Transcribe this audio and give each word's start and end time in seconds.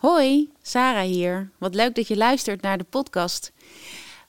Hoi, 0.00 0.50
Sarah 0.62 1.04
hier. 1.04 1.50
Wat 1.58 1.74
leuk 1.74 1.94
dat 1.94 2.08
je 2.08 2.16
luistert 2.16 2.62
naar 2.62 2.78
de 2.78 2.84
podcast. 2.84 3.52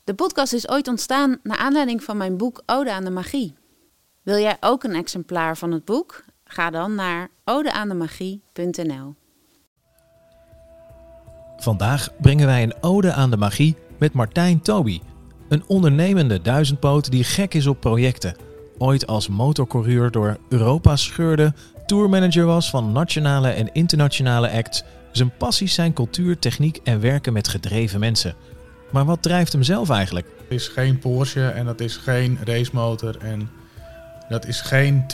De 0.03 0.13
podcast 0.13 0.53
is 0.53 0.69
ooit 0.69 0.87
ontstaan 0.87 1.39
naar 1.43 1.57
aanleiding 1.57 2.03
van 2.03 2.17
mijn 2.17 2.37
boek 2.37 2.63
Ode 2.65 2.91
aan 2.91 3.03
de 3.03 3.09
Magie. 3.09 3.53
Wil 4.21 4.37
jij 4.37 4.57
ook 4.59 4.83
een 4.83 4.95
exemplaar 4.95 5.57
van 5.57 5.71
het 5.71 5.85
boek? 5.85 6.23
Ga 6.43 6.69
dan 6.69 6.95
naar 6.95 7.29
odeaandemagie.nl. 7.45 9.15
Vandaag 11.57 12.09
brengen 12.21 12.45
wij 12.45 12.63
een 12.63 12.75
ode 12.81 13.13
aan 13.13 13.29
de 13.29 13.37
magie 13.37 13.75
met 13.99 14.13
Martijn 14.13 14.61
Toby. 14.61 15.01
Een 15.49 15.63
ondernemende 15.67 16.41
duizendpoot 16.41 17.11
die 17.11 17.23
gek 17.23 17.53
is 17.53 17.67
op 17.67 17.79
projecten. 17.79 18.35
Ooit 18.77 19.07
als 19.07 19.27
motorcoureur 19.27 20.11
door 20.11 20.37
Europa 20.49 20.95
scheurde, 20.95 21.53
tourmanager 21.85 22.45
was 22.45 22.69
van 22.69 22.91
nationale 22.91 23.49
en 23.49 23.73
internationale 23.73 24.51
acts. 24.51 24.83
Zijn 25.11 25.31
passies 25.37 25.73
zijn 25.73 25.93
cultuur, 25.93 26.39
techniek 26.39 26.79
en 26.83 26.99
werken 26.99 27.33
met 27.33 27.47
gedreven 27.47 27.99
mensen. 27.99 28.35
Maar 28.91 29.05
wat 29.05 29.21
drijft 29.21 29.51
hem 29.51 29.63
zelf 29.63 29.89
eigenlijk? 29.89 30.27
Het 30.37 30.59
is 30.59 30.67
geen 30.67 30.99
Porsche 30.99 31.47
en 31.47 31.65
dat 31.65 31.79
is 31.79 31.97
geen 31.97 32.39
racemotor 32.43 33.17
en 33.17 33.49
dat 34.29 34.47
is 34.47 34.61
geen 34.61 35.05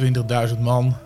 20.000 0.49 0.59
man 0.59 0.97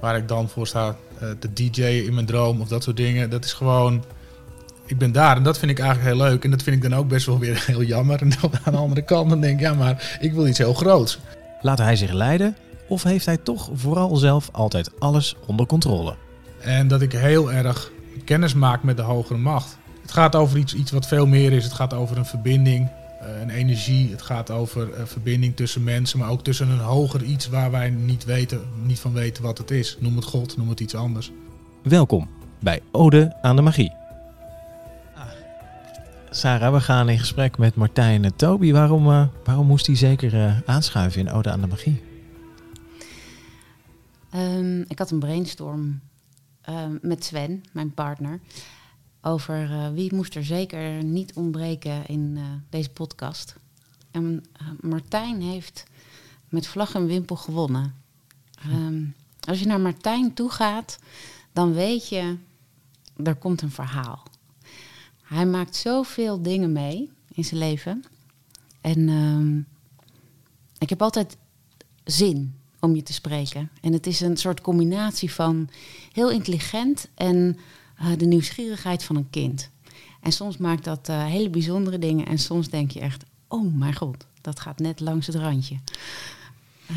waar 0.00 0.16
ik 0.16 0.28
dan 0.28 0.48
voor 0.48 0.66
sta 0.66 0.96
eh, 1.20 1.30
te 1.38 1.52
DJ'en 1.52 2.04
in 2.04 2.14
mijn 2.14 2.26
droom 2.26 2.60
of 2.60 2.68
dat 2.68 2.82
soort 2.82 2.96
dingen. 2.96 3.30
Dat 3.30 3.44
is 3.44 3.52
gewoon, 3.52 4.04
ik 4.86 4.98
ben 4.98 5.12
daar 5.12 5.36
en 5.36 5.42
dat 5.42 5.58
vind 5.58 5.70
ik 5.70 5.78
eigenlijk 5.78 6.08
heel 6.08 6.26
leuk. 6.26 6.44
En 6.44 6.50
dat 6.50 6.62
vind 6.62 6.76
ik 6.76 6.90
dan 6.90 6.98
ook 6.98 7.08
best 7.08 7.26
wel 7.26 7.38
weer 7.38 7.64
heel 7.66 7.82
jammer. 7.82 8.20
En 8.20 8.30
dan 8.40 8.50
aan 8.64 8.72
de 8.72 8.78
andere 8.78 9.02
kant 9.02 9.30
dan 9.30 9.40
denk 9.40 9.54
ik, 9.54 9.60
ja 9.60 9.74
maar 9.74 10.18
ik 10.20 10.32
wil 10.32 10.46
iets 10.46 10.58
heel 10.58 10.74
groots. 10.74 11.18
Laat 11.60 11.78
hij 11.78 11.96
zich 11.96 12.12
leiden 12.12 12.56
of 12.88 13.02
heeft 13.02 13.26
hij 13.26 13.36
toch 13.36 13.70
vooral 13.74 14.16
zelf 14.16 14.48
altijd 14.52 14.90
alles 14.98 15.36
onder 15.46 15.66
controle? 15.66 16.14
En 16.60 16.88
dat 16.88 17.02
ik 17.02 17.12
heel 17.12 17.52
erg 17.52 17.90
kennis 18.24 18.54
maak 18.54 18.82
met 18.82 18.96
de 18.96 19.02
hogere 19.02 19.38
macht. 19.38 19.78
Het 20.02 20.12
gaat 20.12 20.34
over 20.36 20.58
iets, 20.58 20.74
iets 20.74 20.90
wat 20.90 21.06
veel 21.06 21.26
meer 21.26 21.52
is. 21.52 21.64
Het 21.64 21.72
gaat 21.72 21.94
over 21.94 22.16
een 22.16 22.26
verbinding, 22.26 22.88
eh, 23.20 23.40
een 23.40 23.50
energie. 23.50 24.10
Het 24.10 24.22
gaat 24.22 24.50
over 24.50 25.00
een 25.00 25.06
verbinding 25.06 25.56
tussen 25.56 25.84
mensen, 25.84 26.18
maar 26.18 26.30
ook 26.30 26.44
tussen 26.44 26.68
een 26.68 26.78
hoger 26.78 27.22
iets 27.22 27.48
waar 27.48 27.70
wij 27.70 27.90
niet, 27.90 28.24
weten, 28.24 28.60
niet 28.82 29.00
van 29.00 29.12
weten 29.12 29.42
wat 29.42 29.58
het 29.58 29.70
is. 29.70 29.96
Noem 30.00 30.16
het 30.16 30.24
God, 30.24 30.56
noem 30.56 30.68
het 30.68 30.80
iets 30.80 30.94
anders. 30.94 31.30
Welkom 31.82 32.28
bij 32.58 32.80
Ode 32.90 33.36
aan 33.42 33.56
de 33.56 33.62
Magie. 33.62 33.92
Ah. 35.14 35.22
Sarah, 36.30 36.72
we 36.72 36.80
gaan 36.80 37.08
in 37.08 37.18
gesprek 37.18 37.58
met 37.58 37.74
Martijn 37.74 38.24
en 38.24 38.36
Toby. 38.36 38.72
Waarom, 38.72 39.08
uh, 39.08 39.26
waarom 39.44 39.66
moest 39.66 39.86
hij 39.86 39.96
zeker 39.96 40.34
uh, 40.34 40.56
aanschuiven 40.66 41.20
in 41.20 41.30
Ode 41.30 41.50
aan 41.50 41.60
de 41.60 41.66
Magie? 41.66 42.02
Um, 44.34 44.84
ik 44.88 44.98
had 44.98 45.10
een 45.10 45.18
brainstorm 45.18 46.00
uh, 46.68 46.86
met 47.00 47.24
Sven, 47.24 47.62
mijn 47.72 47.94
partner, 47.94 48.40
over 49.20 49.70
uh, 49.70 49.90
wie 49.90 50.14
moest 50.14 50.34
er 50.34 50.44
zeker 50.44 51.04
niet 51.04 51.32
ontbreken 51.34 52.06
in 52.06 52.34
uh, 52.36 52.44
deze 52.70 52.90
podcast. 52.90 53.56
En 54.10 54.44
Martijn 54.80 55.42
heeft 55.42 55.84
met 56.48 56.66
vlag 56.66 56.94
en 56.94 57.06
wimpel 57.06 57.36
gewonnen. 57.36 57.94
Um, 58.66 59.14
als 59.40 59.60
je 59.60 59.66
naar 59.66 59.80
Martijn 59.80 60.34
toe 60.34 60.50
gaat, 60.50 60.98
dan 61.52 61.72
weet 61.72 62.08
je, 62.08 62.36
er 63.24 63.34
komt 63.34 63.62
een 63.62 63.70
verhaal. 63.70 64.22
Hij 65.22 65.46
maakt 65.46 65.76
zoveel 65.76 66.42
dingen 66.42 66.72
mee 66.72 67.10
in 67.32 67.44
zijn 67.44 67.60
leven. 67.60 68.04
En 68.80 69.08
um, 69.08 69.66
ik 70.78 70.88
heb 70.88 71.02
altijd 71.02 71.36
zin 72.04 72.60
om 72.82 72.94
je 72.94 73.02
te 73.02 73.12
spreken. 73.12 73.70
En 73.80 73.92
het 73.92 74.06
is 74.06 74.20
een 74.20 74.36
soort 74.36 74.60
combinatie 74.60 75.32
van 75.32 75.68
heel 76.12 76.30
intelligent 76.30 77.08
en 77.14 77.58
uh, 78.00 78.06
de 78.18 78.24
nieuwsgierigheid 78.26 79.04
van 79.04 79.16
een 79.16 79.30
kind. 79.30 79.70
En 80.20 80.32
soms 80.32 80.56
maakt 80.56 80.84
dat 80.84 81.08
uh, 81.08 81.24
hele 81.24 81.50
bijzondere 81.50 81.98
dingen 81.98 82.26
en 82.26 82.38
soms 82.38 82.68
denk 82.68 82.90
je 82.90 83.00
echt, 83.00 83.24
oh 83.48 83.74
mijn 83.74 83.94
god, 83.94 84.26
dat 84.40 84.60
gaat 84.60 84.78
net 84.78 85.00
langs 85.00 85.26
het 85.26 85.36
randje. 85.36 85.76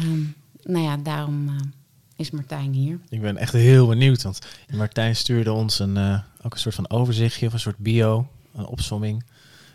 Um, 0.04 0.36
nou 0.64 0.84
ja, 0.84 0.98
daarom 0.98 1.48
uh, 1.48 1.56
is 2.16 2.32
Martijn 2.32 2.74
hier. 2.74 3.00
Ik 3.10 3.22
ben 3.22 3.38
echt 3.38 3.54
heel 3.54 3.88
benieuwd, 3.88 4.24
want 4.24 4.40
Martijn 4.74 5.16
stuurde 5.16 5.52
ons 5.52 5.80
een, 5.80 6.22
ook 6.42 6.54
een 6.54 6.60
soort 6.60 6.76
van 6.76 6.90
overzichtje 6.90 7.48
of 7.48 7.54
een 7.54 7.60
soort 7.60 7.78
bio, 7.78 8.28
een 8.56 8.66
opsomming. 8.66 9.24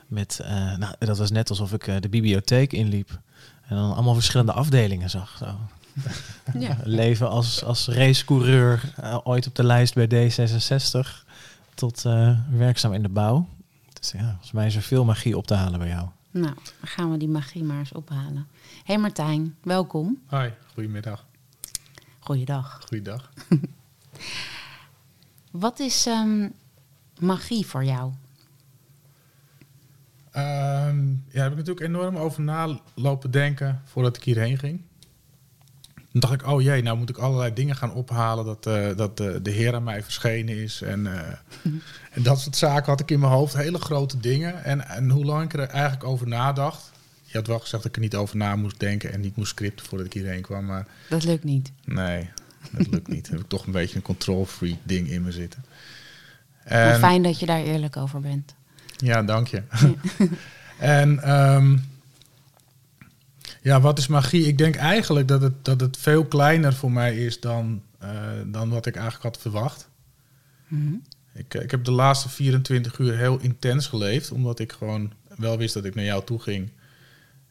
Met, 0.07 0.41
nou, 0.79 0.95
dat 0.99 1.19
was 1.19 1.31
net 1.31 1.51
alsof 1.51 1.73
ik 1.73 2.03
de 2.03 2.09
bibliotheek 2.09 2.73
inliep 2.73 3.21
en 3.63 3.77
dan 3.77 3.95
allemaal 3.95 4.15
verschillende 4.15 4.53
afdelingen 4.53 5.11
zag. 5.11 5.37
Zo. 5.39 5.59
Ja. 6.59 6.77
Leven 6.85 7.29
als, 7.29 7.65
als 7.65 7.89
racecoureur, 7.89 8.93
uh, 9.01 9.19
ooit 9.23 9.47
op 9.47 9.55
de 9.55 9.65
lijst 9.65 9.95
bij 9.95 10.31
D66, 10.31 11.29
tot 11.75 12.05
uh, 12.05 12.39
werkzaam 12.51 12.93
in 12.93 13.03
de 13.03 13.09
bouw. 13.09 13.49
Dus 14.01 14.13
ja, 14.13 14.29
volgens 14.29 14.53
mij 14.53 14.67
is 14.67 14.77
er 14.77 14.83
veel 14.83 15.05
magie 15.05 15.37
op 15.37 15.47
te 15.47 15.55
halen 15.55 15.79
bij 15.79 15.89
jou. 15.89 16.09
Nou, 16.31 16.55
dan 16.55 16.89
gaan 16.89 17.11
we 17.11 17.17
die 17.17 17.29
magie 17.29 17.65
maar 17.65 17.79
eens 17.79 17.93
ophalen. 17.93 18.47
Hey 18.85 18.99
Martijn, 18.99 19.57
welkom. 19.63 20.19
Hoi, 20.27 20.53
goedemiddag. 20.73 21.25
Goeiedag. 22.19 22.81
Goeiedag. 22.87 23.33
Wat 25.51 25.79
is 25.79 26.07
um, 26.07 26.53
magie 27.19 27.67
voor 27.67 27.85
jou? 27.85 28.13
Um, 30.37 31.25
ja, 31.27 31.33
daar 31.33 31.43
heb 31.43 31.51
ik 31.53 31.57
natuurlijk 31.59 31.87
enorm 31.87 32.17
over 32.17 32.43
na 32.43 32.79
lopen 32.95 33.31
denken 33.31 33.83
voordat 33.85 34.17
ik 34.17 34.25
hierheen 34.25 34.59
ging. 34.59 34.83
Toen 36.11 36.21
dacht 36.21 36.33
ik, 36.33 36.47
oh 36.47 36.63
jee, 36.63 36.83
nou 36.83 36.97
moet 36.97 37.09
ik 37.09 37.19
allerlei 37.19 37.53
dingen 37.53 37.77
gaan 37.77 37.93
ophalen. 37.93 38.45
Dat, 38.45 38.67
uh, 38.67 38.97
dat 38.97 39.21
uh, 39.21 39.35
de 39.43 39.51
Heer 39.51 39.75
aan 39.75 39.85
mij 39.85 40.03
verschenen 40.03 40.57
is. 40.57 40.83
En, 40.83 41.01
uh, 41.01 41.13
en 42.17 42.23
dat 42.23 42.41
soort 42.41 42.57
zaken 42.57 42.91
had 42.91 43.01
ik 43.01 43.11
in 43.11 43.21
mijn 43.21 43.33
hoofd. 43.33 43.57
Hele 43.57 43.79
grote 43.79 44.19
dingen. 44.19 44.65
En, 44.65 44.89
en 44.89 45.11
hoe 45.11 45.25
lang 45.25 45.45
ik 45.45 45.53
er 45.53 45.69
eigenlijk 45.69 46.05
over 46.05 46.29
nadacht. 46.29 46.91
Je 47.23 47.37
had 47.37 47.47
wel 47.47 47.59
gezegd 47.59 47.83
dat 47.83 47.91
ik 47.91 47.97
er 47.97 48.03
niet 48.03 48.15
over 48.15 48.37
na 48.37 48.57
moest 48.57 48.81
denken. 48.81 49.13
En 49.13 49.21
niet 49.21 49.37
moest 49.37 49.51
scripten 49.51 49.87
voordat 49.87 50.07
ik 50.07 50.13
hierheen 50.13 50.43
kwam. 50.43 50.65
Maar 50.65 50.87
dat 51.09 51.25
lukt 51.25 51.45
niet. 51.45 51.73
Nee, 51.85 52.31
dat 52.71 52.87
lukt 52.87 53.09
niet. 53.09 53.25
Dan 53.25 53.33
heb 53.33 53.43
ik 53.43 53.49
toch 53.49 53.67
een 53.67 53.73
beetje 53.73 53.97
een 53.97 54.03
control 54.03 54.47
free 54.47 54.79
ding 54.83 55.11
in 55.11 55.23
me 55.23 55.33
zitten. 55.33 55.65
En, 56.65 56.85
maar 56.85 56.99
fijn 56.99 57.23
dat 57.23 57.41
je 57.41 57.47
daar 57.47 57.63
eerlijk 57.63 57.97
over 57.97 58.21
bent. 58.21 58.55
Ja, 58.97 59.23
dank 59.23 59.49
je. 59.49 59.63
En... 60.79 61.31
Um, 61.31 61.90
ja, 63.61 63.81
wat 63.81 63.99
is 63.99 64.07
magie? 64.07 64.47
Ik 64.47 64.59
denk 64.59 64.77
eigenlijk 64.77 65.29
dat 65.29 65.43
het, 65.43 65.65
dat 65.65 65.81
het 65.81 65.97
veel 65.97 66.25
kleiner 66.25 66.75
voor 66.75 66.93
mij 66.93 67.17
is 67.17 67.41
dan, 67.41 67.83
uh, 68.03 68.11
dan 68.47 68.69
wat 68.69 68.87
ik 68.87 68.95
eigenlijk 68.95 69.25
had 69.25 69.43
verwacht. 69.43 69.89
Mm 70.69 70.87
-hmm. 70.87 71.03
ik, 71.33 71.55
ik 71.55 71.71
heb 71.71 71.85
de 71.85 71.91
laatste 71.91 72.29
24 72.29 72.99
uur 72.99 73.17
heel 73.17 73.39
intens 73.39 73.87
geleefd, 73.87 74.31
omdat 74.31 74.59
ik 74.59 74.73
gewoon 74.73 75.13
wel 75.37 75.59
wist 75.59 75.75
dat 75.75 75.85
ik 75.85 75.95
naar 75.95 76.05
jou 76.05 76.25
toe 76.25 76.41
ging. 76.41 76.71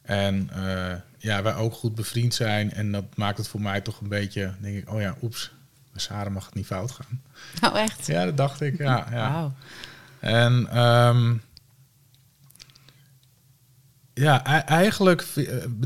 En 0.02 0.50
uh, 0.56 0.92
ja, 1.18 1.42
wij 1.42 1.54
ook 1.54 1.74
goed 1.74 1.94
bevriend 1.94 2.34
zijn. 2.34 2.72
En 2.72 2.92
dat 2.92 3.04
maakt 3.16 3.38
het 3.38 3.48
voor 3.48 3.60
mij 3.60 3.80
toch 3.80 4.00
een 4.00 4.08
beetje, 4.08 4.54
denk 4.60 4.76
ik, 4.76 4.92
oh 4.92 5.00
ja, 5.00 5.16
oeps, 5.22 5.52
met 5.92 6.02
Sarah 6.02 6.32
mag 6.32 6.44
het 6.44 6.54
niet 6.54 6.66
fout 6.66 6.90
gaan. 6.90 7.22
Oh, 7.70 7.78
echt? 7.78 8.06
Ja, 8.06 8.24
dat 8.24 8.36
dacht 8.36 8.60
ik, 8.60 8.78
ja. 8.78 9.06
ja. 9.10 9.40
Wow. 9.40 9.52
En 10.18 10.78
um, 10.78 11.42
ja, 14.20 14.44
eigenlijk 14.66 15.26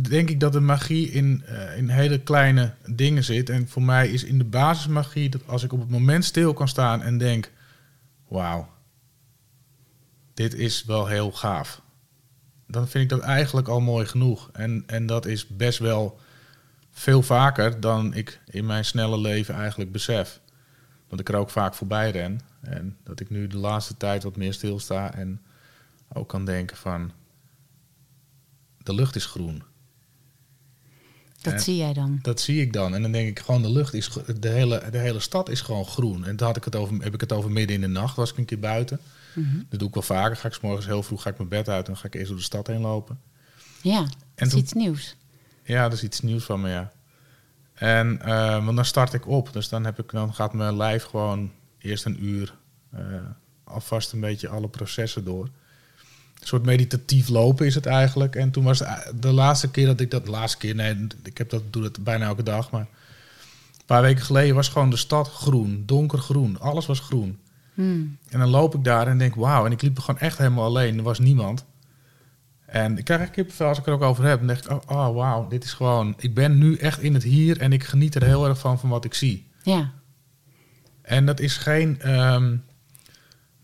denk 0.02 0.30
ik 0.30 0.40
dat 0.40 0.52
de 0.52 0.60
magie 0.60 1.10
in, 1.10 1.44
uh, 1.48 1.76
in 1.76 1.88
hele 1.88 2.20
kleine 2.20 2.74
dingen 2.86 3.24
zit. 3.24 3.50
En 3.50 3.68
voor 3.68 3.82
mij 3.82 4.08
is 4.08 4.24
in 4.24 4.38
de 4.38 4.44
basis 4.44 4.86
magie 4.86 5.28
dat 5.28 5.46
als 5.46 5.62
ik 5.62 5.72
op 5.72 5.80
het 5.80 5.90
moment 5.90 6.24
stil 6.24 6.52
kan 6.52 6.68
staan 6.68 7.02
en 7.02 7.18
denk: 7.18 7.50
wauw, 8.28 8.68
dit 10.34 10.54
is 10.54 10.84
wel 10.84 11.06
heel 11.06 11.32
gaaf. 11.32 11.82
Dan 12.66 12.88
vind 12.88 13.04
ik 13.04 13.18
dat 13.18 13.20
eigenlijk 13.20 13.68
al 13.68 13.80
mooi 13.80 14.06
genoeg. 14.06 14.50
En, 14.52 14.82
en 14.86 15.06
dat 15.06 15.26
is 15.26 15.46
best 15.46 15.78
wel 15.78 16.20
veel 16.90 17.22
vaker 17.22 17.80
dan 17.80 18.14
ik 18.14 18.40
in 18.46 18.66
mijn 18.66 18.84
snelle 18.84 19.18
leven 19.18 19.54
eigenlijk 19.54 19.92
besef. 19.92 20.40
Want 21.08 21.20
ik 21.20 21.28
er 21.28 21.36
ook 21.36 21.50
vaak 21.50 21.74
voorbij 21.74 22.10
ren. 22.10 22.40
En 22.60 22.96
dat 23.04 23.20
ik 23.20 23.30
nu 23.30 23.46
de 23.46 23.56
laatste 23.56 23.96
tijd 23.96 24.22
wat 24.22 24.36
meer 24.36 24.52
stilsta 24.52 25.14
en 25.14 25.40
ook 26.12 26.28
kan 26.28 26.44
denken 26.44 26.76
van 26.76 27.12
de 28.84 28.94
lucht 28.94 29.16
is 29.16 29.26
groen. 29.26 29.62
Dat 31.40 31.52
en 31.52 31.60
zie 31.60 31.76
jij 31.76 31.92
dan? 31.92 32.18
Dat 32.22 32.40
zie 32.40 32.60
ik 32.60 32.72
dan. 32.72 32.94
En 32.94 33.02
dan 33.02 33.12
denk 33.12 33.28
ik 33.28 33.38
gewoon, 33.38 33.62
de 33.62 33.70
lucht 33.70 33.94
is, 33.94 34.10
de 34.40 34.48
hele, 34.48 34.82
de 34.90 34.98
hele 34.98 35.20
stad 35.20 35.48
is 35.48 35.60
gewoon 35.60 35.86
groen. 35.86 36.24
En 36.24 36.36
toen 36.36 36.46
had 36.46 36.56
ik 36.56 36.64
het 36.64 36.76
over, 36.76 37.02
heb 37.02 37.14
ik 37.14 37.20
het 37.20 37.32
over 37.32 37.50
midden 37.50 37.76
in 37.76 37.80
de 37.80 37.86
nacht, 37.86 38.16
was 38.16 38.30
ik 38.30 38.38
een 38.38 38.44
keer 38.44 38.58
buiten. 38.58 39.00
Mm 39.34 39.44
-hmm. 39.44 39.66
Dat 39.68 39.78
doe 39.78 39.88
ik 39.88 39.94
wel 39.94 40.02
vaker. 40.02 40.36
Ga 40.36 40.48
ik 40.48 40.54
s 40.54 40.60
morgens 40.60 40.86
heel 40.86 41.02
vroeg 41.02 41.22
ga 41.22 41.30
ik 41.30 41.36
mijn 41.36 41.48
bed 41.48 41.68
uit 41.68 41.88
en 41.88 41.96
ga 41.96 42.06
ik 42.06 42.14
eerst 42.14 42.28
door 42.28 42.36
de 42.36 42.42
stad 42.42 42.66
heen 42.66 42.80
lopen. 42.80 43.20
Ja, 43.82 44.00
dat 44.00 44.14
en 44.34 44.46
is 44.46 44.52
toen, 44.52 44.60
iets 44.60 44.72
nieuws. 44.72 45.16
Ja, 45.64 45.82
dat 45.82 45.92
is 45.92 46.02
iets 46.02 46.20
nieuws 46.20 46.44
van 46.44 46.60
me, 46.60 46.68
ja. 46.68 46.92
En 47.74 48.18
uh, 48.24 48.64
want 48.64 48.76
dan 48.76 48.84
start 48.84 49.12
ik 49.12 49.26
op. 49.28 49.52
Dus 49.52 49.68
dan, 49.68 49.84
heb 49.84 49.98
ik, 49.98 50.10
dan 50.10 50.34
gaat 50.34 50.52
mijn 50.52 50.76
lijf 50.76 51.04
gewoon 51.04 51.52
eerst 51.78 52.04
een 52.04 52.24
uur 52.24 52.54
uh, 52.94 53.00
alvast 53.64 54.12
een 54.12 54.20
beetje 54.20 54.48
alle 54.48 54.68
processen 54.68 55.24
door 55.24 55.48
een 56.40 56.46
soort 56.46 56.64
meditatief 56.64 57.28
lopen 57.28 57.66
is 57.66 57.74
het 57.74 57.86
eigenlijk. 57.86 58.36
En 58.36 58.50
toen 58.50 58.64
was 58.64 58.78
het 58.78 59.12
de 59.20 59.32
laatste 59.32 59.70
keer 59.70 59.86
dat 59.86 60.00
ik 60.00 60.10
dat... 60.10 60.24
De 60.24 60.30
laatste 60.30 60.58
keer, 60.58 60.74
nee, 60.74 61.06
ik 61.22 61.38
heb 61.38 61.50
dat, 61.50 61.62
doe 61.70 61.82
dat 61.82 62.04
bijna 62.04 62.26
elke 62.26 62.42
dag. 62.42 62.70
Maar 62.70 62.80
een 62.80 63.86
paar 63.86 64.02
weken 64.02 64.24
geleden 64.24 64.54
was 64.54 64.68
gewoon 64.68 64.90
de 64.90 64.96
stad 64.96 65.30
groen. 65.30 65.82
Donkergroen. 65.86 66.60
Alles 66.60 66.86
was 66.86 67.00
groen. 67.00 67.38
Hmm. 67.74 68.16
En 68.28 68.38
dan 68.38 68.48
loop 68.48 68.74
ik 68.74 68.84
daar 68.84 69.06
en 69.06 69.18
denk, 69.18 69.34
wauw. 69.34 69.66
En 69.66 69.72
ik 69.72 69.82
liep 69.82 69.98
gewoon 69.98 70.20
echt 70.20 70.38
helemaal 70.38 70.64
alleen. 70.64 70.96
Er 70.96 71.02
was 71.02 71.18
niemand. 71.18 71.64
En 72.66 72.98
ik 72.98 73.04
krijg 73.04 73.20
echt 73.20 73.30
kippenvel 73.30 73.68
als 73.68 73.78
ik 73.78 73.86
er 73.86 73.92
ook 73.92 74.02
over 74.02 74.24
heb. 74.24 74.38
Dan 74.38 74.46
denk 74.46 74.58
ik, 74.58 74.70
oh, 74.70 74.80
oh 74.86 75.14
wauw, 75.14 75.48
dit 75.48 75.64
is 75.64 75.72
gewoon... 75.72 76.14
Ik 76.18 76.34
ben 76.34 76.58
nu 76.58 76.76
echt 76.76 77.00
in 77.00 77.14
het 77.14 77.22
hier 77.22 77.60
en 77.60 77.72
ik 77.72 77.84
geniet 77.84 78.14
er 78.14 78.24
heel 78.24 78.48
erg 78.48 78.58
van, 78.58 78.78
van 78.78 78.88
wat 78.88 79.04
ik 79.04 79.14
zie. 79.14 79.46
Ja. 79.62 79.92
En 81.02 81.26
dat 81.26 81.40
is 81.40 81.56
geen 81.56 82.00
ehm, 82.00 82.56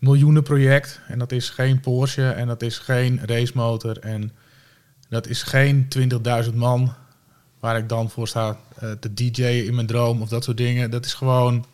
miljoenenproject. 0.01 0.99
En 1.07 1.19
dat 1.19 1.31
is 1.31 1.49
geen 1.49 1.79
Porsche. 1.79 2.29
En 2.29 2.47
dat 2.47 2.61
is 2.61 2.77
geen 2.77 3.19
racemotor. 3.25 3.99
En 3.99 4.31
dat 5.09 5.27
is 5.27 5.43
geen 5.43 5.87
20.000 6.45 6.53
man 6.53 6.93
waar 7.59 7.77
ik 7.77 7.89
dan 7.89 8.09
voor 8.09 8.27
sta 8.27 8.57
eh, 8.79 8.91
te 8.91 9.13
DJ'en 9.13 9.65
in 9.65 9.75
mijn 9.75 9.87
droom 9.87 10.21
of 10.21 10.29
dat 10.29 10.43
soort 10.43 10.57
dingen. 10.57 10.91
Dat 10.91 11.05
is 11.05 11.13
gewoon... 11.13 11.65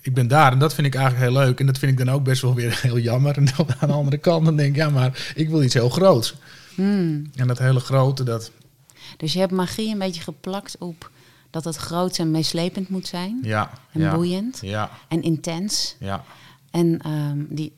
Ik 0.00 0.14
ben 0.14 0.28
daar 0.28 0.52
en 0.52 0.58
dat 0.58 0.74
vind 0.74 0.86
ik 0.86 0.94
eigenlijk 0.94 1.24
heel 1.24 1.42
leuk. 1.44 1.60
En 1.60 1.66
dat 1.66 1.78
vind 1.78 1.92
ik 1.92 2.06
dan 2.06 2.14
ook 2.14 2.24
best 2.24 2.42
wel 2.42 2.54
weer 2.54 2.78
heel 2.82 2.98
jammer. 2.98 3.36
En 3.36 3.44
dan 3.56 3.66
aan 3.78 3.88
de 3.88 3.94
andere 3.94 4.18
kant 4.18 4.44
dan 4.44 4.56
denk 4.56 4.70
ik, 4.70 4.76
ja, 4.76 4.90
maar 4.90 5.32
ik 5.34 5.48
wil 5.48 5.62
iets 5.62 5.74
heel 5.74 5.88
groots. 5.88 6.34
Hmm. 6.74 7.30
En 7.34 7.46
dat 7.46 7.58
hele 7.58 7.80
grote, 7.80 8.22
dat... 8.22 8.50
Dus 9.16 9.32
je 9.32 9.38
hebt 9.38 9.52
magie 9.52 9.92
een 9.92 9.98
beetje 9.98 10.22
geplakt 10.22 10.76
op 10.78 11.10
dat 11.50 11.64
het 11.64 11.76
groot 11.76 12.18
en 12.18 12.30
meeslepend 12.30 12.88
moet 12.88 13.06
zijn. 13.06 13.38
Ja, 13.42 13.70
En 13.92 14.00
ja, 14.00 14.14
boeiend. 14.14 14.58
ja, 14.62 14.90
En 15.08 15.22
intens. 15.22 15.96
ja, 15.98 16.24
En 16.76 16.98
ehm, 16.98 17.44
die 17.48 17.72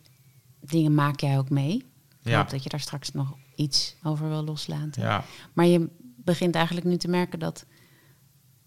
dingen 0.60 0.94
maak 0.94 1.20
jij 1.20 1.38
ook 1.38 1.50
mee. 1.50 1.74
Ik 1.76 1.84
Ja. 2.30 2.38
hoop 2.38 2.50
dat 2.50 2.62
je 2.62 2.68
daar 2.68 2.80
straks 2.80 3.12
nog 3.12 3.36
iets 3.54 3.96
over 4.02 4.28
wil 4.28 4.44
loslaten. 4.44 5.02
ja. 5.02 5.24
Maar 5.52 5.66
je 5.66 5.88
begint 6.24 6.54
eigenlijk 6.54 6.86
nu 6.86 6.96
te 6.96 7.08
merken 7.08 7.38
dat 7.38 7.64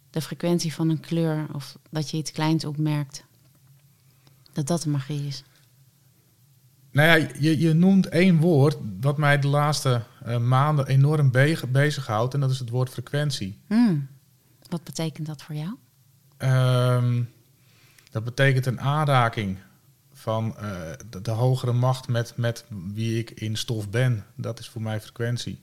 de 0.10 0.22
frequentie 0.22 0.74
van 0.74 0.90
een 0.90 1.00
kleur 1.00 1.48
of 1.54 1.78
dat 1.90 2.10
je 2.10 2.18
iets 2.18 2.32
kleins 2.32 2.66
opmerkt, 2.66 3.24
dat 4.54 4.68
dat 4.68 4.82
de 4.82 4.90
magie 4.90 5.28
is. 5.28 5.44
Nou 6.92 7.08
ja, 7.20 7.28
je, 7.40 7.60
je 7.60 7.74
noemt 7.74 8.08
één 8.10 8.38
woord 8.38 8.78
wat 9.02 9.18
mij 9.18 9.40
de 9.40 9.48
laatste 9.48 10.04
eh, 10.24 10.38
maanden 10.38 10.88
enorm 10.88 11.32
be 11.32 11.60
bezighoudt. 11.70 12.34
En 12.34 12.40
dat 12.40 12.52
is 12.52 12.60
het 12.60 12.70
woord 12.70 12.90
frequentie. 12.90 13.58
Hmm. 13.68 14.08
Wat 14.70 14.84
betekent 14.84 15.28
dat 15.28 15.42
voor 15.42 15.56
jou? 15.56 15.76
Ehm, 16.38 17.24
dat 18.12 18.24
betekent 18.24 18.66
een 18.66 18.82
aanraking 18.82 19.58
van 20.22 20.58
eh, 20.58 20.72
de, 21.10 21.22
de 21.22 21.32
hogere 21.32 21.74
macht 21.74 22.08
met, 22.08 22.34
met 22.36 22.66
wie 22.94 23.20
ik 23.20 23.32
in 23.32 23.58
stof 23.58 23.90
ben. 23.90 24.26
Dat 24.36 24.60
is 24.60 24.70
voor 24.70 24.82
mij 24.82 25.02
frequentie. 25.02 25.62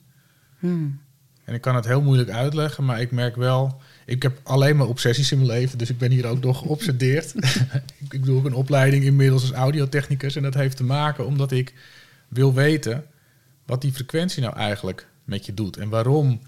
Hmm. 0.58 1.00
En 1.44 1.55
ik 1.55 1.60
kan 1.60 1.75
het 1.75 1.84
heel 1.84 2.02
moeilijk 2.02 2.31
uitleggen, 2.31 2.84
maar 2.84 3.00
ik 3.00 3.10
merk 3.10 3.37
wel... 3.37 3.81
Ik 4.06 4.22
heb 4.22 4.40
alleen 4.43 4.76
maar 4.76 4.87
obsessies 4.87 5.32
in 5.32 5.38
mijn 5.38 5.50
leven, 5.50 5.78
dus 5.78 5.90
ik 5.90 5.99
ben 5.99 6.10
hier 6.10 6.26
ook 6.26 6.40
nog 6.40 6.58
geobsedeerd. 6.62 7.34
ik, 8.05 8.12
ik 8.12 8.25
doe 8.25 8.38
ook 8.38 8.44
een 8.44 8.55
opleiding 8.55 9.05
inmiddels 9.05 9.43
als 9.43 9.52
audiotechnicus. 9.52 10.37
En 10.37 10.43
dat 10.43 10.55
heeft 10.55 10.76
te 10.76 10.84
maken 10.84 11.26
omdat 11.26 11.50
ik 11.52 11.75
wil 12.28 12.54
weten 12.54 13.04
wat 13.66 13.81
die 13.81 13.93
frequentie 13.93 14.43
nou 14.43 14.56
eigenlijk 14.56 15.06
met 15.25 15.46
je 15.46 15.54
doet. 15.54 15.76
En 15.76 15.88
waarom 15.88 16.40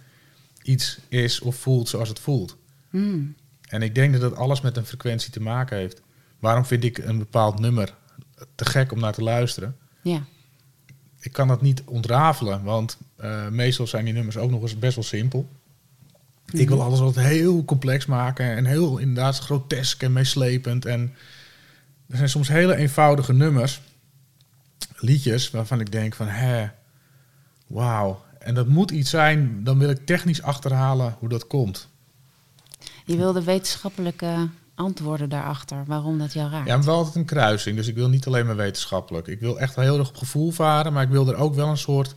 iets 0.63 0.99
is 1.09 1.41
of 1.41 1.57
voelt 1.57 1.89
zoals 1.89 2.09
het 2.09 2.19
voelt. 2.19 2.57
Hmm. 2.91 3.35
En 3.69 3.83
ik 3.83 3.95
denk 3.95 4.13
dat 4.13 4.21
dat 4.21 4.37
alles 4.37 4.61
met 4.61 4.77
een 4.77 4.87
frequentie 4.87 5.31
te 5.31 5.41
maken 5.41 5.77
heeft. 5.77 6.03
Waarom 6.39 6.65
vind 6.65 6.85
ik 6.85 6.99
een 6.99 7.19
bepaald 7.19 7.59
nummer 7.59 7.99
te 8.55 8.65
gek 8.65 8.93
om 8.93 9.01
naar 9.01 9.13
te 9.13 9.23
luisteren? 9.23 9.77
Ja. 10.03 10.23
Ik 11.21 11.33
kan 11.33 11.49
dat 11.49 11.63
niet 11.63 11.83
ontrafelen, 11.85 12.63
want 12.63 12.99
eh, 13.17 13.49
meestal 13.49 13.87
zijn 13.87 14.05
die 14.05 14.15
nummers 14.15 14.37
ook 14.37 14.51
nog 14.51 14.63
eens 14.63 14.79
best 14.79 14.95
wel 14.95 15.05
simpel. 15.05 15.49
Ik 16.53 16.69
wil 16.69 16.83
alles 16.83 17.01
altijd 17.01 17.27
heel 17.27 17.65
complex 17.65 18.07
maken 18.07 18.57
en 18.57 18.65
heel 18.65 18.99
inderdaad 18.99 19.39
grotesk 19.39 20.03
en 20.03 20.13
meeslepend. 20.13 20.85
En 20.85 21.15
er 22.09 22.17
zijn 22.17 22.29
soms 22.29 22.49
hele 22.49 22.77
eenvoudige 22.77 23.33
nummers, 23.33 23.81
liedjes, 24.97 25.51
waarvan 25.51 25.81
ik 25.81 25.93
denk 25.93 26.15
van, 26.15 26.27
hè, 26.27 26.69
wauw. 27.67 28.25
En 28.39 28.55
dat 28.55 28.69
moet 28.69 28.91
iets 28.91 29.11
zijn, 29.11 29.65
dan 29.65 29.79
wil 29.79 29.91
ik 29.91 30.07
technisch 30.07 30.43
achterhalen 30.43 31.17
hoe 31.19 31.29
dat 31.29 31.47
komt. 31.47 31.89
Je 33.05 33.17
wil 33.17 33.33
de 33.33 33.45
wetenschappelijke 33.45 34.49
antwoorden 34.81 35.29
daarachter, 35.29 35.85
waarom 35.87 36.19
dat 36.19 36.33
jou 36.33 36.51
raakt. 36.51 36.67
Ja, 36.67 36.77
maar 36.77 36.85
wel 36.85 36.97
altijd 36.97 37.15
een 37.15 37.25
kruising. 37.25 37.77
Dus 37.77 37.87
ik 37.87 37.95
wil 37.95 38.09
niet 38.09 38.27
alleen 38.27 38.47
maar 38.47 38.57
wetenschappelijk. 38.57 39.27
Ik 39.27 39.41
wil 39.41 39.61
echt 39.61 39.77
heel 39.77 39.99
erg 39.99 40.09
op 40.09 40.17
gevoel 40.17 40.51
varen, 40.51 40.93
maar 40.93 41.03
ik 41.03 41.09
wil 41.09 41.29
er 41.29 41.37
ook 41.37 41.55
wel 41.55 41.69
een 41.69 41.77
soort 41.77 42.15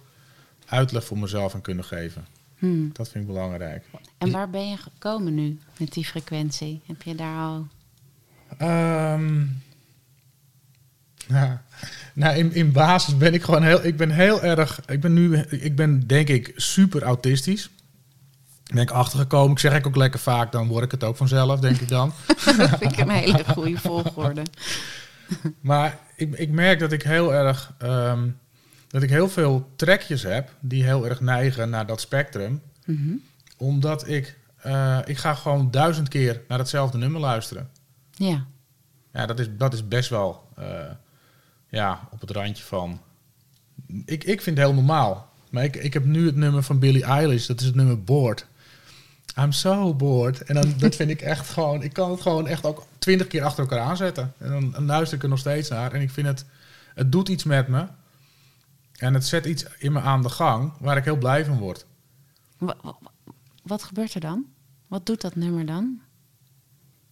uitleg 0.66 1.04
voor 1.04 1.18
mezelf 1.18 1.54
aan 1.54 1.62
kunnen 1.62 1.84
geven. 1.84 2.26
Hmm. 2.58 2.90
Dat 2.94 3.10
vind 3.10 3.24
ik 3.24 3.34
belangrijk. 3.34 3.86
En 4.18 4.32
waar 4.32 4.50
ben 4.50 4.70
je 4.70 4.78
gekomen 4.78 5.34
nu 5.34 5.60
met 5.78 5.94
die 5.94 6.06
frequentie? 6.06 6.82
Heb 6.86 7.02
je 7.02 7.16
daar 7.16 7.38
al... 7.38 7.68
Ja. 11.28 11.64
Nou, 12.14 12.38
in, 12.38 12.54
in 12.54 12.72
basis 12.72 13.18
ben 13.18 13.34
ik 13.34 13.44
gewoon 13.44 13.64
heel, 13.64 13.86
ik 13.86 13.98
ben 13.98 14.10
heel 14.10 14.44
erg, 14.44 14.82
ik 14.86 15.02
ben 15.02 15.14
nu, 15.14 15.38
ik 15.38 15.76
ben 15.76 16.08
denk 16.08 16.28
ik 16.28 16.52
super 16.56 17.02
autistisch. 17.02 17.70
Ben 18.74 18.82
ik 18.82 18.92
achtergekomen, 18.92 19.52
ik 19.52 19.60
zeg 19.60 19.76
ik 19.76 19.88
ook 19.88 19.96
lekker 19.96 20.20
vaak, 20.20 20.52
dan 20.52 20.68
word 20.68 20.84
ik 20.84 20.92
het 20.92 21.04
ook 21.04 21.18
vanzelf, 21.18 21.60
denk 21.60 21.78
ik 21.78 21.88
dan. 21.88 22.14
dat 22.58 22.70
vind 22.70 22.92
ik 22.92 22.98
een 22.98 23.10
hele 23.10 23.44
goede 23.48 23.78
volgorde. 23.78 24.42
Maar 25.62 26.00
ik, 26.16 26.36
ik 26.36 26.50
merk 26.50 26.80
dat 26.80 26.92
ik 26.92 27.04
heel 27.04 27.34
erg, 27.34 27.74
ehm, 27.78 28.30
dat 28.88 29.04
ik 29.04 29.10
heel 29.10 29.30
veel 29.30 29.70
trekjes 29.76 30.24
heb 30.24 30.52
die 30.60 30.84
heel 30.84 31.08
erg 31.08 31.22
neigen 31.22 31.70
naar 31.70 31.86
dat 31.86 32.02
spectrum. 32.02 32.62
Mhm. 32.86 33.14
Omdat 33.58 34.08
ik, 34.08 34.38
eh, 34.58 35.00
ik 35.06 35.18
ga 35.18 35.34
gewoon 35.34 35.72
duizend 35.72 36.10
keer 36.10 36.42
naar 36.48 36.60
hetzelfde 36.60 36.98
nummer 36.98 37.22
luisteren. 37.22 37.70
Ja. 38.12 38.46
Ja, 39.14 39.26
dat 39.26 39.40
is, 39.40 39.48
dat 39.58 39.74
is 39.74 39.88
best 39.88 40.10
wel 40.10 40.48
eh, 40.56 40.66
ja, 41.68 42.08
op 42.12 42.22
het 42.22 42.32
randje 42.32 42.64
van. 42.64 43.02
Ik, 44.06 44.24
ik 44.24 44.42
vind 44.42 44.58
het 44.58 44.66
heel 44.66 44.76
normaal. 44.76 45.32
Maar 45.50 45.64
ik, 45.64 45.76
ik 45.76 45.94
heb 45.94 46.06
nu 46.06 46.26
het 46.26 46.36
nummer 46.36 46.64
van 46.64 46.80
Billie 46.80 47.04
Eilish, 47.04 47.46
dat 47.46 47.60
is 47.60 47.66
het 47.66 47.76
nummer 47.76 48.04
Bored. 48.04 48.46
I'm 49.38 49.52
so 49.52 49.94
bored. 49.94 50.42
En 50.44 50.56
dan, 50.56 50.74
dat 50.78 50.96
vind 50.96 51.10
ik 51.10 51.22
echt 51.22 51.50
gewoon. 51.50 51.82
Ik 51.84 51.94
kan 51.94 52.12
het 52.12 52.22
gewoon 52.22 52.48
echt 52.48 52.66
ook 52.66 52.86
twintig 52.98 53.28
keer 53.28 53.44
achter 53.44 53.64
elkaar 53.64 53.80
aanzetten. 53.86 54.34
En 54.38 54.50
dan, 54.52 54.72
dan 54.72 54.86
luister 54.86 55.18
ik 55.18 55.24
er 55.24 55.30
nog 55.30 55.40
steeds 55.40 55.70
naar. 55.70 55.92
En 55.94 56.02
ik 56.02 56.10
vind 56.12 56.28
het. 56.28 56.46
Het 56.94 57.12
doet 57.12 57.30
iets 57.30 57.44
met 57.44 57.68
me. 57.68 57.88
En 58.94 59.14
het 59.14 59.26
zet 59.26 59.46
iets 59.46 59.66
in 59.78 59.92
me 59.92 60.00
aan 60.02 60.22
de 60.22 60.30
gang 60.30 60.74
waar 60.80 60.98
ik 60.98 61.04
heel 61.04 61.18
blij 61.18 61.46
van 61.46 61.58
word. 61.60 61.86
Wa- 62.58 62.76
wa- 62.82 62.98
Wat 63.64 63.84
gebeurt 63.84 64.14
er 64.14 64.22
dan? 64.22 64.46
Wat 64.88 65.06
doet 65.06 65.22
dat 65.22 65.36
nummer 65.36 65.66
dan? 65.66 66.02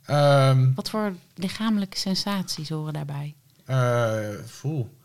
Ehm 0.05 0.73
Wat 0.73 0.89
voor 0.89 1.13
lichamelijke 1.35 1.97
sensaties 1.97 2.69
horen 2.69 2.93
daarbij? 2.93 3.35
eh, 3.65 4.29
voel. 4.45 4.97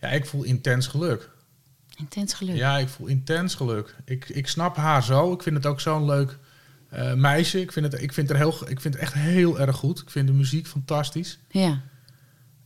Ja, 0.00 0.08
ik 0.08 0.26
voel 0.26 0.42
intens 0.42 0.86
geluk. 0.86 1.30
Intens 1.96 2.34
geluk. 2.34 2.56
Ja, 2.56 2.78
ik 2.78 2.88
voel 2.88 3.06
intens 3.06 3.54
geluk. 3.54 3.96
Ik, 4.04 4.28
ik 4.28 4.48
snap 4.48 4.76
haar 4.76 5.02
zo. 5.02 5.32
Ik 5.32 5.42
vind 5.42 5.56
het 5.56 5.66
ook 5.66 5.80
zo'n 5.80 6.04
leuk 6.04 6.38
eh, 6.88 7.14
meisje. 7.14 7.60
Ik 7.60 7.72
vind, 7.72 7.92
het, 7.92 8.02
ik, 8.02 8.12
vind 8.12 8.30
er 8.30 8.36
heel, 8.36 8.54
ik 8.68 8.80
vind 8.80 8.94
het 8.94 9.02
echt 9.02 9.12
heel 9.14 9.60
erg 9.60 9.76
goed. 9.76 10.00
Ik 10.00 10.10
vind 10.10 10.26
de 10.26 10.32
muziek 10.32 10.66
fantastisch. 10.66 11.38
Ja. 11.48 11.80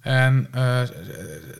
En 0.01 0.49
eh, 0.53 0.83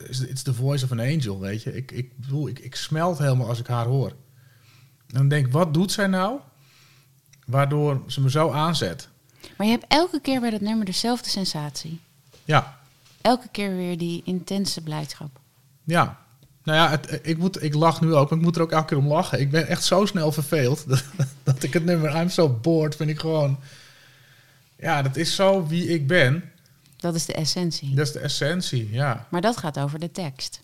it's 0.09 0.41
the 0.43 0.53
voice 0.53 0.85
of 0.85 0.91
an 0.91 0.99
angel, 0.99 1.39
weet 1.39 1.63
je. 1.63 1.75
Ik, 1.75 1.91
ik 1.91 2.17
bedoel, 2.17 2.47
ik, 2.47 2.59
ik 2.59 2.75
smelt 2.75 3.17
helemaal 3.17 3.47
als 3.47 3.59
ik 3.59 3.67
haar 3.67 3.85
hoor. 3.85 4.09
En 5.07 5.13
dan 5.13 5.27
denk 5.27 5.45
ik, 5.45 5.51
wat 5.51 5.73
doet 5.73 5.91
zij 5.91 6.07
nou? 6.07 6.39
Waardoor 7.45 8.03
ze 8.07 8.21
me 8.21 8.29
zo 8.29 8.51
aanzet. 8.51 9.09
Maar 9.57 9.67
je 9.67 9.73
hebt 9.73 9.85
elke 9.87 10.21
keer 10.21 10.39
bij 10.39 10.49
dat 10.49 10.61
nummer 10.61 10.85
dezelfde 10.85 11.29
sensatie. 11.29 11.99
Ja, 12.45 12.79
Elke 13.21 13.47
keer 13.51 13.75
weer 13.75 13.97
die 13.97 14.21
intense 14.25 14.81
blijdschap. 14.81 15.39
ja. 15.83 16.25
Nou 16.67 16.79
ja, 16.79 16.89
het, 16.89 17.19
ik, 17.23 17.37
moet, 17.37 17.63
ik 17.63 17.73
lach 17.73 18.01
nu 18.01 18.13
ook, 18.13 18.29
maar 18.29 18.39
ik 18.39 18.45
moet 18.45 18.55
er 18.55 18.61
ook 18.61 18.71
elke 18.71 18.85
keer 18.85 18.97
om 18.97 19.07
lachen. 19.07 19.39
Ik 19.39 19.51
ben 19.51 19.67
echt 19.67 19.83
zo 19.83 20.05
snel 20.05 20.31
verveeld 20.31 20.83
dat, 20.89 21.03
dat 21.43 21.63
ik 21.63 21.73
het 21.73 21.85
nummer 21.85 22.15
I'm 22.21 22.29
so 22.29 22.49
bored 22.49 22.95
vind 22.95 23.09
ik 23.09 23.19
gewoon... 23.19 23.59
Ja, 24.79 25.01
dat 25.01 25.15
is 25.15 25.35
zo 25.35 25.67
wie 25.67 25.87
ik 25.87 26.07
ben. 26.07 26.43
Dat 26.97 27.15
is 27.15 27.25
de 27.25 27.33
essentie. 27.33 27.95
Dat 27.95 28.05
is 28.07 28.11
de 28.13 28.19
essentie, 28.19 28.89
ja. 28.91 29.27
Maar 29.31 29.41
dat 29.41 29.57
gaat 29.57 29.79
over 29.79 29.99
de 29.99 30.11
tekst. 30.11 30.61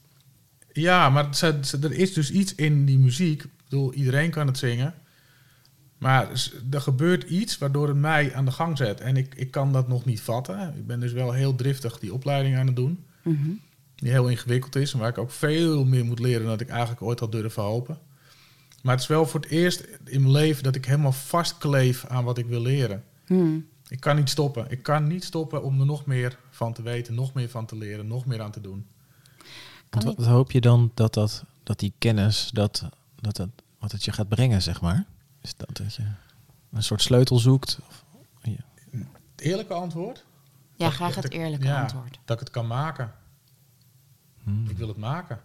Ja, 0.72 1.10
maar 1.10 1.36
ze- 1.36 1.60
ze- 1.62 1.80
er 1.82 1.92
is 1.92 2.14
dus 2.14 2.32
iets 2.32 2.56
in 2.56 2.86
die 2.86 2.98
muziek. 3.00 3.44
Ik 3.44 3.50
bedoel, 3.70 3.94
iedereen 3.94 4.30
kan 4.32 4.48
het 4.48 4.58
zingen. 4.58 4.94
Maar 5.98 6.28
er 6.72 6.82
gebeurt 6.82 7.24
iets 7.24 7.58
waardoor 7.58 7.88
het 7.88 7.98
mij 7.98 8.34
aan 8.34 8.46
de 8.46 8.52
gang 8.52 8.78
zet. 8.78 9.00
En 9.02 9.18
ik, 9.18 9.34
ik 9.36 9.52
kan 9.52 9.72
dat 9.74 9.88
nog 9.88 10.06
niet 10.06 10.22
vatten. 10.22 10.74
Ik 10.78 10.88
ben 10.88 11.00
dus 11.00 11.12
wel 11.12 11.32
heel 11.32 11.56
driftig 11.56 12.00
die 12.00 12.14
opleiding 12.14 12.58
aan 12.58 12.68
het 12.68 12.76
doen. 12.76 13.04
Mhm. 13.22 13.50
Die 13.96 14.12
heel 14.12 14.28
ingewikkeld 14.28 14.76
is. 14.76 14.94
En 14.94 15.00
waar 15.00 15.10
ik 15.10 15.18
ook 15.18 15.32
veel 15.32 15.86
meer 15.86 16.06
moet 16.06 16.20
leren 16.20 16.46
dan 16.46 16.60
ik 16.60 16.70
eigenlijk 16.70 17.02
ooit 17.02 17.20
had 17.20 17.32
durven 17.32 17.64
hopen. 17.64 17.98
Maar 18.82 18.94
het 18.94 19.02
is 19.02 19.08
wel 19.08 19.26
voor 19.26 19.40
het 19.40 19.50
eerst 19.50 19.80
in 20.06 20.22
mijn 20.22 20.32
leven 20.34 20.64
dat 20.64 20.76
ik 20.76 20.86
helemaal 20.86 21.12
vastkleef 21.12 22.06
aan 22.06 22.24
wat 22.24 22.38
ik 22.38 22.46
wil 22.46 22.62
leren. 22.62 23.04
Hmm. 23.26 23.68
Ik 23.88 24.00
kan 24.00 24.16
niet 24.16 24.30
stoppen. 24.30 24.66
Ik 24.70 24.84
kan 24.84 25.08
niet 25.08 25.24
stoppen 25.24 25.64
om 25.64 25.80
er 25.80 25.86
nog 25.86 26.06
meer 26.06 26.38
van 26.50 26.74
te 26.74 26.82
weten, 26.82 27.14
nog 27.16 27.34
meer 27.34 27.50
van 27.50 27.66
te 27.66 27.76
leren, 27.78 28.08
nog 28.08 28.26
meer 28.26 28.42
aan 28.42 28.52
te 28.52 28.62
doen. 28.62 28.88
Wat 29.90 30.26
hoop 30.26 30.52
je 30.52 30.62
dan 30.62 30.92
dat, 30.94 31.14
dat, 31.14 31.44
dat 31.64 31.80
die 31.80 31.94
kennis, 31.98 32.50
dat, 32.54 32.86
dat, 33.22 33.36
dat, 33.36 33.50
wat 33.80 33.92
het 33.92 34.04
je 34.06 34.12
gaat 34.12 34.30
brengen, 34.30 34.62
zeg 34.62 34.82
maar? 34.82 35.06
Is 35.42 35.56
dat 35.56 35.70
dat 35.78 35.96
je 35.96 36.04
een 36.72 36.84
soort 36.84 37.02
sleutel 37.02 37.38
zoekt? 37.40 37.80
Of, 37.88 38.04
ja. 38.42 38.52
Het 39.36 39.42
eerlijke 39.46 39.74
antwoord? 39.74 40.26
Ja, 40.76 40.86
Dat- 40.86 40.94
graag 40.94 41.14
dat- 41.16 41.24
het 41.24 41.34
eerlijke 41.34 41.66
ja, 41.66 41.82
antwoord. 41.82 42.20
Dat 42.26 42.36
ik 42.40 42.40
het 42.40 42.50
kan 42.54 42.68
maken. 42.68 43.14
Hmm. 44.44 44.66
Ik 44.70 44.78
wil 44.78 44.88
het 44.88 44.98
maken. 44.98 45.40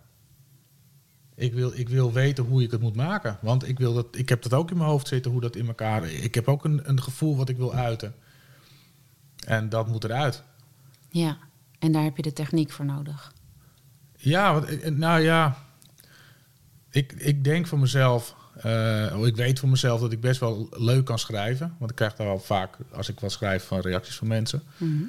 Ik 1.35 1.53
wil, 1.53 1.73
ik 1.75 1.89
wil 1.89 2.13
weten 2.13 2.45
hoe 2.45 2.63
ik 2.63 2.71
het 2.71 2.81
moet 2.81 2.97
maken. 2.97 3.39
Want 3.41 3.69
ik, 3.69 3.79
wil 3.79 3.95
dat, 3.95 4.07
ik 4.11 4.29
heb 4.29 4.43
dat 4.43 4.55
ook 4.55 4.71
in 4.71 4.77
mijn 4.77 4.89
hoofd 4.89 5.09
zitten, 5.09 5.31
hoe 5.31 5.41
dat 5.41 5.57
in 5.57 5.67
elkaar... 5.67 6.05
Ik 6.07 6.35
heb 6.35 6.49
ook 6.49 6.65
een, 6.65 6.89
een 6.89 7.03
gevoel 7.03 7.37
wat 7.37 7.49
ik 7.49 7.57
wil 7.57 7.75
uiten. 7.75 8.15
En 9.47 9.69
dat 9.69 9.89
moet 9.89 10.05
eruit. 10.05 10.43
Ja, 11.09 11.39
en 11.79 11.93
daar 11.93 12.03
heb 12.03 12.17
je 12.17 12.23
de 12.23 12.33
techniek 12.33 12.71
voor 12.71 12.85
nodig. 12.85 13.33
Ja, 14.17 14.53
want, 14.53 14.71
ik- 14.71 14.97
nou 14.97 15.21
ja... 15.21 15.67
Ik, 16.91 17.13
ik 17.13 17.45
denk 17.45 17.67
voor 17.67 17.79
mezelf... 17.79 18.35
eh, 18.57 19.15
oh, 19.19 19.27
ik 19.27 19.37
weet 19.37 19.59
voor 19.59 19.69
mezelf 19.69 20.01
dat 20.01 20.13
ik 20.13 20.21
best 20.21 20.41
wel 20.41 20.69
leuk 20.71 21.05
kan 21.05 21.19
schrijven. 21.19 21.75
Want 21.79 21.91
ik 21.91 21.97
krijg 21.97 22.15
daar 22.15 22.27
wel 22.27 22.39
vaak, 22.39 22.77
als 22.93 23.09
ik 23.09 23.21
wat 23.21 23.33
schrijf, 23.33 23.65
van 23.67 23.81
reacties 23.81 24.17
van 24.17 24.29
mensen. 24.29 24.63
Mhm. 24.77 25.03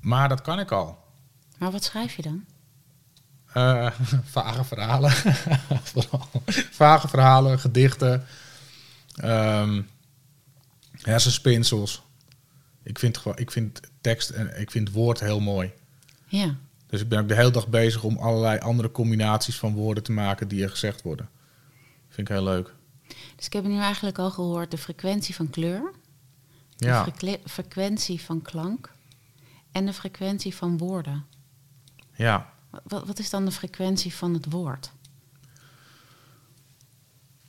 Maar 0.00 0.28
dat 0.28 0.40
kan 0.42 0.58
ik 0.58 0.70
al. 0.70 0.98
Maar 1.58 1.70
wat 1.70 1.84
schrijf 1.84 2.14
je 2.16 2.22
dan? 2.22 2.44
Eh, 3.52 3.90
vage 4.24 4.64
verhalen. 4.64 5.10
Vooral. 5.92 6.28
vage 6.70 7.08
verhalen, 7.08 7.58
gedichten. 7.58 8.24
ehm 9.16 9.82
hersenspinsels. 11.02 12.02
Ik 12.82 12.98
vind, 12.98 13.16
gewoon, 13.18 13.38
ik 13.38 13.50
vind 13.50 13.80
tekst 14.00 14.30
en 14.30 14.60
ik 14.60 14.70
vind 14.70 14.92
woord 14.92 15.20
heel 15.20 15.40
mooi. 15.40 15.72
Ja, 16.26 16.54
Dus 16.86 17.00
ik 17.00 17.08
ben 17.08 17.18
ook 17.20 17.28
de 17.28 17.34
hele 17.34 17.50
dag 17.50 17.68
bezig 17.68 18.02
om 18.02 18.16
allerlei 18.18 18.58
andere 18.58 18.90
combinaties 18.90 19.58
van 19.58 19.74
woorden 19.74 20.02
te 20.02 20.12
maken 20.12 20.48
die 20.48 20.62
er 20.62 20.70
gezegd 20.70 21.02
worden. 21.02 21.28
Vind 22.08 22.28
ik 22.28 22.34
heel 22.34 22.44
leuk. 22.44 22.74
dus 23.36 23.46
ik 23.46 23.52
heb 23.52 23.64
nu 23.64 23.78
eigenlijk 23.78 24.18
al 24.18 24.30
gehoord 24.30 24.70
de 24.70 24.78
frequentie 24.78 25.34
van 25.34 25.50
kleur, 25.50 25.92
de 26.76 26.86
Ja, 26.86 27.06
frequentie 27.44 28.20
van 28.20 28.42
klank 28.42 28.92
en 29.72 29.86
de 29.86 29.92
frequentie 29.92 30.54
van 30.54 30.78
woorden. 30.78 31.24
ja. 32.14 32.50
Wat, 32.82 33.06
wat 33.06 33.18
is 33.18 33.30
dan 33.30 33.44
de 33.44 33.50
frequentie 33.50 34.14
van 34.14 34.34
het 34.34 34.50
woord? 34.50 34.92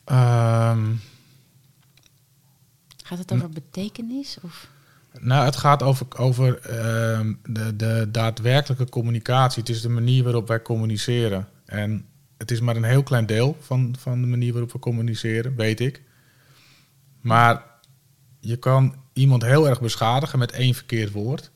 Ehm, 0.03 0.91
Gaat 3.03 3.17
het 3.17 3.33
over 3.33 3.49
betekenis? 3.49 4.37
Of? 4.41 4.67
Nou, 5.19 5.45
het 5.45 5.55
gaat 5.55 5.83
over, 5.83 6.07
over 6.17 6.59
ehm, 6.59 7.33
de, 7.43 7.75
de 7.75 8.07
daadwerkelijke 8.11 8.89
communicatie. 8.89 9.59
Het 9.59 9.69
is 9.71 9.81
de 9.81 9.89
manier 9.89 10.23
waarop 10.23 10.47
wij 10.47 10.61
communiceren. 10.61 11.47
En 11.65 12.05
het 12.37 12.51
is 12.51 12.59
maar 12.59 12.75
een 12.75 12.83
heel 12.83 13.03
klein 13.03 13.25
deel 13.25 13.57
van, 13.59 13.95
van 13.99 14.21
de 14.21 14.27
manier 14.27 14.51
waarop 14.51 14.71
we 14.71 14.79
communiceren, 14.79 15.55
weet 15.55 15.79
ik. 15.79 16.01
Maar 17.21 17.63
je 18.39 18.57
kan 18.57 18.95
iemand 19.13 19.43
heel 19.43 19.67
erg 19.67 19.81
beschadigen 19.81 20.39
met 20.39 20.51
één 20.51 20.73
verkeerd 20.73 21.11
woord. 21.11 21.51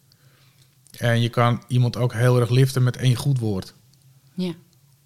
En 0.98 1.22
je 1.22 1.30
kan 1.30 1.64
iemand 1.68 1.98
ook 1.98 2.14
heel 2.14 2.40
erg 2.40 2.50
liften 2.50 2.84
met 2.84 2.98
één 2.98 3.16
goed 3.16 3.40
woord. 3.40 3.74
Ja, 4.34 4.54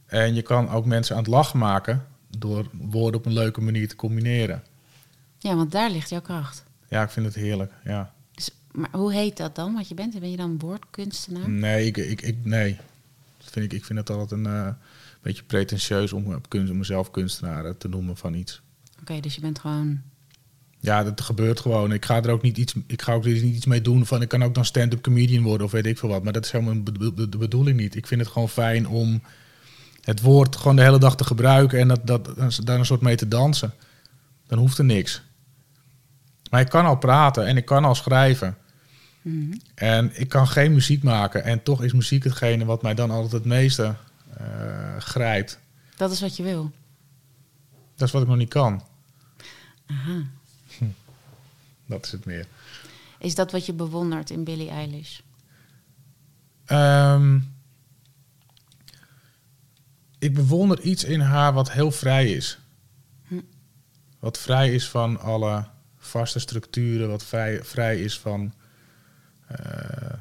En 0.06 0.34
je 0.34 0.42
kan 0.42 0.70
ook 0.70 0.86
mensen 0.86 1.16
aan 1.16 1.22
het 1.22 1.32
lachen 1.32 1.60
maken 1.60 2.06
door 2.38 2.66
woorden 2.72 3.20
op 3.20 3.26
een 3.26 3.34
leuke 3.34 3.62
manier 3.62 3.88
te 3.88 3.96
combineren. 3.96 4.64
ja 5.38 5.56
want 5.56 5.72
daar 5.72 5.90
ligt 5.92 6.10
jouw 6.10 6.22
kracht. 6.22 6.64
Ja, 6.90 7.04
ik 7.04 7.10
vind 7.10 7.26
het 7.26 7.36
heerlijk. 7.36 7.74
Ja. 7.84 8.14
Dus, 8.32 8.50
maar 8.72 8.90
hoe 8.92 9.14
heet 9.14 9.38
dat 9.38 9.56
dan? 9.56 9.74
Wat 9.74 9.88
je 9.88 9.96
bent? 9.96 10.20
Ben 10.20 10.32
je 10.32 10.38
dan 10.38 10.60
woordkunstenaar? 10.60 11.50
Nee, 11.50 11.86
ik, 11.86 11.98
ik, 11.98 12.22
ik, 12.22 12.46
nee. 12.46 12.78
Dat 13.38 13.50
vind 13.52 13.66
ik, 13.66 13.74
ik 13.74 13.86
vind 13.86 14.00
het 14.00 14.10
altijd 14.10 14.32
een 14.32 14.46
eh, 14.46 14.68
beetje 15.22 15.44
pretentieus 15.44 16.14
om 16.14 16.34
op 16.34 16.50
kunst, 16.50 16.72
om 16.72 16.78
mezelf 16.78 17.12
kunstenaar 17.12 17.66
eh, 17.66 17.72
te 17.78 17.88
noemen 17.88 18.18
van 18.18 18.34
iets. 18.34 18.62
Oké, 19.02 19.20
dus 19.20 19.36
je 19.36 19.42
bent 19.42 19.60
gewoon... 19.60 20.02
Ja, 20.84 21.04
dat 21.04 21.22
gebeurt 21.22 21.60
gewoon. 21.60 21.94
Ik 21.94 22.06
ga 22.06 22.24
er 22.24 22.30
ook 22.30 22.42
niet 22.42 22.58
iets, 22.58 22.74
ik 22.88 23.02
ga 23.02 23.14
ook 23.14 23.26
niet 23.26 23.42
iets 23.42 23.66
mee 23.66 23.82
doen 23.82 24.06
van 24.06 24.22
ik 24.22 24.28
kan 24.28 24.44
ook 24.44 24.54
dan 24.56 24.66
stand-up 24.66 25.02
comedian 25.02 25.44
worden 25.44 25.66
of 25.66 25.72
weet 25.72 25.86
ik 25.86 25.98
veel 25.98 26.10
wat. 26.10 26.24
Maar 26.24 26.34
dat 26.34 26.46
is 26.46 26.52
helemaal 26.52 26.84
de 26.84 26.92
bedo- 26.92 27.30
de 27.30 27.38
bedoeling 27.38 27.78
niet. 27.80 27.96
Ik 27.96 28.08
vind 28.08 28.22
het 28.22 28.30
gewoon 28.30 28.50
fijn 28.50 28.88
om 28.88 29.22
het 30.02 30.22
woord 30.22 30.56
gewoon 30.56 30.76
de 30.76 30.82
hele 30.82 31.00
dag 31.00 31.16
te 31.16 31.24
gebruiken 31.24 31.80
en 31.80 31.88
dat, 31.88 32.08
dat, 32.08 32.30
daar 32.64 32.80
een 32.80 32.86
soort 32.86 33.02
mee 33.02 33.16
te 33.16 33.28
dansen. 33.28 33.74
Dan 34.48 34.60
hoeft 34.60 34.78
er 34.78 34.86
niks. 34.86 35.22
Maar 36.50 36.62
ik 36.62 36.70
kan 36.70 36.86
al 36.86 36.98
praten 36.98 37.46
en 37.46 37.58
ik 37.58 37.66
kan 37.66 37.86
al 37.86 37.96
schrijven. 37.96 38.58
Mhm. 39.22 39.54
En 39.76 40.12
ik 40.20 40.30
kan 40.30 40.48
geen 40.48 40.74
muziek 40.74 41.04
maken. 41.04 41.44
En 41.44 41.64
toch 41.64 41.84
is 41.84 41.94
muziek 41.94 42.24
hetgene 42.24 42.66
wat 42.66 42.82
mij 42.82 42.94
dan 42.94 43.12
altijd 43.12 43.32
het 43.32 43.46
meeste 43.46 43.96
eh, 44.38 44.98
grijpt. 44.98 45.60
Dat 45.96 46.12
is 46.12 46.22
wat 46.22 46.38
je 46.38 46.44
wil. 46.44 46.72
Dat 47.96 48.08
is 48.08 48.14
wat 48.14 48.22
ik 48.22 48.28
nog 48.28 48.38
niet 48.38 48.50
kan. 48.50 48.84
Aha. 49.86 50.22
Dat 51.92 52.06
is 52.06 52.12
het 52.12 52.26
meer. 52.26 52.48
Is 53.20 53.36
dat 53.36 53.52
wat 53.52 53.66
je 53.66 53.74
bewondert 53.74 54.30
in 54.30 54.44
Billie 54.44 54.70
Eilish? 54.70 55.20
Ehm, 56.66 57.40
ik 60.20 60.34
bewonder 60.34 60.80
iets 60.80 61.04
in 61.04 61.20
haar 61.20 61.54
wat 61.54 61.72
heel 61.72 61.92
vrij 61.92 62.32
is. 62.32 62.60
Hm. 63.28 63.42
Wat 64.20 64.38
vrij 64.38 64.74
is 64.74 64.90
van 64.90 65.20
alle 65.20 65.66
vaste 65.98 66.40
structuren. 66.40 67.10
Wat 67.10 67.24
vrij, 67.24 67.64
vrij 67.64 68.02
is 68.02 68.20
van 68.20 68.54
eh, 69.48 70.14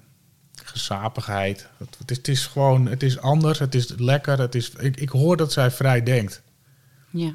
gezapigheid. 0.64 1.68
Het, 1.76 1.98
het, 1.98 2.10
is, 2.10 2.16
het 2.16 2.28
is 2.28 2.46
gewoon, 2.46 2.86
het 2.86 3.02
is 3.02 3.18
anders. 3.18 3.58
Het 3.58 3.74
is 3.74 3.88
lekker. 3.88 4.38
Het 4.38 4.54
is, 4.54 4.70
ik, 4.70 4.96
ik 4.96 5.08
hoor 5.08 5.36
dat 5.36 5.52
zij 5.52 5.70
vrij 5.70 6.02
denkt. 6.02 6.42
Ja. 7.10 7.34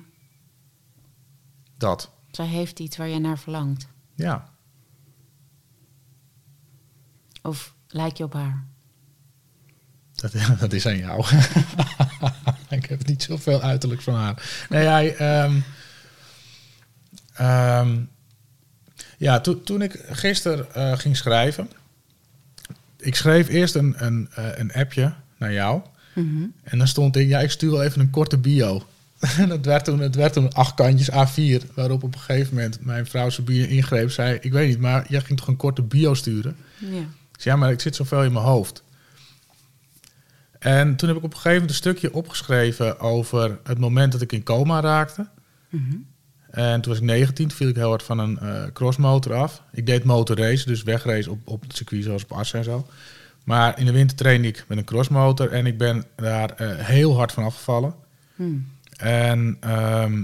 Dat. 1.77 2.09
Zij 2.31 2.47
heeft 2.47 2.79
iets 2.79 2.97
waar 2.97 3.07
je 3.07 3.19
naar 3.19 3.39
verlangt. 3.39 3.93
Ja. 4.15 4.49
Of 7.41 7.73
lijk 7.87 8.17
je 8.17 8.23
op 8.23 8.33
haar? 8.33 8.65
Dat, 10.15 10.31
dat 10.59 10.73
is 10.73 10.87
aan 10.87 10.97
jou. 10.97 11.25
ik 12.69 12.85
heb 12.85 13.07
niet 13.07 13.23
zoveel 13.23 13.61
uiterlijk 13.61 14.01
van 14.01 14.13
haar. 14.15 14.65
Nee, 14.69 14.85
hij, 14.85 15.15
ehm, 15.15 15.59
ehm, 17.33 18.03
ja, 19.17 19.39
to- 19.39 19.63
toen 19.63 19.81
ik 19.81 20.03
gisteren 20.09 20.73
eh, 20.73 20.97
ging 20.97 21.17
schrijven. 21.17 21.69
Ik 22.97 23.15
schreef 23.15 23.47
eerst 23.47 23.75
een, 23.75 24.05
een, 24.05 24.29
eh, 24.35 24.57
een 24.57 24.73
appje 24.73 25.13
naar 25.37 25.53
jou. 25.53 25.81
Mhm. 26.13 26.43
En 26.63 26.77
dan 26.77 26.87
stond 26.87 27.15
ik, 27.15 27.27
ja, 27.27 27.39
ik 27.39 27.51
stuur 27.51 27.71
wel 27.71 27.83
even 27.83 28.01
een 28.01 28.09
korte 28.09 28.37
bio. 28.37 28.87
En 29.37 29.49
het 29.49 29.65
werd, 29.65 29.85
toen, 29.85 29.99
het 29.99 30.15
werd 30.15 30.33
toen 30.33 30.53
acht 30.53 30.73
kantjes 30.73 31.11
A4. 31.11 31.73
Waarop 31.73 32.03
op 32.03 32.13
een 32.13 32.19
gegeven 32.19 32.55
moment 32.55 32.85
mijn 32.85 33.05
vrouw 33.05 33.29
Sabine 33.29 33.67
ingreep. 33.67 34.11
Zei, 34.11 34.37
ik 34.41 34.51
weet 34.51 34.67
niet, 34.67 34.79
maar 34.79 35.05
jij 35.09 35.21
ging 35.21 35.39
toch 35.39 35.47
een 35.47 35.55
korte 35.55 35.81
bio 35.81 36.13
sturen? 36.13 36.55
Ja. 36.77 36.99
Ik 37.35 37.41
zei, 37.41 37.55
ja, 37.55 37.61
maar 37.61 37.71
ik 37.71 37.81
zit 37.81 37.95
zoveel 37.95 38.23
in 38.23 38.33
mijn 38.33 38.45
hoofd. 38.45 38.83
En 40.59 40.95
toen 40.95 41.07
heb 41.07 41.17
ik 41.17 41.23
op 41.23 41.33
een 41.33 41.39
gegeven 41.39 41.51
moment 41.51 41.69
een 41.69 41.75
stukje 41.75 42.13
opgeschreven 42.13 42.99
over 42.99 43.59
het 43.63 43.79
moment 43.79 44.11
dat 44.11 44.21
ik 44.21 44.31
in 44.31 44.43
coma 44.43 44.79
raakte. 44.79 45.27
Mhm. 45.69 45.95
En 46.49 46.81
toen 46.81 46.91
was 46.91 47.01
ik 47.01 47.07
19, 47.07 47.47
toen 47.47 47.57
viel 47.57 47.67
ik 47.67 47.75
heel 47.75 47.89
hard 47.89 48.03
van 48.03 48.19
een 48.19 48.39
eh, 48.39 48.63
crossmotor 48.73 49.33
af. 49.33 49.61
Ik 49.71 49.85
deed 49.85 50.03
motorrace, 50.03 50.65
dus 50.65 50.83
wegrace 50.83 51.31
op, 51.31 51.39
op 51.43 51.61
het 51.61 51.75
circuit 51.75 52.03
zoals 52.03 52.23
op 52.23 52.31
Assen 52.31 52.59
en 52.59 52.65
zo. 52.65 52.87
Maar 53.43 53.79
in 53.79 53.85
de 53.85 53.91
winter 53.91 54.17
trainde 54.17 54.47
ik 54.47 54.65
met 54.67 54.77
een 54.77 54.83
crossmotor 54.83 55.51
en 55.51 55.65
ik 55.65 55.77
ben 55.77 56.03
daar 56.15 56.49
eh, 56.49 56.85
heel 56.85 57.15
hard 57.15 57.31
van 57.31 57.43
afgevallen. 57.43 57.93
Hm. 58.35 58.57
En 58.97 59.57
ehm, 59.59 60.23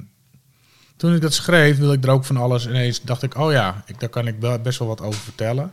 toen 0.98 1.16
ik 1.16 1.22
dat 1.22 1.34
schreef, 1.34 1.78
wilde 1.78 1.94
ik 1.94 2.04
er 2.04 2.10
ook 2.10 2.26
van 2.26 2.38
alles 2.38 2.68
ineens. 2.68 3.02
Dacht 3.02 3.24
ik, 3.24 3.36
oh 3.38 3.52
ja, 3.52 3.84
ik, 3.86 4.00
daar 4.00 4.10
kan 4.10 4.28
ik 4.28 4.64
best 4.64 4.80
wel 4.80 4.88
wat 4.88 5.02
over 5.02 5.22
vertellen. 5.22 5.72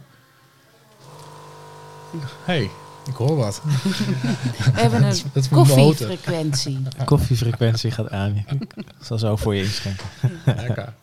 hey, 2.45 2.71
ik 3.07 3.15
hoor 3.15 3.37
wat. 3.37 3.63
We 3.65 4.71
hebben 4.73 5.03
een 5.03 5.17
dat 5.33 5.49
koffiefrequentie. 5.49 6.83
De 6.83 7.05
koffiefrequentie 7.05 7.91
gaat 7.91 8.11
aan. 8.11 8.45
Ik 8.75 8.85
zal 9.01 9.19
zo 9.19 9.37
voor 9.37 9.55
je 9.55 9.63
inschenken. 9.63 10.07
Lekker. 10.45 10.95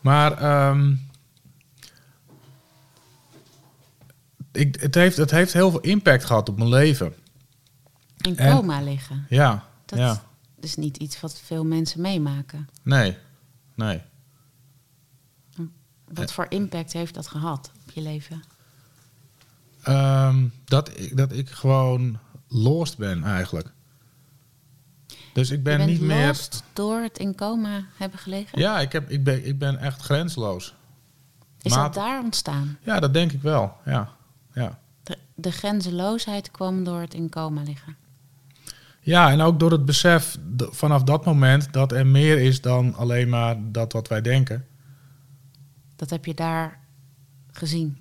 Maar 0.00 0.32
ehm, 0.32 0.94
ik, 4.52 4.76
het, 4.80 4.94
heeft, 4.94 5.16
het 5.16 5.30
heeft 5.30 5.52
heel 5.52 5.70
veel 5.70 5.80
impact 5.80 6.24
gehad 6.24 6.48
op 6.48 6.56
mijn 6.56 6.68
leven. 6.68 7.14
In 8.20 8.36
En- 8.36 8.56
coma 8.56 8.80
liggen. 8.80 9.26
Ja, 9.28 9.64
Dat 9.86 9.98
ja. 9.98 10.22
Is 10.64 10.76
niet 10.76 10.96
iets 10.96 11.20
wat 11.20 11.40
veel 11.40 11.64
mensen 11.64 12.00
meemaken. 12.00 12.68
Nee, 12.82 13.16
nee. 13.74 14.02
Wat 16.12 16.32
voor 16.32 16.46
impact 16.48 16.92
heeft 16.92 17.14
dat 17.14 17.26
gehad 17.28 17.70
op 17.86 17.90
je 17.90 18.00
leven? 18.00 18.42
Ehm, 19.82 20.46
dat, 20.64 20.98
ik, 20.98 21.16
dat 21.16 21.32
ik 21.32 21.50
gewoon 21.50 22.18
lost 22.48 22.98
ben 22.98 23.24
eigenlijk. 23.24 23.72
Dus 25.32 25.50
ik 25.50 25.62
ben, 25.62 25.86
niet 25.86 26.00
meer... 26.00 26.48
door 26.72 27.00
het 27.00 27.18
in 27.18 27.34
coma 27.34 27.84
hebben 27.96 28.18
gelegen? 28.18 28.58
Ja, 28.58 28.80
ik, 28.80 28.92
heb, 28.92 29.10
ik, 29.10 29.24
ben, 29.24 29.46
ik 29.46 29.58
ben 29.58 29.78
echt 29.78 30.00
grensloos. 30.00 30.74
is 31.62 31.74
maat- 31.74 31.94
dat 31.94 32.04
daar 32.04 32.22
ontstaan? 32.22 32.78
Ja, 32.82 33.00
dat 33.00 33.12
denk 33.12 33.32
ik 33.32 33.42
wel. 33.42 33.76
Ja, 33.84 34.12
ja. 34.54 34.78
De, 35.02 35.18
de 35.34 35.52
grenzeloosheid 35.52 36.50
kwam 36.50 36.84
door 36.84 37.00
het 37.00 37.14
in 37.14 37.28
coma 37.28 37.62
liggen. 37.62 37.96
Ja 39.00 39.30
en 39.30 39.40
ook 39.40 39.58
door 39.60 39.70
het 39.72 39.84
besef 39.84 40.38
vanaf 40.56 41.02
dat 41.02 41.24
moment 41.24 41.72
dat 41.72 41.92
er 41.92 42.06
meer 42.06 42.38
is 42.38 42.60
dan 42.60 42.94
alleen 42.94 43.28
maar 43.28 43.56
dat 43.72 43.92
wat 43.92 44.08
wij 44.08 44.20
denken. 44.20 44.64
Dat 45.96 46.10
heb 46.10 46.24
je 46.24 46.34
daar 46.34 46.78
gezien. 47.50 47.98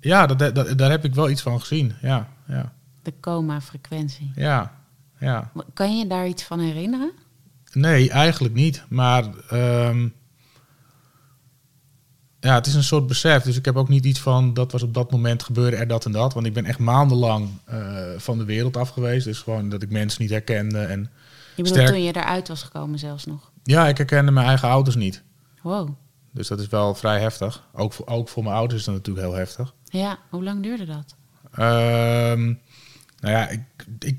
Ja, 0.00 0.26
dat, 0.26 0.54
dat, 0.54 0.78
daar 0.78 0.90
heb 0.90 1.04
ik 1.04 1.14
wel 1.14 1.30
iets 1.30 1.42
van 1.42 1.60
gezien. 1.60 1.92
Ja, 2.02 2.28
ja, 2.46 2.72
De 3.02 3.12
coma-frequentie. 3.20 4.32
ja, 4.34 4.74
ja. 5.18 5.50
Kan 5.74 5.98
je 5.98 6.06
daar 6.06 6.26
iets 6.26 6.42
van 6.42 6.60
herinneren? 6.60 7.12
Nee, 7.72 8.10
eigenlijk 8.10 8.54
niet. 8.54 8.84
Maar 8.88 9.24
ehm, 9.48 10.08
ja, 12.44 12.54
het 12.54 12.66
is 12.66 12.74
een 12.74 12.84
soort 12.84 13.06
besef. 13.06 13.42
Dus 13.42 13.56
ik 13.56 13.64
heb 13.64 13.76
ook 13.76 13.88
niet 13.88 14.04
iets 14.04 14.20
van 14.20 14.54
dat 14.54 14.72
was 14.72 14.82
op 14.82 14.94
dat 14.94 15.10
moment 15.10 15.42
gebeurde 15.42 15.76
er 15.76 15.86
dat 15.86 16.04
en 16.04 16.12
dat. 16.12 16.34
Want 16.34 16.46
ik 16.46 16.52
ben 16.52 16.64
echt 16.64 16.78
maandenlang 16.78 17.48
eh, 17.64 17.78
van 18.16 18.38
de 18.38 18.44
wereld 18.44 18.76
af 18.76 18.88
geweest. 18.88 19.24
Dus 19.24 19.38
gewoon 19.38 19.68
dat 19.68 19.82
ik 19.82 19.90
mensen 19.90 20.22
niet 20.22 20.30
herkende. 20.30 20.78
En 20.78 21.00
Je 21.00 21.08
bedoelt 21.62 21.68
Sterk. 21.68 21.88
toen 21.88 22.02
je 22.02 22.16
eruit 22.16 22.48
was 22.48 22.62
gekomen 22.62 22.98
zelfs 22.98 23.24
nog. 23.24 23.50
ja, 23.62 23.88
ik 23.88 23.96
herkende 23.96 24.30
mijn 24.30 24.46
eigen 24.46 24.68
ouders 24.68 24.96
niet. 24.96 25.22
Wow. 25.62 25.88
Dus 26.30 26.48
dat 26.48 26.60
is 26.60 26.68
wel 26.68 26.94
vrij 26.94 27.20
heftig. 27.20 27.62
Ook 27.72 27.92
voor, 27.92 28.06
ook 28.06 28.28
voor 28.28 28.42
mijn 28.42 28.56
ouders 28.56 28.80
is 28.80 28.86
dat 28.86 28.94
natuurlijk 28.94 29.26
heel 29.26 29.36
heftig. 29.36 29.74
Ja, 29.84 30.18
hoe 30.30 30.44
lang 30.44 30.62
duurde 30.62 30.84
dat? 30.84 31.14
Ehm, 31.52 32.44
nou 33.20 33.34
ja, 33.34 33.48
ik, 33.48 33.60
ik, 33.98 34.18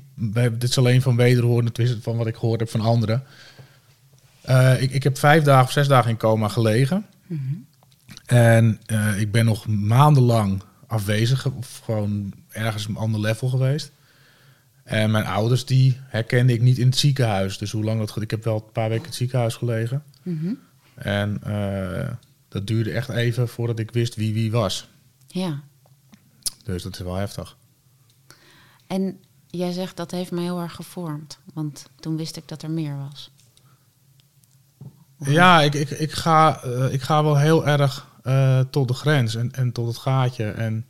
dit 0.60 0.62
is 0.62 0.78
alleen 0.78 1.02
van 1.02 1.16
wederhoren, 1.16 1.72
van 2.00 2.16
wat 2.16 2.26
ik 2.26 2.36
gehoord 2.36 2.60
heb 2.60 2.70
van 2.70 2.80
anderen. 2.80 3.22
Eh, 4.40 4.82
ik, 4.82 4.90
ik 4.92 5.02
heb 5.02 5.18
vijf 5.18 5.42
dagen 5.42 5.64
of 5.64 5.72
zes 5.72 5.88
dagen 5.88 6.10
in 6.10 6.16
coma 6.16 6.48
gelegen. 6.48 7.06
En 8.26 8.80
eh, 8.86 9.20
ik 9.20 9.32
ben 9.32 9.44
nog 9.44 9.66
maandenlang 9.66 10.62
afwezig, 10.86 11.46
of 11.46 11.80
gewoon 11.84 12.32
ergens 12.48 12.88
een 12.88 12.96
ander 12.96 13.20
level 13.20 13.48
geweest. 13.48 13.92
En 14.84 15.10
mijn 15.10 15.24
ouders, 15.24 15.64
die 15.64 15.96
herkende 16.02 16.52
ik 16.52 16.60
niet 16.60 16.78
in 16.78 16.86
het 16.86 16.96
ziekenhuis. 16.96 17.58
Dus 17.58 17.70
hoe 17.70 17.84
lang 17.84 17.98
dat... 17.98 18.22
Ik 18.22 18.30
heb 18.30 18.44
wel 18.44 18.54
een 18.54 18.72
paar 18.72 18.88
weken 18.88 19.02
in 19.02 19.08
het 19.08 19.18
ziekenhuis 19.18 19.54
gelegen. 19.54 20.02
Mhm. 20.22 20.54
En 20.94 21.42
eh, 21.42 22.12
dat 22.48 22.66
duurde 22.66 22.92
echt 22.92 23.08
even 23.08 23.48
voordat 23.48 23.78
ik 23.78 23.90
wist 23.90 24.14
wie 24.14 24.34
wie 24.34 24.50
was. 24.50 24.88
Ja. 25.26 25.62
Dus 26.64 26.82
dat 26.82 26.94
is 26.94 27.00
wel 27.00 27.14
heftig. 27.14 27.56
En 28.86 29.20
jij 29.46 29.72
zegt 29.72 29.96
dat 29.96 30.10
heeft 30.10 30.30
mij 30.30 30.42
heel 30.42 30.60
erg 30.60 30.74
gevormd. 30.74 31.38
Want 31.54 31.90
toen 32.00 32.16
wist 32.16 32.36
ik 32.36 32.48
dat 32.48 32.62
er 32.62 32.70
meer 32.70 32.96
was. 32.96 33.30
Ja, 35.18 35.62
ik, 35.62 35.74
ik, 35.74 35.90
ik, 35.90 36.12
ga, 36.12 36.62
eh, 36.62 36.92
ik 36.92 37.02
ga 37.02 37.22
wel 37.22 37.36
heel 37.36 37.66
erg 37.66 38.08
eh, 38.22 38.60
tot 38.70 38.88
de 38.88 38.94
grens 38.94 39.34
en, 39.34 39.52
en 39.52 39.72
tot 39.72 39.86
het 39.86 39.96
gaatje 39.96 40.50
en 40.50 40.86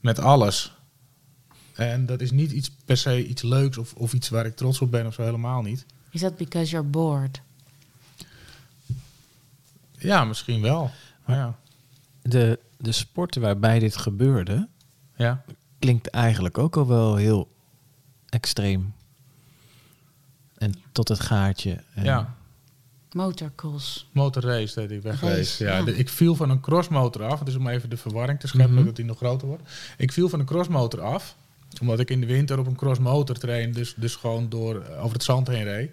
met 0.00 0.18
alles. 0.18 0.72
En 1.74 2.06
dat 2.06 2.20
is 2.20 2.30
niet 2.30 2.52
iets 2.52 2.70
per 2.84 2.96
se 2.96 3.26
iets 3.26 3.42
leuks 3.42 3.78
of, 3.78 3.92
of 3.94 4.12
iets 4.12 4.28
waar 4.28 4.46
ik 4.46 4.56
trots 4.56 4.80
op 4.80 4.90
ben 4.90 5.06
of 5.06 5.14
zo 5.14 5.22
helemaal 5.22 5.62
niet. 5.62 5.86
Is 6.10 6.20
dat 6.20 6.36
because 6.36 6.70
you're 6.70 6.88
bored? 6.88 7.40
Ja, 9.98 10.24
misschien 10.24 10.60
wel. 10.60 10.90
Maar 11.24 11.36
ja. 11.36 11.58
De, 12.22 12.58
de 12.76 12.92
sporten 12.92 13.40
waarbij 13.40 13.78
dit 13.78 13.96
gebeurde, 13.96 14.68
ja. 15.16 15.44
klinkt 15.78 16.08
eigenlijk 16.08 16.58
ook 16.58 16.76
al 16.76 16.86
wel 16.86 17.16
heel 17.16 17.48
extreem. 18.28 18.94
En 20.54 20.74
tot 20.92 21.08
het 21.08 21.20
gaatje. 21.20 21.82
En 21.94 22.04
ja. 22.04 22.34
Motorcross. 23.14 24.08
Motorrace 24.12 24.74
deed 24.80 24.90
ik 24.90 25.02
weg 25.02 25.20
Race. 25.20 25.64
Ja, 25.64 25.76
ja. 25.76 25.84
de- 25.84 25.96
ik 25.96 26.08
viel 26.08 26.34
van 26.34 26.50
een 26.50 26.60
crossmotor 26.60 27.22
af. 27.24 27.40
Dus 27.40 27.56
om 27.56 27.68
even 27.68 27.90
de 27.90 27.96
verwarring 27.96 28.40
te 28.40 28.46
scheppen, 28.46 28.74
Mhm. 28.74 28.84
dat 28.84 28.96
die 28.96 29.04
nog 29.04 29.16
groter 29.16 29.46
wordt. 29.48 29.62
Ik 29.96 30.12
viel 30.12 30.28
van 30.28 30.40
een 30.40 30.46
crossmotor 30.46 31.00
af. 31.00 31.36
Omdat 31.80 32.00
ik 32.00 32.10
in 32.10 32.20
de 32.20 32.26
winter 32.26 32.58
op 32.58 32.66
een 32.66 32.74
crossmotor 32.76 33.38
train. 33.38 33.72
Dus, 33.72 33.94
dus 33.96 34.16
gewoon 34.16 34.48
door, 34.48 34.80
eh, 34.80 34.98
over 35.02 35.12
het 35.12 35.22
zand 35.22 35.46
heen 35.46 35.64
reed. 35.64 35.90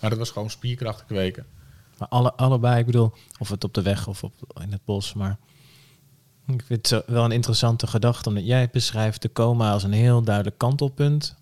Maar 0.00 0.10
dat 0.10 0.18
was 0.18 0.30
gewoon 0.30 0.50
spierkrachten 0.50 1.06
kweken. 1.06 1.46
Maar 1.98 2.08
alle, 2.08 2.32
allebei, 2.34 2.78
ik 2.80 2.86
bedoel, 2.86 3.12
of 3.38 3.48
het 3.48 3.64
op 3.64 3.74
de 3.74 3.82
weg 3.82 4.06
of 4.06 4.22
op, 4.24 4.32
in 4.62 4.72
het 4.72 4.84
bos, 4.84 5.14
maar 5.14 5.38
ik 6.46 6.62
vind 6.66 6.90
het 6.90 7.04
wel 7.06 7.24
een 7.24 7.32
interessante 7.32 7.86
gedachte, 7.86 8.28
omdat 8.28 8.46
jij 8.46 8.68
beschrijft 8.72 9.22
de 9.22 9.32
coma 9.32 9.72
als 9.72 9.82
een 9.82 9.92
heel 9.92 10.22
duidelijk 10.22 10.58
kantelpunt. 10.58 11.34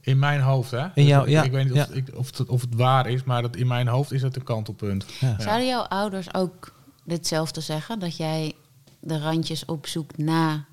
In 0.00 0.18
mijn 0.18 0.40
hoofd, 0.40 0.70
hè? 0.70 0.86
In 0.94 1.04
jou- 1.04 1.24
Dus 1.24 1.32
ja, 1.32 1.42
ik 1.42 1.50
weet 1.52 1.64
niet 1.64 1.74
ja. 1.74 1.82
of, 1.82 1.90
ik, 1.90 2.08
of, 2.14 2.38
het, 2.38 2.48
of 2.48 2.60
het 2.60 2.74
waar 2.74 3.08
is, 3.08 3.24
maar 3.24 3.42
dat 3.42 3.56
in 3.56 3.66
mijn 3.66 3.88
hoofd 3.88 4.12
is 4.12 4.22
het 4.22 4.36
een 4.36 4.42
kantelpunt. 4.44 5.04
ja. 5.20 5.28
Ja. 5.28 5.40
Zouden 5.40 5.66
jouw 5.66 5.82
ouders 5.82 6.34
ook 6.34 6.74
ditzelfde 7.04 7.60
zeggen? 7.60 7.98
Dat 7.98 8.16
jij 8.16 8.52
de 9.00 9.18
randjes 9.18 9.64
opzoekt 9.64 10.18
na 10.18 10.64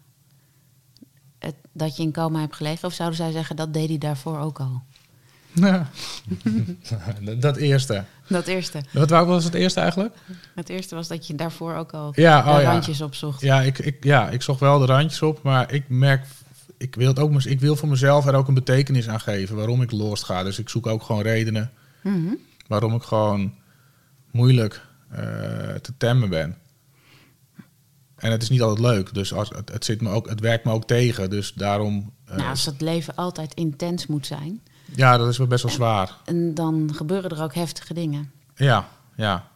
het, 1.40 1.56
dat 1.72 1.98
je 1.98 2.04
in 2.04 2.12
coma 2.12 2.40
hebt 2.40 2.56
gelegen? 2.56 2.88
Of 2.88 2.94
zouden 2.94 3.18
zij 3.18 3.32
zeggen 3.32 3.56
dat 3.56 3.74
deed 3.74 3.88
hij 3.90 3.98
daarvoor 3.98 4.40
ook 4.40 4.60
al? 4.60 4.82
Ja. 5.54 5.90
dat, 7.24 7.42
dat 7.42 7.56
eerste. 7.58 8.04
Dat 8.28 8.48
eerste. 8.48 8.82
Wat 8.94 9.10
wou- 9.10 9.28
was 9.28 9.44
het 9.44 9.54
eerste 9.54 9.80
eigenlijk? 9.80 10.16
Het 10.56 10.70
eerste 10.70 10.96
was 10.96 11.08
dat 11.08 11.28
je 11.28 11.36
daarvoor 11.36 11.76
ook 11.76 11.92
al 11.94 12.12
Ja, 12.16 12.42
de 12.42 12.50
oh 12.50 12.62
ja. 12.62 12.72
randjes 12.72 13.02
opzocht. 13.02 13.42
Ja 13.42 13.62
ik, 13.62 13.80
ik, 13.80 14.04
ja, 14.04 14.30
ik 14.30 14.42
zocht 14.42 14.60
wel 14.60 14.80
de 14.80 14.86
randjes 14.86 15.22
op, 15.22 15.42
maar 15.44 15.72
ik 15.74 15.90
merk, 15.90 16.26
ik 16.78 16.96
wil, 16.96 17.08
het 17.08 17.20
ook, 17.20 17.44
ik 17.44 17.60
wil 17.60 17.76
voor 17.76 17.88
mezelf 17.88 18.26
er 18.26 18.36
ook 18.36 18.48
een 18.48 18.54
betekenis 18.54 19.08
aan 19.10 19.20
geven 19.20 19.56
waarom 19.56 19.82
ik 19.82 19.92
lost 19.92 20.24
ga. 20.24 20.44
Dus 20.44 20.60
ik 20.60 20.70
zoek 20.70 20.88
ook 20.88 21.04
gewoon 21.04 21.22
redenen 21.22 21.72
Mhm. 22.04 22.34
waarom 22.68 22.94
ik 22.96 23.04
gewoon 23.04 23.54
moeilijk 24.32 24.86
eh, 25.10 25.20
te 25.76 25.94
temmen 25.98 26.30
ben. 26.30 26.58
En 28.16 28.32
het 28.32 28.42
is 28.42 28.50
niet 28.50 28.62
altijd 28.62 28.80
leuk, 28.88 29.14
dus 29.14 29.34
als, 29.34 29.50
het, 29.50 29.70
het, 29.72 29.86
zit 29.86 30.02
me 30.02 30.10
ook, 30.10 30.30
het 30.30 30.40
werkt 30.40 30.66
me 30.66 30.72
ook 30.72 30.88
tegen. 30.88 31.30
Dus 31.30 31.54
daarom, 31.54 32.14
eh, 32.26 32.36
Nou, 32.38 32.50
als 32.50 32.66
het 32.66 32.82
leven 32.82 33.16
altijd 33.16 33.54
intens 33.54 34.08
moet 34.08 34.26
zijn, 34.26 34.62
ja, 34.96 35.18
dat 35.18 35.28
is 35.28 35.38
wel 35.38 35.48
best 35.48 35.64
wel 35.64 35.72
zwaar. 35.72 36.18
en 36.26 36.54
dan 36.54 36.90
gebeuren 36.96 37.30
er 37.30 37.44
ook 37.44 37.54
heftige 37.54 37.94
dingen. 37.94 38.32
Ja, 38.56 38.90
ja. 39.16 39.48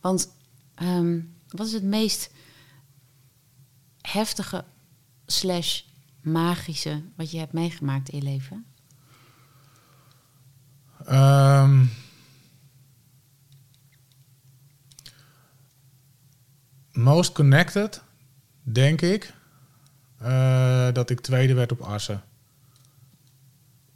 Want 0.00 0.28
ehm, 0.74 1.20
wat 1.48 1.66
is 1.66 1.72
het 1.72 1.82
meest 1.82 2.30
heftige 4.00 4.64
slash 5.26 5.80
magische 6.24 7.02
wat 7.16 7.30
je 7.30 7.38
hebt 7.38 7.52
meegemaakt 7.52 8.08
in 8.08 8.18
je 8.18 8.24
leven? 8.24 8.64
Ehm, 11.06 11.84
most 16.92 17.32
connected, 17.32 18.02
denk 18.62 19.00
ik, 19.00 19.34
eh, 20.18 20.92
dat 20.92 21.10
ik 21.10 21.20
tweede 21.20 21.54
werd 21.54 21.72
op 21.72 21.80
Assen. 21.80 22.22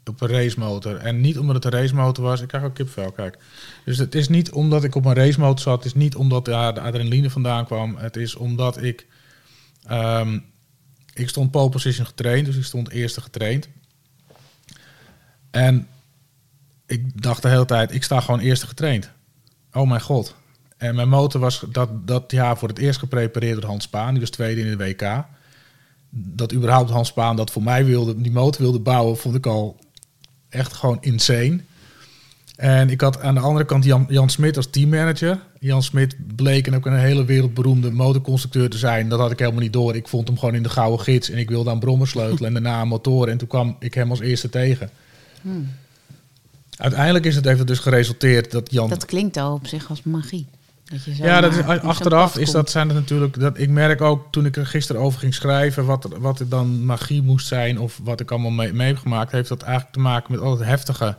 Op 0.05 0.21
een 0.21 0.29
racemotor. 0.29 0.97
En 0.97 1.21
niet 1.21 1.39
omdat 1.39 1.55
het 1.55 1.65
een 1.65 1.81
racemotor 1.81 2.25
was. 2.25 2.41
Ik 2.41 2.49
krijg 2.49 2.65
ook 2.65 2.75
kipvel, 2.75 3.13
kijk. 3.13 3.39
Dus 3.85 3.99
het 3.99 4.15
is 4.15 4.29
niet 4.29 4.51
omdat 4.51 4.85
ik 4.85 4.95
op 4.95 5.05
een 5.05 5.15
racemotor 5.15 5.59
zat. 5.59 5.77
Het 5.77 5.85
is 5.85 5.95
niet 5.95 6.15
omdat 6.15 6.45
daar 6.45 6.75
de 6.75 6.81
adrenaline 6.81 7.31
vandaan 7.31 7.65
kwam. 7.65 7.97
Het 7.97 8.17
is 8.17 8.35
omdat 8.35 8.83
ik... 8.83 9.07
ehm, 9.85 10.39
ik 11.19 11.29
stond 11.29 11.51
pole 11.51 11.69
position 11.69 12.07
getraind. 12.07 12.47
Dus 12.47 12.57
ik 12.57 12.65
stond 12.65 12.91
eerste 12.91 13.21
getraind. 13.21 13.69
En 15.51 15.89
ik 16.87 17.23
dacht 17.23 17.43
de 17.43 17.49
hele 17.49 17.65
tijd, 17.65 17.95
ik 17.95 18.05
sta 18.05 18.21
gewoon 18.21 18.41
eerste 18.41 18.67
getraind. 18.67 19.11
Oh 19.73 19.89
mijn 19.89 20.01
god. 20.01 20.35
En 20.77 20.95
mijn 20.95 21.09
motor 21.09 21.41
was 21.41 21.65
dat, 21.73 22.07
dat 22.07 22.31
jaar 22.31 22.59
voor 22.59 22.69
het 22.69 22.79
eerst 22.79 22.99
geprepareerd 22.99 23.61
door 23.61 23.71
Hans 23.71 23.85
Spaan. 23.85 24.11
Die 24.11 24.21
was 24.21 24.31
tweede 24.31 24.61
in 24.61 24.77
de 24.77 24.85
WK. 24.85 25.25
Dat 26.11 26.53
überhaupt 26.53 26.91
Hans 26.91 27.09
Spaan 27.09 27.37
dat 27.37 27.51
voor 27.51 27.63
mij 27.63 27.85
wilde, 27.85 28.21
die 28.21 28.33
motor 28.33 28.63
wilde 28.63 28.79
bouwen, 28.79 29.17
vond 29.17 29.35
ik 29.35 29.47
al 29.47 29.79
echt 30.49 30.73
gewoon 30.73 30.99
insane. 31.01 31.61
En 32.59 32.91
ik 32.91 33.01
had 33.01 33.21
aan 33.21 33.35
de 33.35 33.41
andere 33.41 33.65
kant 33.65 33.85
Jan, 33.85 34.07
Jan 34.09 34.31
Smit 34.31 34.57
als 34.57 34.71
teammanager. 34.71 35.39
Jan 35.61 35.83
Smit 35.83 36.17
bleek 36.37 36.67
en 36.67 36.75
ook 36.75 36.87
een 36.87 36.99
hele 36.99 37.25
wereldberoemde 37.25 37.91
motorconstructeur 37.91 38.71
te 38.71 38.79
zijn. 38.79 39.09
Dat 39.09 39.19
had 39.19 39.31
ik 39.31 39.39
helemaal 39.39 39.61
niet 39.61 39.73
door. 39.73 39.97
Ik 39.97 40.09
vond 40.09 40.29
hem 40.29 40.39
gewoon 40.39 40.55
in 40.55 40.63
de 40.63 40.69
gouden 40.69 41.01
gids. 41.01 41.31
En 41.31 41.39
ik 41.39 41.49
wilde 41.49 41.71
aan 41.71 41.79
brommer 41.79 42.09
sleutelen 42.09 42.47
en 42.47 42.53
daarna 42.53 42.79
aan 42.79 42.89
motoren. 42.89 43.33
En 43.33 43.39
toen 43.39 43.49
kwam 43.49 43.77
ik 43.79 43.95
hem 43.95 44.11
als 44.11 44.21
eerste 44.21 44.49
tegen. 44.49 44.91
Hmm. 45.43 45.71
Uiteindelijk 46.77 47.25
is 47.25 47.35
het 47.37 47.47
even 47.47 47.67
dus 47.67 47.79
geresulteerd 47.79 48.51
dat 48.51 48.73
Jan... 48.73 48.89
Dat 48.89 49.05
klinkt 49.05 49.37
al 49.37 49.53
op 49.53 49.67
zich 49.67 49.89
als 49.89 50.03
magie. 50.03 50.47
Dat 50.85 51.05
je 51.05 51.17
ja, 51.17 51.41
dat 51.41 51.55
is, 51.57 51.67
achteraf 51.67 52.39
is 52.39 52.51
dat, 52.51 52.71
zijn 52.71 52.89
het 52.89 52.97
natuurlijk... 52.97 53.41
Dat, 53.41 53.59
ik 53.59 53.69
merk 53.69 54.01
ook 54.01 54.27
toen 54.31 54.47
ik 54.47 54.57
er 54.57 54.67
gisteren 54.67 55.03
over 55.03 55.21
ging 55.21 55.35
schrijven... 55.35 55.85
wat, 55.85 56.05
er- 56.05 56.21
wat 56.21 56.41
er 56.41 56.49
dan 56.49 56.85
magie 56.85 57.23
moest 57.23 57.47
zijn... 57.47 57.79
of 57.79 58.01
wat 58.03 58.21
ik 58.21 58.31
allemaal 58.31 58.51
mee, 58.51 58.73
mee 58.73 58.87
heb 58.87 58.97
gemaakt... 58.97 59.33
heeft 59.33 59.49
dat 59.49 59.63
eigenlijk 59.63 59.93
te 59.93 60.01
maken 60.01 60.33
met 60.33 60.41
al 60.41 60.51
het 60.51 60.65
heftige 60.67 61.17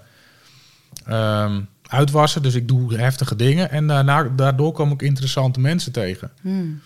ehm, 1.05 1.61
uitwassen. 1.87 2.41
Dus 2.41 2.55
ik 2.55 2.67
doe 2.67 2.95
heftige 2.95 3.35
dingen. 3.35 3.71
En 3.71 3.87
daarna, 3.87 4.23
daardoor 4.23 4.71
kom 4.71 4.91
ik 4.91 5.01
interessante 5.01 5.59
mensen 5.59 5.91
tegen. 5.91 6.31
Hmm. 6.41 6.81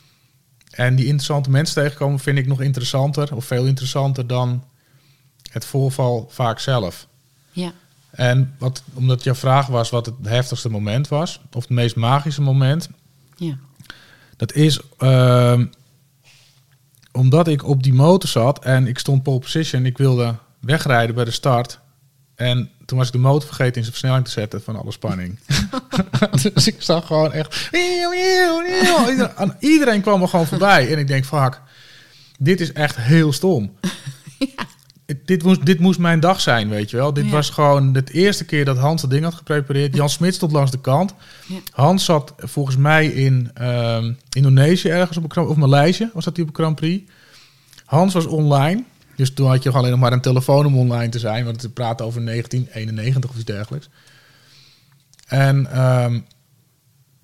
En 0.71 0.95
die 0.95 1.05
interessante 1.05 1.49
mensen 1.49 1.83
tegenkomen 1.83 2.19
vind 2.19 2.37
ik 2.37 2.47
nog 2.47 2.61
interessanter... 2.61 3.35
of 3.35 3.45
veel 3.45 3.65
interessanter 3.65 4.27
dan 4.27 4.63
het 5.51 5.65
voorval 5.65 6.27
vaak 6.31 6.59
zelf. 6.59 7.07
Ja. 7.51 7.71
En 8.11 8.55
wat, 8.57 8.83
omdat 8.93 9.23
jouw 9.23 9.35
vraag 9.35 9.67
was 9.67 9.89
wat 9.89 10.05
het 10.05 10.15
heftigste 10.23 10.69
moment 10.69 11.07
was... 11.07 11.41
of 11.51 11.61
het 11.61 11.69
meest 11.69 11.95
magische 11.95 12.41
moment... 12.41 12.89
ja. 13.35 13.57
Dat 14.37 14.53
is 14.53 14.79
ehm, 14.97 15.65
omdat 17.11 17.47
ik 17.47 17.67
op 17.67 17.83
die 17.83 17.93
motor 17.93 18.29
zat 18.29 18.63
en 18.63 18.87
ik 18.87 18.99
stond 18.99 19.23
pole 19.23 19.39
position. 19.39 19.85
Ik 19.85 19.97
wilde 19.97 20.35
wegrijden 20.59 21.15
bij 21.15 21.25
de 21.25 21.31
start. 21.31 21.79
En 22.35 22.69
toen 22.85 22.97
was 22.97 23.07
ik 23.07 23.13
de 23.13 23.19
motor 23.19 23.45
vergeten 23.47 23.75
in 23.75 23.81
zijn 23.81 23.91
versnelling 23.95 24.25
te 24.25 24.31
zetten 24.31 24.63
van 24.63 24.75
alle 24.75 24.91
spanning. 24.91 25.39
dus 26.53 26.67
ik 26.67 26.75
zag 26.81 27.05
gewoon 27.07 27.31
echt... 27.33 27.69
Iedereen, 29.59 30.01
kwam 30.01 30.21
er 30.21 30.27
gewoon 30.27 30.47
voorbij. 30.47 30.91
En 30.91 30.99
ik 30.99 31.07
denk, 31.07 31.25
fuck. 31.25 31.61
dit 32.39 32.61
is 32.61 32.71
echt 32.73 32.95
heel 32.95 33.33
stom. 33.33 33.71
Het- 35.05 35.27
Dit, 35.27 35.43
moest, 35.43 35.65
dit 35.65 35.79
moest 35.79 35.99
mijn 35.99 36.19
dag 36.19 36.41
zijn, 36.41 36.69
weet 36.69 36.89
je 36.89 36.97
wel. 36.97 37.13
Dit 37.13 37.25
Ja. 37.25 37.31
was 37.31 37.49
gewoon 37.49 37.93
de 37.93 38.03
eerste 38.11 38.45
keer 38.45 38.65
dat 38.65 38.77
Hans 38.77 39.01
dat 39.01 39.09
ding 39.09 39.23
had 39.23 39.33
geprepareerd. 39.33 39.95
Jan 39.95 40.09
Smit 40.09 40.35
stond 40.35 40.51
langs 40.51 40.71
de 40.71 40.81
kant. 40.81 41.13
Ja. 41.47 41.55
Hans 41.71 42.05
zat 42.05 42.33
volgens 42.37 42.75
mij 42.77 43.07
in 43.07 43.51
ehm, 43.53 44.13
Indonesië 44.29 44.89
ergens 44.89 45.17
op 45.17 45.23
een 45.23 45.31
Grand- 45.31 45.49
of 45.49 45.55
Maleisië 45.55 46.09
was 46.13 46.23
dat 46.25 46.35
hij 46.35 46.43
op 46.45 46.49
een 46.49 46.55
Grand 46.63 46.75
Prix. 46.75 47.11
Hans 47.85 48.13
was 48.13 48.25
online. 48.25 48.83
Dus 49.15 49.33
toen 49.33 49.47
had 49.47 49.63
je 49.63 49.71
alleen 49.71 49.91
nog 49.91 49.99
maar 49.99 50.13
een 50.13 50.21
telefoon 50.21 50.65
om 50.65 50.77
online 50.77 51.09
te 51.09 51.19
zijn. 51.19 51.45
Want 51.45 51.61
het 51.61 51.73
praat 51.73 52.01
over 52.01 52.25
1991 52.25 53.29
of 53.29 53.35
iets 53.35 53.45
dergelijks. 53.45 53.89
En 55.27 55.71
ehm, 55.71 56.19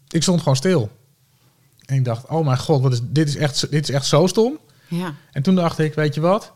ik 0.07 0.21
stond 0.21 0.39
gewoon 0.39 0.55
stil. 0.55 0.91
En 1.85 1.95
ik 1.95 2.05
dacht, 2.05 2.27
oh 2.27 2.45
mijn 2.45 2.57
god, 2.57 2.81
wat 2.81 2.93
is, 2.93 2.99
dit, 3.03 3.27
is 3.27 3.35
echt, 3.35 3.71
dit 3.71 3.89
is 3.89 3.95
echt 3.95 4.05
zo 4.05 4.27
stom. 4.27 4.59
Ja. 4.87 5.13
En 5.31 5.41
toen 5.41 5.55
dacht 5.55 5.79
ik, 5.79 5.93
weet 5.93 6.13
je 6.13 6.21
wat? 6.21 6.53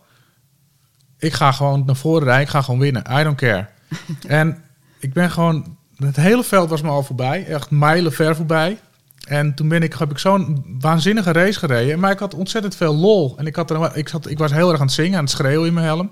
Ik 1.17 1.33
ga 1.33 1.51
gewoon 1.51 1.85
naar 1.85 1.95
voren 1.95 2.23
rijden. 2.23 2.43
Ik 2.43 2.49
ga 2.49 2.61
gewoon 2.61 2.79
winnen. 2.79 3.03
I 3.19 3.23
don't 3.23 3.37
care. 3.37 3.67
en 4.27 4.63
ik 4.99 5.13
ben 5.13 5.31
gewoon... 5.31 5.77
Het 5.95 6.15
hele 6.15 6.43
veld 6.43 6.69
was 6.69 6.81
me 6.81 6.89
al 6.89 7.03
voorbij. 7.03 7.45
Echt 7.45 7.69
mijlen 7.69 8.13
ver 8.13 8.35
voorbij. 8.35 8.79
En 9.27 9.53
toen 9.53 9.67
ben 9.67 9.83
ik, 9.83 9.93
heb 9.93 10.11
ik 10.11 10.17
zo'n 10.17 10.65
waanzinnige 10.79 11.31
race 11.31 11.59
gereden. 11.59 11.99
Maar 11.99 12.11
ik 12.11 12.19
had 12.19 12.33
ontzettend 12.33 12.75
veel 12.75 12.95
lol. 12.95 13.37
En 13.37 13.45
ik, 13.45 13.55
had 13.55 13.69
er, 13.69 13.97
ik, 13.97 14.09
zat, 14.09 14.29
ik 14.29 14.37
was 14.37 14.51
heel 14.51 14.69
erg 14.71 14.79
aan 14.79 14.85
het 14.85 14.95
zingen, 14.95 15.17
aan 15.17 15.23
het 15.23 15.33
schreeuwen 15.33 15.67
in 15.67 15.73
mijn 15.73 15.85
helm. 15.85 16.11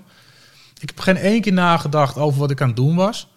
Ik 0.80 0.88
heb 0.88 1.00
geen 1.00 1.16
één 1.16 1.40
keer 1.40 1.52
nagedacht 1.52 2.16
over 2.16 2.40
wat 2.40 2.50
ik 2.50 2.60
aan 2.60 2.66
het 2.66 2.76
doen 2.76 2.96
was. 2.96 3.30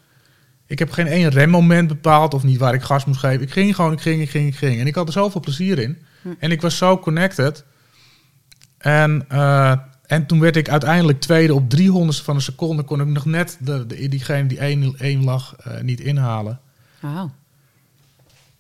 Ik 0.68 0.80
heb 0.80 0.92
geen 0.92 1.08
één 1.08 1.30
remmoment 1.30 1.88
bepaald 1.88 2.34
of 2.34 2.44
niet 2.44 2.58
waar 2.58 2.74
ik 2.74 2.82
gas 2.82 3.06
moest 3.06 3.20
geven. 3.20 3.42
Ik 3.42 3.52
ging 3.52 3.76
gewoon, 3.76 3.92
ik 3.92 4.02
ging, 4.02 4.22
ik 4.22 4.30
ging, 4.30 4.48
ik 4.48 4.56
ging. 4.56 4.80
En 4.80 4.88
ik 4.88 4.96
had 4.96 5.08
er 5.08 5.14
zoveel 5.14 5.42
plezier 5.42 5.80
in. 5.80 5.98
En 6.40 6.52
ik 6.52 6.62
was 6.62 6.78
zo 6.78 7.00
connected. 7.00 7.66
En, 8.78 9.26
eh, 9.28 9.76
en 10.06 10.26
toen 10.26 10.40
werd 10.40 10.56
ik 10.56 10.70
uiteindelijk 10.70 11.20
tweede 11.20 11.54
op 11.54 11.70
300 11.70 12.22
van 12.22 12.36
een 12.36 12.42
seconde. 12.42 12.84
Kon 12.84 13.02
ik 13.02 13.08
nog 13.08 13.26
net 13.26 13.58
de, 13.60 13.86
de, 13.86 14.08
diegene 14.08 14.48
die 14.48 14.60
één, 14.60 14.96
één 14.98 15.24
lag 15.24 15.56
eh, 15.56 15.82
niet 15.82 16.00
inhalen. 16.00 16.60
Wauw. 17.00 17.32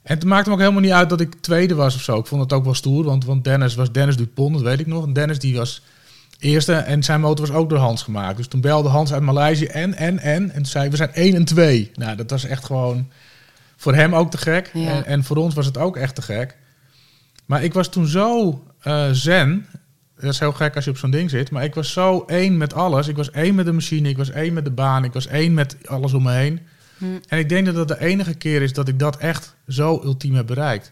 En 0.06 0.15
het 0.15 0.26
maakte 0.26 0.50
me 0.50 0.56
ook 0.56 0.62
helemaal 0.62 0.82
niet 0.82 0.91
uit 0.91 1.10
dat 1.10 1.22
ik 1.22 1.34
tweede 1.41 1.76
was 1.76 1.96
of 1.96 2.02
zo. 2.02 2.20
Ik 2.20 2.26
vond 2.26 2.41
het 2.41 2.54
ook 2.54 2.63
wel 2.63 2.74
stoer, 2.74 3.04
want, 3.04 3.26
want 3.26 3.44
Dennis 3.44 3.76
was 3.76 3.91
Dennis 3.91 4.18
Dupont, 4.18 4.54
dat 4.54 4.62
weet 4.62 4.80
ik 4.80 4.88
nog. 4.88 5.06
En 5.06 5.13
Dennis 5.13 5.39
die 5.39 5.56
was 5.56 5.82
eerste 6.39 6.74
en 6.74 7.04
zijn 7.04 7.22
motor 7.22 7.48
was 7.48 7.56
ook 7.56 7.70
door 7.70 7.78
Hans 7.78 8.04
gemaakt. 8.04 8.38
Dus 8.38 8.48
toen 8.48 8.62
belde 8.62 8.89
Hans 8.89 9.13
uit 9.13 9.22
Maleisië 9.22 9.65
en, 9.65 9.94
en, 9.94 10.20
en. 10.20 10.52
En 10.52 10.65
zei 10.65 10.89
we 10.89 10.96
zijn 10.96 11.13
1 11.13 11.36
en 11.36 11.46
2. 11.46 11.91
Nou, 11.96 12.15
dat 12.15 12.30
was 12.30 12.46
echt 12.46 12.65
gewoon 12.65 13.08
voor 13.76 13.96
hem 13.96 14.15
ook 14.15 14.32
te 14.32 14.38
gek. 14.38 14.72
Ja. 14.74 14.89
En, 14.89 15.06
en 15.06 15.24
voor 15.24 15.38
ons 15.38 15.56
was 15.56 15.65
het 15.65 15.78
ook 15.78 15.98
echt 15.98 16.15
te 16.15 16.22
gek. 16.22 16.58
Maar 17.46 17.63
ik 17.63 17.74
was 17.74 17.89
toen 17.89 18.08
zo 18.08 18.63
eh, 18.82 19.10
zen. 19.12 19.65
Dat 20.20 20.34
is 20.34 20.39
heel 20.39 20.52
gek 20.52 20.76
als 20.76 20.86
je 20.86 20.91
op 20.91 20.98
zo'n 20.98 21.12
ding 21.12 21.30
zit. 21.30 21.52
Maar 21.52 21.63
ik 21.63 21.76
was 21.76 21.91
zo 21.91 22.24
één 22.28 22.58
met 22.58 22.74
alles. 22.74 23.08
Ik 23.08 23.15
was 23.15 23.32
één 23.32 23.56
met 23.56 23.65
de 23.65 23.72
machine. 23.72 24.10
Ik 24.10 24.18
was 24.18 24.30
één 24.30 24.54
met 24.54 24.63
de 24.63 24.72
baan. 24.72 25.04
Ik 25.04 25.13
was 25.13 25.28
één 25.28 25.54
met 25.54 25.78
alles 25.86 26.13
om 26.13 26.24
me 26.24 26.32
heen. 26.32 26.60
Hm. 26.97 27.05
En 27.27 27.39
ik 27.39 27.49
denk 27.49 27.65
dat 27.65 27.75
dat 27.75 27.88
de 27.88 27.99
enige 27.99 28.34
keer 28.34 28.62
is 28.62 28.73
dat 28.73 28.88
ik 28.88 28.99
dat 28.99 29.17
echt 29.17 29.55
zo 29.67 30.01
ultiem 30.03 30.34
heb 30.36 30.47
bereikt. 30.47 30.91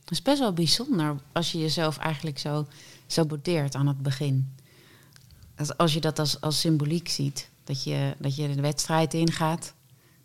Het 0.00 0.10
is 0.10 0.22
best 0.22 0.38
wel 0.38 0.52
bijzonder 0.52 1.16
als 1.32 1.52
je 1.52 1.58
jezelf 1.58 1.98
eigenlijk 1.98 2.38
zo 2.38 2.66
saboteert 3.06 3.74
aan 3.74 3.86
het 3.86 4.02
begin. 4.02 4.54
Als, 5.56 5.76
als 5.76 5.94
je 5.94 6.00
dat 6.00 6.18
als, 6.18 6.40
als 6.40 6.60
symboliek 6.60 7.08
ziet. 7.08 7.48
Dat 7.64 7.84
je, 7.84 8.14
dat 8.18 8.36
je 8.36 8.54
de 8.54 8.60
wedstrijd 8.60 9.14
ingaat. 9.14 9.72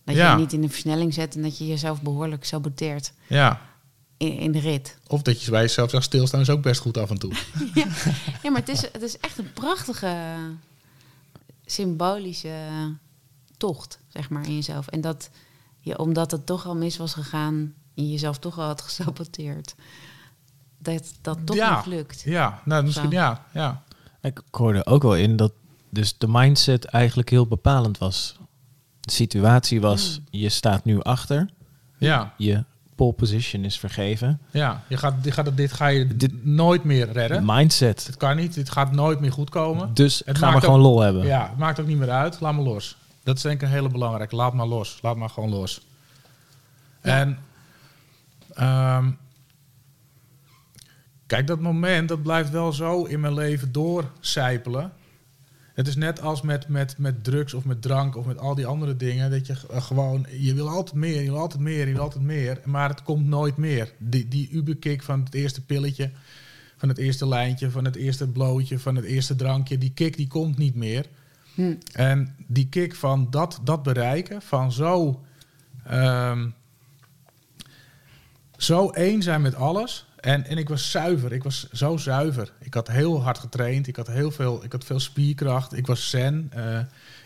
Dat 0.03 0.15
Ja. 0.15 0.25
je 0.31 0.35
je 0.37 0.41
niet 0.43 0.53
in 0.53 0.61
de 0.61 0.69
versnelling 0.69 1.13
zet 1.13 1.35
en 1.35 1.41
dat 1.41 1.57
je 1.57 1.67
jezelf 1.67 2.01
behoorlijk 2.01 2.45
saboteert 2.45 3.11
Ja. 3.27 3.61
in, 4.17 4.37
in 4.37 4.51
de 4.51 4.59
rit. 4.59 4.97
Of 5.07 5.21
dat 5.21 5.43
je 5.43 5.51
bij 5.51 5.61
jezelf 5.61 5.89
zegt 5.89 6.03
stilstaan 6.03 6.39
is 6.39 6.49
ook 6.49 6.61
best 6.61 6.81
goed 6.81 6.97
af 6.97 7.09
en 7.09 7.17
toe. 7.19 7.33
Ja, 8.43 8.49
maar 8.51 8.59
het 8.59 8.69
is, 8.69 8.81
het 8.81 9.01
is 9.01 9.17
echt 9.19 9.37
een 9.37 9.53
prachtige 9.53 10.17
symbolische 11.65 12.55
tocht, 13.57 13.99
zeg 14.07 14.29
maar, 14.29 14.45
in 14.45 14.55
jezelf. 14.55 14.87
En 14.87 15.01
dat 15.01 15.29
je, 15.79 15.99
omdat 15.99 16.31
het 16.31 16.45
toch 16.45 16.65
al 16.65 16.75
mis 16.75 16.97
was 16.97 17.13
gegaan, 17.13 17.73
je 17.93 18.09
jezelf 18.11 18.37
toch 18.39 18.59
al 18.59 18.65
had 18.65 18.81
gesaboteerd. 18.81 19.75
Dat 20.77 21.13
dat 21.21 21.37
toch 21.45 21.55
Ja. 21.55 21.75
nog 21.75 21.85
lukt. 21.85 22.21
Ja, 22.21 22.61
nou 22.65 22.83
misschien 22.83 23.11
Zo. 23.11 23.15
ja. 23.17 23.45
ja. 23.53 23.83
Ik 24.21 24.41
hoorde 24.51 24.85
ook 24.85 25.01
wel 25.03 25.15
in 25.15 25.35
dat 25.35 25.51
dus 25.89 26.17
de 26.17 26.27
mindset 26.29 26.85
eigenlijk 26.85 27.29
heel 27.29 27.47
bepalend 27.47 27.97
was. 27.97 28.35
De 28.99 29.11
situatie 29.11 29.81
was, 29.81 30.19
je 30.29 30.49
staat 30.49 30.85
nu 30.85 31.01
achter, 31.01 31.49
Ja, 31.97 32.33
je 32.37 32.63
pole 32.95 33.13
position 33.13 33.63
is 33.63 33.79
vergeven. 33.79 34.39
ja. 34.51 34.83
Je 34.89 34.97
gaat, 34.97 35.13
je 35.23 35.31
gaat, 35.31 35.57
dit 35.57 35.73
ga 35.73 35.87
je 35.87 36.15
Dit- 36.17 36.45
nooit 36.45 36.83
meer 36.83 37.11
redden. 37.11 37.43
Mindset. 37.45 38.05
Het 38.05 38.17
kan 38.17 38.35
niet, 38.35 38.53
dit 38.53 38.69
gaat 38.69 38.91
nooit 38.91 39.19
meer 39.19 39.31
goed 39.31 39.49
komen. 39.49 39.93
Dus 39.93 40.21
Het 40.25 40.37
ga 40.37 40.43
maar 40.43 40.53
maakt 40.53 40.65
gewoon 40.65 40.79
ook- 40.79 40.85
lol 40.85 40.99
hebben. 41.01 41.25
Ja, 41.25 41.47
het 41.49 41.57
maakt 41.57 41.79
ook 41.79 41.87
niet 41.87 41.97
meer 41.97 42.09
uit. 42.11 42.39
Laat 42.39 42.53
maar 42.53 42.63
los. 42.63 42.97
Dat 43.25 43.35
is 43.35 43.41
denk 43.41 43.55
ik 43.55 43.61
een 43.61 43.73
hele 43.73 43.89
belangrijke. 43.89 44.35
Laat 44.35 44.53
maar 44.53 44.65
los. 44.65 44.99
Laat 45.01 45.15
maar 45.15 45.29
gewoon 45.29 45.49
los. 45.49 45.87
En 47.01 47.37
ehm, 48.53 49.11
kijk, 51.25 51.47
dat 51.47 51.59
moment 51.59 52.09
dat 52.09 52.23
blijft 52.23 52.49
wel 52.49 52.73
zo 52.73 53.03
in 53.03 53.19
mijn 53.19 53.33
leven 53.33 53.71
doorcijpelen. 53.71 54.91
Het 55.73 55.87
is 55.87 55.95
net 55.95 56.21
als 56.21 56.41
met, 56.41 56.67
met, 56.67 56.97
met 56.97 57.23
drugs 57.23 57.53
of 57.53 57.65
met 57.65 57.81
drank 57.81 58.15
of 58.15 58.25
met 58.25 58.37
al 58.37 58.55
die 58.55 58.65
andere 58.65 58.95
dingen. 58.95 59.31
Dat 59.31 59.47
je 59.47 59.55
eh, 59.69 59.81
gewoon, 59.81 60.25
je 60.39 60.53
wil 60.53 60.69
altijd 60.69 60.95
meer, 60.95 61.21
je 61.21 61.31
wil 61.31 61.39
altijd 61.39 61.61
meer, 61.61 61.87
je 61.87 61.93
wil 61.93 62.03
altijd 62.03 62.23
meer. 62.23 62.61
Maar 62.65 62.89
het 62.89 63.03
komt 63.03 63.25
nooit 63.25 63.57
meer. 63.57 63.93
Die, 63.97 64.27
die 64.27 64.49
uberkick 64.51 65.03
van 65.03 65.23
het 65.23 65.33
eerste 65.33 65.65
pilletje, 65.65 66.11
van 66.77 66.89
het 66.89 66.97
eerste 66.97 67.27
lijntje, 67.27 67.71
van 67.71 67.85
het 67.85 67.95
eerste 67.95 68.27
blootje, 68.27 68.79
van 68.79 68.95
het 68.95 69.05
eerste 69.05 69.35
drankje. 69.35 69.77
Die 69.77 69.91
kick 69.91 70.17
die 70.17 70.27
komt 70.27 70.57
niet 70.57 70.75
meer. 70.75 71.05
Hm. 71.55 71.75
En 71.91 72.35
die 72.47 72.67
kick 72.69 72.95
van 72.95 73.27
dat, 73.29 73.59
dat 73.63 73.83
bereiken, 73.83 74.41
van 74.41 74.71
zo, 74.71 75.23
ehm, 75.85 76.49
zo 78.57 78.89
één 78.89 79.21
zijn 79.21 79.41
met 79.41 79.55
alles. 79.55 80.05
En, 80.19 80.45
en 80.45 80.57
ik 80.57 80.69
was 80.69 80.91
zuiver, 80.91 81.33
ik 81.33 81.43
was 81.43 81.69
zo 81.71 81.97
zuiver. 81.97 82.51
Ik 82.59 82.73
had 82.73 82.87
heel 82.87 83.23
hard 83.23 83.37
getraind, 83.37 83.87
ik 83.87 83.95
had 83.95 84.07
heel 84.07 84.31
veel, 84.31 84.63
ik 84.63 84.71
had 84.71 84.83
veel 84.83 84.99
spierkracht, 84.99 85.77
ik 85.77 85.87
was 85.87 86.09
zen. 86.09 86.49
eh, 86.53 86.79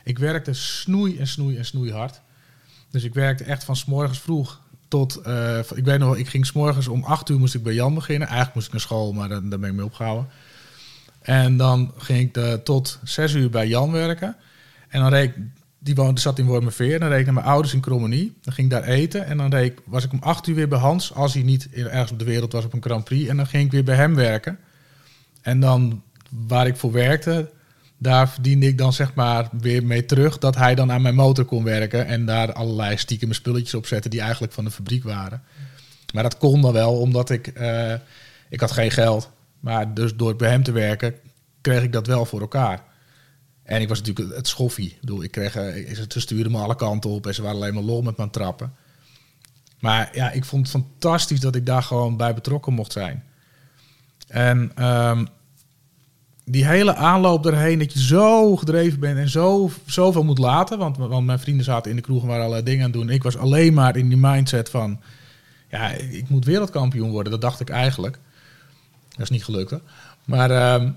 ik 0.04 0.20
werkte 0.20 0.54
snoei 0.54 1.18
en 1.18 1.28
snoei 1.28 1.58
en 1.58 1.66
snoei 1.66 1.92
hard. 1.92 2.22
Dus 2.90 3.04
ik 3.04 3.14
werkte 3.14 3.44
echt 3.44 3.64
van 3.64 3.76
's 3.76 3.86
morgens 3.86 4.20
vroeg 4.20 4.60
tot, 4.88 5.16
eh, 5.16 5.60
ik 5.76 5.86
weet 5.86 6.00
nog, 6.00 6.18
ik 6.18 6.28
ging 6.28 6.46
's 6.46 6.52
morgens 6.52 6.88
om 6.88 7.04
8 7.04 7.30
uur 7.30 7.40
moest 7.40 7.56
ik 7.56 7.64
bij 7.64 7.74
Jan 7.74 7.94
beginnen. 7.94 8.28
Eigenlijk 8.28 8.56
moest 8.56 8.68
ik 8.68 8.74
naar 8.74 8.82
school, 8.82 9.14
maar 9.14 9.30
daar 9.30 9.60
ben 9.60 9.64
ik 9.64 9.74
mee 9.74 9.86
opgehouden. 9.86 10.28
En 11.30 11.58
dan 11.58 11.94
ging 11.98 12.20
ik 12.20 12.34
de, 12.34 12.62
tot 12.64 13.00
6 13.04 13.34
uur 13.34 13.50
bij 13.50 13.68
Jan 13.68 13.92
werken. 13.92 14.36
En 14.88 15.00
dan 15.00 15.10
reed 15.10 15.30
ik, 15.30 15.36
die 15.80 15.96
woonde, 15.96 16.22
zat 16.22 16.40
in 16.40 16.46
Wormerveer. 16.46 17.00
Dan 17.00 17.10
reed 17.10 17.26
naar 17.26 17.34
mijn 17.34 17.46
ouders 17.46 17.74
in 17.74 17.80
Krommenie. 17.80 18.34
Dan 18.42 18.54
ging 18.54 18.72
ik 18.72 18.74
daar 18.74 18.90
eten. 18.90 19.26
En 19.26 19.38
dan 19.38 19.52
reed 19.52 19.72
ik, 19.72 19.80
was 19.86 20.04
ik 20.04 20.12
om 20.12 20.20
8 20.22 20.48
uur 20.48 20.56
weer 20.56 20.68
bij 20.68 20.80
Hans, 20.80 21.14
als 21.14 21.34
hij 21.34 21.44
niet 21.44 21.70
ergens 21.74 22.12
op 22.12 22.20
de 22.20 22.26
wereld 22.26 22.52
was 22.52 22.66
op 22.66 22.74
een 22.74 22.82
Grand 22.82 23.04
Prix. 23.04 23.30
En 23.30 23.38
dan 23.38 23.48
ging 23.48 23.66
ik 23.66 23.72
weer 23.72 23.84
bij 23.84 23.96
hem 23.96 24.16
werken. 24.16 24.60
En 25.42 25.60
dan 25.60 26.04
waar 26.48 26.68
ik 26.68 26.76
voor 26.76 26.92
werkte, 26.92 27.50
daar 27.98 28.30
verdiende 28.30 28.68
ik 28.68 28.78
dan 28.78 28.94
zeg 28.94 29.14
maar 29.14 29.50
weer 29.52 29.86
mee 29.86 30.06
terug 30.06 30.38
dat 30.38 30.56
hij 30.56 30.76
dan 30.76 30.92
aan 30.92 31.02
mijn 31.02 31.16
motor 31.16 31.46
kon 31.46 31.64
werken. 31.64 32.06
En 32.06 32.26
daar 32.26 32.54
allerlei 32.54 32.98
stiekem 32.98 33.34
spulletjes 33.34 33.74
op 33.74 33.88
zetten 33.88 34.12
die 34.12 34.22
eigenlijk 34.22 34.54
van 34.54 34.64
de 34.64 34.72
fabriek 34.72 35.04
waren. 35.04 35.44
Maar 36.14 36.24
dat 36.24 36.38
kon 36.38 36.62
dan 36.62 36.74
wel, 36.74 37.00
omdat 37.00 37.30
ik, 37.30 37.48
eh, 37.48 37.94
ik 38.50 38.60
had 38.60 38.72
geen 38.72 38.92
geld. 38.92 39.30
Maar 39.60 39.94
dus 39.94 40.16
door 40.16 40.36
bij 40.36 40.50
hem 40.50 40.64
te 40.64 40.72
werken, 40.72 41.16
kreeg 41.62 41.84
ik 41.84 41.92
dat 41.92 42.08
wel 42.08 42.26
voor 42.26 42.42
elkaar. 42.42 42.84
En 43.64 43.82
ik 43.82 43.88
was 43.90 44.02
natuurlijk 44.02 44.36
het 44.36 44.48
schoffie. 44.48 44.90
Ik 44.90 45.00
bedoel, 45.00 45.24
ik 45.24 45.32
kreeg, 45.32 45.56
eh, 45.56 45.94
ze 46.10 46.20
stuurden 46.20 46.52
me 46.52 46.58
alle 46.58 46.76
kanten 46.76 47.10
op 47.10 47.28
en 47.28 47.34
ze 47.34 47.42
waren 47.42 47.58
alleen 47.58 47.74
maar 47.74 47.84
lol 47.84 48.02
met 48.02 48.18
mijn 48.18 48.30
trappen. 48.30 48.74
Maar 49.80 50.10
ja, 50.14 50.32
ik 50.32 50.46
vond 50.46 50.72
het 50.72 50.84
fantastisch 50.84 51.40
dat 51.40 51.56
ik 51.56 51.66
daar 51.66 51.84
gewoon 51.84 52.18
bij 52.18 52.34
betrokken 52.34 52.74
mocht 52.74 52.92
zijn. 52.92 53.24
En 54.28 54.72
ehm, 54.76 55.26
die 56.46 56.66
hele 56.66 56.96
aanloop 56.96 57.46
erheen, 57.46 57.80
dat 57.80 57.94
je 57.94 58.00
zo 58.00 58.56
gedreven 58.56 59.00
bent 59.00 59.18
en 59.18 59.30
zo, 59.30 59.70
zoveel 59.86 60.24
moet 60.24 60.38
laten. 60.38 60.78
Want, 60.78 60.98
want 60.98 61.26
mijn 61.26 61.40
vrienden 61.40 61.66
zaten 61.66 61.90
in 61.90 61.96
de 61.98 62.04
kroeg 62.04 62.22
en 62.22 62.28
waren 62.28 62.44
allerlei 62.44 62.66
dingen 62.66 62.86
aan 62.86 62.92
het 62.92 63.00
doen. 63.00 63.10
Ik 63.10 63.24
was 63.24 63.38
alleen 63.38 63.74
maar 63.74 63.98
in 63.98 64.08
die 64.08 64.18
mindset 64.18 64.70
van, 64.70 65.02
ja, 65.70 65.90
ik 65.92 66.30
moet 66.30 66.46
wereldkampioen 66.46 67.12
worden. 67.12 67.32
Dat 67.32 67.42
dacht 67.42 67.60
ik 67.60 67.70
eigenlijk. 67.70 68.20
Dat 69.20 69.30
is 69.30 69.38
niet 69.38 69.44
gelukt, 69.44 69.70
hè. 69.70 69.78
Maar 70.26 70.52
ehm, 70.52 70.92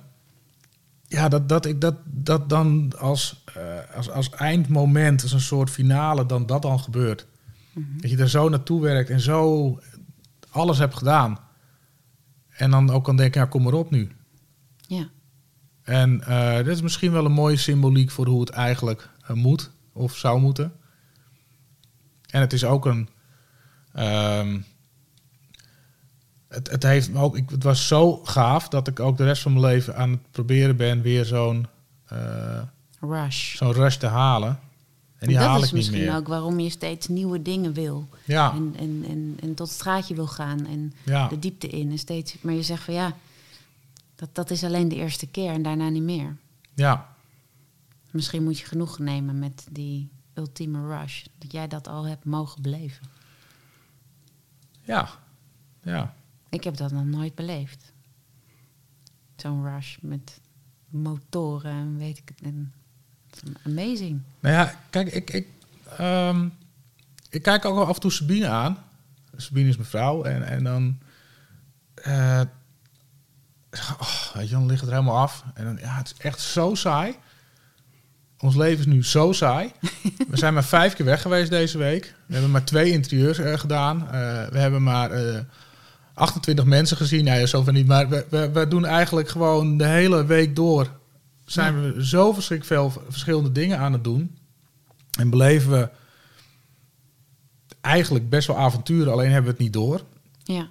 ja, 1.09 1.29
dat, 1.29 1.49
dat 1.49 1.67
ik 1.67 1.81
dat, 1.81 1.95
dat 2.05 2.49
dan 2.49 2.93
als, 2.99 3.43
eh, 3.55 3.97
als, 3.97 4.11
als 4.11 4.31
eindmoment, 4.31 5.23
als 5.23 5.33
een 5.33 5.41
soort 5.41 5.71
finale, 5.71 6.27
dan 6.27 6.47
dat 6.47 6.63
dan 6.63 6.81
gebeurt. 6.81 7.27
Dat 7.75 8.11
je 8.11 8.17
er 8.17 8.29
zo 8.29 8.49
naartoe 8.49 8.81
werkt 8.81 9.11
en 9.11 9.21
zo 9.21 9.79
alles 10.51 10.79
hebt 10.79 10.95
gedaan. 10.95 11.39
En 12.49 12.71
dan 12.71 12.91
ook 12.91 13.05
kan 13.05 13.17
denken, 13.17 13.41
ja, 13.41 13.47
kom 13.47 13.63
maar 13.63 13.73
op 13.73 13.91
nu. 13.91 14.11
Ja. 14.77 15.09
En 15.83 16.23
eh 16.23 16.57
dit 16.57 16.67
is 16.67 16.83
misschien 16.83 17.13
wel 17.13 17.25
een 17.25 17.33
mooie 17.33 17.57
symboliek 17.57 18.11
voor 18.11 18.27
hoe 18.27 18.41
het 18.41 18.51
eigenlijk 18.51 19.09
eh, 19.27 19.37
moet 19.37 19.71
of 19.93 20.17
zou 20.17 20.41
moeten. 20.41 20.73
En 22.27 22.41
het 22.41 22.53
is 22.53 22.65
ook 22.65 22.87
een, 22.87 23.09
ehm, 23.93 24.61
het, 26.53 26.71
het, 26.71 26.83
heeft 26.83 27.11
me 27.11 27.19
ook, 27.21 27.37
ik, 27.37 27.51
het 27.51 27.63
was 27.63 27.87
zo 27.89 28.17
gaaf 28.25 28.69
dat 28.69 28.89
ik 28.89 29.01
ook 29.01 29.17
de 29.17 29.25
rest 29.25 29.43
van 29.43 29.53
mijn 29.53 29.65
leven 29.65 29.97
aan 29.97 30.11
het 30.11 30.31
proberen 30.31 30.77
ben 30.77 31.03
weer 31.03 31.25
zo'n 31.25 31.67
eh, 32.07 32.63
Rush. 33.01 33.57
zo'n 33.57 33.73
rush 33.73 33.97
te 33.97 34.07
halen. 34.07 34.61
En 35.19 35.29
die 35.29 35.37
dat 35.37 35.47
haal 35.47 35.57
is 35.59 35.67
ik 35.67 35.73
niet 35.73 35.81
misschien 35.83 36.05
meer. 36.05 36.17
ook 36.17 36.29
waarom 36.29 36.61
je 36.61 36.71
steeds 36.71 37.09
nieuwe 37.09 37.43
dingen 37.43 37.73
wil. 37.73 38.09
Ja, 38.25 38.53
En, 38.53 38.75
en, 38.79 39.05
en, 39.09 39.37
en 39.41 39.55
tot 39.55 39.67
het 39.69 39.77
straatje 39.77 40.15
wil 40.15 40.27
gaan 40.27 40.67
en 40.67 40.93
ja, 41.05 41.29
de 41.29 41.39
diepte 41.39 41.69
in. 41.69 41.91
En 41.91 41.99
steeds, 41.99 42.37
maar 42.41 42.55
je 42.55 42.63
zegt 42.63 42.83
van 42.83 42.95
ja, 42.95 43.17
dat, 44.15 44.29
dat 44.33 44.51
is 44.51 44.65
alleen 44.65 44.89
de 44.89 44.95
eerste 44.95 45.27
keer 45.27 45.51
en 45.53 45.63
daarna 45.63 45.89
niet 45.89 46.03
meer. 46.03 46.37
ja, 46.75 47.11
Misschien 48.11 48.43
moet 48.45 48.59
je 48.59 48.67
genoeg 48.67 48.99
nemen 48.99 49.39
met 49.39 49.67
die 49.71 50.09
ultieme 50.35 50.87
rush. 50.99 51.25
Dat 51.39 51.53
jij 51.53 51.69
dat 51.69 51.89
al 51.89 52.07
hebt 52.07 52.25
mogen 52.25 52.63
beleven. 52.63 53.07
ja, 54.83 55.09
ja. 55.83 56.15
Ik 56.53 56.65
heb 56.65 56.77
dat 56.77 56.93
nog 56.93 57.05
nooit 57.05 57.35
beleefd. 57.35 57.93
Zo'n 59.37 59.65
rush 59.65 59.97
met 60.01 60.41
motoren 60.89 61.71
en 61.73 61.99
weet 61.99 62.19
ik 62.19 62.33
het. 62.35 62.53
Amazing. 63.67 64.21
Nou 64.41 64.55
ja, 64.55 64.75
kijk, 64.91 65.13
ik, 65.13 65.31
ik, 65.31 65.47
ehm, 65.99 66.49
ik 67.31 67.43
kijk 67.43 67.65
ook 67.65 67.75
wel 67.75 67.87
af 67.87 67.95
en 67.95 68.01
toe 68.01 68.13
Sabine 68.13 68.49
aan. 68.49 68.79
Sabine 69.37 69.69
is 69.69 69.77
mijn 69.77 69.89
vrouw. 69.89 70.23
En, 70.23 70.43
en 70.43 70.65
dan... 70.65 70.99
eh, 71.95 72.41
oh, 74.01 74.35
weet 74.35 74.49
je, 74.49 74.55
dan 74.55 74.67
ligt 74.67 74.81
het 74.81 74.91
er 74.91 74.97
helemaal 74.97 75.21
af. 75.21 75.45
En 75.55 75.65
dan, 75.65 75.79
ja, 75.81 75.97
het 75.97 76.07
is 76.07 76.25
echt 76.25 76.41
zo 76.41 76.75
saai. 76.75 77.15
Ons 78.39 78.57
leven 78.57 78.79
is 78.79 78.87
nu 78.87 79.05
zo 79.05 79.33
saai. 79.33 79.73
We 80.29 80.37
zijn 80.37 80.55
maar 80.55 80.65
vijf 80.65 80.95
keer 80.95 81.07
weg 81.07 81.23
geweest 81.23 81.51
deze 81.51 81.79
week. 81.79 82.15
We 82.27 82.33
hebben 82.33 82.51
maar 82.51 82.65
twee 82.65 82.91
interieurs 82.91 83.39
eh, 83.39 83.59
gedaan. 83.59 84.07
Eh, 84.07 84.47
we 84.47 84.59
hebben 84.59 84.83
maar 84.83 85.11
28 86.15 86.65
mensen 86.65 86.97
gezien. 86.97 87.25
Nou 87.25 87.39
ja, 87.39 87.47
zoveel 87.47 87.73
niet. 87.73 87.87
Maar 87.87 88.09
we, 88.09 88.27
we, 88.31 88.51
we 88.51 88.69
doen 88.69 88.85
eigenlijk 88.85 89.29
gewoon 89.29 89.77
de 89.77 89.87
hele 89.87 90.25
week 90.25 90.57
door... 90.57 90.91
zijn 91.45 91.83
we 91.83 92.07
zo 92.07 92.33
verschrikkelijk 92.33 92.81
veel 92.81 93.03
verschillende 93.09 93.53
dingen 93.53 93.79
aan 93.79 93.93
het 93.93 94.05
doen. 94.05 94.37
En 95.19 95.31
beleven 95.31 95.71
we 95.71 95.89
eigenlijk 97.81 98.29
best 98.29 98.47
wel 98.47 98.57
avonturen. 98.59 99.13
Alleen 99.13 99.31
hebben 99.31 99.45
we 99.45 99.51
het 99.51 99.61
niet 99.61 99.73
door. 99.73 100.01
Ja. 100.45 100.69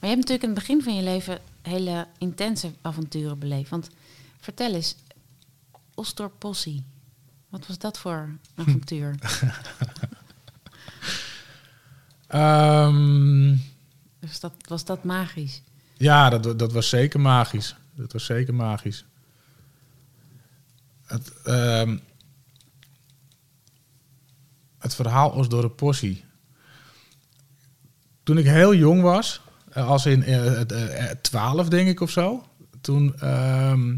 Maar 0.00 0.10
je 0.10 0.16
hebt 0.16 0.28
natuurlijk 0.28 0.42
in 0.42 0.48
het 0.48 0.58
begin 0.58 0.82
van 0.82 0.96
je 0.96 1.02
leven 1.02 1.38
hele 1.62 2.06
intense 2.18 2.72
avonturen 2.80 3.38
beleefd. 3.38 3.70
Want 3.70 3.90
vertel 4.40 4.74
eens, 4.74 4.96
Osdorp 5.94 6.32
Possie. 6.38 6.84
Wat 7.48 7.66
was 7.66 7.78
dat 7.78 7.98
voor 7.98 8.30
avontuur? 8.54 9.14
Ehm, 12.26 13.54
was, 14.28 14.40
dat, 14.40 14.52
was 14.68 14.84
dat 14.84 15.04
magisch? 15.04 15.62
Ja, 15.96 16.30
dat, 16.30 16.58
dat 16.58 16.72
was 16.72 16.88
zeker 16.88 17.20
magisch. 17.20 17.76
Dat 17.94 18.12
was 18.12 18.24
zeker 18.24 18.54
magisch. 18.54 19.04
Het, 21.04 21.32
ehm, 21.44 21.96
het 24.78 24.94
verhaal 24.94 25.30
Osdorp 25.30 25.76
Possie. 25.76 26.24
Toen 28.22 28.38
ik 28.38 28.44
heel 28.44 28.74
jong 28.74 29.02
was, 29.02 29.40
eh, 29.70 29.88
als 29.88 30.06
in 30.06 30.22
eh, 30.22 30.60
eh, 30.60 31.10
eh, 31.10 31.16
12 31.20 31.68
denk 31.68 31.88
ik 31.88 32.00
of 32.00 32.10
zo, 32.10 32.44
toen 32.80 33.14
ehm, 33.18 33.96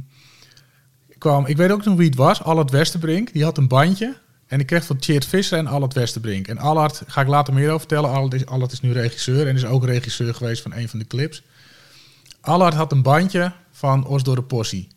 kwam, 1.18 1.46
ik 1.46 1.56
weet 1.56 1.70
ook 1.70 1.84
nog 1.84 1.96
wie 1.96 2.08
het 2.08 2.16
was, 2.16 2.42
Allard 2.42 2.70
Westerbrink. 2.70 3.32
Die 3.32 3.44
had 3.44 3.58
een 3.58 3.68
bandje 3.68 4.22
en 4.46 4.60
ik 4.60 4.66
kreeg 4.66 4.84
van 4.84 4.96
Tjeerd 4.98 5.24
Visser 5.24 5.58
en 5.58 5.66
Allard 5.66 5.92
Westerbrink. 5.94 6.48
En 6.48 6.58
Allard, 6.58 7.02
ga 7.06 7.20
ik 7.20 7.26
later 7.28 7.54
meer 7.54 7.66
over 7.66 7.78
vertellen, 7.78 8.10
Allard 8.10 8.34
is, 8.34 8.46
Allard 8.46 8.72
is 8.72 8.80
nu 8.80 8.92
regisseur 8.92 9.46
en 9.48 9.54
is 9.54 9.64
ook 9.64 9.84
regisseur 9.84 10.34
geweest 10.34 10.62
van 10.62 10.72
een 10.72 10.88
van 10.88 10.98
de 10.98 11.06
clips. 11.06 11.42
Allard 12.40 12.74
had 12.74 12.92
een 12.92 13.02
bandje 13.02 13.52
van 13.72 14.06
Osdorp 14.06 14.48
Possie. 14.48 14.88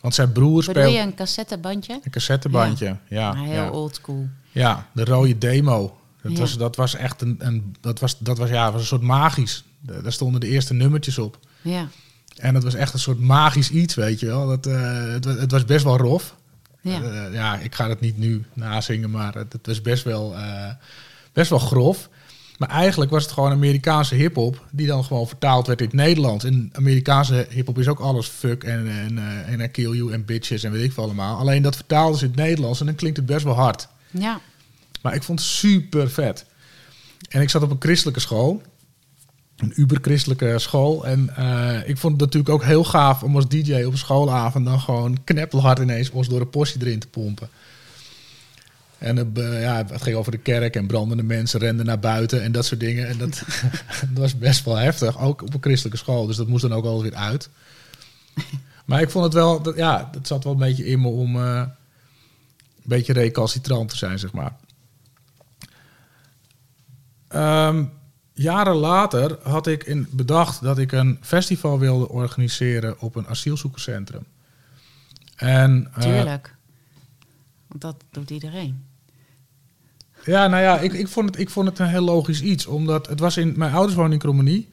Want 0.00 0.14
zijn 0.14 0.32
broer 0.32 0.48
Bedoel 0.58 0.62
speelde 0.62 0.90
je 0.90 0.98
een 1.00 1.14
cassettebandje? 1.14 2.00
een 2.02 2.10
cassettebandje. 2.10 2.96
Ja, 3.08 3.32
Maar 3.32 3.44
heel 3.44 3.54
ja. 3.54 3.70
oldschool. 3.70 4.28
Ja, 4.52 4.86
de 4.94 5.04
rode 5.04 5.38
demo. 5.38 5.96
Dat, 6.22 6.32
Ja. 6.32 6.38
was, 6.38 6.56
dat 6.56 6.76
was 6.76 6.94
echt 6.94 7.20
een, 7.22 7.36
een 7.38 7.74
dat 7.80 8.00
was, 8.00 8.18
dat 8.18 8.38
was, 8.38 8.48
ja, 8.48 8.72
was 8.72 8.80
een 8.80 8.86
soort 8.86 9.02
magisch. 9.02 9.64
Da- 9.80 10.00
Daar 10.00 10.12
stonden 10.12 10.40
de 10.40 10.48
eerste 10.48 10.74
nummertjes 10.74 11.18
op. 11.18 11.38
Ja, 11.62 11.88
En 12.36 12.54
dat 12.54 12.62
was 12.62 12.74
echt 12.74 12.92
een 12.92 12.98
soort 12.98 13.20
magisch 13.20 13.70
iets, 13.70 13.94
weet 13.94 14.20
je 14.20 14.26
wel. 14.26 14.46
Dat, 14.46 14.66
eh, 14.66 15.02
het, 15.12 15.24
het 15.24 15.50
was 15.50 15.64
best 15.64 15.84
wel 15.84 15.96
rof. 15.96 16.34
Ja. 16.90 17.02
Eh, 17.02 17.34
ja, 17.34 17.58
ik 17.58 17.74
ga 17.74 17.88
het 17.88 18.00
niet 18.00 18.18
nu 18.18 18.44
nazingen, 18.52 19.10
maar 19.10 19.34
het, 19.34 19.58
was 19.62 19.82
best 19.82 20.04
wel, 20.04 20.36
eh, 20.36 20.70
best 21.32 21.50
wel 21.50 21.58
grof. 21.58 22.08
Maar 22.58 22.68
eigenlijk 22.68 23.10
was 23.10 23.22
het 23.22 23.32
gewoon 23.32 23.50
Amerikaanse 23.50 24.14
hip-hop 24.14 24.64
die 24.70 24.86
dan 24.86 25.04
gewoon 25.04 25.28
vertaald 25.28 25.66
werd 25.66 25.80
in 25.80 25.86
het 25.86 25.94
Nederlands. 25.94 26.44
En 26.44 26.70
Amerikaanse 26.72 27.46
hip-hop 27.50 27.78
is 27.78 27.88
ook 27.88 28.00
alles 28.00 28.26
fuck 28.26 28.64
en, 28.64 28.88
en, 28.88 29.18
eh, 29.18 29.52
en 29.52 29.60
I 29.60 29.68
kill 29.68 29.90
you 29.90 30.12
en 30.12 30.24
bitches 30.24 30.62
en 30.62 30.72
weet 30.72 30.84
ik 30.84 30.92
veel 30.92 31.02
allemaal. 31.02 31.38
Alleen 31.38 31.62
dat 31.62 31.76
vertaalden 31.76 32.18
ze 32.18 32.24
in 32.24 32.30
het 32.30 32.40
Nederlands 32.40 32.80
en 32.80 32.86
dan 32.86 32.94
klinkt 32.94 33.16
het 33.16 33.26
best 33.26 33.44
wel 33.44 33.54
hard. 33.54 33.88
ja. 34.10 34.40
Maar 35.02 35.14
ik 35.14 35.22
vond 35.22 35.38
het 35.38 35.48
super 35.48 36.10
vet. 36.10 36.44
En 37.28 37.40
ik 37.40 37.50
zat 37.50 37.62
op 37.62 37.70
een 37.70 37.76
christelijke 37.78 38.20
school. 38.20 38.62
Een 39.56 39.72
uber-christelijke 39.76 40.58
school. 40.58 41.06
En 41.06 41.36
eh, 41.36 41.88
ik 41.88 41.96
vond 41.96 42.12
het 42.12 42.20
natuurlijk 42.20 42.54
ook 42.54 42.64
heel 42.64 42.84
gaaf 42.84 43.22
om 43.22 43.34
als 43.36 43.48
DJ 43.48 43.82
op 43.82 43.96
schoolavond 43.96 44.64
dan 44.64 44.80
gewoon 44.80 45.24
kneppelhard 45.24 45.78
ineens 45.78 46.10
ons 46.10 46.28
door 46.28 46.40
een 46.40 46.50
portie 46.50 46.80
erin 46.80 46.98
te 46.98 47.08
pompen. 47.08 47.48
En 48.98 49.16
het, 49.16 49.28
ja, 49.34 49.84
het 49.86 50.02
ging 50.02 50.16
over 50.16 50.32
de 50.32 50.38
kerk 50.38 50.76
en 50.76 50.86
brandende 50.86 51.22
mensen 51.22 51.60
renden 51.60 51.86
naar 51.86 51.98
buiten 51.98 52.42
en 52.42 52.52
dat 52.52 52.64
soort 52.64 52.80
dingen. 52.80 53.08
En 53.08 53.18
dat, 53.18 53.42
dat 54.00 54.18
was 54.18 54.38
best 54.38 54.64
wel 54.64 54.76
heftig, 54.76 55.20
ook 55.20 55.42
op 55.42 55.54
een 55.54 55.62
christelijke 55.62 55.98
school. 55.98 56.26
Dus 56.26 56.36
dat 56.36 56.48
moest 56.48 56.62
dan 56.62 56.74
ook 56.74 56.84
wel 56.84 57.02
weer 57.02 57.14
uit. 57.14 57.48
Maar 58.84 59.00
ik 59.00 59.10
vond 59.10 59.24
het 59.24 59.34
wel, 59.34 59.62
dat, 59.62 59.76
ja, 59.76 60.08
dat 60.12 60.26
zat 60.26 60.44
wel 60.44 60.52
een 60.52 60.58
beetje 60.58 60.86
in 60.86 61.00
me 61.00 61.08
om 61.08 61.36
eh, 61.36 61.56
een 61.56 62.82
beetje 62.82 63.12
recalcitrant 63.12 63.88
te 63.88 63.96
zijn, 63.96 64.18
zeg 64.18 64.32
maar. 64.32 64.56
Ehm, 67.28 67.84
jaren 68.36 68.74
later 68.74 69.38
had 69.42 69.66
ik 69.66 69.84
in 69.84 70.08
bedacht 70.10 70.62
dat 70.62 70.78
ik 70.78 70.92
een 70.92 71.18
festival 71.20 71.78
wilde 71.78 72.08
organiseren 72.08 73.00
op 73.00 73.14
een 73.14 73.26
asielzoekerscentrum. 73.26 74.24
En, 75.36 75.90
eh, 75.94 76.02
Tuurlijk. 76.02 76.54
Want 77.66 77.80
dat 77.80 78.04
doet 78.10 78.30
iedereen. 78.30 78.84
Ja, 80.24 80.46
nou 80.46 80.62
ja, 80.62 80.78
ik, 80.78 80.92
ik, 80.92 81.08
vond 81.08 81.28
het, 81.28 81.38
ik 81.38 81.50
vond 81.50 81.68
het 81.68 81.78
een 81.78 81.86
heel 81.86 82.04
logisch 82.04 82.42
iets. 82.42 82.66
Omdat 82.66 83.06
het 83.06 83.20
was 83.20 83.36
in... 83.36 83.54
Mijn 83.56 83.72
ouders 83.72 83.94
woonden 83.94 84.12
in 84.12 84.18
Krommenie. 84.18 84.68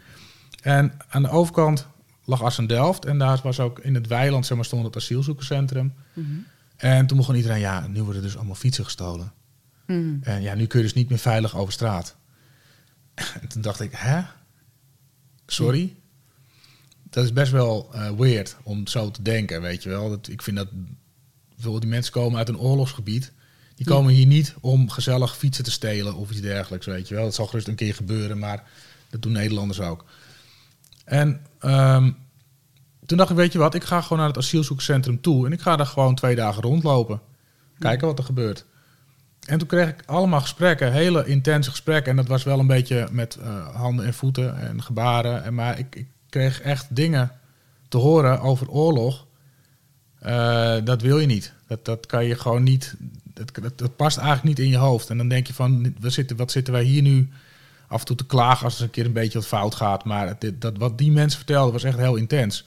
En 0.61 0.93
aan 1.09 1.21
de 1.21 1.29
overkant 1.29 1.87
lag 2.25 2.41
Assen-Delft. 2.41 3.05
En 3.05 3.17
daar 3.17 3.39
was 3.43 3.59
ook 3.59 3.79
in 3.79 3.95
het 3.95 4.07
weiland, 4.07 4.45
zeg 4.45 4.57
maar, 4.57 4.65
stond 4.65 4.83
het 4.83 4.95
asielzoekerscentrum. 4.95 5.93
Mhm. 6.13 6.27
En 6.75 7.07
toen 7.07 7.17
begon 7.17 7.35
iedereen, 7.35 7.59
ja, 7.59 7.87
nu 7.87 8.03
worden 8.03 8.21
dus 8.21 8.35
allemaal 8.35 8.55
fietsen 8.55 8.83
gestolen. 8.83 9.31
Mhm. 9.85 10.15
En 10.21 10.41
ja, 10.41 10.53
nu 10.53 10.65
kun 10.65 10.79
je 10.79 10.85
dus 10.85 10.95
niet 10.95 11.09
meer 11.09 11.17
veilig 11.17 11.55
over 11.55 11.73
straat. 11.73 12.15
En 13.15 13.47
toen 13.47 13.61
dacht 13.61 13.79
ik, 13.81 13.91
hè? 13.93 14.21
Sorry? 15.45 15.95
Dat 17.09 17.23
is 17.23 17.33
best 17.33 17.51
wel 17.51 17.89
eh, 17.93 18.11
weird 18.11 18.55
om 18.63 18.87
zo 18.87 19.11
te 19.11 19.21
denken, 19.21 19.61
weet 19.61 19.83
je 19.83 19.89
wel. 19.89 20.09
Dat, 20.09 20.27
ik 20.27 20.41
vind 20.41 20.57
dat... 20.57 20.67
Bijvoorbeeld 21.49 21.81
die 21.83 21.91
mensen 21.91 22.13
komen 22.13 22.37
uit 22.37 22.49
een 22.49 22.57
oorlogsgebied. 22.59 23.31
Die 23.75 23.89
Ja. 23.89 23.95
komen 23.95 24.13
hier 24.13 24.25
niet 24.25 24.55
om 24.61 24.89
gezellig 24.89 25.37
fietsen 25.37 25.63
te 25.63 25.71
stelen 25.71 26.15
of 26.15 26.31
iets 26.31 26.41
dergelijks, 26.41 26.85
weet 26.85 27.07
je 27.07 27.15
wel. 27.15 27.23
Dat 27.23 27.35
zal 27.35 27.47
gerust 27.47 27.67
een 27.67 27.75
keer 27.75 27.93
gebeuren, 27.95 28.39
maar 28.39 28.63
dat 29.09 29.21
doen 29.21 29.31
Nederlanders 29.31 29.79
ook. 29.79 30.05
En 31.05 31.41
ehm, 31.59 32.11
toen 33.05 33.17
dacht 33.17 33.29
ik, 33.29 33.35
weet 33.35 33.51
je 33.51 33.57
wat, 33.57 33.75
ik 33.75 33.83
ga 33.83 34.01
gewoon 34.01 34.17
naar 34.17 34.27
het 34.27 34.37
asielzoekerscentrum 34.37 35.21
toe. 35.21 35.45
En 35.45 35.51
ik 35.51 35.61
ga 35.61 35.75
daar 35.75 35.85
gewoon 35.85 36.15
twee 36.15 36.35
dagen 36.35 36.61
rondlopen. 36.61 37.21
Kijken 37.79 38.07
wat 38.07 38.17
er 38.19 38.25
gebeurt. 38.25 38.65
En 39.45 39.57
toen 39.57 39.67
kreeg 39.67 39.89
ik 39.89 40.03
allemaal 40.05 40.41
gesprekken, 40.41 40.91
hele 40.91 41.25
intense 41.25 41.69
gesprekken. 41.69 42.11
En 42.11 42.15
dat 42.17 42.27
was 42.27 42.43
wel 42.43 42.59
een 42.59 42.67
beetje 42.67 43.07
met 43.11 43.35
eh, 43.35 43.75
handen 43.75 44.05
en 44.05 44.13
voeten 44.13 44.59
en 44.59 44.83
gebaren. 44.83 45.43
En, 45.43 45.53
maar 45.53 45.79
ik, 45.79 45.95
ik 45.95 46.07
kreeg 46.29 46.61
echt 46.61 46.95
dingen 46.95 47.31
te 47.87 47.97
horen 47.97 48.39
over 48.39 48.69
oorlog. 48.69 49.25
Eh, 50.19 50.75
dat 50.83 51.01
wil 51.01 51.19
je 51.19 51.27
niet. 51.27 51.53
Dat, 51.67 51.85
dat 51.85 52.05
kan 52.05 52.25
je 52.25 52.35
gewoon 52.35 52.63
niet. 52.63 52.95
Dat, 53.33 53.51
dat, 53.75 53.95
past 53.95 54.17
eigenlijk 54.17 54.47
niet 54.47 54.65
in 54.65 54.71
je 54.71 54.77
hoofd. 54.77 55.09
En 55.09 55.17
dan 55.17 55.27
denk 55.27 55.47
je 55.47 55.53
van, 55.53 55.95
we 55.99 56.09
zitten, 56.09 56.37
wat 56.37 56.51
zitten 56.51 56.73
wij 56.73 56.83
hier 56.83 57.01
nu 57.01 57.29
af 57.87 57.99
en 57.99 58.05
toe 58.05 58.15
te 58.15 58.25
klagen 58.25 58.65
als 58.65 58.77
er 58.77 58.83
een 58.83 58.89
keer 58.89 59.05
een 59.05 59.13
beetje 59.13 59.39
wat 59.39 59.47
fout 59.47 59.75
gaat. 59.75 60.03
Maar 60.03 60.35
dat, 60.59 60.77
wat 60.77 60.97
die 60.97 61.11
mensen 61.11 61.37
vertelden 61.37 61.73
was 61.73 61.83
echt 61.83 61.97
heel 61.97 62.15
intens. 62.15 62.65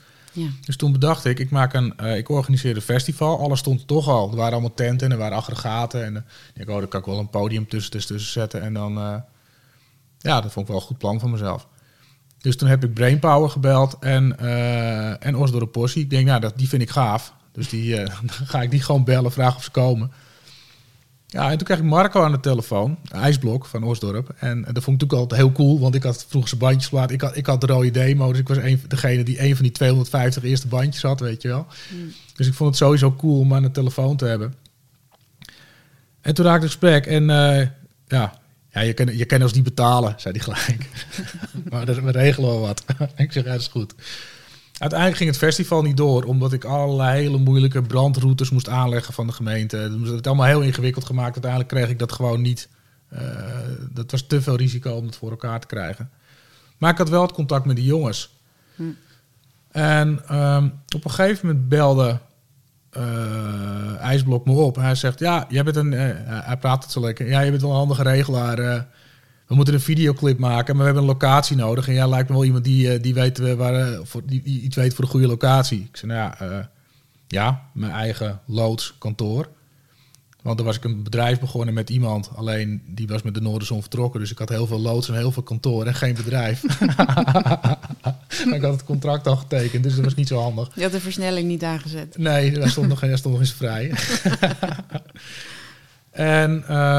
Dus 0.64 0.77
toen 0.77 0.92
bedacht 0.92 1.25
ik, 1.25 1.38
ik, 1.38 1.51
maak 1.51 1.75
een, 1.75 1.96
eh, 1.96 2.16
ik 2.16 2.29
organiseer 2.29 2.77
een 2.77 2.83
festival. 2.83 3.38
Alles 3.38 3.59
stond 3.59 3.87
toch 3.87 4.09
al. 4.09 4.31
Er 4.31 4.37
waren 4.37 4.53
allemaal 4.53 4.75
tenten 4.75 5.07
en 5.07 5.12
er 5.12 5.18
waren 5.18 5.37
aggregaten. 5.37 6.05
En 6.05 6.16
eh, 6.16 6.22
ik 6.49 6.55
denk, 6.55 6.68
oh, 6.68 6.79
daar 6.79 6.87
kan 6.87 7.01
ik 7.01 7.07
wel 7.07 7.18
een 7.18 7.31
podium 7.31 7.68
tussen, 7.68 7.90
tussen, 7.90 8.20
zetten. 8.20 8.62
En 8.62 8.75
dan, 8.75 8.99
eh, 8.99 9.16
ja, 10.18 10.40
dat 10.40 10.53
vond 10.53 10.66
ik 10.66 10.72
wel 10.72 10.81
een 10.81 10.87
goed 10.87 10.99
plan 10.99 11.20
van 11.20 11.31
mezelf. 11.31 11.66
Dus 12.38 12.57
toen 12.57 12.68
heb 12.68 12.85
ik 12.85 12.94
Brainpower 12.94 13.51
gebeld 13.51 13.96
en, 14.01 14.38
eh 14.38 15.27
en 15.27 15.37
Osdorp 15.37 15.72
Possie. 15.72 16.03
Ik 16.03 16.11
denk, 16.11 16.27
nou, 16.27 16.40
dat, 16.40 16.59
die 16.59 16.68
vind 16.68 16.83
ik 16.83 16.90
gaaf. 16.90 17.35
Dus 17.53 17.68
die, 17.68 18.07
ga 18.53 18.62
ik 18.62 18.70
die 18.70 18.83
gewoon 18.83 19.05
bellen, 19.05 19.33
vragen 19.33 19.57
of 19.57 19.64
ze 19.64 19.70
komen. 19.70 20.12
Ja, 21.37 21.51
en 21.51 21.57
toen 21.57 21.66
kreeg 21.66 21.79
ik 21.79 21.85
Marco 21.85 22.22
aan 22.22 22.33
de 22.33 22.40
telefoon, 22.40 22.99
IJsblok 23.11 23.66
van 23.66 23.83
Osdorp. 23.83 24.35
En, 24.38 24.57
dat 24.62 24.64
vond 24.64 24.79
ik 24.79 24.87
natuurlijk 24.87 25.12
altijd 25.12 25.40
heel 25.40 25.53
cool, 25.53 25.79
want 25.81 25.94
ik 25.94 26.03
had 26.03 26.25
vroeger 26.29 26.49
zijn 26.49 26.61
bandjes 26.61 26.88
plaat. 26.88 27.11
Ik 27.11 27.20
had, 27.20 27.37
ik 27.37 27.46
had 27.46 27.61
de 27.61 27.66
rode 27.66 27.90
demo, 27.90 28.31
dus 28.31 28.40
ik 28.40 28.49
was 28.49 28.57
een, 28.57 28.81
degene 28.88 29.22
die 29.22 29.42
een 29.42 29.55
van 29.55 29.62
die 29.62 29.72
250 29.72 30.42
eerste 30.42 30.68
bandjes 30.68 31.03
had, 31.03 31.20
weet 31.20 31.42
je 31.42 31.49
wel. 31.49 31.66
Mm. 31.94 32.12
Dus 32.35 32.46
ik 32.46 32.55
vond 32.55 32.68
het 32.68 32.79
sowieso 32.79 33.12
cool 33.12 33.38
om 33.38 33.55
aan 33.55 33.62
de 33.62 33.70
telefoon 33.70 34.16
te 34.16 34.25
hebben. 34.25 34.55
En 36.20 36.35
toen 36.35 36.44
raakte 36.44 36.61
het 36.62 36.70
gesprek 36.70 37.07
en 37.07 37.31
eh, 37.31 37.66
ja, 38.07 38.38
ja 38.68 38.81
je, 38.81 38.92
kan, 38.92 39.16
je 39.16 39.25
kan 39.25 39.42
ons 39.42 39.53
niet 39.53 39.64
betalen, 39.64 40.14
zei 40.16 40.35
hij 40.38 40.55
gelijk. 40.55 40.88
maar 41.70 41.87
dat- 41.87 41.99
we 41.99 42.11
regelen 42.11 42.51
wel 42.51 42.61
wat. 42.61 42.85
ik 43.16 43.33
zeg, 43.33 43.44
ja, 43.44 43.51
dat 43.51 43.61
is 43.61 43.68
goed. 43.68 43.94
Uiteindelijk 44.78 45.18
ging 45.18 45.30
het 45.30 45.38
festival 45.38 45.82
niet 45.82 45.96
door, 45.96 46.24
omdat 46.24 46.52
ik 46.52 46.64
allerlei 46.64 47.20
hele 47.20 47.38
moeilijke 47.38 47.82
brandroutes 47.82 48.50
moest 48.50 48.68
aanleggen 48.68 49.14
van 49.14 49.26
de 49.26 49.32
gemeente. 49.32 49.76
Het 49.76 50.00
was 50.00 50.08
het 50.08 50.26
allemaal 50.26 50.46
heel 50.46 50.60
ingewikkeld 50.60 51.04
gemaakt. 51.04 51.32
Uiteindelijk 51.32 51.70
kreeg 51.70 51.88
ik 51.88 51.98
dat 51.98 52.12
gewoon 52.12 52.40
niet. 52.40 52.68
eh, 53.08 53.20
dat 53.92 54.10
was 54.10 54.26
te 54.26 54.42
veel 54.42 54.56
risico 54.56 54.90
om 54.92 55.06
het 55.06 55.16
voor 55.16 55.30
elkaar 55.30 55.60
te 55.60 55.66
krijgen. 55.66 56.10
Maar 56.78 56.90
ik 56.92 56.98
had 56.98 57.08
wel 57.08 57.22
het 57.22 57.32
contact 57.32 57.64
met 57.66 57.76
die 57.76 57.84
jongens. 57.84 58.36
Hm. 58.76 58.82
En 59.70 60.20
ehm, 60.28 60.68
op 60.94 61.04
een 61.04 61.10
gegeven 61.10 61.46
moment 61.46 61.68
belde 61.68 62.18
eh, 62.90 63.96
IJsblok 64.00 64.46
me 64.46 64.52
op. 64.52 64.76
Hij 64.76 64.94
zegt, 64.94 65.18
ja, 65.18 65.46
jij 65.48 65.64
bent 65.64 65.76
een... 65.76 65.92
eh, 65.92 66.46
hij 66.46 66.56
praat 66.56 66.82
het 66.82 66.92
zo 66.92 67.00
lekker. 67.00 67.28
Ja, 67.28 67.40
je 67.40 67.50
bent 67.50 67.62
wel 67.62 67.70
een 67.70 67.76
handige 67.76 68.02
regelaar. 68.02 68.86
We 69.46 69.54
moeten 69.54 69.74
een 69.74 69.80
videoclip 69.80 70.38
maken, 70.38 70.76
maar 70.76 70.87
we 70.87 70.92
hebben 70.92 71.02
een 71.02 71.18
locatie 71.18 71.56
nodig. 71.56 71.88
En 71.88 71.94
jij 71.94 72.09
lijkt 72.09 72.28
me 72.28 72.35
wel 72.35 72.44
iemand 72.44 72.64
die, 72.64 72.92
eh, 72.92 73.02
die, 73.02 73.14
weet, 73.14 73.38
eh, 73.38 73.54
waar, 73.54 73.74
eh, 73.74 73.98
voor, 74.02 74.22
die, 74.26 74.42
die 74.42 74.61
iets 74.61 74.76
weet 74.76 74.94
voor 74.94 75.04
de 75.04 75.11
goede 75.11 75.26
locatie. 75.26 75.80
Ik 75.80 75.96
zei, 75.96 76.12
nou 76.12 76.32
ja, 76.38 76.70
ja, 77.26 77.62
mijn 77.72 77.92
eigen 77.92 78.40
loodskantoor. 78.46 79.48
Want 80.42 80.56
dan 80.59 80.66
was 80.66 80.76
ik 80.76 80.85
een 80.85 81.02
bedrijf 81.02 81.40
begonnen 81.40 81.74
met 81.74 81.90
iemand. 81.90 82.30
Alleen 82.35 82.82
die 82.87 83.06
was 83.06 83.22
met 83.22 83.35
de 83.35 83.40
Noorderzon 83.40 83.80
vertrokken. 83.80 84.20
Dus 84.20 84.30
ik 84.30 84.38
had 84.38 84.48
heel 84.48 84.66
veel 84.66 84.80
loods 84.80 85.09
en 85.09 85.14
heel 85.14 85.32
veel 85.32 85.42
kantoor 85.42 85.87
en 85.87 85.94
geen 85.94 86.14
bedrijf. 86.14 86.62
ik 88.54 88.62
had 88.62 88.72
het 88.72 88.85
contract 88.85 89.26
al 89.26 89.37
getekend, 89.37 89.82
dus 89.82 89.94
dat 89.94 90.04
was 90.04 90.14
niet 90.14 90.28
zo 90.28 90.40
handig. 90.40 90.70
Je 90.74 90.82
had 90.82 90.92
de 90.92 91.00
versnelling 91.00 91.48
niet 91.48 91.64
aangezet. 91.64 92.18
Nee, 92.18 92.50
daar 92.50 92.68
stond 92.68 92.88
nog, 92.88 93.00
daar 93.00 93.18
stond 93.18 93.35
nog 93.35 93.42
eens 93.42 93.52
vrij. 93.52 93.90
en 96.11 96.50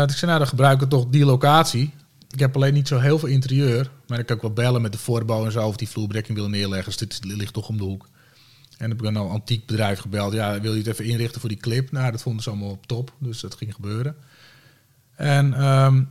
dus 0.05 0.11
ik 0.11 0.17
zei, 0.17 0.25
nou, 0.25 0.37
dan 0.37 0.47
gebruik 0.47 0.81
ik 0.81 0.89
toch 0.89 1.05
die 1.09 1.25
locatie. 1.25 1.93
Ik 2.31 2.39
heb 2.39 2.55
alleen 2.55 2.73
niet 2.73 2.87
zo 2.87 2.99
heel 2.99 3.19
veel 3.19 3.29
interieur. 3.29 3.91
Maar 4.07 4.17
dan 4.17 4.25
kan 4.25 4.35
ik 4.35 4.41
wel 4.41 4.53
bellen 4.53 4.81
met 4.81 4.91
de 4.91 4.97
voorbouw 4.97 5.45
en 5.45 5.51
zo... 5.51 5.67
of 5.67 5.75
die 5.75 5.89
vloerbedekking 5.89 6.37
willen 6.37 6.51
neerleggen. 6.51 6.85
Dus 6.85 6.97
dit 6.97 7.19
ligt 7.25 7.53
toch 7.53 7.69
om 7.69 7.77
de 7.77 7.83
hoek. 7.83 8.09
En 8.77 8.89
heb 8.89 8.99
ik 9.01 9.07
een 9.07 9.17
antiek 9.17 9.65
bedrijf 9.65 9.99
gebeld. 9.99 10.33
Ja, 10.33 10.61
wil 10.61 10.71
je 10.71 10.77
het 10.77 10.87
even 10.87 11.05
inrichten 11.05 11.39
voor 11.39 11.49
die 11.49 11.57
clip? 11.57 11.91
Nou, 11.91 12.11
dat 12.11 12.21
vonden 12.21 12.43
ze 12.43 12.49
allemaal 12.49 12.69
op 12.69 12.85
top. 12.85 13.13
Dus 13.17 13.39
dat 13.39 13.55
ging 13.55 13.73
gebeuren. 13.73 14.15
En 15.15 15.53
ehm, 15.53 16.03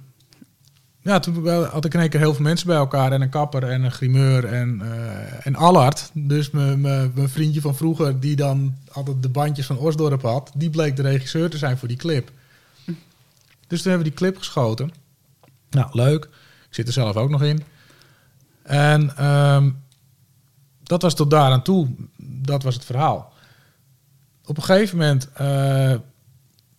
ja, 1.03 1.19
toen 1.19 1.49
had 1.49 1.85
ik 1.85 1.95
in 1.95 2.01
één 2.01 2.09
keer 2.09 2.21
heel 2.21 2.35
veel 2.35 2.45
mensen 2.45 2.67
bij 2.67 2.77
elkaar. 2.77 3.13
En 3.13 3.21
een 3.21 3.29
kapper 3.29 3.63
en 3.63 3.83
een 3.83 3.93
grimeur 3.93 4.45
en, 4.45 4.81
eh 4.83 5.47
en 5.47 5.55
Allard. 5.55 6.11
Dus 6.13 6.51
mijn 6.51 7.29
vriendje 7.29 7.61
van 7.61 7.77
vroeger, 7.77 8.21
die 8.21 8.37
dan 8.37 8.77
altijd 8.93 9.23
de 9.23 9.29
bandjes 9.29 9.67
van 9.67 9.79
Osdorp 9.79 10.23
had. 10.23 10.51
Die 10.55 10.71
bleek 10.71 10.97
de 10.97 11.03
regisseur 11.03 11.51
te 11.51 11.59
zijn 11.59 11.79
voor 11.79 11.89
die 11.89 11.97
clip. 11.97 12.31
Dus 13.67 13.83
toen 13.83 13.91
hebben 13.91 14.09
we 14.11 14.15
die 14.15 14.19
clip 14.19 14.37
geschoten. 14.37 14.91
Nou, 15.71 15.89
leuk. 15.93 16.25
Ik 16.69 16.75
zit 16.75 16.87
er 16.87 16.93
zelf 16.93 17.17
ook 17.17 17.31
nog 17.31 17.43
in. 17.43 17.63
En 18.63 19.17
ehm, 19.17 19.71
dat 20.83 21.03
was 21.03 21.15
tot 21.15 21.31
daar 21.31 21.51
aan 21.53 21.63
toe. 21.63 21.89
Dat 22.19 22.63
was 22.63 22.75
het 22.75 22.85
verhaal. 22.85 23.33
Op 24.45 24.57
een 24.57 24.63
gegeven 24.63 24.99
moment 24.99 25.33
eh, 25.33 25.95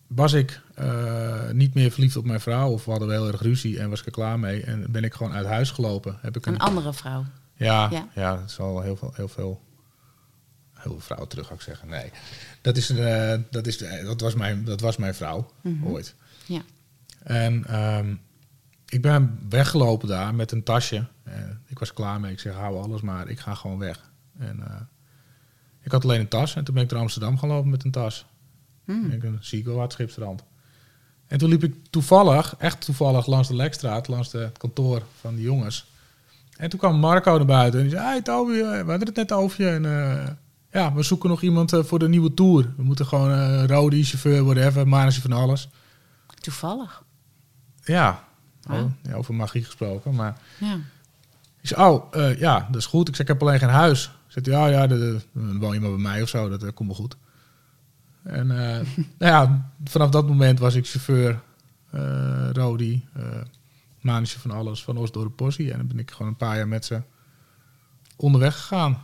was 0.06 0.32
ik 0.32 0.60
eh, 0.74 1.50
niet 1.50 1.74
meer 1.74 1.90
verliefd 1.90 2.16
op 2.16 2.24
mijn 2.24 2.40
vrouw. 2.40 2.70
Of 2.70 2.84
we 2.84 2.90
hadden 2.90 3.08
we 3.08 3.14
heel 3.14 3.26
erg 3.28 3.40
ruzie 3.40 3.78
en 3.80 3.90
was 3.90 4.00
ik 4.00 4.06
er 4.06 4.12
klaar 4.12 4.38
mee. 4.38 4.62
En 4.62 4.86
ben 4.90 5.04
ik 5.04 5.14
gewoon 5.14 5.32
uit 5.32 5.46
huis 5.46 5.70
gelopen. 5.70 6.18
Heb 6.20 6.36
ik 6.36 6.46
Een 6.46 6.58
andere 6.58 6.92
vrouw. 6.92 7.24
ja, 7.54 7.88
Ja. 7.90 8.08
ja. 8.14 8.36
dat 8.36 8.50
is 8.50 8.58
al 8.58 8.80
heel 8.80 8.96
veel, 8.96 9.12
heel 9.14 9.28
veel, 9.28 9.62
heel 10.74 10.90
veel 10.92 11.00
vrouwen 11.00 11.28
terug, 11.28 11.46
ga 11.46 11.54
ik 11.54 11.60
zeggen. 11.60 11.88
Nee, 11.88 12.10
dat, 12.60 12.76
is, 12.76 12.90
eh, 12.90 13.34
dat, 13.50 13.66
is, 13.66 13.78
dat, 14.04 14.20
was, 14.20 14.34
mijn, 14.34 14.64
dat 14.64 14.80
was 14.80 14.96
mijn 14.96 15.14
vrouw 15.14 15.50
Mhm. 15.60 15.86
ooit. 15.86 16.14
Ja. 16.46 16.60
En 17.22 17.64
ehm, 17.66 18.14
ik 18.88 19.02
ben 19.02 19.38
weggelopen 19.48 20.08
daar 20.08 20.34
met 20.34 20.52
een 20.52 20.62
tasje. 20.62 21.04
Eh, 21.22 21.34
ik 21.66 21.78
was 21.78 21.92
klaar 21.92 22.20
mee. 22.20 22.32
Ik 22.32 22.40
zeg, 22.40 22.54
hou 22.54 22.82
alles 22.82 23.00
maar. 23.00 23.28
Ik 23.28 23.38
ga 23.40 23.54
gewoon 23.54 23.78
weg. 23.78 24.10
En 24.38 24.60
eh, 24.66 24.80
ik 25.82 25.92
had 25.92 26.04
alleen 26.04 26.20
een 26.20 26.28
tas. 26.28 26.56
En 26.56 26.64
toen 26.64 26.74
ben 26.74 26.82
ik 26.84 26.90
naar 26.90 27.00
Amsterdam 27.00 27.38
gaan 27.38 27.48
lopen 27.48 27.70
met 27.70 27.84
een 27.84 27.90
tas. 27.90 28.26
Hm. 28.84 29.10
Ik 29.10 29.22
een 29.22 29.38
Zico 29.40 29.80
uit 29.80 29.92
Schipstrand. 29.92 30.44
En 31.26 31.38
toen 31.38 31.48
liep 31.48 31.64
ik 31.64 31.74
toevallig, 31.90 32.54
echt 32.58 32.84
toevallig, 32.84 33.26
langs 33.26 33.48
de 33.48 33.54
Lekstraat, 33.54 34.08
langs 34.08 34.30
de- 34.30 34.38
het 34.38 34.58
kantoor 34.58 35.02
van 35.20 35.34
die 35.34 35.44
jongens. 35.44 35.86
En 36.56 36.70
toen 36.70 36.78
kwam 36.78 36.98
Marco 36.98 37.36
naar 37.36 37.46
buiten 37.46 37.80
en 37.80 37.86
die 37.86 37.94
zei, 37.96 38.06
hey 38.08 38.22
Toby, 38.22 38.52
eh, 38.52 38.60
we 38.84 38.90
hadden 38.90 39.06
het 39.06 39.16
net 39.16 39.32
over 39.32 39.64
je. 39.64 39.70
En 39.70 40.38
ja, 40.72 40.92
we 40.94 41.02
zoeken 41.02 41.28
nog 41.28 41.42
iemand 41.42 41.72
voor 41.80 41.98
de 41.98 42.08
nieuwe 42.08 42.34
tour. 42.34 42.72
We 42.76 42.82
moeten 42.82 43.06
gewoon 43.06 43.30
uh, 43.30 43.64
Rodi, 43.64 44.04
chauffeur, 44.04 44.44
whatever, 44.44 44.88
manager 44.88 45.22
van 45.22 45.32
alles. 45.32 45.68
Toevallig. 46.40 47.02
Ja, 47.84 48.27
Oh, 48.70 48.90
ja, 49.02 49.14
over 49.14 49.34
magie 49.34 49.64
gesproken. 49.64 50.14
Maar 50.14 50.40
Ja. 50.58 50.74
ik 51.60 51.68
zei, 51.68 51.88
oh, 51.88 52.04
eh, 52.10 52.38
ja, 52.38 52.68
dat 52.70 52.80
is 52.80 52.86
goed. 52.86 53.08
Ik 53.08 53.14
zei, 53.16 53.28
ik 53.28 53.34
heb 53.34 53.42
alleen 53.48 53.58
geen 53.58 53.68
huis. 53.68 54.10
Zegt 54.26 54.46
hij, 54.46 54.54
ja, 54.54 54.66
ja, 54.66 54.86
dan 54.86 55.58
woon 55.58 55.74
je 55.74 55.80
maar 55.80 55.90
bij 55.90 55.98
mij 55.98 56.22
of 56.22 56.28
zo. 56.28 56.48
Dat 56.48 56.62
eh, 56.62 56.68
komt 56.74 56.88
wel 56.88 56.98
goed. 56.98 57.16
En 58.22 58.50
eh, 58.50 58.86
nou 59.18 59.32
ja, 59.32 59.70
vanaf 59.84 60.10
dat 60.10 60.28
moment 60.28 60.58
was 60.58 60.74
ik 60.74 60.86
chauffeur, 60.88 61.40
eh 61.90 62.50
Rodi, 62.52 63.06
eh 63.14 63.24
manager 64.00 64.40
van 64.40 64.50
alles, 64.50 64.82
van 64.82 64.96
Osdorp 64.96 65.36
Possie. 65.36 65.70
En 65.72 65.78
dan 65.78 65.86
ben 65.86 65.98
ik 65.98 66.10
gewoon 66.10 66.28
een 66.28 66.36
paar 66.36 66.56
jaar 66.56 66.68
met 66.68 66.84
ze 66.84 67.02
onderweg 68.16 68.54
gegaan. 68.56 69.02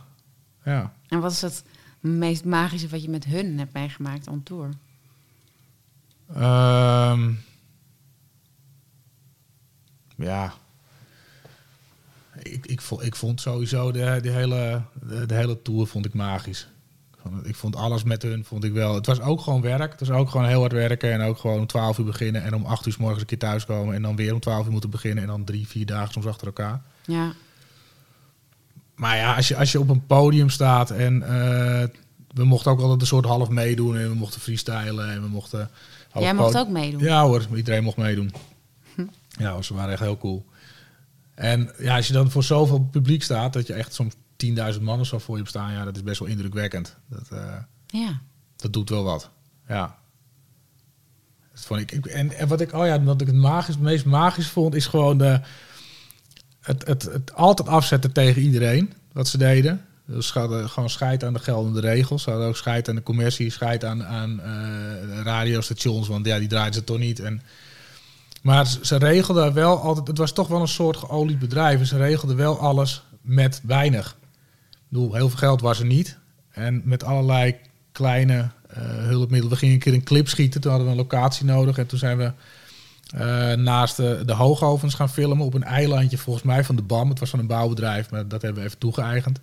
Ja. 0.63 0.93
En 1.07 1.19
wat 1.19 1.31
is 1.31 1.41
het 1.41 1.63
meest 1.99 2.45
magische 2.45 2.87
wat 2.87 3.03
je 3.03 3.09
met 3.09 3.25
hun 3.25 3.59
hebt 3.59 3.73
meegemaakt 3.73 4.27
on 4.27 4.43
tour? 4.43 4.69
Ehm, 6.33 7.31
ja. 10.15 10.53
Ik, 12.41 12.65
ik, 12.65 12.81
vond, 12.81 13.03
ik 13.03 13.15
vond 13.15 13.41
sowieso 13.41 13.91
de, 13.91 14.19
de, 14.21 14.29
hele, 14.29 14.81
de, 15.07 15.25
de 15.25 15.35
hele 15.35 15.61
tour 15.61 15.87
vond 15.87 16.05
ik 16.05 16.13
magisch. 16.13 16.67
Ik 17.13 17.19
vond, 17.21 17.47
ik 17.47 17.55
vond 17.55 17.75
alles 17.75 18.03
met 18.03 18.21
hun 18.21 18.45
vond 18.45 18.63
ik 18.63 18.73
wel. 18.73 18.95
Het 18.95 19.05
was 19.05 19.21
ook 19.21 19.41
gewoon 19.41 19.61
werk. 19.61 19.91
Het 19.91 20.07
was 20.07 20.17
ook 20.17 20.29
gewoon 20.29 20.47
heel 20.47 20.59
hard 20.59 20.71
werken. 20.71 21.11
En 21.11 21.21
ook 21.21 21.37
gewoon 21.37 21.59
om 21.59 21.67
12 21.67 21.97
uur 21.97 22.05
beginnen. 22.05 22.43
En 22.43 22.55
om 22.55 22.65
8 22.65 22.85
uur 22.85 22.93
s 22.93 22.97
morgens 22.97 23.21
een 23.21 23.27
keer 23.27 23.37
thuiskomen. 23.37 23.95
En 23.95 24.01
dan 24.01 24.15
weer 24.15 24.33
om 24.33 24.39
12 24.39 24.65
uur 24.65 24.71
moeten 24.71 24.89
beginnen. 24.89 25.23
En 25.23 25.29
dan 25.29 25.43
drie, 25.43 25.67
vier 25.67 25.85
dagen 25.85 26.13
soms 26.13 26.25
achter 26.25 26.47
elkaar. 26.47 26.81
Ja. 27.05 27.33
Maar 28.95 29.17
ja, 29.17 29.35
als 29.35 29.47
je, 29.47 29.57
als 29.57 29.71
je 29.71 29.79
op 29.79 29.89
een 29.89 30.05
podium 30.05 30.49
staat 30.49 30.91
en 30.91 31.23
eh, 31.23 31.87
we 32.33 32.43
mochten 32.43 32.71
ook 32.71 32.79
altijd 32.79 33.01
een 33.01 33.07
soort 33.07 33.25
half 33.25 33.49
meedoen 33.49 33.97
en 33.97 34.09
we 34.09 34.15
mochten 34.15 34.41
freestylen 34.41 35.11
en 35.11 35.21
we 35.21 35.27
mochten... 35.27 35.69
Jij 36.13 36.33
mocht 36.33 36.57
ook 36.57 36.69
meedoen. 36.69 37.01
Ja 37.01 37.23
hoor, 37.23 37.47
iedereen 37.55 37.83
mocht 37.83 37.97
meedoen. 37.97 38.31
Ja, 39.37 39.61
ze 39.61 39.73
waren 39.73 39.91
echt 39.91 40.01
heel 40.01 40.17
cool. 40.17 40.45
En 41.35 41.71
ja, 41.79 41.95
als 41.95 42.07
je 42.07 42.13
dan 42.13 42.31
voor 42.31 42.43
zoveel 42.43 42.79
publiek 42.91 43.23
staat, 43.23 43.53
dat 43.53 43.67
je 43.67 43.73
echt 43.73 43.93
soms 43.93 44.13
10.000 44.75 44.81
man 44.81 44.99
of 44.99 45.07
zo 45.07 45.17
voor 45.19 45.35
je 45.35 45.41
hebt 45.41 45.53
staan, 45.53 45.71
ja, 45.73 45.83
dat 45.83 45.95
is 45.95 46.03
best 46.03 46.19
wel 46.19 46.27
indrukwekkend. 46.27 46.95
Dat, 47.09 47.27
eh, 47.31 47.55
Ja. 47.87 48.19
dat 48.55 48.73
doet 48.73 48.89
wel 48.89 49.03
wat. 49.03 49.29
Ja. 49.67 49.95
Dat 51.53 51.65
vond 51.65 51.79
ik, 51.79 51.91
ik- 51.91 52.05
en, 52.05 52.31
en 52.37 52.47
wat 52.47 52.61
ik, 52.61 52.73
oh 52.73 52.85
ja, 52.85 53.01
wat 53.03 53.21
ik 53.21 53.27
het, 53.27 53.35
magisch, 53.35 53.75
het 53.75 53.83
meest 53.83 54.05
magisch 54.05 54.47
vond, 54.47 54.75
is 54.75 54.85
gewoon 54.85 55.17
de, 55.17 55.39
het, 56.59 56.87
het, 56.87 57.03
het 57.03 57.33
altijd 57.33 57.67
afzetten 57.69 58.11
tegen 58.11 58.41
iedereen, 58.41 58.93
wat 59.11 59.27
ze 59.27 59.37
deden. 59.37 59.85
Dus 60.07 60.27
ze 60.27 60.39
hadden 60.39 60.69
gewoon 60.69 60.89
scheid 60.89 61.23
aan 61.23 61.33
de 61.33 61.39
geldende 61.39 61.79
regels. 61.79 62.23
Ze 62.23 62.29
hadden 62.29 62.47
ook 62.47 62.55
scheid 62.57 62.89
aan 62.89 62.95
de 62.95 63.03
commercie, 63.03 63.49
scheid 63.49 63.83
aan, 63.85 64.03
aan 64.03 64.41
eh, 64.41 65.21
radiostations, 65.23 66.07
want 66.07 66.25
ja, 66.25 66.39
die 66.39 66.47
draaiden 66.47 66.73
ze 66.73 66.83
toch 66.83 66.97
niet. 66.97 67.19
En, 67.19 67.41
maar 68.45 68.67
ze, 68.81 68.97
regelden 68.97 69.53
wel 69.53 69.79
altijd, 69.79 70.07
het 70.07 70.17
was 70.17 70.31
toch 70.31 70.47
wel 70.47 70.61
een 70.61 70.67
soort 70.67 70.97
geolied 70.97 71.39
bedrijf. 71.39 71.79
En 71.79 71.85
ze 71.85 71.97
regelden 71.97 72.35
wel 72.35 72.59
alles 72.59 73.03
met 73.21 73.61
weinig. 73.63 74.17
Ik 74.71 74.79
bedoel, 74.87 75.13
heel 75.13 75.29
veel 75.29 75.37
geld 75.37 75.61
was 75.61 75.79
er 75.79 75.85
niet. 75.85 76.17
En 76.49 76.81
met 76.83 77.03
allerlei 77.03 77.55
kleine 77.91 78.49
eh, 78.67 78.83
hulpmiddelen. 78.83 79.49
We 79.49 79.55
gingen 79.55 79.73
een 79.73 79.81
keer 79.81 79.93
een 79.93 80.03
clip 80.03 80.27
schieten. 80.27 80.61
Toen 80.61 80.71
hadden 80.71 80.89
we 80.89 80.95
een 80.95 81.01
locatie 81.01 81.45
nodig. 81.45 81.77
En 81.77 81.87
toen 81.87 81.99
zijn 81.99 82.17
we 82.17 82.31
eh, 83.09 83.53
naast 83.53 83.95
de, 83.97 84.33
hoogovens 84.33 84.93
gaan 84.93 85.09
filmen. 85.09 85.45
Op 85.45 85.53
een 85.53 85.63
eilandje 85.63 86.17
volgens 86.17 86.45
mij 86.45 86.63
van 86.63 86.75
de 86.75 86.81
BAM. 86.81 87.09
Het 87.09 87.19
was 87.19 87.29
van 87.29 87.39
een 87.39 87.47
bouwbedrijf. 87.47 88.09
Maar 88.09 88.27
dat 88.27 88.41
hebben 88.41 88.61
we 88.61 88.67
even 88.67 88.79
toegeëigend. 88.79 89.39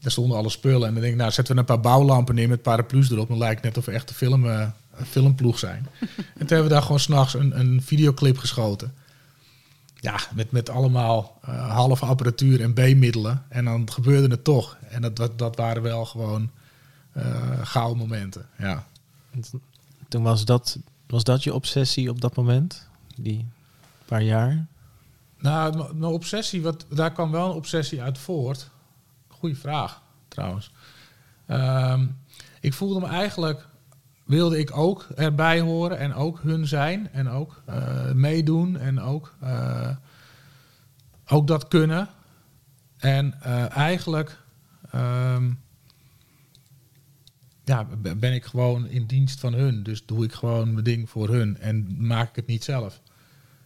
Daar 0.00 0.12
stonden 0.12 0.36
alle 0.36 0.50
spullen. 0.50 0.88
En 0.88 0.92
dan 0.92 1.02
denk 1.02 1.14
ik, 1.14 1.20
nou 1.20 1.32
zetten 1.32 1.54
we 1.54 1.60
een 1.60 1.66
paar 1.66 1.80
bouwlampen 1.80 2.34
neer 2.34 2.48
met 2.48 2.62
paraplu's 2.62 3.10
erop. 3.10 3.28
Dan 3.28 3.38
lijkt 3.38 3.64
het 3.64 3.64
net 3.64 3.78
of 3.78 3.84
we 3.84 3.92
echt 3.92 4.08
een, 4.08 4.16
film, 4.16 4.48
eh, 4.48 4.68
filmploeg 5.06 5.58
zijn. 5.58 5.86
en 6.00 6.16
toen 6.16 6.48
hebben 6.48 6.62
we 6.62 6.68
daar 6.68 6.82
gewoon 6.82 7.00
s'nachts 7.00 7.34
een, 7.34 7.58
een 7.58 7.82
videoclip 7.82 8.38
geschoten. 8.38 8.94
Ja, 10.00 10.18
met, 10.34 10.50
met 10.50 10.70
allemaal 10.70 11.38
eh, 11.42 11.70
halve 11.74 12.04
apparatuur 12.06 12.60
en 12.60 12.72
B-middelen. 12.72 13.42
En 13.48 13.64
dan 13.64 13.90
gebeurde 13.92 14.28
het 14.28 14.44
toch. 14.44 14.76
En 14.88 15.02
dat, 15.02 15.16
dat, 15.16 15.38
dat 15.38 15.56
waren 15.56 15.82
wel 15.82 16.04
gewoon 16.04 16.50
eh 17.12 17.66
gouden 17.66 17.98
momenten. 17.98 18.46
Ja. 18.58 18.86
Toen 20.08 20.22
was 20.22 20.44
dat 20.44 20.78
Was 21.10 21.24
dat 21.24 21.44
je 21.44 21.54
obsessie 21.54 22.10
op 22.10 22.20
dat 22.20 22.36
moment? 22.36 22.88
Die 23.16 23.46
paar 24.04 24.22
jaar? 24.22 24.66
Nou, 25.38 25.94
mijn 25.94 26.12
obsessie, 26.12 26.62
wat, 26.62 26.86
daar 26.88 27.12
kwam 27.12 27.30
wel 27.30 27.50
een 27.50 27.56
obsessie 27.56 28.02
uit 28.02 28.18
voort. 28.18 28.70
Goeie 29.28 29.56
vraag, 29.56 30.02
trouwens. 30.28 30.70
Ehm, 31.46 32.06
ik 32.60 32.74
voelde 32.74 33.00
me 33.00 33.06
eigenlijk, 33.06 33.66
wilde 34.30 34.58
ik 34.58 34.76
ook 34.76 35.06
erbij 35.16 35.60
horen 35.60 35.98
en 35.98 36.14
ook 36.14 36.40
hun 36.42 36.66
zijn 36.66 37.10
en 37.12 37.28
ook 37.28 37.62
eh, 37.66 38.12
meedoen 38.12 38.76
en 38.76 39.00
ook, 39.00 39.34
eh, 39.40 39.96
ook 41.26 41.46
dat 41.46 41.68
kunnen. 41.68 42.08
En 42.96 43.40
eh, 43.42 43.76
eigenlijk 43.76 44.38
ehm, 44.90 45.50
ja, 47.64 47.88
ben 48.16 48.32
ik 48.32 48.44
gewoon 48.44 48.86
in 48.86 49.06
dienst 49.06 49.40
van 49.40 49.52
hun. 49.52 49.82
Dus 49.82 50.06
doe 50.06 50.24
ik 50.24 50.32
gewoon 50.32 50.72
mijn 50.72 50.84
ding 50.84 51.10
voor 51.10 51.28
hun 51.28 51.58
en 51.58 52.06
maak 52.06 52.28
ik 52.28 52.36
het 52.36 52.46
niet 52.46 52.64
zelf. 52.64 53.00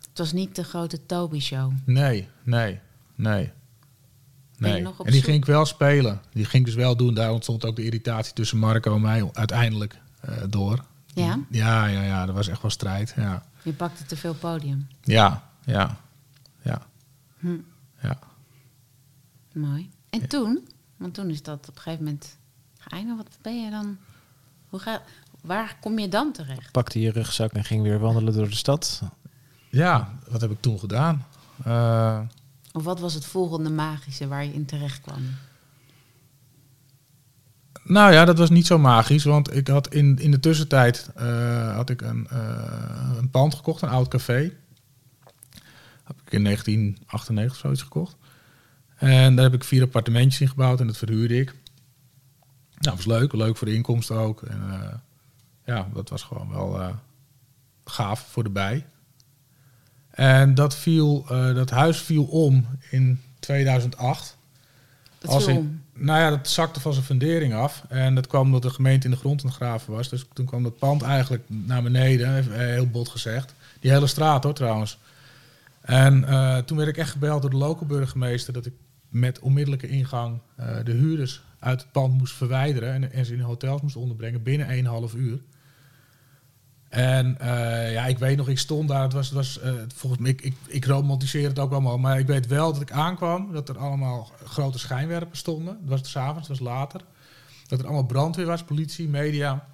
Het 0.08 0.18
was 0.18 0.32
niet 0.32 0.56
de 0.56 0.64
grote 0.64 1.06
Toby-show. 1.06 1.72
Nee, 1.84 2.28
nee, 2.42 2.80
nee. 3.14 3.50
Nee. 4.56 4.72
En 4.72 4.94
die 5.04 5.12
zoek? 5.12 5.24
ging 5.24 5.36
ik 5.36 5.44
wel 5.44 5.66
spelen. 5.66 6.20
Die 6.32 6.44
ging 6.44 6.66
ik 6.66 6.74
dus 6.74 6.82
wel 6.82 6.96
doen. 6.96 7.14
Daar 7.14 7.32
ontstond 7.32 7.64
ook 7.64 7.76
de 7.76 7.84
irritatie 7.84 8.32
tussen 8.32 8.58
Marco 8.58 8.94
en 8.94 9.00
mij 9.00 9.28
uiteindelijk 9.32 10.02
door. 10.48 10.84
Ja? 11.06 11.38
Ja, 11.50 11.86
ja, 11.86 12.02
ja. 12.02 12.26
Dat 12.26 12.34
was 12.34 12.48
echt 12.48 12.62
wel 12.62 12.70
strijd. 12.70 13.12
Ja, 13.16 13.44
Je 13.62 13.72
pakte 13.72 14.04
te 14.04 14.16
veel 14.16 14.34
podium. 14.34 14.88
ja, 15.02 15.42
ja. 15.64 15.96
Ja, 16.62 16.82
Hm, 17.38 17.56
ja. 18.02 18.18
mooi. 19.52 19.90
En 20.10 20.28
toen? 20.28 20.68
Want 20.96 21.14
toen 21.14 21.30
is 21.30 21.42
dat 21.42 21.68
op 21.68 21.76
een 21.76 21.82
gegeven 21.82 22.04
moment 22.04 22.36
geëindigd. 22.78 23.16
Wat 23.16 23.38
ben 23.42 23.64
je 23.64 23.70
dan? 23.70 23.96
Hoe 24.68 24.78
ga, 24.80 25.02
waar 25.40 25.76
kom 25.80 25.98
je 25.98 26.08
dan 26.08 26.32
terecht? 26.32 26.70
Pakte 26.72 27.00
je 27.00 27.10
rugzak 27.10 27.52
en 27.52 27.64
ging 27.64 27.82
weer 27.82 27.98
wandelen 27.98 28.32
door 28.34 28.48
de 28.48 28.54
stad. 28.54 29.02
Ja, 29.70 30.14
wat 30.28 30.40
heb 30.40 30.50
ik 30.50 30.60
toen 30.60 30.78
gedaan? 30.78 31.26
Eh, 31.64 32.20
Of 32.72 32.82
wat 32.84 33.00
was 33.00 33.14
het 33.14 33.24
volgende 33.24 33.70
magische 33.70 34.28
waar 34.28 34.44
je 34.44 34.52
in 34.54 34.64
terecht 34.66 35.00
kwam? 35.00 35.22
Nou 37.84 38.12
ja, 38.12 38.24
dat 38.24 38.38
was 38.38 38.50
niet 38.50 38.66
zo 38.66 38.78
magisch. 38.78 39.24
Want 39.24 39.54
ik 39.56 39.68
had 39.68 39.88
in, 39.94 40.18
in 40.18 40.30
de 40.30 40.40
tussentijd 40.40 41.10
eh, 41.14 41.74
had 41.74 41.90
ik 41.90 42.00
een, 42.02 42.26
eh, 42.30 43.10
een 43.18 43.30
pand 43.30 43.54
gekocht, 43.54 43.82
een 43.82 43.88
oud 43.88 44.08
café. 44.08 44.52
Heb 46.04 46.16
ik 46.24 46.32
in 46.32 46.42
1998 46.44 47.52
of 47.54 47.60
zoiets 47.60 47.82
gekocht. 47.82 48.16
En 48.96 49.34
daar 49.34 49.44
heb 49.44 49.54
ik 49.54 49.64
vier 49.64 49.82
appartementjes 49.82 50.40
in 50.40 50.48
gebouwd 50.48 50.80
en 50.80 50.86
dat 50.86 50.96
verhuurde 50.96 51.36
ik. 51.40 51.54
Nou, 52.78 52.96
was 52.96 53.06
leuk. 53.06 53.32
Leuk 53.32 53.56
voor 53.56 53.66
de 53.66 53.74
inkomsten 53.74 54.16
ook. 54.16 54.42
En 54.42 54.62
eh, 54.70 54.94
ja, 55.64 55.88
dat 55.94 56.08
was 56.08 56.22
gewoon 56.22 56.48
wel 56.50 56.94
gaaf 57.84 58.26
voor 58.30 58.42
de 58.42 58.50
bij. 58.50 58.86
En 60.10 60.54
dat, 60.54 60.76
viel, 60.76 61.24
dat 61.28 61.70
huis 61.70 61.98
viel 61.98 62.24
om 62.24 62.66
in 62.90 63.20
2008. 63.40 64.36
Het 65.18 65.30
Als 65.30 65.44
viel 65.44 65.52
in- 65.54 65.58
om. 65.60 65.82
Nou 65.96 66.20
ja, 66.20 66.30
dat 66.30 66.48
zakte 66.48 66.80
van 66.80 66.92
zijn 66.92 67.04
fundering 67.04 67.54
af. 67.54 67.84
En 67.88 68.14
dat 68.14 68.26
kwam 68.26 68.44
omdat 68.44 68.62
de 68.62 68.70
gemeente 68.70 69.04
in 69.04 69.10
de 69.10 69.16
grond 69.16 69.40
aan 69.40 69.46
het 69.46 69.56
graven 69.56 69.92
was. 69.92 70.08
Dus 70.08 70.24
toen 70.32 70.46
kwam 70.46 70.62
dat 70.62 70.78
pand 70.78 71.02
eigenlijk 71.02 71.42
naar 71.46 71.82
beneden, 71.82 72.36
eh, 72.36 72.58
heel 72.58 72.86
bot 72.86 73.08
gezegd. 73.08 73.54
Die 73.80 73.90
hele 73.90 74.06
straat 74.06 74.44
hoor 74.44 74.54
trouwens. 74.54 74.98
En 75.80 76.24
eh, 76.24 76.58
toen 76.58 76.76
werd 76.76 76.88
ik 76.88 76.96
echt 76.96 77.10
gebeld 77.10 77.42
door 77.42 77.50
de 77.50 77.56
lokale 77.56 77.86
burgemeester 77.86 78.52
dat 78.52 78.66
ik 78.66 78.72
met 79.08 79.38
onmiddellijke 79.38 79.88
ingang 79.88 80.38
eh, 80.56 80.76
de 80.84 80.92
huurders 80.92 81.42
uit 81.58 81.80
het 81.80 81.92
pand 81.92 82.18
moest 82.18 82.34
verwijderen 82.34 82.92
en, 82.92 83.12
en 83.12 83.24
ze 83.24 83.34
in 83.34 83.40
hotels 83.40 83.80
moest 83.80 83.96
onderbrengen 83.96 84.42
binnen 84.42 84.84
1,5 85.10 85.16
uur. 85.16 85.38
En 86.94 87.38
eh, 87.38 87.92
ja, 87.92 88.06
ik 88.06 88.18
weet 88.18 88.36
nog, 88.36 88.48
ik 88.48 88.58
stond 88.58 88.88
daar. 88.88 89.02
Het 89.02 89.12
was, 89.12 89.26
het 89.26 89.34
was 89.34 89.60
eh, 89.60 89.72
volgens 89.94 90.22
mij, 90.22 90.30
ik, 90.30 90.42
ik, 90.42 90.54
ik 90.66 90.84
romantiseer 90.84 91.48
het 91.48 91.58
ook 91.58 91.72
allemaal. 91.72 91.98
Maar 91.98 92.18
ik 92.18 92.26
weet 92.26 92.46
wel 92.46 92.72
dat 92.72 92.82
ik 92.82 92.90
aankwam, 92.90 93.52
dat 93.52 93.68
er 93.68 93.78
allemaal 93.78 94.30
grote 94.44 94.78
schijnwerpers 94.78 95.38
stonden. 95.38 95.78
Het 95.80 95.88
was 95.88 96.10
s'avonds, 96.10 96.48
het 96.48 96.58
was 96.58 96.68
later. 96.68 97.00
Dat 97.66 97.78
er 97.78 97.84
allemaal 97.84 98.06
brandweer 98.06 98.46
was, 98.46 98.62
politie, 98.62 99.08
media. 99.08 99.66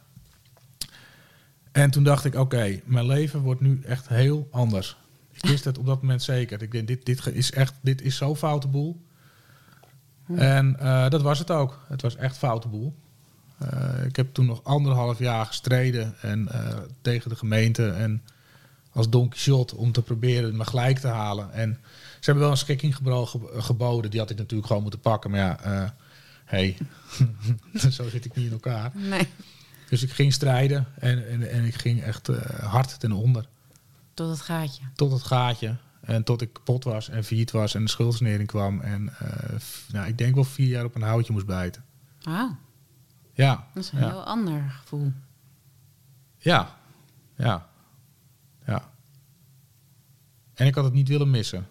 En 1.73 1.91
toen 1.91 2.03
dacht 2.03 2.25
ik, 2.25 2.35
oké, 2.35 2.81
mijn 2.85 3.07
leven 3.07 3.41
wordt 3.41 3.61
nu 3.61 3.81
echt 3.85 4.09
heel 4.09 4.49
anders. 4.51 4.97
Ik 5.33 5.47
wist 5.51 5.65
het 5.65 5.79
op 5.79 5.87
dat 5.87 6.03
moment 6.03 6.23
zeker. 6.23 6.63
Ik 6.63 6.73
denk, 6.73 6.87
dit, 6.87 7.07
dit 7.07 7.27
is 7.27 7.53
echt, 7.53 7.75
dit 7.81 8.03
is 8.03 8.17
zo 8.17 8.35
foute 8.35 8.69
boel. 8.69 9.05
En 10.35 10.79
eh, 10.79 11.09
dat 11.09 11.23
was 11.23 11.39
het 11.39 11.51
ook. 11.51 11.85
Het 11.89 12.03
was 12.03 12.17
echt 12.17 12.39
foute 12.39 12.69
boel. 12.69 12.95
Eh, 13.61 14.05
ik 14.05 14.17
heb 14.17 14.35
toen 14.35 14.47
nog 14.47 14.65
anderhalf 14.65 15.19
jaar 15.19 15.47
gestreden 15.47 16.15
en, 16.21 16.49
eh, 16.49 16.77
tegen 17.01 17.31
de 17.31 17.37
gemeente 17.37 17.89
en 17.91 18.23
als 18.93 19.11
Don 19.11 19.29
Quixote 19.29 19.77
om 19.77 19.93
te 19.93 20.03
proberen 20.03 20.57
me 20.57 20.65
gelijk 20.65 20.99
te 20.99 21.07
halen. 21.09 21.53
En 21.53 21.79
ze 22.13 22.21
hebben 22.21 22.43
wel 22.43 22.51
een 22.53 22.57
schikking 22.59 22.97
ge- 22.97 23.49
geboden, 23.57 24.11
die 24.11 24.21
had 24.21 24.31
ik 24.31 24.37
natuurlijk 24.37 24.67
gewoon 24.67 24.83
moeten 24.83 25.01
pakken. 25.01 25.31
Maar 25.31 25.41
ja, 25.41 25.61
eh 25.61 25.89
hey, 26.45 26.77
zo 27.91 28.09
zit 28.09 28.25
ik 28.25 28.35
niet 28.35 28.47
in 28.47 28.53
elkaar. 28.53 28.91
Nee. 28.95 29.29
Dus 29.89 30.03
ik 30.03 30.11
ging 30.11 30.33
strijden 30.33 30.87
en, 30.99 31.29
en, 31.29 31.51
en 31.51 31.65
ik 31.65 31.75
ging 31.75 32.03
echt 32.03 32.29
eh, 32.29 32.41
hard 32.71 33.01
ten 33.01 33.13
onder. 33.13 33.47
Tot 34.15 34.31
het 34.31 34.41
gaatje. 34.41 34.83
Tot 34.95 35.13
het 35.13 35.23
gaatje. 35.23 35.77
En 36.01 36.25
tot 36.25 36.43
ik 36.43 36.53
kapot 36.53 36.85
was 36.85 37.09
en 37.09 37.25
failliet 37.25 37.51
was 37.51 37.75
en 37.75 37.85
de 37.85 37.91
schuldsanering 37.91 38.49
kwam. 38.49 38.81
En 38.81 39.09
eh, 39.19 39.57
nou, 39.93 40.09
ik 40.09 40.19
denk 40.19 40.35
wel 40.35 40.45
vier 40.45 40.69
jaar 40.69 40.85
op 40.85 40.95
een 40.95 41.03
houtje 41.03 41.33
moest 41.33 41.47
bijten. 41.47 41.85
Wauw, 42.23 42.57
Ja, 43.33 43.67
dat 43.75 43.85
is 43.85 43.93
een 43.93 43.99
ja. 43.99 44.09
heel 44.09 44.25
ander 44.25 44.71
gevoel. 44.81 45.13
Ja, 46.39 46.77
ja, 47.37 47.67
ja. 48.67 48.91
En 50.55 50.67
ik 50.67 50.75
had 50.75 50.85
het 50.85 50.93
niet 50.93 51.09
willen 51.09 51.31
missen. 51.31 51.67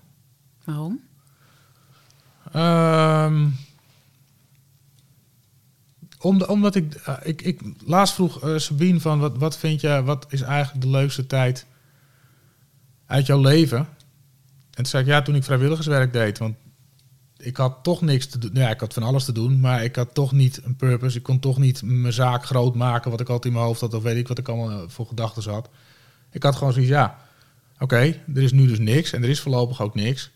Waarom? 0.64 1.01
Ehm, 2.51 3.47
om, 6.20 6.41
omdat 6.41 6.76
ik, 6.76 6.93
eh, 6.93 7.18
ik, 7.24 7.41
ik 7.41 7.62
laatst 7.86 8.14
vroeg 8.14 8.43
eh, 8.43 8.57
Sabine 8.57 8.99
van 8.99 9.20
wat, 9.20 9.38
wat 9.38 9.57
vind 9.57 9.82
je, 9.82 10.03
wat 10.03 10.26
is 10.30 10.41
eigenlijk 10.41 10.82
de 10.82 10.89
leukste 10.89 11.26
tijd 11.28 11.66
uit 13.05 13.26
jouw 13.26 13.41
leven? 13.41 13.78
En 13.78 13.88
toen 14.72 14.86
zei 14.86 15.03
ik 15.03 15.10
ja, 15.10 15.22
toen 15.22 15.36
ik 15.36 15.43
vrijwilligerswerk 15.43 16.14
deed, 16.14 16.38
want 16.38 16.55
ik 17.41 17.57
had 17.57 17.77
toch 17.83 18.01
niks 18.01 18.27
te 18.27 18.37
doen. 18.37 18.51
Ja, 18.53 18.69
ik 18.69 18.79
had 18.79 18.93
van 18.93 19.03
alles 19.03 19.25
te 19.25 19.31
doen, 19.31 19.59
maar 19.59 19.83
ik 19.83 19.95
had 19.95 20.13
toch 20.13 20.31
niet 20.31 20.61
een 20.63 20.75
purpose. 20.75 21.17
Ik 21.17 21.23
kon 21.23 21.39
toch 21.39 21.57
niet 21.57 21.81
mijn 21.83 22.13
zaak 22.13 22.45
groot 22.45 22.75
maken, 22.75 23.11
wat 23.11 23.19
ik 23.19 23.27
altijd 23.27 23.45
in 23.45 23.53
mijn 23.53 23.65
hoofd 23.65 23.81
had, 23.81 23.93
of 23.93 24.03
weet 24.03 24.17
ik 24.17 24.27
wat 24.27 24.37
ik 24.37 24.47
allemaal 24.47 24.71
eh, 24.71 24.87
voor 24.87 25.05
gedachten 25.05 25.51
had. 25.51 25.69
Ik 26.31 26.43
had 26.43 26.55
gewoon 26.55 26.73
zoiets, 26.73 26.91
ja, 26.91 27.17
oké, 27.79 27.97
er 28.35 28.41
is 28.41 28.51
nu 28.51 28.67
dus 28.67 28.79
niks 28.79 29.13
en 29.13 29.23
er 29.23 29.29
is 29.29 29.39
voorlopig 29.39 29.81
ook 29.81 29.95
niks. 29.95 30.31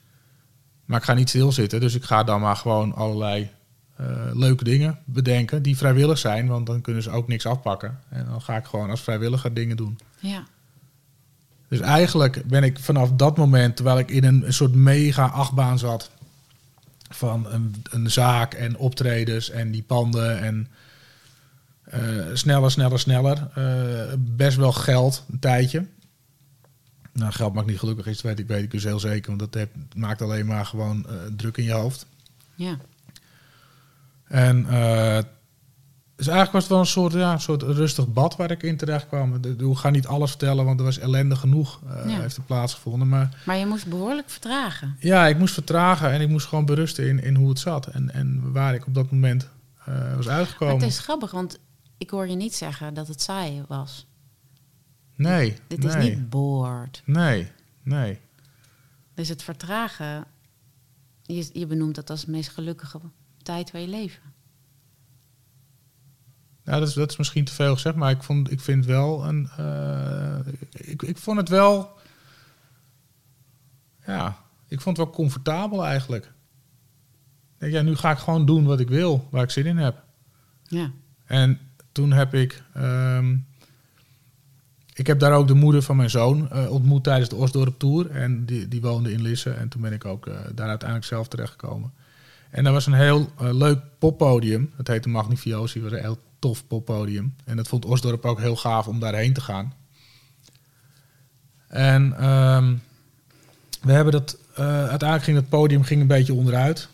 Maar 0.86 1.00
ik 1.00 1.06
ga 1.06 1.14
niet 1.14 1.30
stilzitten, 1.30 1.80
dus 1.80 1.96
ik 1.96 2.04
ga 2.04 2.24
dan 2.24 2.42
maar 2.42 2.56
gewoon 2.56 2.96
allerlei 2.96 3.50
eh, 3.96 4.06
leuke 4.34 4.64
dingen 4.64 5.00
bedenken 5.06 5.62
die 5.62 5.78
vrijwillig 5.78 6.18
zijn, 6.18 6.48
want 6.48 6.66
dan 6.66 6.82
kunnen 6.82 7.04
ze 7.04 7.10
ook 7.10 7.28
niks 7.28 7.46
afpakken. 7.46 8.00
En 8.10 8.26
dan 8.26 8.42
ga 8.42 8.58
ik 8.58 8.66
gewoon 8.66 8.90
als 8.90 9.02
vrijwilliger 9.02 9.54
dingen 9.54 9.78
doen. 9.78 9.98
Ja. 10.20 10.44
Dus 11.68 11.80
eigenlijk 11.80 12.44
ben 12.46 12.64
ik 12.64 12.80
vanaf 12.80 13.12
dat 13.12 13.38
moment, 13.38 13.76
terwijl 13.76 14.00
ik 14.00 14.12
in 14.12 14.24
een 14.24 14.54
soort 14.54 14.74
mega 14.74 15.26
achtbaan 15.26 15.80
zat 15.80 16.12
van 17.16 17.52
een, 17.52 17.76
een 17.90 18.12
zaak 18.12 18.54
en 18.54 18.78
optredens 18.78 19.50
en 19.50 19.72
die 19.72 19.84
panden 19.84 20.40
en 20.40 20.68
eh, 21.84 22.02
sneller, 22.34 22.72
sneller, 22.72 23.00
sneller. 23.00 23.50
eh, 23.54 24.14
best 24.18 24.58
wel 24.58 24.72
geld, 24.72 25.26
een 25.32 25.40
tijdje. 25.40 25.86
Nou, 27.12 27.32
geld 27.32 27.54
maakt 27.54 27.68
niet 27.68 27.80
gelukkig 27.80 28.06
is, 28.06 28.22
weet 28.22 28.40
ik, 28.40 28.48
weet 28.48 28.64
ik 28.64 28.72
dus 28.72 28.84
heel 28.84 29.00
zeker, 29.00 29.28
want 29.28 29.40
dat 29.40 29.54
heb, 29.54 29.70
maakt 29.96 30.22
alleen 30.22 30.46
maar 30.46 30.66
gewoon 30.66 31.06
eh, 31.08 31.14
druk 31.36 31.58
in 31.58 31.64
je 31.64 31.72
hoofd. 31.72 32.06
Ja. 32.56 32.78
En 34.28 34.66
dus 36.26 36.34
eigenlijk 36.34 36.52
was 36.52 36.62
het 36.64 36.72
wel 36.72 36.80
een 36.80 37.12
soort, 37.12 37.14
ja, 37.24 37.34
een 37.34 37.42
soort 37.42 37.62
rustig 37.62 38.08
bad 38.14 38.36
waar 38.36 38.52
ik 38.52 38.64
in 38.64 38.78
terecht 38.78 39.08
kwam. 39.08 39.36
Ik 39.36 39.78
ga 39.78 39.90
niet 39.90 40.08
alles 40.08 40.30
vertellen, 40.30 40.66
want 40.66 40.80
er 40.80 40.86
was 40.86 40.98
ellende 41.00 41.36
genoeg 41.36 41.82
eh, 41.88 42.10
Ja. 42.10 42.20
heeft 42.22 42.38
er 42.38 42.44
plaatsgevonden. 42.44 43.08
Maar 43.10 43.42
Maar 43.46 43.56
je 43.58 43.66
moest 43.66 43.88
behoorlijk 43.88 44.30
vertragen. 44.30 44.96
ja, 45.00 45.28
ik 45.28 45.38
moest 45.38 45.54
vertragen 45.54 46.12
en 46.12 46.22
ik 46.22 46.30
moest 46.30 46.48
gewoon 46.48 46.66
berusten 46.66 47.08
in, 47.08 47.24
in 47.24 47.36
hoe 47.36 47.50
het 47.50 47.60
zat. 47.60 47.88
En, 47.88 48.14
en 48.14 48.52
waar 48.52 48.74
ik 48.74 48.86
op 48.88 48.94
dat 48.94 49.12
moment 49.12 49.50
eh, 49.86 50.16
was 50.16 50.26
Maar 50.26 50.36
uitgekomen. 50.36 50.76
het 50.76 50.84
is 50.84 51.00
grappig, 51.00 51.32
want 51.32 51.60
ik 51.98 52.10
hoor 52.10 52.28
je 52.28 52.36
niet 52.36 52.56
zeggen 52.56 52.94
dat 52.94 53.08
het 53.08 53.22
saai 53.22 53.64
was. 53.68 54.08
Nee, 55.16 55.56
Dit 55.68 55.84
nee, 55.84 55.88
is 55.98 56.10
niet 56.10 56.30
bored. 56.30 57.02
nee, 57.06 57.52
nee. 57.84 58.20
Dus 59.14 59.30
het 59.30 59.44
vertragen, 59.44 60.26
je, 61.22 61.50
je 61.54 61.66
benoemt 61.68 61.96
dat 61.96 62.10
als 62.10 62.26
de 62.26 62.32
meest 62.32 62.50
gelukkige 62.50 63.00
tijd 63.44 63.70
van 63.70 63.82
je 63.82 63.88
leven. 63.88 64.22
Nou, 66.64 66.80
dat 66.80 66.88
is, 66.88 66.94
dat 66.94 67.10
is 67.12 67.18
misschien 67.18 67.46
te 67.46 67.54
veel 67.54 67.74
gezegd, 67.74 67.96
maar 67.96 68.12
ik, 68.12 68.24
vond, 68.24 68.52
ik 68.52 68.60
vind 68.60 68.86
wel 68.86 69.26
een. 69.26 69.50
eh, 69.58 70.40
ik, 70.72 71.02
ik 71.02 71.18
vond 71.18 71.38
het 71.38 71.50
wel. 71.50 71.92
Ja, 74.06 74.38
ik 74.68 74.82
vond 74.82 74.98
het 74.98 75.06
wel 75.06 75.16
comfortabel 75.16 75.86
eigenlijk. 75.86 76.32
Ik 77.60 77.72
ja, 77.72 77.82
nu 77.82 77.96
ga 77.96 78.12
ik 78.12 78.18
gewoon 78.18 78.46
doen 78.46 78.66
wat 78.66 78.80
ik 78.80 78.88
wil, 78.90 79.28
waar 79.32 79.44
ik 79.44 79.50
zin 79.50 79.66
in 79.66 79.78
heb. 79.78 80.04
Ja. 80.64 80.92
En 81.26 81.60
toen 81.92 82.12
heb 82.12 82.34
ik. 82.34 82.64
ehm, 82.74 83.36
ik 84.94 85.08
heb 85.08 85.20
daar 85.20 85.34
ook 85.34 85.48
de 85.48 85.54
moeder 85.54 85.82
van 85.82 85.96
mijn 85.96 86.10
zoon 86.10 86.50
eh, 86.52 86.72
ontmoet 86.72 87.04
tijdens 87.04 87.30
de 87.30 87.36
Osdorp 87.36 87.80
Tour. 87.80 88.10
En 88.12 88.46
die, 88.46 88.68
die 88.68 88.82
woonde 88.82 89.12
in 89.12 89.22
Lisse. 89.22 89.50
En 89.52 89.70
toen 89.70 89.82
ben 89.82 89.94
ik 89.94 90.06
ook 90.06 90.28
eh, 90.28 90.36
daar 90.56 90.68
uiteindelijk 90.68 91.10
zelf 91.10 91.28
terechtgekomen. 91.28 91.94
En 92.50 92.64
dat 92.64 92.74
was 92.74 92.86
een 92.86 92.94
heel 92.94 93.30
leuk 93.38 93.80
poppodium. 94.00 94.72
Dat 94.78 94.88
heette 94.88 95.10
Magnifiosi. 95.10 95.82
Was 95.82 95.92
een 95.92 96.00
heel 96.00 96.18
tof 96.44 96.68
poppodium. 96.68 97.36
En 97.46 97.56
dat 97.56 97.68
vond 97.68 97.86
Osdorp 97.86 98.26
ook 98.26 98.40
heel 98.40 98.56
gaaf 98.56 98.88
om 98.88 99.00
daarheen 99.00 99.34
te 99.34 99.42
gaan. 99.42 99.74
En 101.68 102.18
ehm, 102.18 102.76
we 103.82 103.92
hebben 103.92 104.14
dat... 104.14 104.38
eh, 104.56 104.66
uiteindelijk 104.66 105.24
ging 105.24 105.38
het 105.38 105.50
podium 105.50 105.84
ging 105.84 106.02
een 106.02 106.08
beetje 106.08 106.34
onderuit. 106.34 106.90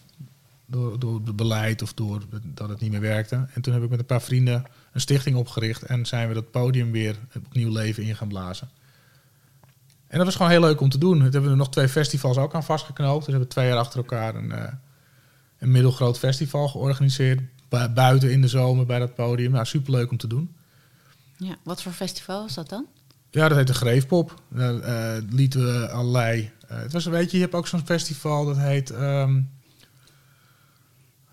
Door, 0.66 1.00
door 1.00 1.22
het 1.26 1.36
beleid 1.36 1.82
of 1.82 1.94
door 1.94 2.22
dat 2.44 2.70
het 2.70 2.80
niet 2.80 2.92
meer 2.92 3.02
werkte. 3.02 3.48
En 3.54 3.62
toen 3.62 3.74
heb 3.74 3.84
ik 3.84 3.90
met 3.90 4.00
een 4.00 4.06
paar 4.06 4.22
vrienden 4.22 4.64
een 4.92 5.02
stichting 5.02 5.36
opgericht. 5.36 5.84
En 5.84 6.06
zijn 6.06 6.28
we 6.28 6.34
dat 6.34 6.52
podium 6.52 6.92
weer 6.92 7.16
opnieuw 7.36 7.72
leven 7.72 8.04
in 8.04 8.16
gaan 8.16 8.28
blazen. 8.28 8.70
En 10.08 10.18
dat 10.18 10.26
was 10.26 10.36
gewoon 10.36 10.52
heel 10.52 10.62
leuk 10.62 10.82
om 10.82 10.90
te 10.90 10.98
doen. 10.98 11.14
Toen 11.14 11.22
hebben 11.22 11.44
we 11.44 11.50
er 11.50 11.56
nog 11.56 11.70
twee 11.70 11.90
festivals 11.90 12.38
ook 12.38 12.56
aan 12.56 12.64
vastgeknoopt. 12.64 13.18
Dus 13.18 13.26
we 13.26 13.32
hebben 13.32 13.50
twee 13.50 13.68
jaar 13.68 13.78
achter 13.78 14.00
elkaar 14.00 14.36
een, 14.36 14.52
eh, 14.52 14.74
een 15.58 15.72
middelgroot 15.72 16.20
festival 16.20 16.68
georganiseerd. 16.68 17.42
Bu- 17.70 17.90
buiten 17.90 18.32
in 18.32 18.42
de 18.42 18.48
zomer 18.48 18.86
bij 18.86 19.00
dat 19.00 19.16
podium. 19.16 19.52
Nou, 19.52 19.66
superleuk 19.66 20.12
om 20.12 20.18
te 20.18 20.28
doen. 20.28 20.56
Ja, 21.38 21.56
wat 21.64 21.82
voor 21.82 21.92
festival 21.92 22.46
is 22.46 22.54
dat 22.54 22.70
dan? 22.70 22.86
Ja, 23.32 23.48
dat 23.48 23.58
heet 23.58 23.68
de 23.68 23.74
Greefpop. 23.74 24.42
Daar 24.48 24.80
eh, 24.80 25.24
lieten 25.30 25.66
we 25.66 25.90
allerlei... 25.90 26.52
eh, 26.68 26.78
het 26.78 26.92
was 26.92 27.06
een 27.06 27.12
beetje, 27.12 27.38
je 27.38 27.44
hebt 27.44 27.56
ook 27.56 27.68
zo'n 27.68 27.86
festival 27.86 28.46
dat 28.46 28.58
heet... 28.58 28.90
ehm, 28.90 29.42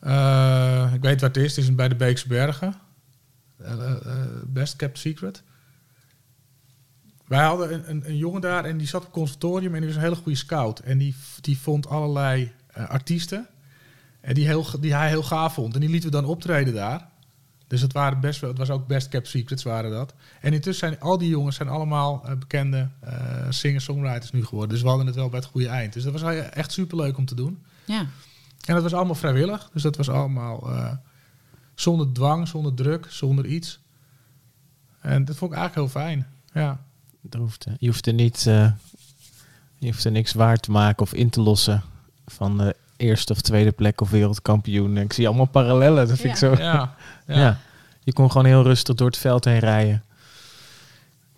eh, 0.00 0.90
ik 0.94 1.00
weet 1.02 1.20
waar 1.20 1.30
het 1.30 1.38
is. 1.38 1.56
Het 1.56 1.64
is 1.64 1.74
bij 1.74 1.88
de 1.88 1.94
Beekse 1.94 2.28
Bergen. 2.28 2.74
Best 4.46 4.76
Kept 4.76 4.98
Secret. 4.98 5.42
Wij 7.26 7.44
hadden 7.44 7.72
een, 7.74 7.90
een, 7.90 8.02
een 8.08 8.16
jongen 8.16 8.40
daar 8.40 8.64
en 8.64 8.76
die 8.78 8.86
zat 8.86 9.00
op 9.00 9.06
het 9.06 9.16
conservatorium 9.16 9.74
en 9.74 9.78
die 9.80 9.88
was 9.88 9.96
een 9.96 10.02
hele 10.04 10.16
goede 10.16 10.38
scout. 10.38 10.78
En 10.78 10.98
die, 10.98 11.14
die 11.40 11.58
vond 11.58 11.88
allerlei 11.88 12.52
artiesten 12.72 13.46
en 14.26 14.34
die, 14.34 14.46
heel, 14.46 14.66
die 14.80 14.94
hij 14.94 15.08
heel 15.08 15.22
gaaf 15.22 15.54
vond. 15.54 15.74
En 15.74 15.80
die 15.80 15.88
lieten 15.88 16.10
we 16.10 16.16
dan 16.16 16.24
optreden 16.24 16.74
daar. 16.74 17.08
Dus 17.66 17.80
het, 17.80 17.92
waren 17.92 18.20
best 18.20 18.40
wel, 18.40 18.50
het 18.50 18.58
was 18.58 18.70
ook 18.70 18.86
Best 18.86 19.08
Kept 19.08 19.28
Secrets 19.28 19.62
waren 19.62 19.90
dat. 19.90 20.14
En 20.40 20.52
intussen 20.52 20.88
zijn 20.88 21.00
al 21.00 21.18
die 21.18 21.28
jongens 21.28 21.56
zijn 21.56 21.68
allemaal 21.68 22.22
eh, 22.24 22.36
bekende 22.36 22.88
eh, 23.00 23.46
singer-songwriters 23.48 24.30
nu 24.30 24.44
geworden. 24.44 24.70
Dus 24.70 24.82
we 24.82 24.88
hadden 24.88 25.06
het 25.06 25.14
wel 25.14 25.28
bij 25.28 25.38
het 25.38 25.48
goede 25.48 25.68
eind. 25.68 25.92
Dus 25.92 26.02
dat 26.02 26.20
was 26.20 26.22
echt 26.50 26.72
superleuk 26.72 27.16
om 27.16 27.24
te 27.24 27.34
doen. 27.34 27.62
Ja, 27.84 28.06
En 28.64 28.74
dat 28.74 28.82
was 28.82 28.94
allemaal 28.94 29.14
vrijwillig. 29.14 29.70
Dus 29.72 29.82
dat 29.82 29.96
was 29.96 30.08
allemaal 30.08 30.70
eh, 30.70 30.92
zonder 31.74 32.12
dwang, 32.12 32.48
zonder 32.48 32.74
druk, 32.74 33.06
zonder 33.08 33.46
iets. 33.46 33.80
En 35.00 35.24
dat 35.24 35.36
vond 35.36 35.52
ik 35.52 35.58
eigenlijk 35.58 35.92
heel 35.92 36.02
fijn. 36.02 36.26
Ja. 36.52 36.80
Hoeft, 37.36 37.66
je, 37.78 37.86
hoeft 37.86 38.06
er 38.06 38.14
niet, 38.14 38.46
eh, 38.46 38.70
je 39.78 39.86
hoeft 39.86 40.04
er 40.04 40.10
niks 40.10 40.32
waar 40.32 40.56
te 40.56 40.70
maken 40.70 41.02
of 41.02 41.14
in 41.14 41.30
te 41.30 41.40
lossen 41.40 41.82
van 42.26 42.58
de 42.58 42.76
eerste 42.96 43.32
of 43.32 43.40
tweede 43.40 43.72
plek 43.72 44.00
of 44.00 44.10
wereldkampioen. 44.10 44.96
Ik 44.96 45.12
zie 45.12 45.26
allemaal 45.26 45.46
parallellen. 45.46 46.08
Dat 46.08 46.18
vind 46.18 46.32
ik 46.32 46.38
zo. 46.38 46.50
Ja, 46.50 46.96
Ja. 47.26 47.36
ja. 47.40 47.60
Je 48.00 48.12
kon 48.12 48.30
gewoon 48.30 48.46
heel 48.46 48.62
rustig 48.62 48.94
door 48.94 49.06
het 49.06 49.16
veld 49.16 49.44
heen 49.44 49.58
rijden. 49.58 50.04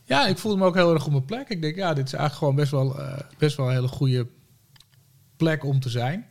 ja, 0.04 0.26
ik 0.26 0.38
voelde 0.38 0.58
me 0.58 0.64
ook 0.64 0.74
heel 0.74 0.94
erg 0.94 1.04
op 1.06 1.12
mijn 1.12 1.24
plek. 1.24 1.48
Ik 1.48 1.62
denk, 1.62 1.76
ja, 1.76 1.94
dit 1.94 2.06
is 2.06 2.12
eigenlijk 2.12 2.38
gewoon 2.38 2.54
best 2.54 2.70
wel, 2.70 3.00
eh, 3.00 3.18
best 3.38 3.56
wel 3.56 3.66
een 3.66 3.74
hele 3.74 3.88
goede 3.88 4.26
plek 5.36 5.64
om 5.64 5.80
te 5.80 5.88
zijn. 5.88 6.26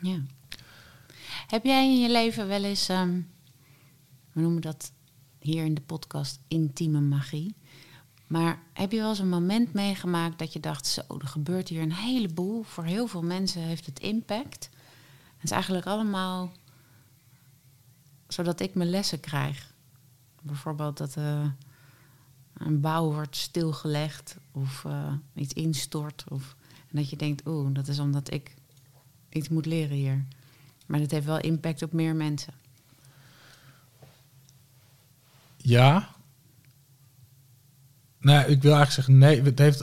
ja. 0.00 0.16
Heb 1.46 1.64
jij 1.64 1.84
in 1.84 2.00
je 2.00 2.10
leven 2.10 2.48
wel 2.48 2.64
eens, 2.64 2.88
ehm, 2.88 3.20
we 4.32 4.40
noemen 4.40 4.62
dat 4.62 4.92
hier 5.38 5.64
in 5.64 5.74
de 5.74 5.80
podcast 5.80 6.38
intieme 6.48 7.00
magie. 7.00 7.54
Maar 8.32 8.62
heb 8.72 8.92
je 8.92 8.98
wel 8.98 9.08
eens 9.08 9.18
een 9.18 9.28
moment 9.28 9.72
meegemaakt 9.72 10.38
dat 10.38 10.52
je 10.52 10.60
dacht, 10.60 10.86
zo, 10.86 11.02
er 11.18 11.26
gebeurt 11.26 11.68
hier 11.68 11.82
een 11.82 11.92
heleboel. 11.92 12.62
Voor 12.62 12.84
heel 12.84 13.06
veel 13.06 13.22
mensen 13.22 13.62
heeft 13.62 13.86
het 13.86 14.00
impact. 14.00 14.70
Het 15.34 15.44
is 15.44 15.50
eigenlijk 15.50 15.86
allemaal 15.86 16.52
zodat 18.28 18.60
ik 18.60 18.74
mijn 18.74 18.90
lessen 18.90 19.20
krijg. 19.20 19.72
Bijvoorbeeld 20.42 20.96
dat 20.96 21.16
eh, 21.16 21.44
een 22.52 22.80
bouw 22.80 23.12
wordt 23.12 23.36
stilgelegd 23.36 24.36
of 24.52 24.84
eh, 24.84 25.12
iets 25.34 25.52
instort. 25.52 26.24
Of, 26.28 26.56
en 26.90 26.96
dat 26.96 27.10
je 27.10 27.16
denkt, 27.16 27.46
oeh, 27.46 27.74
dat 27.74 27.88
is 27.88 27.98
omdat 27.98 28.32
ik 28.32 28.54
iets 29.28 29.48
moet 29.48 29.66
leren 29.66 29.96
hier. 29.96 30.24
Maar 30.86 31.00
dat 31.00 31.10
heeft 31.10 31.26
wel 31.26 31.40
impact 31.40 31.82
op 31.82 31.92
meer 31.92 32.14
mensen. 32.14 32.54
Ja. 35.56 36.08
Nou, 38.22 38.40
ik 38.40 38.62
wil 38.62 38.74
eigenlijk 38.74 38.92
zeggen, 38.92 39.18
nee, 39.18 39.42
het 39.42 39.58
heeft, 39.58 39.82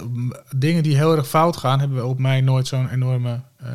dingen 0.57 0.83
die 0.83 0.95
heel 0.95 1.15
erg 1.15 1.27
fout 1.27 1.57
gaan, 1.57 1.79
hebben 1.79 2.05
op 2.07 2.19
mij 2.19 2.41
nooit 2.41 2.67
zo'n 2.67 2.89
enorme, 2.89 3.41
eh, 3.57 3.69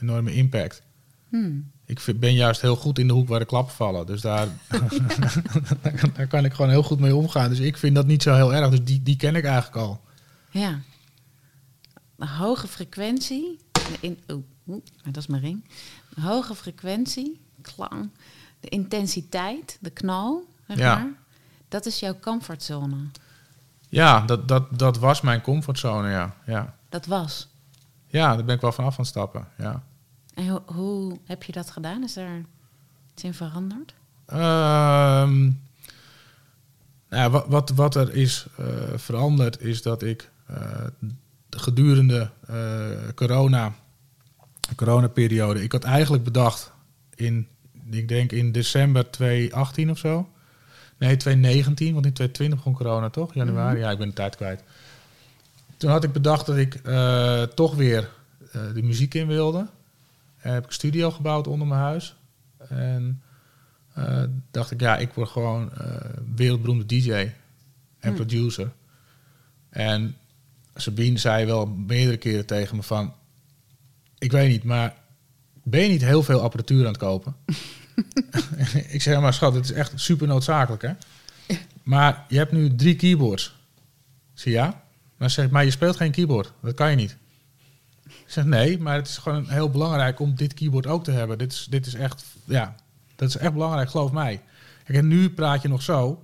enorme 0.00 0.34
impact. 0.34 0.82
Hmm. 1.28 1.70
Ik 1.86 2.00
vind- 2.00 2.20
ben 2.20 2.34
juist 2.34 2.60
heel 2.60 2.76
goed 2.76 2.98
in 2.98 3.06
de 3.06 3.12
hoek 3.12 3.28
waar 3.28 3.38
de 3.38 3.44
klappen 3.44 3.74
vallen. 3.74 4.06
Dus 4.06 4.20
daar, 4.20 4.48
daar 6.16 6.26
kan 6.26 6.44
ik 6.44 6.52
gewoon 6.52 6.70
heel 6.70 6.82
goed 6.82 7.00
mee 7.00 7.14
omgaan. 7.14 7.48
Dus 7.48 7.58
ik 7.58 7.76
vind 7.76 7.94
dat 7.94 8.06
niet 8.06 8.22
zo 8.22 8.34
heel 8.34 8.54
erg. 8.54 8.70
Dus 8.70 8.84
die, 8.84 9.02
die 9.02 9.16
ken 9.16 9.34
ik 9.36 9.44
eigenlijk 9.44 9.76
al. 9.76 10.00
Ja. 10.50 10.80
Een 12.18 12.28
hoge 12.28 12.68
frequentie. 12.68 13.58
In, 14.00 14.18
oeh, 14.64 14.82
dat 15.04 15.16
is 15.16 15.26
mijn 15.26 15.42
ring. 15.42 15.64
Een 16.14 16.22
hoge 16.22 16.54
frequentie, 16.54 17.40
klang. 17.62 18.10
De 18.60 18.68
intensiteit, 18.68 19.78
de 19.80 19.90
knal, 19.90 20.44
zeg 20.68 20.76
Ja. 20.78 21.08
Dat 21.68 21.86
is 21.86 22.00
jouw 22.00 22.18
comfortzone. 22.20 22.96
Ja, 23.92 24.20
dat, 24.20 24.48
dat, 24.48 24.78
dat 24.78 24.98
was 24.98 25.20
mijn 25.20 25.40
comfortzone, 25.40 26.10
ja. 26.10 26.34
ja. 26.46 26.74
Dat 26.88 27.06
was. 27.06 27.48
Ja, 28.06 28.34
daar 28.36 28.44
ben 28.44 28.54
ik 28.54 28.60
wel 28.60 28.72
vanaf 28.72 28.92
aan 28.92 28.98
het 28.98 29.06
stappen, 29.06 29.48
ja. 29.58 29.82
En 30.34 30.48
hoe, 30.48 30.62
hoe 30.66 31.18
heb 31.24 31.42
je 31.42 31.52
dat 31.52 31.70
gedaan? 31.70 32.02
Is 32.02 32.16
er 32.16 32.44
iets 33.12 33.24
in 33.24 33.34
veranderd? 33.34 33.94
Ehm, 34.26 35.42
nou, 37.08 37.22
ja, 37.22 37.30
wat, 37.30 37.46
wat, 37.48 37.70
wat 37.70 37.94
er 37.94 38.14
is 38.14 38.46
eh, 38.56 38.66
veranderd 38.94 39.60
is 39.60 39.82
dat 39.82 40.02
ik 40.02 40.30
eh, 40.46 40.56
gedurende 41.50 42.30
eh 42.46 42.90
corona, 43.14 43.74
coronaperiode, 44.76 45.62
ik 45.62 45.72
had 45.72 45.84
eigenlijk 45.84 46.24
bedacht 46.24 46.72
in, 47.14 47.48
ik 47.90 48.08
denk 48.08 48.32
in 48.32 48.52
december 48.52 49.10
2018 49.10 49.90
of 49.90 49.98
zo. 49.98 50.28
Nee, 51.02 51.16
2019, 51.16 51.92
want 51.92 52.06
in 52.06 52.12
2020 52.12 52.58
begon 52.58 52.72
corona 52.74 53.10
toch? 53.10 53.34
Januari, 53.34 53.78
ja, 53.78 53.90
ik 53.90 53.98
ben 53.98 54.08
de 54.08 54.14
tijd 54.14 54.36
kwijt. 54.36 54.62
Toen 55.76 55.90
had 55.90 56.04
ik 56.04 56.12
bedacht 56.12 56.46
dat 56.46 56.56
ik 56.56 56.74
eh, 56.74 57.42
toch 57.42 57.74
weer 57.74 58.10
eh, 58.52 58.60
de 58.74 58.82
muziek 58.82 59.14
in 59.14 59.26
wilde. 59.26 59.66
En 60.38 60.52
heb 60.52 60.62
ik 60.62 60.68
een 60.68 60.74
studio 60.74 61.10
gebouwd 61.10 61.46
onder 61.46 61.66
mijn 61.66 61.80
huis. 61.80 62.14
En 62.68 63.22
eh, 63.94 64.22
dacht 64.50 64.70
ik, 64.70 64.80
ja, 64.80 64.96
ik 64.96 65.12
word 65.12 65.28
gewoon 65.28 65.72
eh, 65.72 65.96
wereldberoemde 66.34 66.86
DJ 66.86 67.12
en 67.12 67.32
Hmm. 68.00 68.14
producer. 68.14 68.72
En 69.68 70.16
Sabine 70.74 71.18
zei 71.18 71.46
wel 71.46 71.66
meerdere 71.66 72.16
keren 72.16 72.46
tegen 72.46 72.76
me 72.76 72.82
van... 72.82 73.14
Ik 74.18 74.32
weet 74.32 74.48
niet, 74.48 74.64
maar 74.64 74.94
ben 75.62 75.82
je 75.82 75.88
niet 75.88 76.04
heel 76.04 76.22
veel 76.22 76.40
apparatuur 76.40 76.80
aan 76.80 76.92
het 76.92 76.96
kopen? 76.96 77.36
ik 78.88 79.02
zeg, 79.02 79.20
maar 79.20 79.34
schat, 79.34 79.54
het 79.54 79.64
is 79.64 79.72
echt 79.72 79.92
super 79.94 80.26
noodzakelijk, 80.26 80.82
hè? 80.82 80.92
Maar 81.82 82.24
je 82.28 82.36
hebt 82.36 82.52
nu 82.52 82.74
drie 82.74 82.96
keyboards. 82.96 83.54
Zeg, 84.34 84.52
ja. 84.52 84.82
Maar 85.16 85.30
ze 85.30 85.40
zegt, 85.40 85.50
maar 85.50 85.64
je 85.64 85.70
speelt 85.70 85.96
geen 85.96 86.10
keyboard. 86.10 86.52
Dat 86.62 86.74
kan 86.74 86.90
je 86.90 86.96
niet. 86.96 87.16
Ik 88.04 88.24
zeg, 88.26 88.44
nee, 88.44 88.78
maar 88.78 88.96
het 88.96 89.08
is 89.08 89.16
gewoon 89.16 89.48
heel 89.48 89.70
belangrijk 89.70 90.20
om 90.20 90.34
dit 90.34 90.54
keyboard 90.54 90.86
ook 90.86 91.04
te 91.04 91.10
hebben. 91.10 91.38
Dit 91.38 91.52
is, 91.52 91.66
dit 91.70 91.86
is 91.86 91.94
echt, 91.94 92.24
ja, 92.44 92.74
dat 93.16 93.28
is 93.28 93.36
echt 93.36 93.52
belangrijk, 93.52 93.90
geloof 93.90 94.12
mij. 94.12 94.42
Kijk, 94.84 95.02
nu 95.02 95.30
praat 95.30 95.62
je 95.62 95.68
nog 95.68 95.82
zo. 95.82 96.22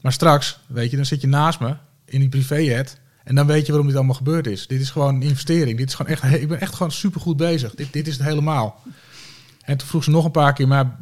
Maar 0.00 0.12
straks, 0.12 0.58
weet 0.66 0.90
je, 0.90 0.96
dan 0.96 1.06
zit 1.06 1.20
je 1.20 1.26
naast 1.26 1.60
me 1.60 1.76
in 2.04 2.20
die 2.20 2.28
privéjet. 2.28 2.98
En 3.24 3.34
dan 3.34 3.46
weet 3.46 3.60
je 3.60 3.68
waarom 3.68 3.86
dit 3.86 3.96
allemaal 3.96 4.14
gebeurd 4.14 4.46
is. 4.46 4.66
Dit 4.66 4.80
is 4.80 4.90
gewoon 4.90 5.14
een 5.14 5.22
investering. 5.22 5.78
Dit 5.78 5.88
is 5.88 5.94
gewoon 5.94 6.12
echt, 6.12 6.24
ik 6.24 6.48
ben 6.48 6.60
echt 6.60 6.74
gewoon 6.74 6.92
super 6.92 7.20
goed 7.20 7.36
bezig. 7.36 7.74
Dit, 7.74 7.92
dit 7.92 8.06
is 8.06 8.16
het 8.16 8.26
helemaal. 8.26 8.82
En 9.68 9.76
toen 9.76 9.88
vroeg 9.88 10.04
ze 10.04 10.10
nog 10.10 10.24
een 10.24 10.30
paar 10.30 10.52
keer, 10.52 10.68
maar 10.68 10.96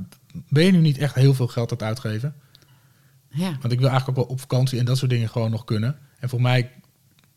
ben 0.49 0.65
je 0.65 0.73
nu 0.73 0.79
niet 0.79 0.99
echt 0.99 1.15
heel 1.15 1.35
veel 1.35 1.47
geld 1.47 1.71
aan 1.71 1.77
het 1.77 1.87
uitgeven? 1.87 2.35
Ja. 3.29 3.57
Want 3.61 3.73
ik 3.73 3.79
wil 3.79 3.89
eigenlijk 3.89 4.19
ook 4.19 4.25
wel 4.25 4.35
op 4.35 4.41
vakantie 4.41 4.79
en 4.79 4.85
dat 4.85 4.99
soort 4.99 5.11
dingen 5.11 5.29
gewoon 5.29 5.51
nog 5.51 5.65
kunnen. 5.65 5.99
En 6.19 6.29
voor 6.29 6.41
mij 6.41 6.71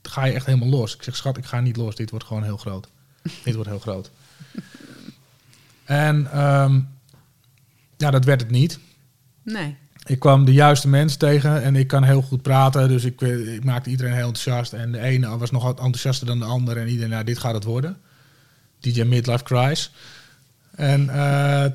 ga 0.01 0.25
je 0.25 0.34
echt 0.34 0.45
helemaal 0.45 0.69
los. 0.69 0.95
Ik 0.95 1.03
zeg, 1.03 1.15
schat, 1.15 1.38
ik 1.38 1.45
ga 1.45 1.59
niet 1.59 1.77
los. 1.77 1.95
Dit 1.95 2.09
wordt 2.09 2.25
gewoon 2.25 2.43
heel 2.43 2.57
groot. 2.57 2.89
Dit 3.43 3.55
wordt 3.55 3.69
heel 3.69 3.80
groot. 3.80 4.11
En 5.84 6.32
ehm, 6.32 6.82
ja, 7.97 8.11
dat 8.11 8.25
werd 8.25 8.41
het 8.41 8.51
niet. 8.51 8.80
Nee. 9.43 9.75
Ik 10.05 10.19
kwam 10.19 10.45
de 10.45 10.53
juiste 10.53 10.88
mensen 10.88 11.19
tegen 11.19 11.61
en 11.61 11.75
ik 11.75 11.88
kan 11.88 12.03
heel 12.03 12.21
goed 12.21 12.41
praten. 12.41 12.88
Dus 12.88 13.03
ik, 13.03 13.21
eh, 13.21 13.53
ik 13.53 13.63
maakte 13.63 13.89
iedereen 13.89 14.13
heel 14.13 14.27
enthousiast. 14.27 14.73
En 14.73 14.91
de 14.91 14.99
ene 14.99 15.38
was 15.38 15.51
nog 15.51 15.63
wat 15.63 15.80
enthousiaster 15.80 16.27
dan 16.27 16.39
de 16.39 16.45
ander. 16.45 16.77
En 16.77 16.88
iedereen, 16.88 17.09
nou, 17.09 17.23
dit 17.23 17.38
gaat 17.38 17.53
het 17.53 17.63
worden. 17.63 17.97
DJ 18.80 19.03
Midlife 19.03 19.43
Cries. 19.43 19.91
En 20.80 21.09
eh, 21.09 21.65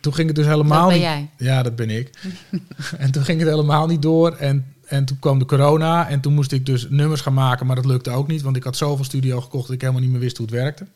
toen 0.00 0.14
ging 0.14 0.26
het 0.26 0.36
dus 0.36 0.46
helemaal 0.46 0.88
Dat 0.88 0.88
ben 0.88 0.96
niet... 0.98 1.28
jij. 1.38 1.46
Ja, 1.48 1.62
dat 1.62 1.76
ben 1.76 1.90
ik. 1.90 2.10
en 2.98 3.10
toen 3.10 3.24
ging 3.24 3.40
het 3.40 3.48
helemaal 3.48 3.86
niet 3.86 4.02
door. 4.02 4.32
En, 4.32 4.74
En 4.86 5.04
toen 5.04 5.18
kwam 5.18 5.38
de 5.38 5.44
corona 5.44 6.08
en 6.08 6.20
toen 6.20 6.34
moest 6.34 6.52
ik 6.52 6.66
dus 6.66 6.86
nummers 6.90 7.20
gaan 7.20 7.34
maken, 7.34 7.66
maar 7.66 7.76
dat 7.76 7.84
lukte 7.84 8.10
ook 8.10 8.28
niet, 8.28 8.42
want 8.42 8.56
ik 8.56 8.62
had 8.64 8.76
zoveel 8.76 9.04
studio 9.04 9.40
gekocht 9.40 9.66
dat 9.66 9.74
ik 9.74 9.80
helemaal 9.80 10.02
niet 10.02 10.10
meer 10.10 10.20
wist 10.20 10.36
hoe 10.36 10.46
het 10.46 10.54
werkte. 10.54 10.86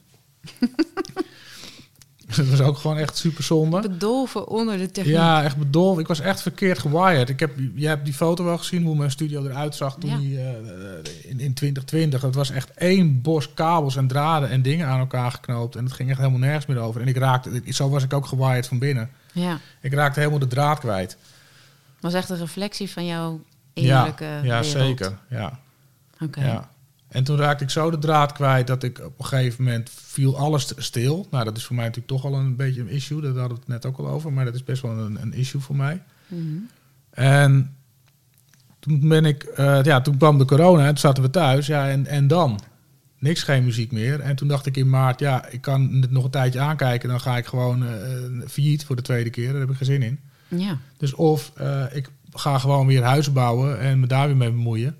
dat 2.36 2.46
was 2.48 2.60
ook 2.60 2.76
gewoon 2.78 2.96
echt 2.96 3.16
super 3.16 3.42
zonde. 3.44 3.80
Bedolven 3.80 4.48
onder 4.48 4.78
de 4.78 4.90
techniek. 4.90 5.14
Ja, 5.14 5.42
echt 5.44 5.56
bedolven. 5.56 6.02
Ik 6.02 6.08
was 6.08 6.20
echt 6.20 6.42
verkeerd 6.42 6.78
gewired. 6.78 7.28
Ik 7.28 7.40
heb, 7.40 7.50
jij 7.74 7.88
hebt 7.88 8.04
die 8.04 8.14
foto 8.14 8.44
wel 8.44 8.58
gezien, 8.58 8.82
hoe 8.84 8.96
mijn 8.96 9.10
studio 9.10 9.44
eruit 9.44 9.74
zag 9.74 9.96
toen 9.98 10.10
Ja. 10.10 10.16
die, 10.18 10.38
eh, 10.38 10.50
in, 11.30 11.40
in 11.40 11.54
2020. 11.54 12.22
Het 12.22 12.34
was 12.34 12.50
echt 12.50 12.70
één 12.74 13.22
bos 13.22 13.54
kabels 13.54 13.96
en 13.96 14.06
draden 14.08 14.48
en 14.50 14.62
dingen 14.62 14.86
aan 14.86 14.98
elkaar 14.98 15.30
geknoopt. 15.30 15.76
En 15.76 15.84
het 15.84 15.92
ging 15.92 16.08
echt 16.08 16.18
helemaal 16.18 16.38
nergens 16.40 16.66
meer 16.66 16.78
over. 16.78 17.00
En 17.00 17.08
ik 17.08 17.16
raakte, 17.16 17.62
zo 17.68 17.88
was 17.90 18.02
ik 18.02 18.12
ook 18.12 18.26
gewired 18.26 18.66
van 18.66 18.78
binnen. 18.78 19.10
Ja. 19.32 19.58
Ik 19.80 19.92
raakte 19.92 20.18
helemaal 20.18 20.40
de 20.40 20.46
draad 20.46 20.78
kwijt. 20.78 21.16
was 22.00 22.14
echt 22.14 22.30
een 22.30 22.38
reflectie 22.38 22.90
van 22.90 23.06
jouw 23.06 23.40
innerlijke 23.72 24.24
ja, 24.24 24.36
ja 24.36 24.40
wereld. 24.42 24.66
zeker. 24.66 25.18
Ja, 25.30 25.58
Oké. 26.20 26.40
ja. 26.44 26.70
En 27.08 27.24
toen 27.24 27.36
raakte 27.36 27.64
ik 27.64 27.70
zo 27.70 27.90
de 27.90 27.98
draad 27.98 28.32
kwijt 28.32 28.66
dat 28.66 28.82
ik 28.82 29.00
op 29.04 29.18
een 29.18 29.24
gegeven 29.24 29.64
moment 29.64 29.90
viel 29.90 30.38
alles 30.38 30.72
stil. 30.76 31.26
Nou, 31.30 31.44
dat 31.44 31.56
is 31.56 31.64
voor 31.64 31.76
mij 31.76 31.84
natuurlijk 31.84 32.12
toch 32.12 32.24
al 32.24 32.34
een 32.34 32.56
beetje 32.56 32.80
een 32.80 32.88
issue. 32.88 33.20
Daar 33.20 33.30
hadden 33.30 33.48
we 33.48 33.54
het 33.54 33.68
net 33.68 33.86
ook 33.86 33.98
al 33.98 34.08
over. 34.08 34.32
Maar 34.32 34.44
dat 34.44 34.54
is 34.54 34.64
best 34.64 34.82
wel 34.82 34.98
een, 34.98 35.22
een 35.22 35.32
issue 35.32 35.60
voor 35.60 35.76
mij. 35.76 36.02
Mhm. 36.26 36.42
En 37.10 37.76
toen 38.78 39.08
ben 39.08 39.24
ik, 39.24 39.42
eh, 39.42 39.82
ja, 39.82 40.00
toen 40.00 40.16
kwam 40.16 40.38
de 40.38 40.44
corona 40.44 40.82
en 40.82 40.88
toen 40.88 40.98
zaten 40.98 41.22
we 41.22 41.30
thuis. 41.30 41.66
Ja, 41.66 41.88
en, 41.88 42.06
en 42.06 42.26
dan? 42.26 42.60
Niks, 43.18 43.42
geen 43.42 43.64
muziek 43.64 43.92
meer. 43.92 44.20
En 44.20 44.36
toen 44.36 44.48
dacht 44.48 44.66
ik 44.66 44.76
in 44.76 44.90
maart, 44.90 45.20
ja, 45.20 45.46
ik 45.46 45.60
kan 45.60 45.92
het 46.00 46.10
nog 46.10 46.24
een 46.24 46.30
tijdje 46.30 46.60
aankijken. 46.60 47.08
Dan 47.08 47.20
ga 47.20 47.36
ik 47.36 47.46
gewoon 47.46 47.86
eh 47.86 47.92
failliet 48.46 48.84
voor 48.84 48.96
de 48.96 49.02
tweede 49.02 49.30
keer. 49.30 49.50
Daar 49.50 49.60
heb 49.60 49.70
ik 49.70 49.76
geen 49.76 49.86
zin 49.86 50.02
in. 50.02 50.20
Ja. 50.48 50.78
Dus 50.96 51.14
of 51.14 51.52
ik 51.92 52.10
ga 52.32 52.58
gewoon 52.58 52.86
weer 52.86 53.02
huizen 53.02 53.32
bouwen 53.32 53.80
en 53.80 54.00
me 54.00 54.06
daar 54.06 54.26
weer 54.26 54.36
mee 54.36 54.50
bemoeien. 54.50 54.96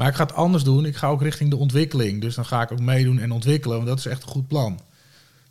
Maar 0.00 0.08
ik 0.08 0.14
ga 0.14 0.22
het 0.22 0.34
anders 0.34 0.62
doen. 0.62 0.84
Ik 0.84 0.96
ga 0.96 1.08
ook 1.08 1.22
richting 1.22 1.50
de 1.50 1.56
ontwikkeling. 1.56 2.20
Dus 2.20 2.34
dan 2.34 2.44
ga 2.44 2.62
ik 2.62 2.72
ook 2.72 2.80
meedoen 2.80 3.18
en 3.18 3.30
ontwikkelen. 3.30 3.76
Want 3.76 3.88
dat 3.88 3.98
is 3.98 4.06
echt 4.06 4.22
een 4.22 4.28
goed 4.28 4.48
plan. 4.48 4.80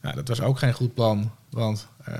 Nou, 0.01 0.15
dat 0.15 0.27
was 0.27 0.41
ook 0.41 0.59
geen 0.59 0.73
goed 0.73 0.93
plan. 0.93 1.31
Want 1.49 1.87
eh, 2.03 2.13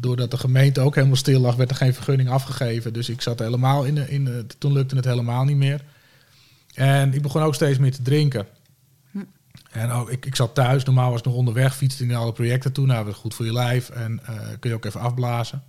doordat 0.00 0.30
de 0.30 0.36
gemeente 0.36 0.80
ook 0.80 0.94
helemaal 0.94 1.16
stil 1.16 1.40
lag, 1.40 1.56
werd 1.56 1.70
er 1.70 1.76
geen 1.76 1.94
vergunning 1.94 2.28
afgegeven. 2.28 2.92
Dus 2.92 3.08
ik 3.08 3.22
zat 3.22 3.38
helemaal 3.38 3.84
in 3.84 3.94
de, 3.94 4.10
in 4.10 4.24
de, 4.24 4.46
toen 4.58 4.72
lukte 4.72 4.96
het 4.96 5.04
helemaal 5.04 5.44
niet 5.44 5.56
meer. 5.56 5.84
En 6.74 7.14
ik 7.14 7.22
begon 7.22 7.42
ook 7.42 7.54
steeds 7.54 7.78
meer 7.78 7.92
te 7.92 8.02
drinken. 8.02 8.46
Hm. 9.10 9.18
En 9.70 9.90
ook, 9.90 10.10
ik, 10.10 10.26
ik 10.26 10.36
zat 10.36 10.54
thuis, 10.54 10.84
normaal 10.84 11.10
was 11.10 11.18
ik 11.18 11.24
nog 11.26 11.34
onderweg, 11.34 11.76
fietste 11.76 12.04
in 12.04 12.14
alle 12.14 12.32
projecten 12.32 12.72
toe. 12.72 12.86
Nou, 12.86 13.04
dat 13.04 13.14
is 13.14 13.20
goed 13.20 13.34
voor 13.34 13.46
je 13.46 13.52
lijf 13.52 13.88
en 13.88 14.20
eh, 14.26 14.34
kun 14.60 14.70
je 14.70 14.76
ook 14.76 14.84
even 14.84 15.00
afblazen. 15.00 15.62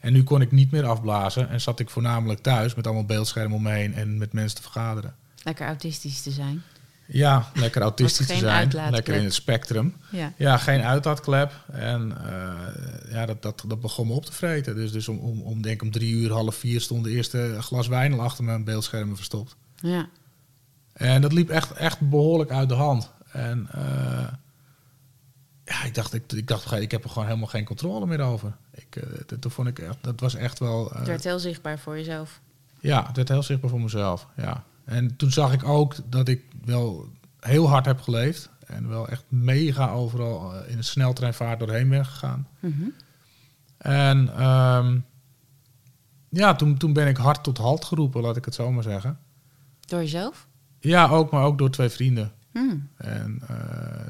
En 0.00 0.12
nu 0.12 0.22
kon 0.22 0.40
ik 0.40 0.52
niet 0.52 0.70
meer 0.70 0.86
afblazen 0.86 1.48
en 1.48 1.60
zat 1.60 1.80
ik 1.80 1.90
voornamelijk 1.90 2.40
thuis 2.40 2.74
met 2.74 2.86
allemaal 2.86 3.04
beeldschermen 3.04 3.56
om 3.56 3.62
me 3.62 3.70
heen 3.70 3.94
en 3.94 4.18
met 4.18 4.32
mensen 4.32 4.56
te 4.56 4.62
vergaderen. 4.62 5.14
Lekker 5.44 5.66
autistisch 5.66 6.22
te 6.22 6.30
zijn. 6.30 6.62
Ja, 7.06 7.50
lekker 7.54 7.82
autistisch 7.82 8.26
te 8.26 8.36
zijn, 8.36 8.70
lekker 8.90 9.14
in 9.14 9.24
het 9.24 9.34
spectrum. 9.34 9.96
Ja. 10.10 10.32
Ja, 10.36 10.56
geen 10.56 10.80
uitlaatklep. 10.80 11.52
En 11.72 12.26
eh, 12.26 13.12
ja, 13.12 13.26
dat, 13.26 13.42
dat, 13.42 13.64
dat 13.66 13.80
begon 13.80 14.06
me 14.06 14.12
op 14.12 14.24
te 14.24 14.32
vreten. 14.32 14.74
Dus, 14.74 14.92
dus 14.92 15.08
om, 15.08 15.18
om, 15.18 15.40
om, 15.42 15.62
denk 15.62 15.82
om 15.82 15.90
drie 15.90 16.14
uur, 16.14 16.32
half 16.32 16.54
vier 16.54 16.80
stond 16.80 17.04
de 17.04 17.10
eerste 17.10 17.56
glas 17.60 17.86
wijn 17.88 18.12
al 18.12 18.20
achter 18.20 18.44
mijn 18.44 18.64
beeldschermen 18.64 19.16
verstopt. 19.16 19.56
Ja. 19.74 20.08
En 20.92 21.20
dat 21.20 21.32
liep 21.32 21.50
echt, 21.50 21.72
echt 21.72 22.00
behoorlijk 22.08 22.50
uit 22.50 22.68
de 22.68 22.74
hand. 22.74 23.10
En 23.32 23.68
eh, 23.72 24.26
ja, 25.64 25.84
ik 25.84 25.94
dacht, 25.94 26.14
ik, 26.14 26.32
ik 26.32 26.48
dacht, 26.48 26.72
ik 26.72 26.90
heb 26.90 27.04
er 27.04 27.10
gewoon 27.10 27.28
helemaal 27.28 27.48
geen 27.48 27.64
controle 27.64 28.06
meer 28.06 28.20
over. 28.20 28.52
Ik, 28.74 28.96
eh, 28.96 29.02
dat, 29.26 29.42
dat 29.42 29.52
vond 29.52 29.68
ik 29.68 29.78
echt, 29.78 29.96
dat 30.00 30.20
was 30.20 30.34
echt 30.34 30.58
wel. 30.58 30.90
eh, 30.92 30.98
Het 30.98 31.06
werd 31.06 31.24
heel 31.24 31.38
zichtbaar 31.38 31.78
voor 31.78 31.96
jezelf. 31.96 32.40
ja, 32.80 33.06
het 33.06 33.16
werd 33.16 33.28
heel 33.28 33.42
zichtbaar 33.42 33.70
voor 33.70 33.80
mezelf. 33.80 34.26
Ja. 34.36 34.64
En 34.84 35.16
toen 35.16 35.30
zag 35.30 35.52
ik 35.52 35.64
ook 35.64 35.94
dat 36.10 36.28
ik 36.28 36.42
wel 36.64 37.08
heel 37.40 37.68
hard 37.68 37.86
heb 37.86 38.00
geleefd. 38.00 38.48
En 38.66 38.88
wel 38.88 39.08
echt 39.08 39.24
mega 39.28 39.90
overal 39.90 40.54
eh, 40.54 40.70
in 40.70 40.76
een 40.76 40.84
sneltreinvaart 40.84 41.58
doorheen 41.58 41.88
ben 41.88 42.06
gegaan. 42.06 42.48
Mhm. 42.60 42.88
En 43.76 44.36
ehm, 44.36 44.98
ja, 46.28 46.54
toen, 46.54 46.76
toen 46.76 46.92
ben 46.92 47.06
ik 47.06 47.16
hard 47.16 47.44
tot 47.44 47.58
halt 47.58 47.84
geroepen, 47.84 48.22
laat 48.22 48.36
ik 48.36 48.44
het 48.44 48.54
zo 48.54 48.72
maar 48.72 48.82
zeggen. 48.82 49.18
Door 49.80 50.00
jezelf? 50.00 50.48
Ja, 50.80 51.08
ook, 51.08 51.30
maar 51.30 51.44
ook 51.44 51.58
door 51.58 51.70
twee 51.70 51.88
vrienden. 51.88 52.32
Hm. 52.52 52.76
En 52.96 53.42
eh, 53.48 53.56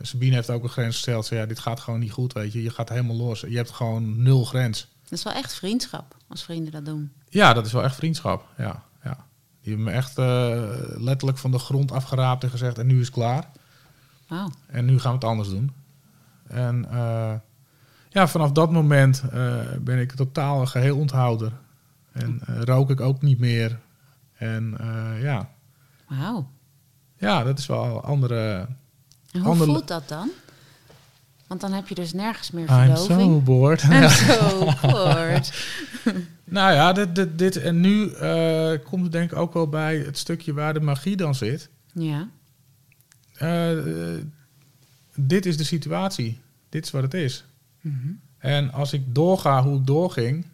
Sabine 0.02 0.34
heeft 0.34 0.50
ook 0.50 0.62
een 0.62 0.68
grens 0.68 0.94
gesteld. 0.94 1.26
Ze, 1.26 1.34
ja, 1.34 1.46
dit 1.46 1.58
gaat 1.58 1.80
gewoon 1.80 2.00
niet 2.00 2.12
goed, 2.12 2.32
weet 2.32 2.52
je. 2.52 2.62
Je 2.62 2.70
gaat 2.70 2.88
helemaal 2.88 3.16
los. 3.16 3.40
Je 3.40 3.56
hebt 3.56 3.70
gewoon 3.70 4.22
nul 4.22 4.44
grens. 4.44 4.88
Dat 5.02 5.12
is 5.12 5.22
wel 5.22 5.32
echt 5.32 5.54
vriendschap, 5.54 6.16
als 6.28 6.44
vrienden 6.44 6.72
dat 6.72 6.84
doen. 6.84 7.12
Ja, 7.28 7.52
dat 7.52 7.66
is 7.66 7.72
wel 7.72 7.82
echt 7.82 7.96
vriendschap. 7.96 8.48
Ja. 8.58 8.84
Die 9.64 9.74
hebben 9.74 9.92
me 9.92 9.98
echt 9.98 10.18
eh, 10.18 10.62
letterlijk 10.96 11.38
van 11.38 11.50
de 11.50 11.58
grond 11.58 11.92
afgeraapt 11.92 12.44
en 12.44 12.50
gezegd... 12.50 12.78
en 12.78 12.86
nu 12.86 13.00
is 13.00 13.06
het 13.06 13.14
klaar. 13.14 13.50
En 14.66 14.84
nu 14.84 14.98
gaan 14.98 15.10
we 15.10 15.16
het 15.16 15.24
anders 15.24 15.48
doen. 15.48 15.72
En 16.46 16.90
eh, 16.90 17.32
ja, 18.08 18.28
vanaf 18.28 18.52
dat 18.52 18.70
moment 18.72 19.22
eh, 19.32 19.56
ben 19.80 19.98
ik 19.98 20.12
totaal 20.12 20.60
een 20.60 20.68
geheel 20.68 20.96
onthouder. 20.96 21.52
En 22.12 22.40
rook 22.46 22.90
ik 22.90 23.00
ook 23.00 23.22
niet 23.22 23.38
meer. 23.38 23.78
En 24.34 24.76
ja. 25.20 25.48
Wauw. 26.08 26.48
ja, 27.16 27.42
dat 27.42 27.58
is 27.58 27.66
wel 27.66 27.84
een 27.84 28.00
andere... 28.02 28.68
En 29.32 29.40
hoe 29.40 29.50
Andere- 29.50 29.70
voelt 29.70 29.88
dat 29.88 30.08
dan? 30.08 30.30
Want 31.54 31.66
dan 31.66 31.74
heb 31.74 31.88
je 31.88 31.94
dus 31.94 32.12
nergens 32.12 32.50
meer 32.50 32.70
I'm 32.70 32.96
so 32.96 33.40
bored. 33.40 33.82
I'm 33.82 34.08
so 34.08 34.70
bored. 34.82 35.52
Nou 36.44 36.72
ja, 36.72 36.92
dit, 36.92 37.14
dit, 37.14 37.38
dit 37.38 37.56
en 37.56 37.80
nu 37.80 38.10
eh, 38.10 38.72
komt 38.84 39.02
het 39.02 39.12
denk 39.12 39.32
ik 39.32 39.38
ook 39.38 39.52
wel 39.52 39.68
bij 39.68 39.98
het 39.98 40.18
stukje 40.18 40.52
waar 40.52 40.74
de 40.74 40.80
magie 40.80 41.16
dan 41.16 41.34
zit. 41.34 41.68
Ja. 41.92 42.28
Eh, 43.34 44.12
eh, 44.12 44.20
dit 45.14 45.46
is 45.46 45.56
de 45.56 45.64
situatie. 45.64 46.40
Dit 46.68 46.84
is 46.84 46.90
wat 46.90 47.02
het 47.02 47.14
is. 47.14 47.44
Mhm. 47.80 48.08
En 48.38 48.72
als 48.72 48.92
ik 48.92 49.14
doorga 49.14 49.62
hoe 49.62 49.78
ik 49.78 49.86
doorging, 49.86 50.46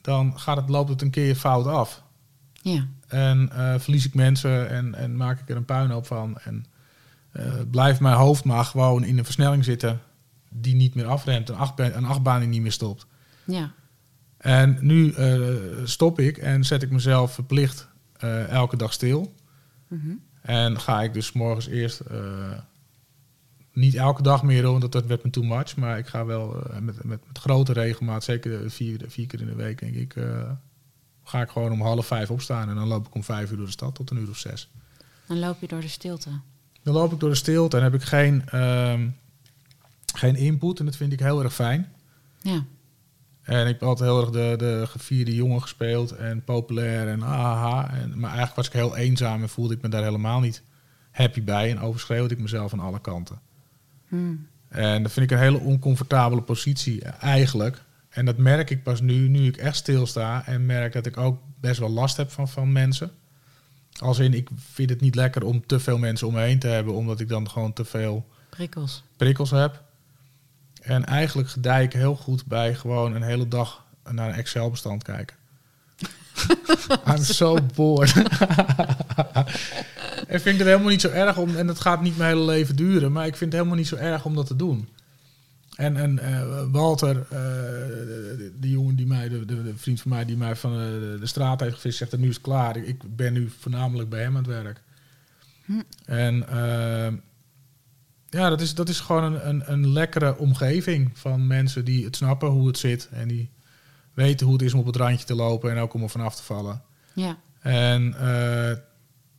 dan 0.00 0.38
gaat 0.38 0.56
het, 0.56 0.68
loopt 0.68 0.90
het 0.90 1.02
een 1.02 1.10
keer 1.10 1.34
fout 1.34 1.66
af. 1.66 2.02
Ja. 2.52 2.86
En 3.06 3.50
verlies 3.80 4.06
ik 4.06 4.14
mensen 4.14 4.70
en, 4.70 4.94
en 4.94 5.16
maak 5.16 5.40
ik 5.40 5.48
er 5.48 5.56
een 5.56 5.64
puinhoop 5.64 6.06
van. 6.06 6.38
En 6.38 6.66
eh, 7.34 7.52
blijft 7.70 8.00
mijn 8.00 8.16
hoofd 8.16 8.44
maar 8.44 8.64
gewoon 8.64 9.04
in 9.04 9.18
een 9.18 9.24
versnelling 9.24 9.64
zitten 9.64 10.00
die 10.56 10.74
niet 10.74 10.94
meer 10.94 11.06
afremt. 11.06 11.48
Een, 11.48 11.56
achtbaan, 11.56 11.92
een 11.92 12.04
achtbaan 12.04 12.40
die 12.40 12.48
niet 12.48 12.62
meer 12.62 12.72
stopt. 12.72 13.06
Ja. 13.44 13.72
En 14.36 14.78
nu 14.80 15.12
eh, 15.12 15.54
stop 15.84 16.18
ik 16.18 16.38
en 16.38 16.64
zet 16.64 16.82
ik 16.82 16.90
mezelf 16.90 17.34
verplicht 17.34 17.88
eh, 18.12 18.48
elke 18.48 18.76
dag 18.76 18.92
stil. 18.92 19.34
Mhm. 19.88 20.12
En 20.40 20.80
ga 20.80 21.02
ik 21.02 21.14
dus 21.14 21.32
morgens 21.32 21.66
eerst, 21.66 22.00
eh, 22.00 22.58
niet 23.72 23.94
elke 23.94 24.22
dag 24.22 24.42
meer, 24.42 24.62
want 24.62 24.92
dat 24.92 25.06
werd 25.06 25.24
me 25.24 25.30
too 25.30 25.44
much. 25.44 25.76
Maar 25.76 25.98
ik 25.98 26.06
ga 26.06 26.24
wel 26.24 26.62
met, 26.80 27.04
met, 27.04 27.04
met 27.04 27.38
grote 27.38 27.72
regelmaat, 27.72 28.24
zeker 28.24 28.70
vier, 28.70 29.00
vier 29.06 29.26
keer 29.26 29.40
in 29.40 29.46
de 29.46 29.54
week, 29.54 29.78
denk 29.78 29.94
ik, 29.94 30.16
ga 31.24 31.42
ik 31.42 31.48
gewoon 31.48 31.72
om 31.72 31.80
half 31.80 32.06
vijf 32.06 32.30
opstaan. 32.30 32.68
En 32.68 32.74
dan 32.74 32.88
loop 32.88 33.06
ik 33.06 33.14
om 33.14 33.24
vijf 33.24 33.50
uur 33.50 33.56
door 33.56 33.66
de 33.66 33.72
stad 33.72 33.94
tot 33.94 34.10
een 34.10 34.18
uur 34.18 34.30
of 34.30 34.38
zes. 34.38 34.70
Dan 35.26 35.38
loop 35.38 35.60
je 35.60 35.66
door 35.66 35.80
de 35.80 35.88
stilte. 35.88 36.30
Dan 36.82 36.94
loop 36.94 37.12
ik 37.12 37.20
door 37.20 37.30
de 37.30 37.34
stilte 37.34 37.76
en 37.76 37.82
heb 37.82 37.94
ik 37.94 38.02
geen, 38.02 38.48
ehm, 38.48 39.08
geen 40.18 40.36
input. 40.36 40.78
En 40.78 40.84
dat 40.84 40.96
vind 40.96 41.12
ik 41.12 41.20
heel 41.20 41.42
erg 41.42 41.54
fijn. 41.54 41.92
Ja. 42.40 42.64
En 43.42 43.66
ik 43.66 43.72
heb 43.72 43.82
altijd 43.82 44.10
heel 44.10 44.20
erg 44.20 44.30
de, 44.30 44.54
de 44.56 44.84
gevierde 44.86 45.34
jongen 45.34 45.62
gespeeld 45.62 46.12
en 46.12 46.44
populair 46.44 47.08
en 47.08 47.22
ahaha. 47.22 47.90
En, 47.90 48.08
maar 48.10 48.28
eigenlijk 48.28 48.56
was 48.56 48.66
ik 48.66 48.72
heel 48.72 48.96
eenzaam 48.96 49.42
en 49.42 49.48
voelde 49.48 49.74
ik 49.74 49.82
me 49.82 49.88
daar 49.88 50.02
helemaal 50.02 50.40
niet 50.40 50.62
happy 51.10 51.42
bij. 51.42 51.70
En 51.70 51.80
overschreeuwde 51.80 52.34
ik 52.34 52.40
mezelf 52.40 52.72
aan 52.72 52.80
alle 52.80 53.00
kanten. 53.00 53.40
Hm. 54.08 54.34
En 54.68 55.02
dat 55.02 55.12
vind 55.12 55.30
ik 55.30 55.36
een 55.36 55.42
hele 55.42 55.58
oncomfortabele 55.58 56.42
positie 56.42 57.02
eigenlijk. 57.04 57.82
En 58.08 58.24
dat 58.24 58.36
merk 58.36 58.70
ik 58.70 58.82
pas 58.82 59.00
nu, 59.00 59.28
nu 59.28 59.46
ik 59.46 59.56
echt 59.56 59.76
stilsta 59.76 60.46
en 60.46 60.66
merk 60.66 60.92
dat 60.92 61.06
ik 61.06 61.16
ook 61.16 61.38
best 61.60 61.78
wel 61.78 61.90
last 61.90 62.16
heb 62.16 62.30
van, 62.30 62.48
van 62.48 62.72
mensen. 62.72 63.10
Als 63.98 64.18
in, 64.18 64.34
ik 64.34 64.48
vind 64.72 64.90
het 64.90 65.00
niet 65.00 65.14
lekker 65.14 65.44
om 65.44 65.66
te 65.66 65.80
veel 65.80 65.98
mensen 65.98 66.26
om 66.26 66.34
me 66.34 66.40
heen 66.40 66.58
te 66.58 66.66
hebben, 66.66 66.94
omdat 66.94 67.20
ik 67.20 67.28
dan 67.28 67.50
gewoon 67.50 67.72
te 67.72 67.84
veel 67.84 68.28
Prikkels. 68.48 69.02
prikkels 69.16 69.50
heb. 69.50 69.82
En 70.84 71.04
eigenlijk 71.04 71.48
gedij 71.48 71.82
ik 71.82 71.92
heel 71.92 72.16
goed 72.16 72.46
bij 72.46 72.74
gewoon 72.74 73.14
een 73.14 73.22
hele 73.22 73.48
dag 73.48 73.84
naar 74.10 74.28
een 74.28 74.34
Excel-bestand 74.34 75.02
kijken. 75.02 75.36
I'm 77.08 77.22
so 77.22 77.58
bored. 77.74 78.16
ik 80.34 80.40
vind 80.40 80.58
het 80.58 80.66
helemaal 80.66 80.88
niet 80.88 81.00
zo 81.00 81.08
erg 81.08 81.36
om, 81.36 81.56
en 81.56 81.66
dat 81.66 81.80
gaat 81.80 82.02
niet 82.02 82.16
mijn 82.16 82.30
hele 82.30 82.44
leven 82.44 82.76
duren, 82.76 83.12
maar 83.12 83.26
ik 83.26 83.36
vind 83.36 83.52
het 83.52 83.60
helemaal 83.60 83.78
niet 83.78 83.88
zo 83.88 83.96
erg 83.96 84.24
om 84.24 84.34
dat 84.34 84.46
te 84.46 84.56
doen. 84.56 84.88
En, 85.76 85.96
en 85.96 86.18
eh, 86.18 86.64
Walter, 86.70 87.16
eh, 87.16 87.28
de 88.60 88.70
jongen 88.70 88.96
die 88.96 89.06
mij, 89.06 89.28
de, 89.28 89.44
de, 89.44 89.62
de 89.62 89.76
vriend 89.76 90.00
van 90.00 90.10
mij 90.10 90.24
die 90.24 90.36
mij 90.36 90.56
van 90.56 90.72
eh, 90.72 90.78
de, 90.78 91.16
de 91.20 91.26
straat 91.26 91.60
heeft 91.60 91.74
gevist, 91.74 91.98
zegt: 91.98 92.16
Nu 92.16 92.28
is 92.28 92.34
het 92.34 92.44
klaar. 92.44 92.76
Ik, 92.76 93.16
ben 93.16 93.32
nu 93.32 93.50
voornamelijk 93.58 94.08
bij 94.08 94.20
hem 94.20 94.36
aan 94.36 94.44
het 94.44 94.62
werk. 94.62 94.80
Hm. 95.64 95.80
En 96.04 96.44
ja, 98.34 98.48
dat 98.48 98.60
is, 98.60 98.74
dat 98.74 98.88
is 98.88 99.00
gewoon 99.00 99.24
een, 99.24 99.48
een, 99.48 99.72
een 99.72 99.92
lekkere 99.92 100.38
omgeving 100.38 101.10
van 101.18 101.46
mensen 101.46 101.84
die 101.84 102.04
het 102.04 102.16
snappen 102.16 102.48
hoe 102.48 102.66
het 102.66 102.78
zit. 102.78 103.08
En 103.12 103.28
die 103.28 103.50
weten 104.14 104.46
hoe 104.46 104.54
het 104.54 104.64
is 104.64 104.74
om 104.74 104.80
op 104.80 104.86
het 104.86 104.96
randje 104.96 105.26
te 105.26 105.34
lopen 105.34 105.70
en 105.70 105.78
ook 105.78 105.94
om 105.94 106.02
er 106.02 106.08
vanaf 106.08 106.36
te 106.36 106.42
vallen. 106.42 106.82
Ja. 107.12 107.38
En 107.60 108.14
uh, 108.20 108.76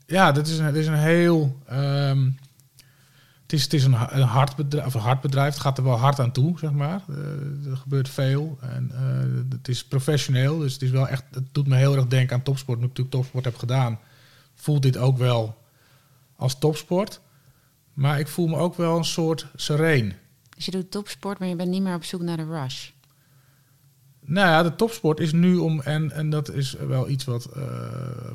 ja, 0.05 0.31
dat 0.31 0.47
is 0.47 0.57
een, 0.57 0.65
het 0.65 0.75
is 0.75 0.87
een 0.87 0.97
heel. 0.97 1.61
Um, 1.71 2.37
het 3.41 3.53
is, 3.53 3.63
het 3.63 3.73
is 3.73 3.83
een, 3.83 3.95
een, 4.17 4.21
hard 4.21 4.55
bedrijf, 4.55 4.85
of 4.85 4.93
een 4.93 4.99
hard 4.99 5.21
bedrijf. 5.21 5.53
Het 5.53 5.61
gaat 5.61 5.77
er 5.77 5.83
wel 5.83 5.97
hard 5.97 6.19
aan 6.19 6.31
toe, 6.31 6.59
zeg 6.59 6.71
maar. 6.71 7.03
Uh, 7.09 7.71
er 7.71 7.77
gebeurt 7.77 8.09
veel. 8.09 8.57
En 8.61 8.91
uh, 8.93 9.57
het 9.57 9.67
is 9.67 9.85
professioneel. 9.85 10.57
Dus 10.57 10.73
het 10.73 10.81
is 10.81 10.89
wel 10.89 11.07
echt. 11.07 11.23
Het 11.31 11.53
doet 11.53 11.67
me 11.67 11.75
heel 11.75 11.95
erg 11.95 12.07
denken 12.07 12.35
aan 12.35 12.43
topsport. 12.43 12.77
Nu 12.77 12.83
ik 12.83 12.89
natuurlijk 12.89 13.15
topsport 13.15 13.45
heb 13.45 13.57
gedaan, 13.57 13.99
voelt 14.55 14.81
dit 14.81 14.97
ook 14.97 15.17
wel 15.17 15.57
als 16.35 16.59
topsport. 16.59 17.21
Maar 17.95 18.19
ik 18.19 18.27
voel 18.27 18.47
me 18.47 18.57
ook 18.57 18.75
wel 18.75 18.97
een 18.97 19.05
soort 19.05 19.45
sereen. 19.55 20.13
Dus 20.55 20.65
je 20.65 20.71
doet 20.71 20.91
topsport, 20.91 21.39
maar 21.39 21.47
je 21.47 21.55
bent 21.55 21.69
niet 21.69 21.81
meer 21.81 21.95
op 21.95 22.03
zoek 22.03 22.21
naar 22.21 22.37
de 22.37 22.45
rush. 22.45 22.89
Nou 24.19 24.47
ja, 24.47 24.63
de 24.63 24.75
topsport 24.75 25.19
is 25.19 25.31
nu 25.31 25.55
om, 25.55 25.81
en, 25.81 26.11
en 26.11 26.29
dat 26.29 26.51
is 26.51 26.75
wel 26.87 27.09
iets 27.09 27.25
wat 27.25 27.49
uh, 27.57 27.63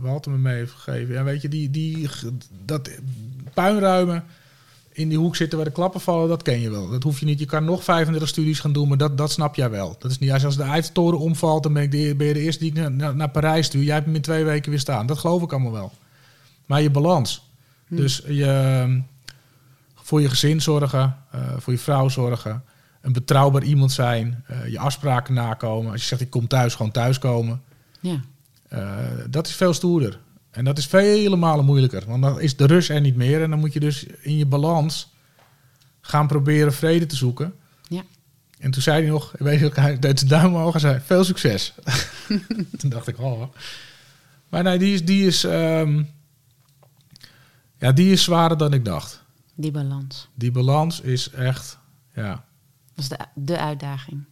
Walter 0.01 0.33
me 0.33 0.39
mee 0.39 0.57
heeft 0.57 0.73
gegeven. 0.73 1.15
Ja, 1.15 1.25
weet 1.25 1.43
je, 1.43 1.49
die, 1.49 1.71
die, 1.71 2.09
dat 2.65 2.91
puinruimen 3.55 4.25
in 4.93 5.09
die 5.09 5.19
hoek 5.19 5.37
zitten 5.37 5.59
waar 5.59 5.67
de 5.67 5.73
klappen 5.73 6.01
vallen, 6.01 6.29
dat 6.29 6.43
ken 6.43 6.61
je 6.61 6.71
wel. 6.71 6.89
Dat 6.89 7.03
hoef 7.03 7.21
je 7.21 7.27
niet. 7.27 7.39
Je 7.39 7.47
kan 7.47 7.65
nog 7.65 7.85
35 7.85 8.29
studies 8.29 8.61
gaan 8.61 8.73
doen, 8.73 8.89
maar 8.89 8.99
dat, 8.99 9.19
dat 9.19 9.31
snap 9.31 9.55
jij 9.55 9.71
wel. 9.71 9.97
Dat 9.99 10.11
is 10.11 10.19
niet 10.19 10.31
als 10.31 10.57
de 10.57 10.63
Eiffeltoren 10.63 11.19
omvalt, 11.19 11.63
dan 11.63 11.73
ben, 11.73 11.83
ik 11.83 11.91
de, 11.91 12.15
ben 12.17 12.27
je 12.27 12.35
de 12.35 12.41
eerste 12.41 12.65
die 12.65 12.73
ik 12.77 12.91
naar, 12.91 13.17
naar 13.17 13.31
Parijs 13.31 13.67
stuur. 13.67 13.83
Jij 13.83 13.95
hebt 13.95 14.07
hem 14.07 14.15
in 14.15 14.23
twee 14.23 14.45
weken 14.45 14.71
weer 14.71 14.81
staan. 14.81 15.07
Dat 15.07 15.19
geloof 15.19 15.43
ik 15.43 15.53
allemaal 15.53 15.73
wel. 15.73 15.93
Maar 16.67 16.83
je 16.83 16.91
balans. 16.91 17.51
Hm. 17.87 17.97
Dus 17.97 18.23
je, 18.27 19.03
voor 20.11 20.21
je 20.21 20.29
gezin 20.29 20.61
zorgen, 20.61 21.17
uh, 21.35 21.41
voor 21.59 21.73
je 21.73 21.79
vrouw 21.79 22.09
zorgen 22.09 22.65
een 23.01 23.13
betrouwbaar 23.13 23.63
iemand 23.63 23.93
zijn, 23.93 24.45
uh, 24.51 24.69
je 24.69 24.79
afspraken 24.79 25.35
nakomen. 25.35 25.93
Als 25.93 26.01
je 26.01 26.07
zegt 26.07 26.21
ik 26.21 26.31
kom 26.31 26.47
thuis, 26.47 26.75
gewoon 26.75 26.93
thuiskomen. 26.93 27.63
Ja. 28.01 28.21
Uh, 28.73 28.99
dat 29.29 29.47
is 29.47 29.55
veel 29.55 29.75
stoerder. 29.75 30.19
En 30.51 30.65
dat 30.65 30.79
is 30.79 30.87
vele 30.87 31.37
malen 31.37 31.65
moeilijker. 31.65 32.05
Want 32.07 32.23
dan 32.23 32.41
is 32.41 32.57
de 32.57 32.67
rust 32.67 32.91
er 32.91 33.01
niet 33.01 33.17
meer. 33.17 33.43
En 33.43 33.51
dan 33.51 33.59
moet 33.59 33.73
je 33.73 33.81
dus 33.81 34.07
in 34.21 34.37
je 34.37 34.47
balans 34.47 35.13
gaan 36.01 36.27
proberen 36.27 36.73
vrede 36.73 37.07
te 37.07 37.17
zoeken. 37.17 37.55
Ja. 37.89 38.03
En 38.59 38.71
toen 38.71 38.83
zei 38.83 39.03
hij 39.03 39.11
nog, 39.11 39.33
weet 39.39 39.61
je, 39.61 39.71
hij 39.75 39.99
deed 39.99 40.19
zijn 40.19 40.31
duim 40.31 40.55
omhoog 40.55 40.75
en 40.75 40.81
zei, 40.81 41.01
veel 41.05 41.25
succes. 41.25 41.75
toen 42.79 42.91
dacht 42.91 43.09
ik, 43.09 43.21
oh. 43.21 43.43
Maar 44.49 44.63
nee, 44.63 44.79
die 44.79 44.95
is, 44.95 45.05
die 45.05 45.27
is, 45.27 45.45
um, 45.45 46.09
ja, 47.79 47.93
die 47.93 48.13
is 48.13 48.23
zwaarder 48.23 48.59
dan 48.59 48.73
ik 48.73 48.85
dacht. 48.85 49.20
Die 49.61 49.71
balans. 49.71 50.29
Die 50.35 50.51
balans 50.51 51.01
is 51.01 51.31
echt, 51.31 51.79
ja. 52.15 52.45
Dat 52.95 53.05
is 53.05 53.09
de, 53.09 53.19
de 53.35 53.59
uitdaging. 53.59 54.25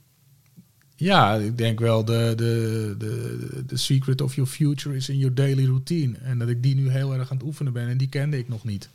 Ja, 0.97 1.35
ik 1.35 1.59
denk 1.59 1.81
wel 1.81 2.05
de, 2.05 2.33
de, 2.37 2.95
de, 2.99 3.65
de 3.67 3.77
secret 3.77 4.21
of 4.21 4.35
your 4.35 4.51
future 4.51 4.97
is 4.97 5.09
in 5.09 5.19
your 5.19 5.35
daily 5.35 5.65
routine. 5.65 6.17
En 6.17 6.39
dat 6.39 6.49
ik 6.49 6.63
die 6.63 6.75
nu 6.75 6.91
heel 6.91 7.13
erg 7.13 7.31
aan 7.31 7.37
het 7.37 7.47
oefenen 7.47 7.73
ben 7.73 7.89
en 7.89 7.97
die 7.97 8.09
kende 8.09 8.39
ik 8.39 8.49
nog 8.49 8.65
niet. 8.65 8.89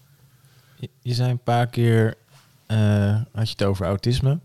Je, 0.79 0.89
je 1.01 1.13
zei 1.13 1.31
een 1.31 1.43
paar 1.43 1.67
keer, 1.67 2.15
uh, 2.67 3.21
had 3.31 3.47
je 3.47 3.55
het 3.57 3.63
over 3.63 3.85
autisme. 3.85 4.39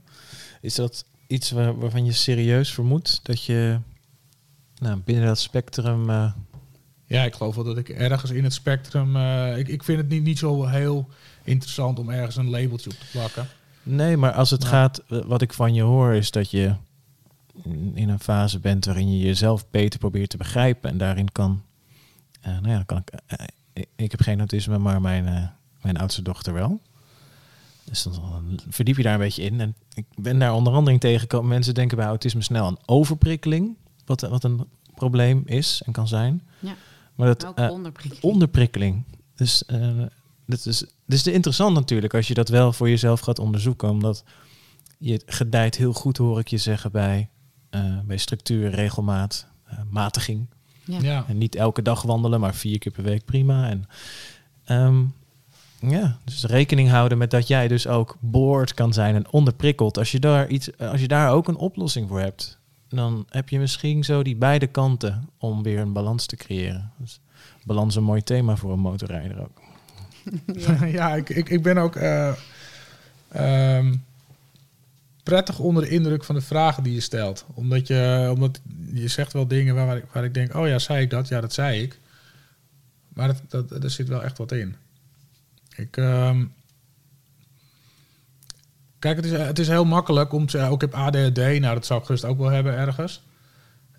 Is 0.61 0.74
dat 0.74 1.05
iets 1.26 1.51
waar, 1.51 1.78
waarvan 1.78 2.05
je 2.05 2.12
serieus 2.12 2.72
vermoedt 2.72 3.20
dat 3.22 3.45
je 3.45 3.78
nou, 4.78 5.01
binnen 5.05 5.26
dat 5.26 5.39
spectrum... 5.39 6.11
Uh... 6.11 6.32
Ja, 7.07 7.22
ik 7.22 7.34
geloof 7.34 7.55
wel 7.55 7.64
dat 7.64 7.78
ik 7.78 7.89
ergens 7.89 8.30
in 8.30 8.45
het 8.45 8.53
spectrum... 8.53 9.16
Uh, 9.16 9.59
ik, 9.59 9.68
ik 9.68 9.84
vind 9.84 9.99
het 9.99 10.09
niet, 10.09 10.22
niet 10.22 10.39
zo 10.39 10.66
heel 10.66 11.09
interessant 11.49 11.99
om 11.99 12.11
ergens 12.11 12.36
een 12.36 12.51
labeltje 12.51 12.90
op 12.90 12.96
te 12.96 13.07
plakken. 13.12 13.49
Nee, 13.82 14.16
maar 14.16 14.32
als 14.32 14.51
het 14.51 14.64
gaat, 14.64 15.03
wat 15.09 15.42
ik 15.42 15.53
van 15.53 15.74
je 15.74 15.82
hoor, 15.82 16.14
is 16.14 16.30
dat 16.30 16.51
je 16.51 16.74
in 17.94 18.09
een 18.09 18.20
fase 18.20 18.59
bent 18.59 18.84
waarin 18.84 19.12
je 19.12 19.24
jezelf 19.24 19.70
beter 19.70 19.99
probeert 19.99 20.30
te 20.30 20.36
begrijpen. 20.36 20.90
En 20.90 20.99
daarin 20.99 21.32
kan, 21.32 21.62
uh, 22.46 22.59
nou 22.59 22.68
ja, 22.68 22.82
kan 22.82 22.99
ik, 22.99 23.12
uh, 23.38 23.84
ik 23.96 24.11
heb 24.11 24.20
geen 24.20 24.38
autisme, 24.38 24.78
maar 24.78 25.01
mijn, 25.01 25.26
uh, 25.26 25.46
mijn 25.82 25.96
oudste 25.96 26.22
dochter 26.22 26.53
wel. 26.53 26.80
Dus 27.84 28.03
dan 28.03 28.61
verdiep 28.68 28.96
je 28.96 29.03
daar 29.03 29.12
een 29.12 29.18
beetje 29.18 29.42
in. 29.42 29.61
En 29.61 29.74
ik 29.94 30.05
ben 30.14 30.38
daar 30.38 30.55
onder 30.55 30.72
andere 30.72 30.92
in 30.92 31.01
tegengekomen. 31.01 31.49
Mensen 31.49 31.74
denken 31.74 31.96
bij 31.96 32.07
autisme 32.07 32.42
snel 32.42 32.66
aan 32.66 32.78
overprikkeling, 32.84 33.76
wat, 34.05 34.20
wat 34.20 34.44
een 34.44 34.68
probleem 34.94 35.42
is 35.46 35.82
en 35.84 35.92
kan 35.92 36.09
zijn. 36.09 36.42
Ja, 36.59 36.74
maar 37.14 37.26
dat, 37.26 37.46
ook 37.46 37.70
onderprikkeling. 37.70 38.32
onderprikkeling. 38.32 39.05
Dus 39.34 39.62
dat 40.46 40.66
is, 40.66 40.84
dat 41.09 41.18
is 41.18 41.26
interessant 41.26 41.74
natuurlijk 41.74 42.14
als 42.14 42.28
je 42.28 42.34
dat 42.34 42.48
wel 42.48 42.72
voor 42.72 42.88
jezelf 42.88 43.20
gaat 43.20 43.38
onderzoeken. 43.38 43.88
Omdat 43.88 44.24
je 44.98 45.22
gedijt 45.26 45.76
heel 45.76 45.92
goed, 45.92 46.16
hoor 46.16 46.38
ik 46.38 46.48
je 46.48 46.59
zeggen, 46.59 46.92
bij, 46.92 47.28
uh, 47.70 48.00
bij 48.04 48.16
structuur, 48.16 48.70
regelmaat, 48.70 49.46
uh, 49.72 49.78
matiging. 49.90 50.46
Ja. 50.84 50.98
Ja. 51.00 51.24
En 51.28 51.38
niet 51.38 51.54
elke 51.54 51.82
dag 51.82 52.02
wandelen, 52.02 52.40
maar 52.40 52.54
vier 52.54 52.78
keer 52.78 52.92
per 52.92 53.02
week 53.02 53.24
prima. 53.24 53.68
En 53.68 53.84
um, 54.86 55.14
ja, 55.80 56.18
dus 56.24 56.44
rekening 56.44 56.88
houden 56.88 57.18
met 57.18 57.30
dat 57.30 57.48
jij 57.48 57.68
dus 57.68 57.86
ook 57.86 58.16
boord 58.20 58.74
kan 58.74 58.92
zijn 58.92 59.14
en 59.14 59.32
onderprikkeld. 59.32 59.98
Als 59.98 60.12
je 60.12 60.18
daar, 60.18 60.48
iets, 60.48 60.78
als 60.78 61.00
je 61.00 61.09
daar 61.09 61.30
ook 61.30 61.48
een 61.48 61.56
oplossing 61.56 62.09
voor 62.09 62.20
hebt, 62.20 62.59
dan 62.88 63.26
heb 63.28 63.48
je 63.48 63.59
misschien 63.59 64.04
zo 64.04 64.22
die 64.22 64.36
beide 64.36 64.66
kanten 64.66 65.28
om 65.38 65.62
weer 65.62 65.78
een 65.78 65.92
balans 65.92 66.26
te 66.26 66.36
creëren. 66.36 66.92
Dus 66.98 67.20
balans 67.64 67.96
een 67.96 68.04
mooi 68.04 68.22
thema 68.22 68.56
voor 68.56 68.72
een 68.72 68.78
motorrijder 68.78 69.40
ook. 69.40 69.68
Ja, 70.55 70.85
ja 70.99 71.14
ik, 71.14 71.29
ik, 71.29 71.49
ik 71.49 71.62
ben 71.62 71.79
ook 71.79 71.97
uh, 71.97 72.33
um, 73.37 74.05
prettig 75.23 75.59
onder 75.59 75.83
de 75.83 75.89
indruk 75.89 76.25
van 76.25 76.35
de 76.35 76.41
vragen 76.41 76.83
die 76.83 76.95
je 76.95 77.01
stelt. 77.01 77.45
Omdat 77.55 77.87
je, 77.87 78.31
omdat 78.35 78.61
je 78.93 79.09
zegt 79.09 79.33
wel 79.33 79.47
dingen 79.49 79.75
waar, 79.75 79.87
waar, 79.87 79.97
ik, 79.97 80.05
waar 80.12 80.25
ik 80.25 80.35
denk, 80.35 80.55
oh 80.55 80.66
ja, 80.66 80.79
zei 80.79 81.03
ik 81.03 81.11
dat? 81.11 81.29
Ja, 81.29 81.41
dat 81.41 81.53
zei 81.53 81.83
ik. 81.83 81.99
Maar 83.09 83.27
dat, 83.49 83.69
dat, 83.69 83.85
er 83.85 83.91
zit 83.91 84.09
wel 84.09 84.23
echt 84.23 84.39
wat 84.39 84.53
in. 84.53 84.77
Ik, 85.77 85.97
um, 85.97 86.53
kijk, 88.99 89.16
het 89.16 89.25
is, 89.25 89.33
het 89.33 89.59
is 89.59 89.69
heel 89.69 89.85
makkelijk 89.85 90.33
om 90.33 90.47
te 90.47 90.51
zeggen, 90.51 90.75
ik 90.75 90.81
heb 90.81 90.95
ADHD. 90.95 91.37
Nou, 91.37 91.75
dat 91.75 91.87
zou 91.87 92.01
ik 92.01 92.07
gerust 92.07 92.25
ook 92.25 92.39
wel 92.39 92.51
hebben 92.51 92.77
ergens. 92.77 93.23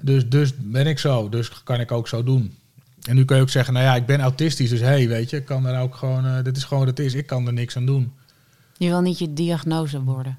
Dus, 0.02 0.30
dus 0.30 0.54
ben 0.58 0.88
ik 0.88 1.00
zo. 1.00 1.30
Dus 1.30 1.64
kan 1.64 1.80
ik 1.80 1.92
ook 1.92 2.08
zo 2.08 2.24
doen. 2.24 2.58
En 3.04 3.16
nu 3.16 3.26
kun 3.26 3.36
je 3.36 3.42
ook 3.42 3.50
zeggen, 3.50 3.74
nou 3.74 3.86
ja, 3.86 3.96
ik 3.96 4.06
ben 4.06 4.20
autistisch, 4.20 4.70
dus 4.70 4.80
hé, 4.80 4.86
hey, 4.86 5.08
weet 5.08 5.30
je, 5.30 5.38
ik 5.38 5.46
kan 5.46 5.66
er 5.66 5.82
ook 5.82 5.96
gewoon, 5.96 6.26
uh, 6.26 6.44
dit 6.44 6.58
is 6.58 6.64
gewoon 6.64 6.86
wat 6.86 6.98
het 6.98 7.06
is, 7.06 7.14
ik 7.14 7.26
kan 7.26 7.48
er 7.48 7.54
niks 7.54 7.76
aan 7.76 7.86
doen. 7.86 8.14
Je 8.78 8.88
wil 8.88 9.02
niet 9.02 9.20
je 9.20 9.34
diagnose 9.34 10.04
worden. 10.04 10.38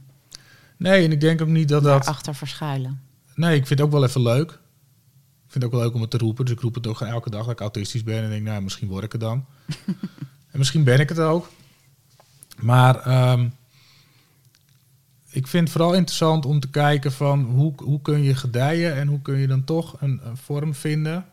Nee, 0.76 1.04
en 1.04 1.12
ik 1.12 1.20
denk 1.20 1.40
ook 1.40 1.48
niet 1.48 1.68
dat 1.68 1.82
dat... 1.82 2.06
achter 2.06 2.34
verschuilen. 2.34 3.00
Nee, 3.34 3.56
ik 3.56 3.66
vind 3.66 3.78
het 3.78 3.88
ook 3.88 3.94
wel 3.94 4.04
even 4.04 4.22
leuk. 4.22 4.50
Ik 4.50 5.56
vind 5.56 5.64
het 5.64 5.64
ook 5.64 5.72
wel 5.72 5.80
leuk 5.80 5.94
om 5.94 6.00
het 6.00 6.10
te 6.10 6.18
roepen, 6.18 6.44
dus 6.44 6.54
ik 6.54 6.60
roep 6.60 6.74
het 6.74 6.86
ook 6.86 7.00
elke 7.00 7.30
dag 7.30 7.42
dat 7.42 7.52
ik 7.52 7.60
autistisch 7.60 8.04
ben 8.04 8.22
en 8.22 8.30
denk, 8.30 8.42
nou, 8.42 8.62
misschien 8.62 8.88
word 8.88 9.04
ik 9.04 9.12
het 9.12 9.20
dan. 9.20 9.44
en 10.52 10.58
misschien 10.58 10.84
ben 10.84 11.00
ik 11.00 11.08
het 11.08 11.18
ook. 11.18 11.50
Maar 12.58 13.30
um, 13.32 13.52
ik 15.30 15.46
vind 15.46 15.62
het 15.62 15.72
vooral 15.72 15.94
interessant 15.94 16.46
om 16.46 16.60
te 16.60 16.70
kijken 16.70 17.12
van 17.12 17.42
hoe, 17.44 17.72
hoe 17.76 18.02
kun 18.02 18.22
je 18.22 18.34
gedijen 18.34 18.94
en 18.94 19.08
hoe 19.08 19.22
kun 19.22 19.38
je 19.38 19.46
dan 19.46 19.64
toch 19.64 20.00
een, 20.00 20.20
een 20.24 20.36
vorm 20.36 20.74
vinden 20.74 21.24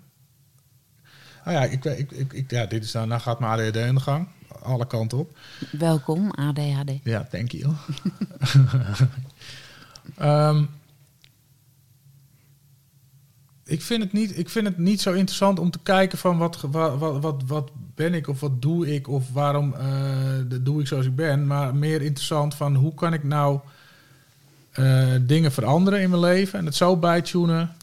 nou 1.47 1.59
ja, 1.59 1.65
ik, 1.65 1.85
ik, 1.85 2.11
ik, 2.11 2.33
ik, 2.33 2.51
ja, 2.51 2.65
dit 2.65 2.83
is 2.83 2.91
nou 2.93 3.19
gaat 3.19 3.39
mijn 3.39 3.51
ADHD 3.51 3.75
in 3.75 3.95
de 3.95 4.01
gang. 4.01 4.27
Alle 4.61 4.87
kanten 4.87 5.17
op. 5.17 5.37
Welkom, 5.71 6.31
ADHD. 6.31 6.91
Ja, 7.03 7.27
thank 7.31 7.51
you. 7.51 7.73
um, 10.21 10.69
ik, 13.75 13.81
vind 13.81 14.03
het 14.03 14.13
niet, 14.13 14.37
ik 14.37 14.49
vind 14.49 14.67
het 14.67 14.77
niet 14.77 15.01
zo 15.01 15.13
interessant 15.13 15.59
om 15.59 15.71
te 15.71 15.79
kijken 15.83 16.17
van 16.17 16.37
wat, 16.37 16.61
wat, 16.61 16.97
wat, 16.97 17.21
wat, 17.21 17.43
wat 17.45 17.71
ben 17.95 18.13
ik 18.13 18.27
of 18.27 18.39
wat 18.39 18.61
doe 18.61 18.93
ik 18.93 19.07
of 19.07 19.31
waarom 19.31 19.73
uh, 19.79 20.59
doe 20.61 20.81
ik 20.81 20.87
zoals 20.87 21.05
ik 21.05 21.15
ben. 21.15 21.47
Maar 21.47 21.75
meer 21.75 22.01
interessant 22.01 22.55
van 22.55 22.75
hoe 22.75 22.93
kan 22.93 23.13
ik 23.13 23.23
nou 23.23 23.59
uh, 24.79 25.05
dingen 25.21 25.51
veranderen 25.51 26.01
in 26.01 26.09
mijn 26.09 26.21
leven 26.21 26.59
en 26.59 26.65
het 26.65 26.75
zo 26.75 26.97
bijtunen 26.97 27.75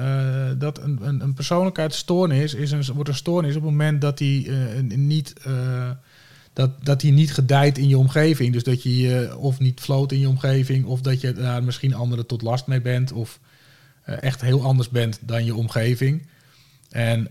uh, 0.00 0.50
dat 0.58 0.82
een, 0.82 0.98
een, 1.02 1.20
een 1.20 1.34
persoonlijkheidsstoornis 1.34 2.54
is 2.54 2.70
een, 2.70 2.84
wordt 2.94 3.08
een 3.08 3.14
stoornis 3.14 3.56
op 3.56 3.62
het 3.62 3.70
moment 3.70 4.00
dat 4.00 4.18
hij 4.18 4.44
uh, 4.46 4.96
niet, 4.96 5.34
uh, 5.46 5.90
dat, 6.52 6.70
dat 6.84 7.02
niet 7.02 7.32
gedijt 7.32 7.78
in 7.78 7.88
je 7.88 7.98
omgeving. 7.98 8.52
Dus 8.52 8.62
dat 8.62 8.82
je 8.82 9.34
of 9.38 9.58
niet 9.58 9.80
floot 9.80 10.12
in 10.12 10.20
je 10.20 10.28
omgeving, 10.28 10.84
of 10.84 11.00
dat 11.00 11.20
je 11.20 11.32
daar 11.32 11.64
misschien 11.64 11.94
anderen 11.94 12.26
tot 12.26 12.42
last 12.42 12.66
mee 12.66 12.80
bent, 12.80 13.12
of 13.12 13.40
echt 14.04 14.40
heel 14.40 14.62
anders 14.62 14.88
bent 14.88 15.18
dan 15.20 15.44
je 15.44 15.54
omgeving. 15.54 16.26
En 16.90 17.28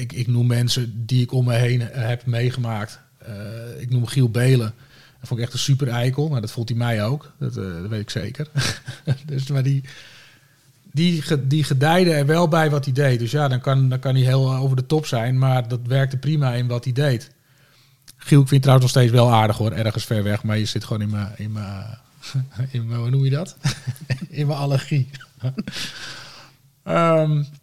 ik, 0.00 0.12
ik 0.12 0.26
noem 0.26 0.46
mensen 0.46 1.06
die 1.06 1.22
ik 1.22 1.32
om 1.32 1.44
me 1.44 1.54
heen 1.54 1.80
heb 1.80 2.26
meegemaakt. 2.26 3.00
ik 3.78 3.90
noem 3.90 4.06
Giel 4.06 4.30
Belen. 4.30 4.74
Dat 5.18 5.28
vond 5.28 5.40
ik 5.40 5.46
echt 5.46 5.52
een 5.54 5.58
super 5.58 5.88
eikel. 5.88 6.28
Nou, 6.28 6.40
dat 6.40 6.50
voelt 6.50 6.68
hij 6.68 6.78
mij 6.78 7.04
ook. 7.04 7.32
Dat, 7.38 7.54
dat 7.54 7.88
weet 7.88 8.00
ik 8.00 8.10
zeker. 8.10 8.48
dus, 9.26 9.46
maar 9.46 9.62
die, 9.62 9.82
die, 10.96 11.46
die 11.46 11.64
gedijde 11.64 12.12
er 12.12 12.26
wel 12.26 12.48
bij 12.48 12.70
wat 12.70 12.84
hij 12.84 12.94
deed. 12.94 13.18
Dus 13.18 13.30
ja, 13.30 13.48
dan 13.48 13.60
kan, 13.60 13.88
dan 13.88 13.98
kan 13.98 14.14
hij 14.14 14.24
heel 14.24 14.54
over 14.54 14.76
de 14.76 14.86
top 14.86 15.06
zijn, 15.06 15.38
maar 15.38 15.68
dat 15.68 15.80
werkte 15.86 16.16
prima 16.16 16.52
in 16.52 16.66
wat 16.66 16.84
hij 16.84 16.92
deed. 16.92 17.34
Giel, 18.16 18.40
ik 18.40 18.48
vind 18.48 18.62
trouwens 18.62 18.92
nog 18.92 19.02
steeds 19.02 19.16
wel 19.16 19.32
aardig 19.32 19.56
hoor, 19.56 19.72
ergens 19.72 20.04
ver 20.04 20.22
weg, 20.22 20.42
maar 20.42 20.58
je 20.58 20.64
zit 20.64 20.84
gewoon 20.84 21.02
in 21.02 21.10
mijn, 21.10 21.32
in 21.36 21.52
mijn, 21.52 21.98
in 22.70 22.86
mijn 22.86 23.00
hoe 23.00 23.10
noem 23.10 23.24
je 23.24 23.30
dat? 23.30 23.56
in 24.28 24.46
mijn 24.46 24.58
allergie. 24.58 25.10
um, 26.84 27.46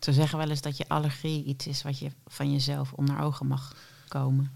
Ze 0.00 0.12
zeggen 0.12 0.38
wel 0.38 0.50
eens 0.50 0.62
dat 0.62 0.76
je 0.76 0.88
allergie 0.88 1.44
iets 1.44 1.66
is 1.66 1.82
wat 1.82 1.98
je 1.98 2.10
van 2.26 2.52
jezelf 2.52 2.92
onder 2.92 3.20
ogen 3.20 3.46
mag 3.46 3.76
komen. 4.08 4.50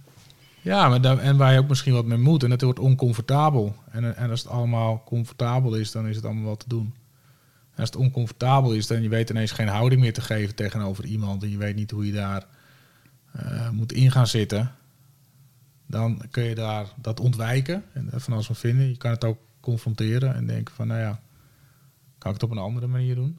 Ja, 0.63 0.89
maar 0.89 1.01
daar, 1.01 1.19
en 1.19 1.37
waar 1.37 1.53
je 1.53 1.59
ook 1.59 1.69
misschien 1.69 1.93
wat 1.93 2.05
mee 2.05 2.19
moet. 2.19 2.43
En 2.43 2.51
het 2.51 2.63
wordt 2.63 2.79
oncomfortabel. 2.79 3.75
En, 3.91 4.17
en 4.17 4.31
als 4.31 4.43
het 4.43 4.51
allemaal 4.53 5.03
comfortabel 5.05 5.75
is, 5.75 5.91
dan 5.91 6.09
is 6.09 6.17
het 6.17 6.25
allemaal 6.25 6.45
wat 6.45 6.61
te 6.61 6.69
doen. 6.69 6.95
Als 7.81 7.89
het 7.89 7.99
oncomfortabel 7.99 8.73
is, 8.73 8.87
dan 8.87 9.03
je 9.03 9.09
weet 9.09 9.31
ineens 9.31 9.53
geen 9.53 9.69
houding 9.69 10.01
meer 10.01 10.13
te 10.13 10.21
geven 10.21 10.55
tegenover 10.55 11.05
iemand. 11.05 11.43
En 11.43 11.51
je 11.51 11.57
weet 11.57 11.77
niet 11.77 11.91
hoe 11.91 12.07
je 12.07 12.13
daar 12.13 12.47
eh, 13.33 13.71
moet 13.71 13.93
in 13.93 14.11
gaan 14.11 14.27
zitten. 14.27 14.75
Dan 15.87 16.23
kun 16.31 16.45
je 16.45 16.55
daar 16.55 16.87
dat 16.97 17.21
ontwijken 17.21 17.85
en 17.93 18.11
van 18.13 18.33
alles 18.33 18.47
van 18.47 18.57
vinden. 18.57 18.89
Je 18.89 18.97
kan 18.97 19.11
het 19.11 19.25
ook 19.25 19.39
confronteren 19.61 20.35
en 20.35 20.47
denken 20.47 20.75
van, 20.75 20.87
nou 20.87 21.01
ja, 21.01 21.21
kan 22.19 22.35
ik 22.35 22.41
het 22.41 22.51
op 22.51 22.57
een 22.57 22.63
andere 22.63 22.87
manier 22.87 23.15
doen? 23.15 23.39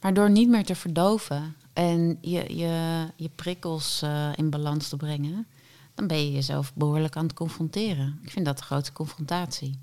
Maar 0.00 0.14
door 0.14 0.30
niet 0.30 0.48
meer 0.48 0.64
te 0.64 0.74
verdoven 0.74 1.54
en 1.72 2.18
je, 2.20 2.56
je, 2.56 3.06
je 3.16 3.30
prikkels 3.34 4.02
eh, 4.02 4.30
in 4.34 4.50
balans 4.50 4.88
te 4.88 4.96
brengen, 4.96 5.46
dan 5.94 6.06
ben 6.06 6.18
je 6.18 6.32
jezelf 6.32 6.74
behoorlijk 6.74 7.16
aan 7.16 7.24
het 7.24 7.34
confronteren. 7.34 8.18
Ik 8.22 8.30
vind 8.30 8.44
dat 8.44 8.58
de 8.58 8.64
grootste 8.64 8.92
confrontatie. 8.92 9.78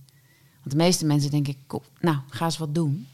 Want 0.54 0.72
de 0.72 0.76
meeste 0.76 1.06
mensen 1.06 1.32
denken, 1.32 1.56
nou, 2.00 2.18
ga 2.30 2.46
eens 2.46 2.58
wat 2.58 2.76
doen. 2.76 3.08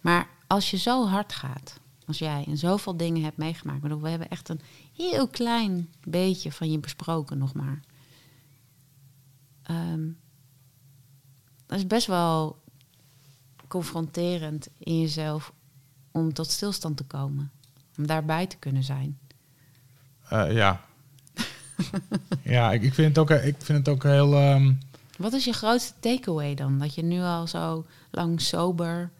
Maar 0.00 0.28
als 0.46 0.70
je 0.70 0.76
zo 0.76 1.06
hard 1.06 1.32
gaat, 1.32 1.80
als 2.06 2.18
jij 2.18 2.44
en 2.46 2.56
zoveel 2.56 2.96
dingen 2.96 3.22
hebt 3.22 3.36
meegemaakt, 3.36 3.80
bedoel, 3.80 4.00
we 4.00 4.08
hebben 4.08 4.30
echt 4.30 4.48
een 4.48 4.60
heel 4.96 5.28
klein 5.28 5.88
beetje 6.04 6.52
van 6.52 6.70
je 6.70 6.78
besproken 6.78 7.38
nog 7.38 7.54
maar. 7.54 7.80
Ehm, 9.62 10.08
dat 11.66 11.78
is 11.78 11.86
best 11.86 12.06
wel 12.06 12.62
confronterend 13.68 14.68
in 14.78 15.00
jezelf 15.00 15.52
om 16.10 16.32
tot 16.32 16.50
stilstand 16.50 16.96
te 16.96 17.04
komen. 17.04 17.50
Om 17.96 18.06
daarbij 18.06 18.46
te 18.46 18.56
kunnen 18.56 18.82
zijn. 18.82 19.18
Uh, 20.32 20.52
ja. 20.52 20.84
ja, 22.42 22.72
ik, 22.72 22.82
ik, 22.82 22.94
vind 22.94 23.08
het 23.08 23.18
ook, 23.18 23.30
ik 23.30 23.56
vind 23.58 23.78
het 23.78 23.88
ook 23.88 24.02
heel... 24.02 24.52
Um... 24.52 24.78
Wat 25.18 25.32
is 25.32 25.44
je 25.44 25.52
grootste 25.52 25.92
takeaway 26.00 26.54
dan? 26.54 26.78
Dat 26.78 26.94
je 26.94 27.02
nu 27.02 27.20
al 27.20 27.46
zo 27.46 27.86
lang 28.10 28.40
sober 28.40 29.10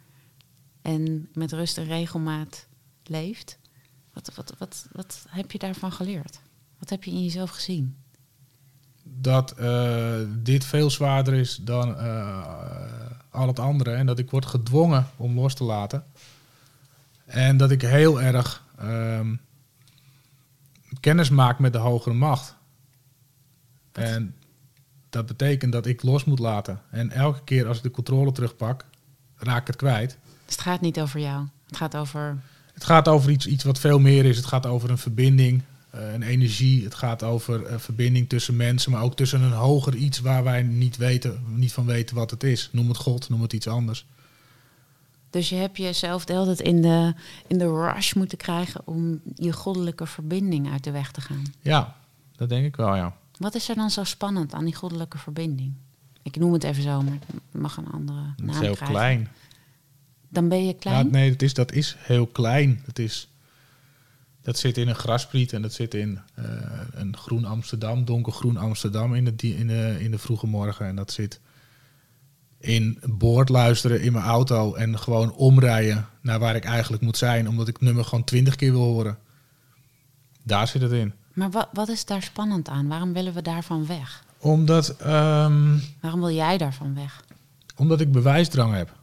en 0.88 1.28
met 1.32 1.52
rust 1.52 1.78
en 1.78 1.84
regelmaat 1.84 2.66
leeft? 3.04 3.58
Wat, 4.12 4.32
wat, 4.34 4.54
wat, 4.58 4.86
wat 4.92 5.26
heb 5.28 5.52
je 5.52 5.58
daarvan 5.58 5.92
geleerd? 5.92 6.40
Wat 6.78 6.90
heb 6.90 7.04
je 7.04 7.10
in 7.10 7.22
jezelf 7.22 7.50
gezien? 7.50 7.96
Dat 9.02 9.54
uh, 9.60 10.20
dit 10.28 10.64
veel 10.64 10.90
zwaarder 10.90 11.34
is 11.34 11.56
dan 11.56 11.88
uh, 11.88 12.44
al 13.30 13.46
het 13.46 13.58
andere. 13.58 13.90
En 13.90 14.06
dat 14.06 14.18
ik 14.18 14.30
word 14.30 14.46
gedwongen 14.46 15.06
om 15.16 15.34
los 15.34 15.54
te 15.54 15.64
laten. 15.64 16.04
En 17.24 17.56
dat 17.56 17.70
ik 17.70 17.82
heel 17.82 18.22
erg 18.22 18.64
um, 18.82 19.40
kennis 21.00 21.30
maak 21.30 21.58
met 21.58 21.72
de 21.72 21.78
hogere 21.78 22.14
macht. 22.14 22.54
En 23.92 24.34
dat 25.10 25.26
betekent 25.26 25.72
dat 25.72 25.86
ik 25.86 26.02
los 26.02 26.24
moet 26.24 26.38
laten. 26.38 26.80
En 26.90 27.10
elke 27.10 27.44
keer 27.44 27.66
als 27.66 27.76
ik 27.76 27.82
de 27.82 27.90
controle 27.90 28.32
terugpak, 28.32 28.84
raak 29.36 29.60
ik 29.60 29.66
het 29.66 29.76
kwijt. 29.76 30.18
Dus 30.48 30.56
het 30.56 30.64
gaat 30.64 30.80
niet 30.80 31.00
over 31.00 31.20
jou. 31.20 31.46
Het 31.66 31.76
gaat 31.76 31.96
over. 31.96 32.38
Het 32.74 32.84
gaat 32.84 33.08
over 33.08 33.30
iets, 33.30 33.46
iets 33.46 33.64
wat 33.64 33.78
veel 33.78 33.98
meer 33.98 34.24
is. 34.24 34.36
Het 34.36 34.46
gaat 34.46 34.66
over 34.66 34.90
een 34.90 34.98
verbinding, 34.98 35.62
uh, 35.94 36.12
een 36.12 36.22
energie. 36.22 36.84
Het 36.84 36.94
gaat 36.94 37.22
over 37.22 37.72
een 37.72 37.80
verbinding 37.80 38.28
tussen 38.28 38.56
mensen, 38.56 38.92
maar 38.92 39.02
ook 39.02 39.16
tussen 39.16 39.42
een 39.42 39.52
hoger 39.52 39.94
iets 39.94 40.20
waar 40.20 40.44
wij 40.44 40.62
niet, 40.62 40.96
weten, 40.96 41.42
niet 41.46 41.72
van 41.72 41.86
weten 41.86 42.16
wat 42.16 42.30
het 42.30 42.42
is. 42.42 42.68
Noem 42.72 42.88
het 42.88 42.96
God, 42.96 43.28
noem 43.28 43.42
het 43.42 43.52
iets 43.52 43.66
anders. 43.66 44.06
Dus 45.30 45.48
je 45.48 45.54
hebt 45.54 45.76
jezelf 45.76 46.24
de 46.24 46.32
hele 46.32 46.44
tijd 46.44 46.60
in 46.60 46.82
de, 46.82 47.14
in 47.46 47.58
de 47.58 47.68
rush 47.68 48.12
moeten 48.12 48.38
krijgen 48.38 48.80
om 48.84 49.20
je 49.34 49.52
goddelijke 49.52 50.06
verbinding 50.06 50.70
uit 50.70 50.84
de 50.84 50.90
weg 50.90 51.10
te 51.10 51.20
gaan. 51.20 51.44
Ja, 51.60 51.96
dat 52.36 52.48
denk 52.48 52.64
ik 52.66 52.76
wel, 52.76 52.96
ja. 52.96 53.16
Wat 53.36 53.54
is 53.54 53.68
er 53.68 53.74
dan 53.74 53.90
zo 53.90 54.04
spannend 54.04 54.54
aan 54.54 54.64
die 54.64 54.74
goddelijke 54.74 55.18
verbinding? 55.18 55.72
Ik 56.22 56.36
noem 56.36 56.52
het 56.52 56.64
even 56.64 56.82
zo, 56.82 57.02
maar 57.02 57.18
het 57.52 57.60
mag 57.60 57.76
een 57.76 57.90
andere 57.90 58.18
naam 58.18 58.34
Het 58.36 58.54
is 58.54 58.60
heel 58.60 58.74
krijgen. 58.74 58.86
klein. 58.96 59.28
Dan 60.28 60.48
ben 60.48 60.66
je 60.66 60.74
klein? 60.74 61.06
Ja, 61.06 61.12
nee, 61.12 61.30
dat 61.30 61.42
is, 61.42 61.54
dat 61.54 61.72
is 61.72 61.96
heel 61.98 62.26
klein. 62.26 62.82
Dat, 62.86 62.98
is, 62.98 63.28
dat 64.42 64.58
zit 64.58 64.78
in 64.78 64.88
een 64.88 64.94
graspriet 64.94 65.52
en 65.52 65.62
dat 65.62 65.72
zit 65.72 65.94
in 65.94 66.20
uh, 66.38 66.44
een 66.92 67.16
groen 67.16 67.44
Amsterdam, 67.44 68.04
donkergroen 68.04 68.56
Amsterdam 68.56 69.14
in 69.14 69.24
de, 69.24 69.56
in, 69.56 69.66
de, 69.66 69.96
in 70.00 70.10
de 70.10 70.18
vroege 70.18 70.46
morgen. 70.46 70.86
En 70.86 70.96
dat 70.96 71.12
zit 71.12 71.40
in 72.58 72.98
boord 73.02 73.48
luisteren 73.48 74.00
in 74.00 74.12
mijn 74.12 74.24
auto 74.24 74.74
en 74.74 74.98
gewoon 74.98 75.32
omrijden 75.32 76.06
naar 76.22 76.38
waar 76.38 76.56
ik 76.56 76.64
eigenlijk 76.64 77.02
moet 77.02 77.16
zijn, 77.16 77.48
omdat 77.48 77.68
ik 77.68 77.74
het 77.74 77.82
nummer 77.82 78.04
gewoon 78.04 78.24
twintig 78.24 78.56
keer 78.56 78.72
wil 78.72 78.82
horen. 78.82 79.18
Daar 80.42 80.68
zit 80.68 80.82
het 80.82 80.92
in. 80.92 81.12
Maar 81.32 81.50
wat, 81.50 81.68
wat 81.72 81.88
is 81.88 82.04
daar 82.04 82.22
spannend 82.22 82.68
aan? 82.68 82.88
Waarom 82.88 83.12
willen 83.12 83.34
we 83.34 83.42
daarvan 83.42 83.86
weg? 83.86 84.24
Omdat. 84.38 84.88
Um, 84.88 85.82
Waarom 86.00 86.20
wil 86.20 86.30
jij 86.30 86.58
daarvan 86.58 86.94
weg? 86.94 87.24
Omdat 87.76 88.00
ik 88.00 88.12
bewijsdrang 88.12 88.74
heb. 88.74 88.97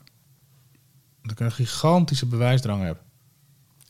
Omdat 1.25 1.39
ik 1.39 1.45
een 1.45 1.65
gigantische 1.65 2.25
bewijsdrang 2.25 2.83
heb. 2.83 3.01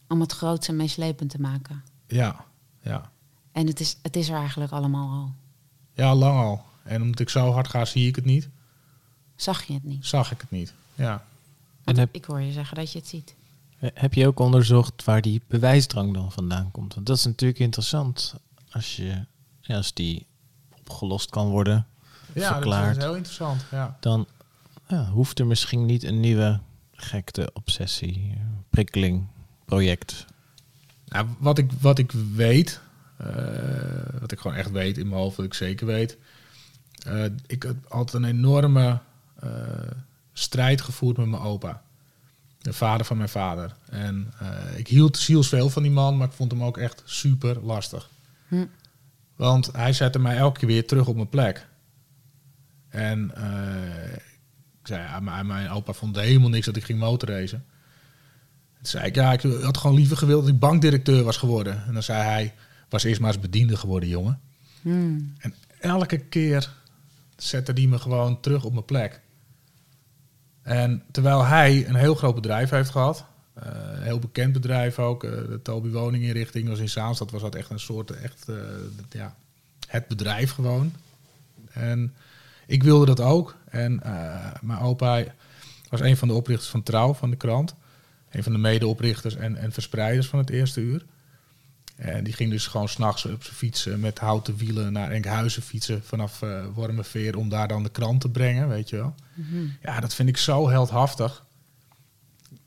Om 0.07 0.21
het 0.21 0.31
groots 0.31 0.67
en 0.67 0.75
meeslepend 0.75 1.29
te 1.29 1.41
maken. 1.41 1.83
Ja, 2.07 2.45
ja. 2.81 3.11
En 3.51 3.67
het 3.67 3.79
is, 3.79 3.97
het 4.01 4.15
is 4.15 4.29
er 4.29 4.37
eigenlijk 4.37 4.71
allemaal 4.71 5.09
al. 5.09 5.33
Ja, 5.93 6.15
lang 6.15 6.39
al. 6.39 6.63
En 6.83 7.01
omdat 7.01 7.19
ik 7.19 7.29
zo 7.29 7.51
hard 7.51 7.67
ga, 7.67 7.85
zie 7.85 8.07
ik 8.07 8.15
het 8.15 8.25
niet. 8.25 8.49
Zag 9.35 9.63
je 9.63 9.73
het 9.73 9.83
niet? 9.83 10.05
Zag 10.05 10.31
ik 10.31 10.41
het 10.41 10.51
niet, 10.51 10.73
ja. 10.93 11.25
En 11.83 11.97
heb, 11.97 12.09
ik 12.11 12.25
hoor 12.25 12.41
je 12.41 12.51
zeggen 12.51 12.75
dat 12.75 12.91
je 12.91 12.99
het 12.99 13.07
ziet. 13.07 13.35
Heb 13.77 14.13
je 14.13 14.27
ook 14.27 14.39
onderzocht 14.39 15.03
waar 15.03 15.21
die 15.21 15.41
bewijsdrang 15.47 16.13
dan 16.13 16.31
vandaan 16.31 16.71
komt? 16.71 16.93
Want 16.93 17.07
dat 17.07 17.17
is 17.17 17.25
natuurlijk 17.25 17.59
interessant 17.59 18.35
als, 18.71 18.95
je, 18.95 19.25
ja, 19.61 19.75
als 19.75 19.93
die 19.93 20.25
opgelost 20.79 21.29
kan 21.29 21.47
worden, 21.47 21.87
ja, 22.33 22.51
verklaard. 22.51 22.87
dat 22.87 22.97
is 22.97 23.03
heel 23.03 23.15
interessant, 23.15 23.65
ja. 23.71 23.97
Dan 23.99 24.27
ja, 24.87 25.05
hoeft 25.05 25.39
er 25.39 25.47
misschien 25.47 25.85
niet 25.85 26.03
een 26.03 26.19
nieuwe 26.19 26.59
gekte, 26.95 27.49
obsessie, 27.53 28.37
prikkeling, 28.69 29.27
project. 29.65 30.25
Nou, 31.05 31.27
wat, 31.39 31.57
ik, 31.57 31.71
wat 31.71 31.99
ik 31.99 32.11
weet, 32.11 32.79
uh, 33.21 33.27
wat 34.19 34.31
ik 34.31 34.39
gewoon 34.39 34.57
echt 34.57 34.71
weet 34.71 34.97
in 34.97 35.07
mijn 35.07 35.21
hoofd, 35.21 35.35
wat 35.35 35.45
ik 35.45 35.53
zeker 35.53 35.85
weet. 35.85 36.17
Uh, 37.07 37.25
ik 37.47 37.63
had 37.63 37.75
altijd 37.87 38.23
een 38.23 38.29
enorme 38.29 38.99
uh, 39.43 39.49
strijd 40.33 40.81
gevoerd 40.81 41.17
met 41.17 41.27
mijn 41.27 41.41
opa. 41.41 41.83
De 42.57 42.73
vader 42.73 43.05
van 43.05 43.17
mijn 43.17 43.29
vader. 43.29 43.75
En 43.89 44.33
uh, 44.41 44.77
ik 44.77 44.87
hield 44.87 45.17
zielsveel 45.17 45.69
van 45.69 45.81
die 45.83 45.91
man, 45.91 46.17
maar 46.17 46.27
ik 46.27 46.33
vond 46.33 46.51
hem 46.51 46.63
ook 46.63 46.77
echt 46.77 47.01
super 47.05 47.59
lastig. 47.63 48.09
Hm. 48.47 48.65
Want 49.35 49.71
hij 49.71 49.93
zette 49.93 50.19
mij 50.19 50.37
elke 50.37 50.59
keer 50.59 50.67
weer 50.67 50.87
terug 50.87 51.07
op 51.07 51.15
mijn 51.15 51.29
plek. 51.29 51.67
En 52.89 53.31
ik 54.85 54.93
zei, 54.93 55.01
ja, 55.01 55.19
maar 55.19 55.45
mijn 55.45 55.69
opa 55.69 55.93
vond 55.93 56.15
helemaal 56.15 56.49
niks 56.49 56.65
dat 56.65 56.75
ik 56.75 56.83
ging 56.83 56.99
motorracen. 56.99 57.65
Toen 58.75 58.85
zei 58.85 59.05
ik, 59.05 59.15
ja, 59.15 59.33
ik 59.33 59.41
had 59.41 59.77
gewoon 59.77 59.95
liever 59.95 60.17
gewild 60.17 60.41
dat 60.41 60.53
ik 60.53 60.59
bankdirecteur 60.59 61.23
was 61.23 61.37
geworden. 61.37 61.83
En 61.87 61.93
dan 61.93 62.03
zei 62.03 62.23
hij, 62.23 62.53
was 62.89 63.03
eerst 63.03 63.19
maar 63.19 63.31
eens 63.31 63.41
bediende 63.41 63.77
geworden, 63.77 64.09
jongen. 64.09 64.39
Hm. 64.81 65.19
En 65.37 65.53
elke 65.79 66.17
keer 66.17 66.73
zette 67.35 67.73
die 67.73 67.87
me 67.87 67.99
gewoon 67.99 68.39
terug 68.39 68.63
op 68.63 68.73
mijn 68.73 68.85
plek. 68.85 69.21
En 70.61 71.03
terwijl 71.11 71.45
hij 71.45 71.87
een 71.87 71.95
heel 71.95 72.15
groot 72.15 72.35
bedrijf 72.35 72.69
heeft 72.69 72.89
gehad, 72.89 73.25
uh, 73.57 73.63
een 73.95 74.03
heel 74.03 74.19
bekend 74.19 74.53
bedrijf 74.53 74.99
ook, 74.99 75.23
uh, 75.23 75.31
de 75.31 75.59
Toby 75.63 75.89
Woninginrichting 75.89 76.67
was 76.67 76.79
in 76.79 76.89
Zaanstad, 76.89 77.31
was 77.31 77.41
dat 77.41 77.55
echt 77.55 77.69
een 77.69 77.79
soort, 77.79 78.11
echt, 78.11 78.45
uh, 78.49 78.55
ja, 79.09 79.35
het 79.87 80.07
bedrijf 80.07 80.51
gewoon. 80.51 80.93
En 81.71 82.13
ik 82.67 82.83
wilde 82.83 83.05
dat 83.05 83.19
ook. 83.19 83.55
En 83.75 84.01
mijn 84.61 84.79
opa 84.79 85.23
was 85.89 86.01
een 86.01 86.17
van 86.17 86.27
de 86.27 86.33
oprichters 86.33 86.69
van 86.69 86.83
Trouw, 86.83 87.13
van 87.13 87.29
de 87.29 87.35
krant. 87.35 87.75
Een 88.29 88.43
van 88.43 88.51
de 88.51 88.57
medeoprichters 88.57 89.35
en, 89.35 89.55
en 89.55 89.71
verspreiders 89.71 90.27
van 90.27 90.39
het 90.39 90.49
eerste 90.49 90.81
uur. 90.81 91.05
En 91.95 92.23
die 92.23 92.33
ging 92.33 92.51
dus 92.51 92.67
gewoon 92.67 92.89
s'nachts 92.89 93.25
op 93.25 93.43
zijn 93.43 93.55
fiets 93.55 93.85
met 93.85 94.19
houten 94.19 94.55
wielen 94.55 94.93
naar 94.93 95.11
Enkhuizen 95.11 95.61
fietsen 95.61 96.03
vanaf 96.03 96.41
uh, 96.41 96.65
Wormerveer 96.73 97.37
om 97.37 97.49
daar 97.49 97.67
dan 97.67 97.83
de 97.83 97.89
krant 97.89 98.21
te 98.21 98.29
brengen, 98.29 98.67
weet 98.67 98.89
je 98.89 98.95
wel. 98.95 99.15
Mm-hmm. 99.33 99.77
Ja, 99.81 99.99
dat 99.99 100.13
vind 100.13 100.29
ik 100.29 100.37
zo 100.37 100.69
heldhaftig. 100.69 101.45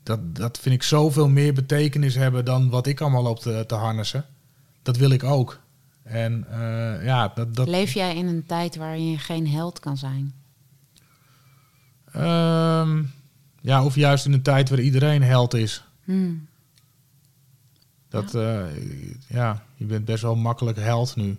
Dat, 0.03 0.37
dat 0.37 0.59
vind 0.59 0.75
ik 0.75 0.83
zoveel 0.83 1.29
meer 1.29 1.55
betekenis 1.55 2.15
hebben 2.15 2.45
dan 2.45 2.69
wat 2.69 2.87
ik 2.87 3.01
allemaal 3.01 3.23
loop 3.23 3.41
te, 3.41 3.65
te 3.67 3.75
harnessen. 3.75 4.25
Dat 4.83 4.97
wil 4.97 5.11
ik 5.11 5.25
ook. 5.25 5.61
En 6.03 6.47
uh, 6.51 7.05
ja, 7.05 7.33
dat, 7.35 7.55
dat... 7.55 7.69
Leef 7.69 7.93
jij 7.93 8.17
in 8.17 8.27
een 8.27 8.47
tijd 8.47 8.77
waarin 8.77 9.11
je 9.11 9.19
geen 9.19 9.49
held 9.49 9.81
kan 9.81 9.97
zijn? 9.97 10.35
Um, 12.17 13.13
ja, 13.61 13.85
of 13.85 13.95
juist 13.95 14.27
in 14.27 14.33
een 14.33 14.43
tijd 14.43 14.69
waar 14.69 14.81
iedereen 14.81 15.23
held 15.23 15.55
is. 15.55 15.85
Hmm. 16.05 16.49
Dat, 18.09 18.33
ja. 18.33 18.41
Uh, 18.41 19.15
ja, 19.27 19.63
je 19.75 19.85
bent 19.85 20.05
best 20.05 20.23
wel 20.23 20.37
makkelijk 20.37 20.79
held 20.79 21.17
nu. 21.17 21.39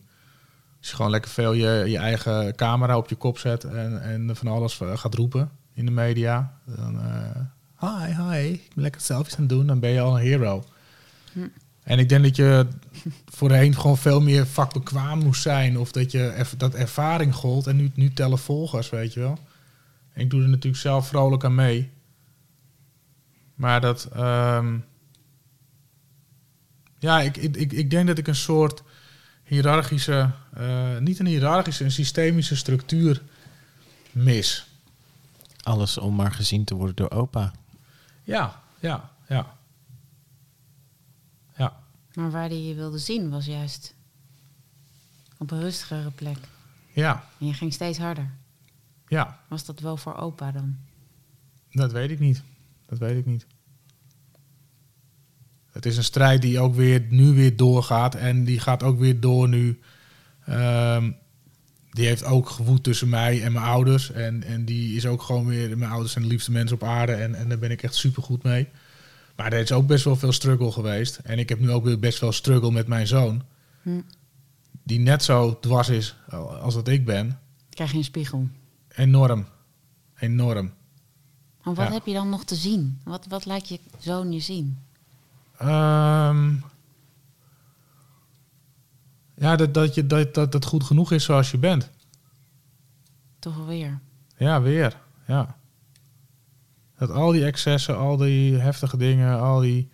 Als 0.80 0.90
je 0.90 0.96
gewoon 0.96 1.12
lekker 1.12 1.32
veel 1.32 1.54
je, 1.54 1.84
je 1.88 1.98
eigen 1.98 2.56
camera 2.56 2.98
op 2.98 3.10
je 3.10 3.16
kop 3.16 3.38
zet 3.38 3.64
en, 3.64 4.02
en 4.02 4.36
van 4.36 4.48
alles 4.48 4.80
gaat 4.94 5.16
roepen 5.16 5.52
in 5.74 5.86
de 5.86 5.92
media. 5.92 6.54
Dan, 6.66 6.96
uh, 6.96 8.06
hi, 8.06 8.14
hi, 8.14 8.54
ik 8.54 8.72
ben 8.74 8.84
lekker 8.84 9.02
selfies 9.02 9.34
aan 9.34 9.40
het 9.40 9.50
doen, 9.50 9.68
dan 9.68 9.80
ben 9.80 9.90
je 9.90 10.02
al 10.02 10.16
een 10.16 10.24
hero. 10.24 10.64
Hm. 11.34 11.48
En 11.84 12.00
ik 12.00 12.10
denk 12.10 12.24
dat 12.24 12.36
je 12.36 12.68
voorheen 13.38 13.76
gewoon 13.76 13.98
veel 13.98 14.22
meer 14.22 14.48
vakbekwaam 14.48 15.20
moest 15.20 15.42
zijn. 15.42 15.78
Of 15.78 15.92
dat, 15.92 16.12
je 16.12 16.28
er, 16.28 16.50
dat 16.58 16.74
ervaring 16.74 17.36
gold. 17.36 17.68
En 17.68 17.76
nu, 17.76 17.92
nu 17.96 18.14
tellen 18.14 18.38
volgers, 18.38 18.90
weet 18.90 19.14
je 19.14 19.20
wel. 19.20 19.40
Ik 20.14 20.30
doe 20.30 20.42
er 20.42 20.50
natuurlijk 20.50 20.82
zelf 20.82 21.08
vrolijk 21.08 21.44
aan 21.44 21.56
mee. 21.56 21.92
Maar 23.56 23.82
dat... 23.82 24.06
ehm, 24.06 24.78
ja, 27.00 27.22
ik, 27.22 27.38
ik, 27.38 27.56
ik, 27.56 27.72
ik 27.74 27.90
denk 27.90 28.08
dat 28.08 28.18
ik 28.18 28.28
een 28.28 28.36
soort 28.36 28.84
hiërarchische... 29.44 30.32
eh, 30.54 30.98
niet 30.98 31.20
een 31.20 31.26
hiërarchische, 31.26 31.84
een 31.84 31.92
systemische 31.92 32.56
structuur 32.56 33.22
mis. 34.12 34.68
Alles 35.64 35.98
om 35.98 36.16
maar 36.16 36.32
gezien 36.32 36.64
te 36.64 36.76
worden 36.76 36.96
door 36.96 37.10
opa. 37.12 37.52
Ja, 38.24 38.62
ja, 38.80 39.12
ja. 39.28 39.58
Ja, 41.58 41.80
Maar 42.14 42.32
waar 42.32 42.50
die 42.50 42.68
je 42.68 42.74
wilde 42.76 42.98
zien 42.98 43.30
was 43.30 43.46
juist 43.46 43.94
op 45.38 45.52
een 45.52 45.60
rustigere 45.62 46.12
plek. 46.12 46.38
ja, 46.94 47.24
En 47.40 47.46
je 47.48 47.54
ging 47.54 47.74
steeds 47.74 47.98
harder. 47.98 48.32
Ja. 49.10 49.40
Was 49.50 49.66
dat 49.66 49.80
wel 49.80 49.98
voor 49.98 50.16
opa 50.16 50.52
dan? 50.52 50.78
Dat 51.72 51.92
weet 51.92 52.12
ik 52.12 52.20
niet. 52.20 52.44
Dat 52.86 52.98
weet 52.98 53.18
ik 53.18 53.26
niet. 53.26 53.46
Het 55.72 55.86
is 55.86 55.98
een 55.98 56.04
strijd 56.04 56.42
die 56.42 56.60
ook 56.60 56.76
weer 56.76 57.06
nu 57.10 57.34
weer 57.34 57.56
doorgaat. 57.56 58.16
En 58.16 58.44
die 58.44 58.60
gaat 58.60 58.84
ook 58.84 59.00
weer 59.00 59.20
door 59.20 59.50
nu. 59.50 59.80
Ehm, 60.46 61.12
die 61.92 62.06
heeft 62.06 62.24
ook 62.24 62.50
gewoed 62.50 62.84
tussen 62.84 63.10
mij 63.10 63.44
en 63.44 63.52
mijn 63.52 63.66
ouders. 63.66 64.12
En, 64.12 64.44
en 64.44 64.66
die 64.66 64.96
is 64.96 65.06
ook 65.06 65.22
gewoon 65.22 65.46
weer... 65.46 65.78
Mijn 65.78 65.92
ouders 65.92 66.12
zijn 66.12 66.24
de 66.24 66.30
liefste 66.30 66.52
mensen 66.52 66.76
op 66.76 66.84
aarde. 66.84 67.14
En, 67.14 67.36
en 67.36 67.50
daar 67.50 67.60
ben 67.60 67.72
ik 67.72 67.84
echt 67.84 67.96
super 67.96 68.24
goed 68.24 68.44
mee. 68.44 68.68
Maar 69.36 69.54
er 69.54 69.60
is 69.60 69.72
ook 69.72 69.88
best 69.88 70.04
wel 70.04 70.16
veel 70.16 70.32
struggle 70.32 70.72
geweest. 70.72 71.18
En 71.18 71.40
ik 71.40 71.50
heb 71.50 71.60
nu 71.60 71.72
ook 71.72 71.84
weer 71.84 72.00
best 72.00 72.20
wel 72.20 72.32
struggle 72.32 72.72
met 72.72 72.88
mijn 72.88 73.08
zoon. 73.08 73.44
Hm. 73.82 74.02
Die 74.84 75.00
net 75.00 75.24
zo 75.24 75.60
dwars 75.60 75.90
is 75.90 76.16
als 76.62 76.74
dat 76.74 76.88
ik 76.88 77.06
ben. 77.06 77.40
Krijg 77.70 77.92
je 77.92 77.98
een 77.98 78.04
spiegel. 78.04 78.50
Enorm. 79.00 79.46
Enorm. 80.20 80.74
Maar 81.64 81.74
wat 81.74 81.88
Ja. 81.88 81.94
heb 81.94 82.06
je 82.06 82.14
dan 82.14 82.30
nog 82.30 82.44
te 82.44 82.56
zien? 82.56 83.00
Wat, 83.04 83.26
wat 83.28 83.46
laat 83.46 83.70
je 83.70 83.80
zoon 83.98 84.32
je 84.32 84.40
zien? 84.40 84.80
Ehm, 85.58 86.54
ja, 89.36 89.56
dat, 89.56 89.74
dat, 89.74 89.96
je, 89.96 90.08
dat, 90.08 90.34
dat 90.34 90.54
het 90.54 90.66
goed 90.66 90.84
genoeg 90.84 91.12
is 91.12 91.24
zoals 91.24 91.52
je 91.52 91.58
bent. 91.58 91.90
Toch 93.40 93.66
weer. 93.66 94.00
Ja, 94.38 94.62
weer. 94.62 94.98
Ja. 95.28 95.56
Dat 96.98 97.10
al 97.12 97.32
die 97.32 97.46
excessen, 97.46 97.98
al 97.98 98.18
die 98.18 98.58
heftige 98.58 98.98
dingen, 98.98 99.40
al 99.40 99.60
die... 99.60 99.90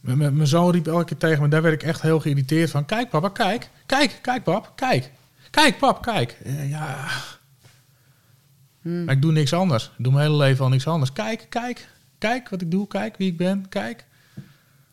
M- 0.00 0.16
Mijn 0.16 0.46
zoon 0.46 0.70
riep 0.70 0.86
elke 0.86 1.04
keer 1.04 1.16
tegen 1.16 1.42
me, 1.42 1.48
daar 1.48 1.62
werd 1.62 1.74
ik 1.82 1.88
echt 1.88 2.02
heel 2.02 2.20
geïrriteerd 2.20 2.70
van. 2.70 2.84
Kijk 2.84 3.10
papa, 3.10 3.28
kijk. 3.28 3.70
Kijk, 3.86 4.18
kijk 4.22 4.42
pap, 4.44 4.72
kijk. 4.74 5.12
Kijk 5.50 5.78
pap, 5.78 6.02
kijk. 6.02 6.36
Ja, 6.66 7.08
Hm. 8.82 9.04
maar 9.04 9.14
ik 9.14 9.22
doe 9.22 9.32
niks 9.32 9.52
anders. 9.52 9.84
Ik 9.98 10.04
doe 10.04 10.12
mijn 10.12 10.24
hele 10.26 10.36
leven 10.36 10.64
al 10.64 10.70
niks 10.70 10.86
anders. 10.86 11.12
Kijk, 11.12 11.46
kijk. 11.48 11.88
Kijk 12.18 12.48
wat 12.48 12.60
ik 12.60 12.70
doe, 12.70 12.86
kijk 12.86 13.16
wie 13.16 13.30
ik 13.30 13.36
ben, 13.36 13.68
kijk. 13.68 14.06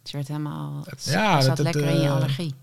Het 0.01 0.11
werd 0.11 0.27
helemaal... 0.27 0.83
Het- 0.85 1.03
ja, 1.05 1.35
het 1.35 1.43
zat 1.43 1.57
het, 1.57 1.65
lekker 1.73 1.91
in 1.91 1.99
je 1.99 2.05
eh, 2.07 2.11
allergie. 2.15 2.53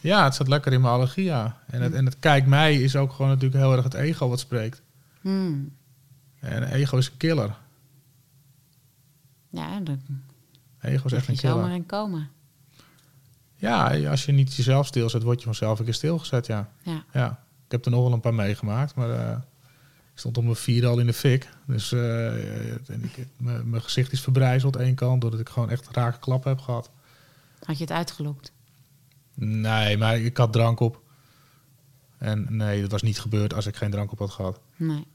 Ja, 0.00 0.24
het 0.24 0.34
zat 0.34 0.48
lekker 0.48 0.72
in 0.72 0.80
mijn 0.80 0.92
allergie, 0.94 1.24
ja. 1.24 1.58
En 1.66 1.80
het, 1.82 1.92
Hm. 1.92 1.98
en 1.98 2.04
het 2.04 2.18
kijk 2.18 2.46
mij 2.46 2.74
is 2.82 2.96
ook 2.96 3.12
gewoon 3.12 3.30
natuurlijk 3.30 3.60
heel 3.62 3.72
erg 3.72 3.84
het 3.84 3.94
ego 3.94 4.28
wat 4.28 4.40
spreekt. 4.40 4.82
Hm. 5.20 5.54
En 6.40 6.62
ego 6.62 6.96
is 6.96 7.06
een 7.06 7.16
killer. 7.16 7.56
Ja, 9.50 9.80
Ego 10.80 11.04
is 11.06 11.12
echt 11.12 11.28
een 11.28 11.36
killer. 11.36 11.56
zomaar 11.56 11.74
in 11.74 11.86
komen. 11.86 12.28
Ja, 13.54 14.08
als 14.10 14.24
je 14.24 14.32
niet 14.32 14.54
jezelf 14.54 14.86
stilzet, 14.86 15.22
word 15.22 15.38
je 15.38 15.44
vanzelf 15.44 15.78
een 15.78 15.84
keer 15.84 15.94
stilgezet, 15.94 16.46
ja. 16.46 16.68
Ja. 16.82 17.04
ja. 17.12 17.30
Ik 17.64 17.72
heb 17.72 17.84
er 17.84 17.90
nog 17.90 18.02
wel 18.02 18.12
een 18.12 18.20
paar 18.20 18.34
meegemaakt, 18.34 18.94
maar 18.94 19.10
eh, 19.10 19.36
stond 20.18 20.38
om 20.38 20.44
mijn 20.44 20.56
vierde 20.56 20.86
al 20.86 20.98
in 20.98 21.06
de 21.06 21.12
fik. 21.12 21.48
Dus 21.66 21.92
ik, 21.92 23.26
mijn 23.38 23.82
gezicht 23.82 24.12
is 24.12 24.20
verbrijzeld 24.20 24.76
één 24.76 24.94
kant, 24.94 25.20
doordat 25.20 25.40
ik 25.40 25.48
gewoon 25.48 25.70
echt 25.70 25.88
rake 25.92 26.18
klappen 26.18 26.50
heb 26.50 26.60
gehad. 26.60 26.90
Had 27.64 27.78
je 27.78 27.84
het 27.84 27.92
uitgelokt? 27.92 28.52
Nee, 29.34 29.96
maar 29.96 30.18
ik 30.18 30.36
had 30.36 30.52
drank 30.52 30.80
op. 30.80 31.02
En 32.18 32.46
nee, 32.56 32.80
dat 32.80 32.90
was 32.90 33.02
niet 33.02 33.20
gebeurd 33.20 33.54
als 33.54 33.66
ik 33.66 33.76
geen 33.76 33.90
drank 33.90 34.12
op 34.12 34.18
had 34.18 34.30
gehad. 34.30 34.60
Nee. 34.76 35.06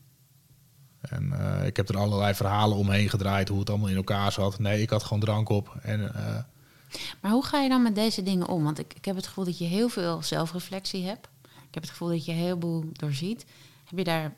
En 1.02 1.32
eh, 1.39 1.66
ik 1.66 1.78
heb 1.78 1.89
er 1.89 1.97
allerlei 1.97 2.34
verhalen 2.34 2.78
omheen 2.78 3.10
gedraaid, 3.10 3.47
hoe 3.47 3.60
het 3.60 3.70
allemaal 3.70 3.89
in 3.89 3.95
elkaar 3.95 4.32
zat. 4.32 4.60
Nee, 4.60 4.82
ik 4.82 4.89
had 4.89 5.04
gewoon 5.04 5.20
drank 5.20 5.49
op. 5.49 5.78
En 5.82 6.16
eh, 6.16 6.43
Maar 7.22 7.32
hoe 7.32 7.45
ga 7.45 7.60
je 7.60 7.70
dan 7.70 7.84
met 7.84 7.95
deze 7.95 8.24
dingen 8.24 8.47
om? 8.47 8.64
Want 8.64 8.80
ik, 8.80 8.93
ik 8.93 9.06
heb 9.06 9.16
het 9.16 9.28
gevoel 9.28 9.45
dat 9.45 9.58
je 9.58 9.66
heel 9.66 9.89
veel 9.89 10.24
zelfreflectie 10.24 11.06
hebt. 11.06 11.28
Ik 11.43 11.74
heb 11.74 11.84
het 11.84 11.91
gevoel 11.91 12.10
dat 12.10 12.26
je 12.26 12.32
heel 12.32 12.58
veel 12.60 12.86
doorziet. 12.91 13.45
Heb 13.86 13.97
je 13.97 14.04
daar... 14.04 14.34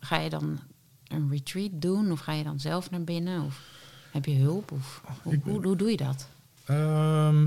Ga 0.00 0.18
je 0.18 0.30
dan 0.30 0.58
een 1.08 1.30
retreat 1.30 1.70
doen? 1.72 2.12
Of 2.12 2.20
ga 2.20 2.32
je 2.32 2.44
dan 2.44 2.60
zelf 2.60 2.90
naar 2.90 3.04
binnen? 3.04 3.42
Of 3.42 3.60
heb 4.12 4.24
je 4.24 4.34
hulp? 4.36 4.70
Of 4.72 5.02
hoe, 5.22 5.32
Ik- 5.32 5.40
hoe, 5.42 5.62
hoe 5.66 5.76
doe 5.76 5.90
je 5.90 5.96
dat? 5.96 6.28
Ehm, 6.64 7.46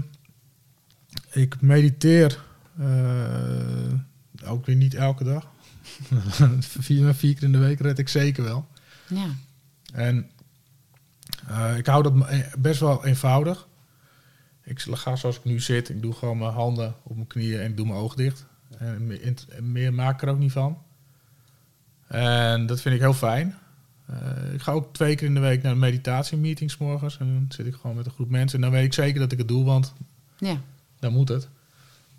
ik 1.32 1.62
mediteer 1.62 2.44
eh, 2.78 3.94
ook 4.46 4.66
weer 4.66 4.76
niet 4.76 4.94
elke 4.94 5.24
dag. 5.24 5.48
vier, 6.60 7.14
vier 7.14 7.34
keer 7.34 7.44
in 7.44 7.52
de 7.52 7.58
week 7.58 7.80
red 7.80 8.00
ik 8.00 8.10
zeker 8.10 8.44
wel. 8.44 8.68
Ja. 9.08 9.28
En 9.94 10.30
eh, 11.48 11.78
ik 11.78 11.86
hou 11.86 12.04
dat 12.04 12.14
me- 12.16 12.50
best 12.58 12.80
wel 12.80 13.06
eenvoudig. 13.06 13.68
Ik 14.64 14.80
ga 14.82 15.16
zoals 15.16 15.38
ik 15.38 15.44
nu 15.44 15.60
zit. 15.60 15.90
Ik 15.90 16.02
doe 16.02 16.14
gewoon 16.14 16.38
mijn 16.38 16.52
handen 16.52 16.96
op 17.04 17.16
mijn 17.16 17.28
knieën 17.28 17.60
en 17.60 17.70
ik 17.70 17.78
doe 17.78 17.86
mijn 17.86 18.00
oog 18.00 18.16
dicht. 18.16 18.46
En 18.78 19.08
me- 19.08 19.22
int- 19.22 19.48
meer 19.62 19.94
maak 19.94 20.14
ik 20.14 20.22
er 20.22 20.34
ook 20.34 20.40
niet 20.40 20.52
van. 20.52 20.78
En 22.10 22.66
dat 22.66 22.82
vind 22.82 22.96
ik 22.96 23.02
heel 23.02 23.14
fijn. 23.14 23.56
Eh, 24.06 24.54
ik 24.54 24.62
ga 24.62 24.72
ook 24.72 24.94
twee 24.94 25.16
keer 25.16 25.28
in 25.28 25.34
de 25.34 25.40
week 25.40 25.62
naar 25.64 25.72
een 25.72 25.80
meditatiemeetings 25.80 26.78
morgens. 26.78 27.18
En 27.18 27.26
dan 27.34 27.46
zit 27.50 27.66
ik 27.66 27.76
gewoon 27.82 27.96
met 27.96 28.06
een 28.06 28.12
groep 28.12 28.30
mensen. 28.30 28.56
En 28.56 28.62
dan 28.62 28.72
weet 28.72 28.86
ik 28.86 28.94
zeker 28.94 29.20
dat 29.20 29.32
ik 29.32 29.38
het 29.38 29.48
doe, 29.48 29.66
want 29.66 29.94
Ja. 30.38 30.58
dan 31.00 31.14
moet 31.14 31.30
het. 31.30 31.48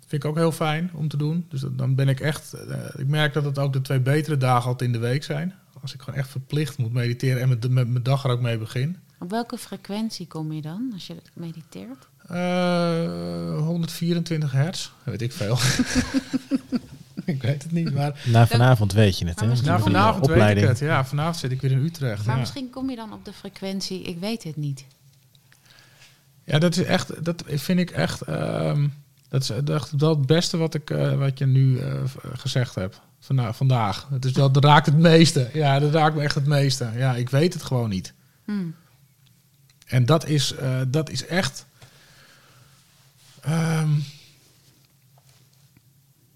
Vind 0.07 0.23
ik 0.23 0.29
ook 0.29 0.35
heel 0.37 0.51
fijn 0.51 0.89
om 0.93 1.07
te 1.07 1.17
doen. 1.17 1.45
Dus 1.49 1.61
dat- 1.61 1.77
dan 1.77 1.95
ben 1.95 2.09
ik 2.09 2.19
echt... 2.19 2.53
eh, 2.53 2.77
ik 2.97 3.07
merk 3.07 3.33
dat 3.33 3.43
het 3.43 3.59
ook 3.59 3.73
de 3.73 3.81
twee 3.81 3.99
betere 3.99 4.37
dagen 4.37 4.69
altijd 4.69 4.93
in 4.93 4.99
de 5.01 5.07
week 5.07 5.23
zijn. 5.23 5.53
Als 5.81 5.93
ik 5.93 6.01
gewoon 6.01 6.19
echt 6.19 6.29
verplicht 6.29 6.77
moet 6.77 6.93
mediteren 6.93 7.41
en 7.41 7.49
met, 7.49 7.69
met 7.69 7.87
mijn 7.87 8.03
dag 8.03 8.23
er 8.23 8.29
ook 8.31 8.41
mee 8.41 8.57
begin. 8.57 8.97
Op 9.19 9.29
welke 9.29 9.57
frequentie 9.57 10.27
kom 10.27 10.51
je 10.51 10.61
dan 10.61 10.89
als 10.93 11.07
je 11.07 11.15
mediteert? 11.33 12.07
Eh, 12.27 13.57
124 13.57 14.51
hertz, 14.51 14.89
weet 15.03 15.21
ik 15.21 15.31
veel. 15.31 15.57
ik 17.35 17.41
weet 17.41 17.63
het 17.63 17.71
niet, 17.71 17.93
maar... 17.93 18.21
Na 18.25 18.47
vanavond 18.47 18.93
weet 18.93 19.19
je 19.19 19.25
het, 19.27 19.39
hè? 19.39 19.47
Na 19.47 19.79
vanavond 19.79 20.15
weet 20.19 20.25
ik 20.25 20.31
opleiding. 20.31 20.67
het. 20.67 20.79
Ja, 20.79 21.05
vanavond 21.05 21.35
zit 21.37 21.51
ik 21.51 21.61
weer 21.61 21.71
in 21.71 21.83
Utrecht. 21.83 22.25
Maar 22.25 22.33
ja. 22.35 22.39
misschien 22.39 22.69
kom 22.69 22.89
je 22.89 22.95
dan 22.95 23.13
op 23.13 23.25
de 23.25 23.33
frequentie, 23.33 24.01
ik 24.01 24.19
weet 24.19 24.43
het 24.43 24.55
niet. 24.55 24.85
Ja, 26.43 26.59
dat 26.59 26.77
is 26.77 26.83
echt, 26.83 27.25
dat 27.25 27.43
vind 27.47 27.79
ik 27.79 27.89
echt, 27.91 28.21
ehm, 28.21 28.87
dat 29.29 29.41
is 29.41 29.49
echt 29.49 29.91
wel 29.97 30.09
het 30.09 30.25
beste 30.25 30.57
wat, 30.57 30.73
ik, 30.73 30.89
eh, 30.89 31.17
wat 31.17 31.37
je 31.37 31.45
nu 31.45 31.77
eh, 31.79 31.93
gezegd 32.33 32.75
hebt 32.75 32.99
vanda- 33.19 33.53
vandaag. 33.53 34.07
Het 34.11 34.25
is, 34.25 34.33
dat 34.33 34.63
raakt 34.63 34.85
het 34.85 34.97
meeste. 34.97 35.49
Ja, 35.53 35.79
dat 35.79 35.93
raakt 35.93 36.15
me 36.15 36.21
echt 36.21 36.35
het 36.35 36.45
meeste. 36.47 36.89
Ja, 36.95 37.15
ik 37.15 37.29
weet 37.29 37.53
het 37.53 37.63
gewoon 37.63 37.89
niet. 37.89 38.13
Hm. 38.45 38.51
En 39.85 40.05
dat 40.05 40.27
is, 40.27 40.55
eh, 40.55 40.81
dat 40.87 41.09
is 41.09 41.25
echt. 41.25 41.65
ehm, 43.41 43.89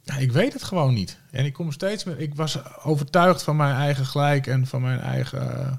ja, 0.06 0.16
ik 0.18 0.32
weet 0.32 0.54
het 0.54 0.64
gewoon 0.64 0.94
niet. 0.94 1.20
En 1.32 1.46
ik 1.46 1.54
kom 1.54 1.72
steeds 1.72 2.04
meer. 2.04 2.20
Ik 2.20 2.36
was 2.36 2.58
overtuigd 2.84 3.44
van 3.44 3.56
mijn 3.56 3.76
eigen 3.76 4.06
gelijk 4.06 4.48
en 4.48 4.68
van 4.68 4.82
mijn 4.82 5.00
eigen 5.00 5.60
eh, 5.66 5.72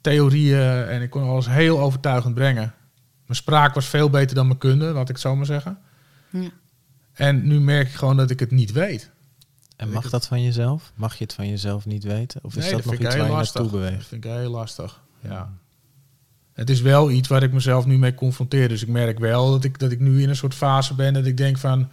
theorieën. 0.00 0.84
En 0.86 1.02
ik 1.02 1.10
kon 1.10 1.22
alles 1.22 1.48
heel 1.48 1.80
overtuigend 1.80 2.34
brengen. 2.34 2.74
Mijn 3.26 3.38
spraak 3.38 3.74
was 3.74 3.86
veel 3.86 4.10
beter 4.10 4.34
dan 4.34 4.46
mijn 4.46 4.58
kunde, 4.58 4.84
laat 4.84 5.02
ik 5.02 5.08
het 5.08 5.20
zo 5.20 5.36
maar 5.36 5.46
zeggen. 5.46 5.78
Ja. 6.30 6.50
En 7.12 7.46
nu 7.46 7.60
merk 7.60 7.88
ik 7.88 7.94
gewoon 7.94 8.16
dat 8.16 8.30
ik 8.30 8.40
het 8.40 8.50
niet 8.50 8.72
weet. 8.72 9.10
En 9.76 9.90
mag 9.90 10.10
dat 10.10 10.26
van 10.26 10.42
jezelf? 10.42 10.92
Mag 10.94 11.16
je 11.18 11.24
het 11.24 11.32
van 11.32 11.48
jezelf 11.48 11.86
niet 11.86 12.04
weten? 12.04 12.40
Of 12.44 12.56
is 12.56 12.64
Nee, 12.64 12.72
dat, 12.72 12.84
nog 12.84 12.94
iets 12.94 13.02
waar 13.16 13.26
je 13.26 13.32
lastig. 13.32 13.60
naartoe 13.60 13.80
Dat 13.80 13.88
beweegt? 13.88 14.06
vind 14.06 14.24
ik 14.24 14.30
heel 14.30 14.50
lastig. 14.50 15.02
Ja. 15.20 15.52
Het 16.52 16.70
is 16.70 16.80
wel 16.80 17.10
iets 17.10 17.28
waar 17.28 17.42
ik 17.42 17.52
mezelf 17.52 17.86
nu 17.86 17.98
mee 17.98 18.14
confronteer. 18.14 18.68
Dus 18.68 18.82
ik 18.82 18.88
merk 18.88 19.18
wel 19.18 19.50
dat 19.50 19.64
ik, 19.64 19.78
dat 19.78 19.90
ik 19.92 20.00
nu 20.00 20.22
in 20.22 20.28
een 20.28 20.36
soort 20.36 20.54
fase 20.54 20.94
ben 20.94 21.12
dat 21.14 21.26
ik 21.26 21.36
denk 21.36 21.58
van... 21.58 21.88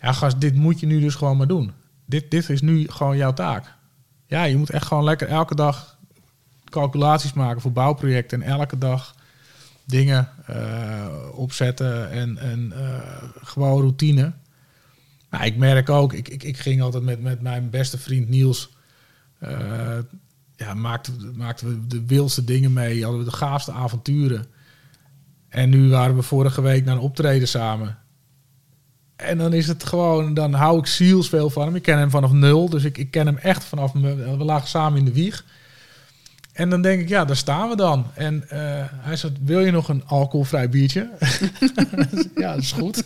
Ja, 0.00 0.12
gast, 0.12 0.40
dit 0.40 0.54
moet 0.54 0.80
je 0.80 0.86
nu 0.86 1.00
dus 1.00 1.14
gewoon 1.14 1.36
maar 1.36 1.46
doen. 1.46 1.72
Dit, 2.04 2.30
dit 2.30 2.48
is 2.48 2.60
nu 2.60 2.88
gewoon 2.88 3.16
jouw 3.16 3.32
taak. 3.32 3.74
Ja, 4.26 4.44
je 4.44 4.56
moet 4.56 4.70
echt 4.70 4.86
gewoon 4.86 5.04
lekker 5.04 5.28
elke 5.28 5.54
dag 5.54 5.98
calculaties 6.64 7.32
maken 7.32 7.60
voor 7.60 7.72
bouwprojecten. 7.72 8.42
En 8.42 8.48
elke 8.48 8.78
dag 8.78 9.14
dingen 9.84 10.28
eh, 10.46 11.06
opzetten 11.32 12.10
en, 12.10 12.38
en 12.38 12.72
eh, 12.72 13.22
gewoon 13.42 13.80
routine. 13.80 14.32
Nou, 15.30 15.44
ik 15.44 15.56
merk 15.56 15.88
ook, 15.88 16.12
ik, 16.12 16.28
ik, 16.28 16.42
ik 16.42 16.56
ging 16.56 16.82
altijd 16.82 17.02
met, 17.02 17.22
met 17.22 17.40
mijn 17.40 17.70
beste 17.70 17.98
vriend 17.98 18.28
Niels... 18.28 18.76
eh, 19.38 19.98
ja, 20.56 20.74
maakten, 20.74 21.36
maakten 21.36 21.68
we 21.68 21.86
de 21.86 22.06
wildste 22.06 22.44
dingen 22.44 22.72
mee. 22.72 23.02
Hadden 23.02 23.24
we 23.24 23.30
de 23.30 23.36
gaafste 23.36 23.72
avonturen. 23.72 24.46
En 25.48 25.70
nu 25.70 25.88
waren 25.88 26.16
we 26.16 26.22
vorige 26.22 26.60
week 26.60 26.84
naar 26.84 26.94
een 26.94 27.02
optreden 27.02 27.48
samen. 27.48 27.98
En 29.18 29.38
dan 29.38 29.52
is 29.52 29.66
het 29.66 29.84
gewoon, 29.84 30.34
dan 30.34 30.52
hou 30.52 30.78
ik 30.78 30.86
zielsveel 30.86 31.50
van 31.50 31.66
hem. 31.66 31.74
Ik 31.74 31.82
ken 31.82 31.98
hem 31.98 32.10
vanaf 32.10 32.32
nul, 32.32 32.68
dus 32.68 32.84
ik, 32.84 32.98
ik 32.98 33.10
ken 33.10 33.26
hem 33.26 33.36
echt 33.36 33.64
vanaf, 33.64 33.94
me, 33.94 34.14
we 34.14 34.44
lagen 34.44 34.68
samen 34.68 34.98
in 34.98 35.04
de 35.04 35.12
wieg. 35.12 35.44
En 36.52 36.70
dan 36.70 36.82
denk 36.82 37.00
ik, 37.00 37.08
ja, 37.08 37.24
daar 37.24 37.36
staan 37.36 37.68
we 37.68 37.76
dan. 37.76 38.06
En 38.14 38.48
eh, 38.48 38.60
hij 38.90 39.16
zei, 39.16 39.32
wil 39.40 39.60
je 39.60 39.70
nog 39.70 39.88
een 39.88 40.02
alcoholvrij 40.06 40.68
biertje? 40.68 41.10
ja, 42.34 42.52
dat 42.52 42.62
is 42.62 42.72
goed. 42.72 43.02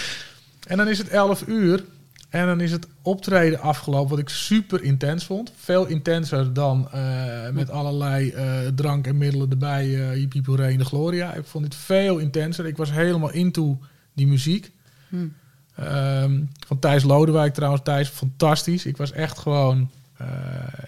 en 0.70 0.76
dan 0.76 0.88
is 0.88 0.98
het 0.98 1.08
11 1.08 1.46
uur. 1.46 1.84
En 2.28 2.46
dan 2.46 2.60
is 2.60 2.72
het 2.72 2.86
optreden 3.02 3.60
afgelopen, 3.60 4.10
wat 4.10 4.18
ik 4.18 4.28
super 4.28 4.82
intens 4.82 5.24
vond. 5.24 5.52
Veel 5.56 5.86
intenser 5.86 6.52
dan 6.52 6.88
eh, 6.92 7.50
met 7.50 7.70
allerlei 7.70 8.30
eh, 8.30 8.58
drank 8.74 9.06
en 9.06 9.18
middelen 9.18 9.50
erbij, 9.50 9.86
uh, 9.86 10.10
Hippie 10.10 10.42
de 10.76 10.84
Gloria. 10.84 11.34
Ik 11.34 11.46
vond 11.46 11.64
het 11.64 11.74
veel 11.74 12.18
intenser. 12.18 12.66
Ik 12.66 12.76
was 12.76 12.90
helemaal 12.92 13.30
into 13.30 13.78
die 14.12 14.26
muziek. 14.26 14.70
Hm. 15.08 15.26
Ehm, 15.74 16.42
van 16.66 16.78
Thijs 16.78 17.02
Lodewijk 17.02 17.54
trouwens. 17.54 17.82
Thijs, 17.84 18.08
fantastisch. 18.08 18.86
Ik 18.86 18.96
was 18.96 19.12
echt 19.12 19.38
gewoon... 19.38 19.90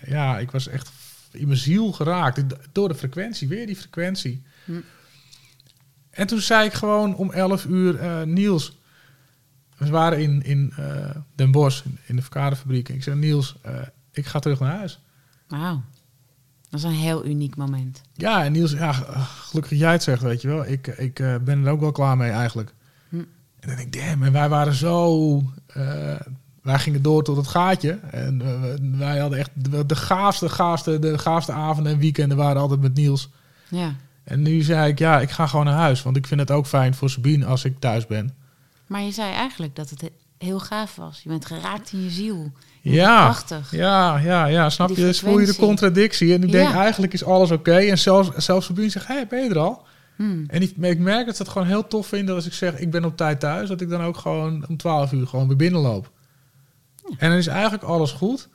ja, 0.07 0.39
ik 0.39 0.51
was 0.51 0.69
echt 0.69 0.91
in 1.31 1.47
mijn 1.47 1.59
ziel 1.59 1.93
geraakt. 1.93 2.43
Door 2.73 2.89
de 2.89 2.95
frequentie, 2.95 3.49
weer 3.49 3.67
die 3.67 3.77
frequentie. 3.77 4.43
Hm. 4.65 4.73
En 6.11 6.27
toen 6.27 6.41
zei 6.41 6.67
ik 6.67 6.73
gewoon 6.73 7.15
om 7.15 7.31
11 7.31 7.65
uur, 7.65 8.27
Niels... 8.27 8.77
We 9.77 9.91
waren 9.91 10.21
in, 10.23 10.43
in 10.43 10.73
uh, 10.79 11.11
Den 11.35 11.51
Bosch, 11.51 11.85
in 12.07 12.17
de 12.17 12.23
verkadefabriek. 12.23 12.89
Ik 12.89 13.03
zei, 13.03 13.17
Niels, 13.17 13.57
ik 14.13 14.27
ga 14.27 14.39
terug 14.39 14.61
naar 14.61 14.77
huis. 14.77 15.01
Wauw. 15.49 15.83
Dat 16.69 16.81
is 16.81 16.83
een 16.83 16.93
heel 16.93 17.27
uniek 17.27 17.57
moment. 17.57 18.03
Ja, 18.15 18.45
en 18.45 18.53
Niels, 18.53 18.73
ja, 18.73 18.93
gelukkig 18.93 19.79
jij 19.79 19.93
het 19.93 20.03
zegt, 20.03 20.23
weet 20.23 20.43
je 20.43 20.49
wel. 20.49 20.67
Ik, 20.67 20.87
ik 20.87 21.15
ben 21.45 21.65
er 21.65 21.71
ook 21.71 21.81
wel 21.81 21.93
klaar 21.93 22.17
mee 22.17 22.31
eigenlijk. 22.31 22.75
En 23.67 23.77
dan 23.77 23.85
denk 23.85 23.95
ik, 23.95 24.03
damn, 24.09 24.23
en 24.23 24.33
wij 24.33 24.49
waren 24.49 24.75
zo... 24.75 25.43
wij 26.63 26.79
gingen 26.79 27.03
door 27.03 27.23
tot 27.25 27.37
het 27.37 27.47
gaatje. 27.47 27.99
En 28.11 28.43
wij 28.99 29.19
hadden 29.19 29.39
echt 29.39 29.51
de, 29.55 29.87
de 29.87 29.97
gaafste, 29.97 30.49
gaafste, 30.49 30.99
de 30.99 31.19
gaafste 31.19 31.53
avonden 31.53 31.93
en 31.93 31.99
weekenden 31.99 32.37
waren 32.37 32.61
altijd 32.61 32.81
met 32.81 32.95
Niels. 32.95 33.29
Ja. 33.69 33.95
En 34.25 34.43
nu 34.43 34.63
zei 34.63 34.91
ik, 34.91 34.99
ja, 34.99 35.21
ik 35.21 35.31
ga 35.31 35.47
gewoon 35.47 35.65
naar 35.65 35.75
huis. 35.75 36.03
Want 36.03 36.17
ik 36.17 36.27
vind 36.27 36.41
het 36.41 36.51
ook 36.51 36.67
fijn 36.67 36.95
voor 36.95 37.11
Sabine 37.11 37.47
als 37.47 37.65
ik 37.65 37.81
thuis 37.81 38.07
ben. 38.07 38.35
Maar 38.87 39.01
je 39.03 39.11
zei 39.13 39.33
eigenlijk 39.33 39.77
dat 39.77 39.91
het 39.91 40.11
heel 40.39 40.61
gaaf 40.61 40.97
was. 40.97 41.21
Je 41.23 41.29
bent 41.29 41.47
geraakt 41.47 41.93
in 41.93 42.03
je 42.05 42.11
ziel. 42.11 42.53
Ja, 42.83 43.25
prachtig. 43.25 43.71
Ja, 43.71 44.19
ja, 44.19 44.47
ja, 44.47 44.71
snap 44.71 44.89
Die 44.89 44.97
je? 44.99 45.03
Dus 45.05 45.21
voel 45.21 45.39
je 45.39 45.47
de 45.47 45.57
contradictie. 45.57 46.35
En 46.35 46.43
ik 46.43 46.51
Ja. 46.51 46.53
denk, 46.53 46.75
eigenlijk 46.75 47.13
is 47.13 47.25
alles 47.25 47.51
oké. 47.51 47.77
En 47.77 47.99
zelfs, 47.99 48.31
zelfs 48.37 48.67
Sabine 48.67 48.89
zegt, 48.89 49.07
hé, 49.07 49.15
hey, 49.15 49.27
ben 49.27 49.43
je 49.45 49.51
er 49.51 49.59
al? 49.59 49.83
Hm. 50.17 50.45
En 50.47 50.63
ik, 50.63 50.99
merk 50.99 51.27
dat 51.27 51.37
ze 51.37 51.43
het 51.43 51.53
gewoon 51.53 51.67
heel 51.67 51.87
tof 51.87 52.07
vinden 52.07 52.35
als 52.35 52.47
ik 52.47 52.53
zeg, 52.53 52.79
ik 52.79 52.91
ben 52.91 53.05
op 53.05 53.17
tijd 53.17 53.41
thuis. 53.41 53.69
Dat 53.69 53.81
ik 53.81 53.89
dan 53.89 54.01
ook 54.01 54.17
gewoon 54.17 54.69
om 54.69 54.77
12 54.77 55.13
uur 55.13 55.27
gewoon 55.27 55.49
weer 55.49 55.57
binnenloop. 55.57 56.11
En 57.19 57.29
dan 57.29 57.39
is 57.39 57.47
eigenlijk 57.47 57.83
alles 57.83 58.13
goed. 58.13 58.49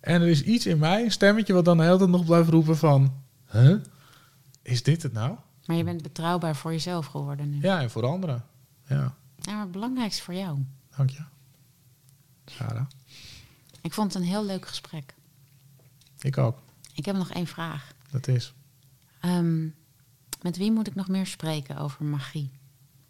En 0.00 0.22
er 0.22 0.28
is 0.28 0.42
iets 0.42 0.66
in 0.66 0.78
mij, 0.78 1.04
een 1.04 1.10
stemmetje, 1.10 1.52
wat 1.52 1.64
dan 1.64 1.76
de 1.76 1.82
hele 1.82 1.98
tijd 1.98 2.10
nog 2.10 2.24
blijft 2.24 2.48
roepen 2.48 2.76
van... 2.76 3.14
Huh? 3.50 3.76
Is 4.62 4.82
dit 4.82 5.02
het 5.02 5.12
nou? 5.12 5.36
Maar 5.66 5.76
je 5.76 5.84
bent 5.84 6.02
betrouwbaar 6.02 6.56
voor 6.56 6.72
jezelf 6.72 7.06
geworden 7.06 7.50
nu. 7.50 7.58
Ja, 7.60 7.80
en 7.80 7.90
voor 7.90 8.06
anderen. 8.06 8.44
Ja, 8.86 9.14
Ja, 9.38 9.52
maar 9.52 9.62
het 9.62 9.72
belangrijkste 9.72 10.22
voor 10.22 10.34
jou. 10.34 10.58
dank 10.96 11.10
je. 11.10 11.22
Sarah. 12.46 12.86
Ik 13.80 13.92
vond 13.92 14.12
het 14.12 14.22
een 14.22 14.28
heel 14.28 14.44
leuk 14.44 14.66
gesprek. 14.66 15.14
Ik 16.20 16.38
ook. 16.38 16.58
Ik 16.94 17.04
heb 17.04 17.16
nog 17.16 17.30
één 17.30 17.46
vraag. 17.46 17.92
Dat 18.10 18.28
is. 18.28 18.54
Ehm, 19.20 19.66
met 20.42 20.56
wie 20.56 20.72
moet 20.72 20.86
ik 20.86 20.94
nog 20.94 21.08
meer 21.08 21.26
spreken 21.26 21.76
over 21.76 22.04
magie? 22.04 22.50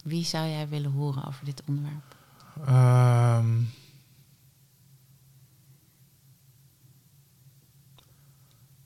Wie 0.05 0.24
zou 0.24 0.49
jij 0.49 0.68
willen 0.68 0.91
horen 0.93 1.24
over 1.24 1.45
dit 1.45 1.62
onderwerp? 1.66 2.16
Ehm 2.66 3.62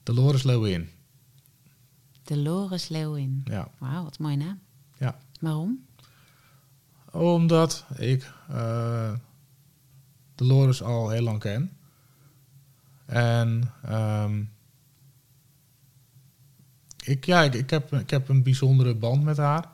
Dolores 0.03 0.43
Lewin. 0.43 0.89
Dolores 2.23 2.89
Leeuwin. 2.89 3.43
Ja. 3.45 3.69
Wauw, 3.79 4.03
wat 4.03 4.17
een 4.19 4.25
mooie 4.25 4.37
naam. 4.37 4.61
Ja. 4.99 5.19
Waarom? 5.41 5.87
Omdat 7.11 7.87
ik 7.97 8.33
eh 8.49 9.13
Dolores 10.35 10.83
al 10.83 11.09
heel 11.09 11.23
lang 11.23 11.39
ken. 11.39 11.77
En 13.07 13.73
ehm, 13.83 14.45
ik, 17.05 17.25
ja, 17.25 17.43
ik, 17.43 17.55
ik, 17.55 17.71
heb, 17.71 17.93
ik 17.93 18.11
heb 18.11 18.29
een 18.29 18.43
bijzondere 18.43 18.95
band 18.95 19.23
met 19.23 19.37
haar. 19.37 19.69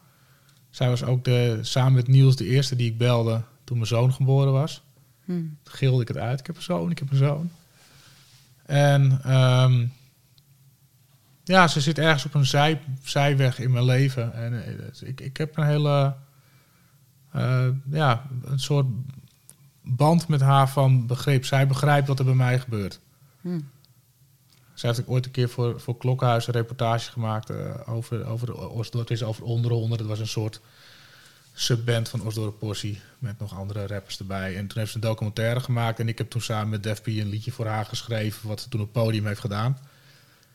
Zij 0.71 0.89
was 0.89 1.05
ook 1.05 1.25
de, 1.25 1.59
samen 1.63 1.93
met 1.93 2.09
Niels 2.09 2.37
de 2.37 2.47
eerste 2.47 2.77
die 2.77 2.91
ik 2.91 2.99
belde 2.99 3.43
toen 3.65 3.77
mijn 3.77 3.89
zoon 3.89 4.13
geboren 4.13 4.53
was. 4.53 4.83
Hm. 5.25 5.33
Toen 5.63 5.75
gilde 5.75 6.03
ik 6.03 6.09
het 6.09 6.17
uit. 6.17 6.41
Ik 6.41 6.47
heb 6.47 6.57
een 6.57 6.63
zoon, 6.63 6.91
ik 6.91 6.99
heb 6.99 7.11
een 7.11 7.17
zoon. 7.17 7.51
En 8.67 9.21
ehm, 9.23 9.87
ja, 11.45 11.69
ze 11.69 11.81
zit 11.81 11.99
ergens 11.99 12.25
op 12.25 12.35
een 12.35 12.47
zij, 12.47 12.81
zijweg 13.03 13.59
in 13.59 13.71
mijn 13.71 13.85
leven. 13.85 14.33
En 14.33 14.65
eh, 14.65 14.79
dus 14.79 15.03
ik, 15.03 15.21
ik 15.21 15.37
heb 15.37 15.57
een 15.57 15.67
hele, 15.67 16.15
eh, 17.33 17.67
ja, 17.91 18.27
een 18.45 18.61
soort 18.61 18.87
band 19.83 20.29
met 20.29 20.41
haar 20.41 20.69
van 20.69 21.07
begrip. 21.07 21.45
Zij 21.45 21.67
begrijpt 21.67 22.09
wat 22.09 22.19
er 22.19 22.25
bij 22.25 22.35
mij 22.35 22.59
gebeurt. 22.59 23.01
Hm. 23.41 23.61
Zij 24.79 24.89
heeft 24.89 25.01
ook 25.01 25.11
ooit 25.11 25.25
een 25.25 25.31
keer 25.31 25.49
voor, 25.49 25.81
voor 25.81 25.97
Klokhuis 25.97 26.47
een 26.47 26.53
reportage 26.53 27.11
gemaakt 27.11 27.51
eh, 27.51 27.75
over, 27.87 28.27
over 28.27 28.47
de 28.47 28.57
Osdorp. 28.57 29.09
Het 29.09 29.19
is 29.19 29.25
over 29.25 29.43
Onderhonden. 29.43 29.99
Dat 29.99 30.07
was 30.07 30.19
een 30.19 30.29
soort 30.29 30.61
subband 31.55 32.09
van 32.09 32.23
Osdorp 32.23 32.59
Possie. 32.59 33.01
Met 33.19 33.39
nog 33.39 33.57
andere 33.57 33.87
rappers 33.87 34.19
erbij. 34.19 34.57
En 34.57 34.67
toen 34.67 34.79
heeft 34.79 34.91
ze 34.91 34.97
een 34.97 35.03
documentaire 35.03 35.61
gemaakt. 35.61 36.01
En 36.01 36.09
ik 36.09 36.19
heb 36.19 36.31
toen 36.31 36.41
samen 36.41 36.69
met 36.69 36.83
Def 36.83 37.03
P 37.03 37.07
een 37.07 37.29
liedje 37.29 37.53
voor 37.53 37.67
haar 37.67 37.85
geschreven. 37.85 38.49
Wat 38.49 38.61
ze 38.61 38.69
toen 38.69 38.81
op 38.81 38.95
het 38.95 39.05
podium 39.05 39.27
heeft 39.27 39.41
gedaan. 39.41 39.79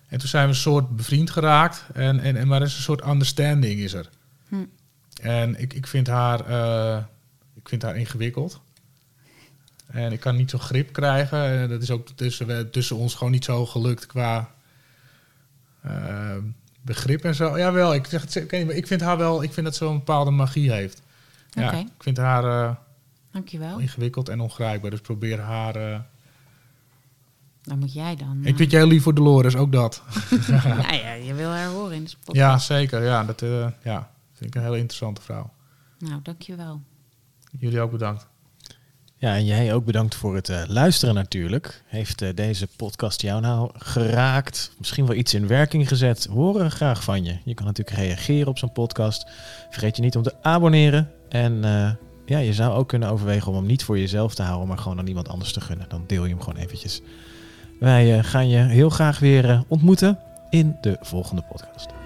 En 0.08 0.20
toen 0.20 0.30
zijn 0.30 0.44
we 0.44 0.50
een 0.50 0.56
soort 0.56 0.96
bevriend 0.96 1.30
geraakt. 1.30 1.86
En, 1.94 2.20
en, 2.20 2.36
en 2.36 2.48
maar 2.48 2.62
er 2.62 2.68
is 2.68 2.76
een 2.76 2.82
soort 2.82 3.06
understanding 3.08 3.80
is 3.80 3.94
er. 3.94 4.10
Hm. 4.48 4.56
En 5.22 5.60
ik, 5.60 5.74
ik, 5.74 5.88
vind 5.88 6.08
haar, 6.08 6.40
eh, 6.46 7.04
ik 7.56 7.70
vind 7.70 7.82
haar 7.82 7.98
ingewikkeld. 7.98 8.62
En 9.94 10.12
ik 10.12 10.20
kan 10.20 10.36
niet 10.36 10.50
zo 10.50 10.58
grip 10.58 10.94
krijgen. 10.94 11.44
En 11.46 11.70
dat 11.70 11.82
is 11.82 11.92
ook 11.92 12.08
tussen, 12.16 12.48
we- 12.48 12.70
tussen 12.70 12.96
ons 12.96 13.16
gewoon 13.16 13.32
niet 13.32 13.44
zo 13.46 13.66
gelukt 13.66 14.06
qua 14.06 14.50
eh, 15.82 16.38
begrip 16.82 17.24
en 17.24 17.36
zo. 17.36 17.58
Jawel, 17.58 17.94
ik, 17.94 18.06
zeg 18.06 18.36
ik, 18.36 18.88
vind 18.88 19.02
haar 19.02 19.18
wel, 19.18 19.44
ik 19.44 19.54
vind 19.54 19.66
dat 19.66 19.76
ze 19.76 19.86
een 19.86 19.98
bepaalde 19.98 20.32
magie 20.32 20.72
heeft. 20.72 21.02
Ja, 21.50 21.68
Oké. 21.68 21.78
ik 21.78 22.04
vind 22.04 22.18
haar 22.18 22.44
eh, 22.68 22.76
Dankjewel. 23.32 23.80
ingewikkeld 23.80 24.30
en 24.30 24.40
ongrijpbaar. 24.40 24.92
Dus 24.92 25.02
probeer 25.02 25.40
haar... 25.40 25.76
eh, 25.76 26.00
Dan 27.62 27.80
moet 27.80 27.94
jij 27.94 28.16
dan... 28.16 28.40
Ik 28.46 28.56
vind 28.56 28.72
heel 28.72 28.88
lief 28.88 29.04
voor 29.04 29.14
Dolores, 29.16 29.56
ook 29.56 29.72
dat. 29.72 30.02
eh, 30.32 30.66
nou 30.66 30.94
ja, 30.96 31.14
je 31.14 31.34
wil 31.34 31.50
haar 31.50 31.68
horen 31.68 31.96
in 31.96 32.04
de 32.04 32.12
podcast. 32.24 32.68
Ja, 32.70 32.76
zeker. 32.78 33.04
Ja, 33.04 33.24
dat 33.24 33.42
eh, 33.42 33.68
ja, 33.84 34.12
vind 34.34 34.50
ik 34.50 34.56
een 34.56 34.62
hele 34.68 34.78
interessante 34.78 35.22
vrouw. 35.22 35.52
Nou, 36.00 36.20
dankjewel. 36.24 36.82
Jullie 37.60 37.82
ook 37.82 37.92
bedankt. 37.92 38.28
Ja, 39.24 39.36
en 39.36 39.46
jij 39.46 39.74
ook 39.74 39.86
bedankt 39.86 40.16
voor 40.16 40.36
het 40.36 40.50
eh, 40.50 40.62
luisteren 40.68 41.16
natuurlijk. 41.16 41.84
Heeft 41.86 42.22
eh, 42.22 42.30
deze 42.36 42.68
podcast 42.76 43.22
jou 43.22 43.42
nou 43.42 43.70
geraakt? 43.74 44.72
Misschien 44.78 45.06
wel 45.06 45.16
iets 45.16 45.34
in 45.34 45.48
werking 45.48 45.88
gezet? 45.88 46.26
Horen 46.26 46.72
graag 46.72 47.04
van 47.04 47.24
je. 47.24 47.38
Je 47.44 47.54
kan 47.54 47.66
natuurlijk 47.66 47.98
reageren 47.98 48.48
op 48.48 48.58
zo'n 48.58 48.72
podcast. 48.72 49.28
Vergeet 49.70 49.96
je 49.96 50.02
niet 50.02 50.16
om 50.16 50.24
te 50.24 50.34
abonneren. 50.42 51.12
En 51.30 51.64
eh, 51.64 51.92
ja, 52.26 52.38
je 52.38 52.54
zou 52.54 52.74
ook 52.74 52.88
kunnen 52.88 53.10
overwegen 53.10 53.52
om 53.52 53.58
hem 53.58 53.66
niet 53.66 53.84
voor 53.84 54.00
jezelf 54.00 54.36
te 54.36 54.44
houden, 54.44 54.68
maar 54.68 54.78
gewoon 54.78 55.00
aan 55.00 55.08
iemand 55.08 55.30
anders 55.30 55.54
te 55.54 55.62
gunnen. 55.62 55.90
Dan 55.90 56.04
deel 56.08 56.24
je 56.24 56.30
hem 56.30 56.42
gewoon 56.42 56.64
eventjes. 56.64 57.02
Wij 57.80 58.24
gaan 58.24 58.50
je 58.50 58.58
heel 58.58 58.90
graag 58.90 59.20
weer 59.20 59.64
ontmoeten 59.68 60.20
in 60.50 60.78
de 60.82 60.98
volgende 61.02 61.44
podcast. 61.50 62.03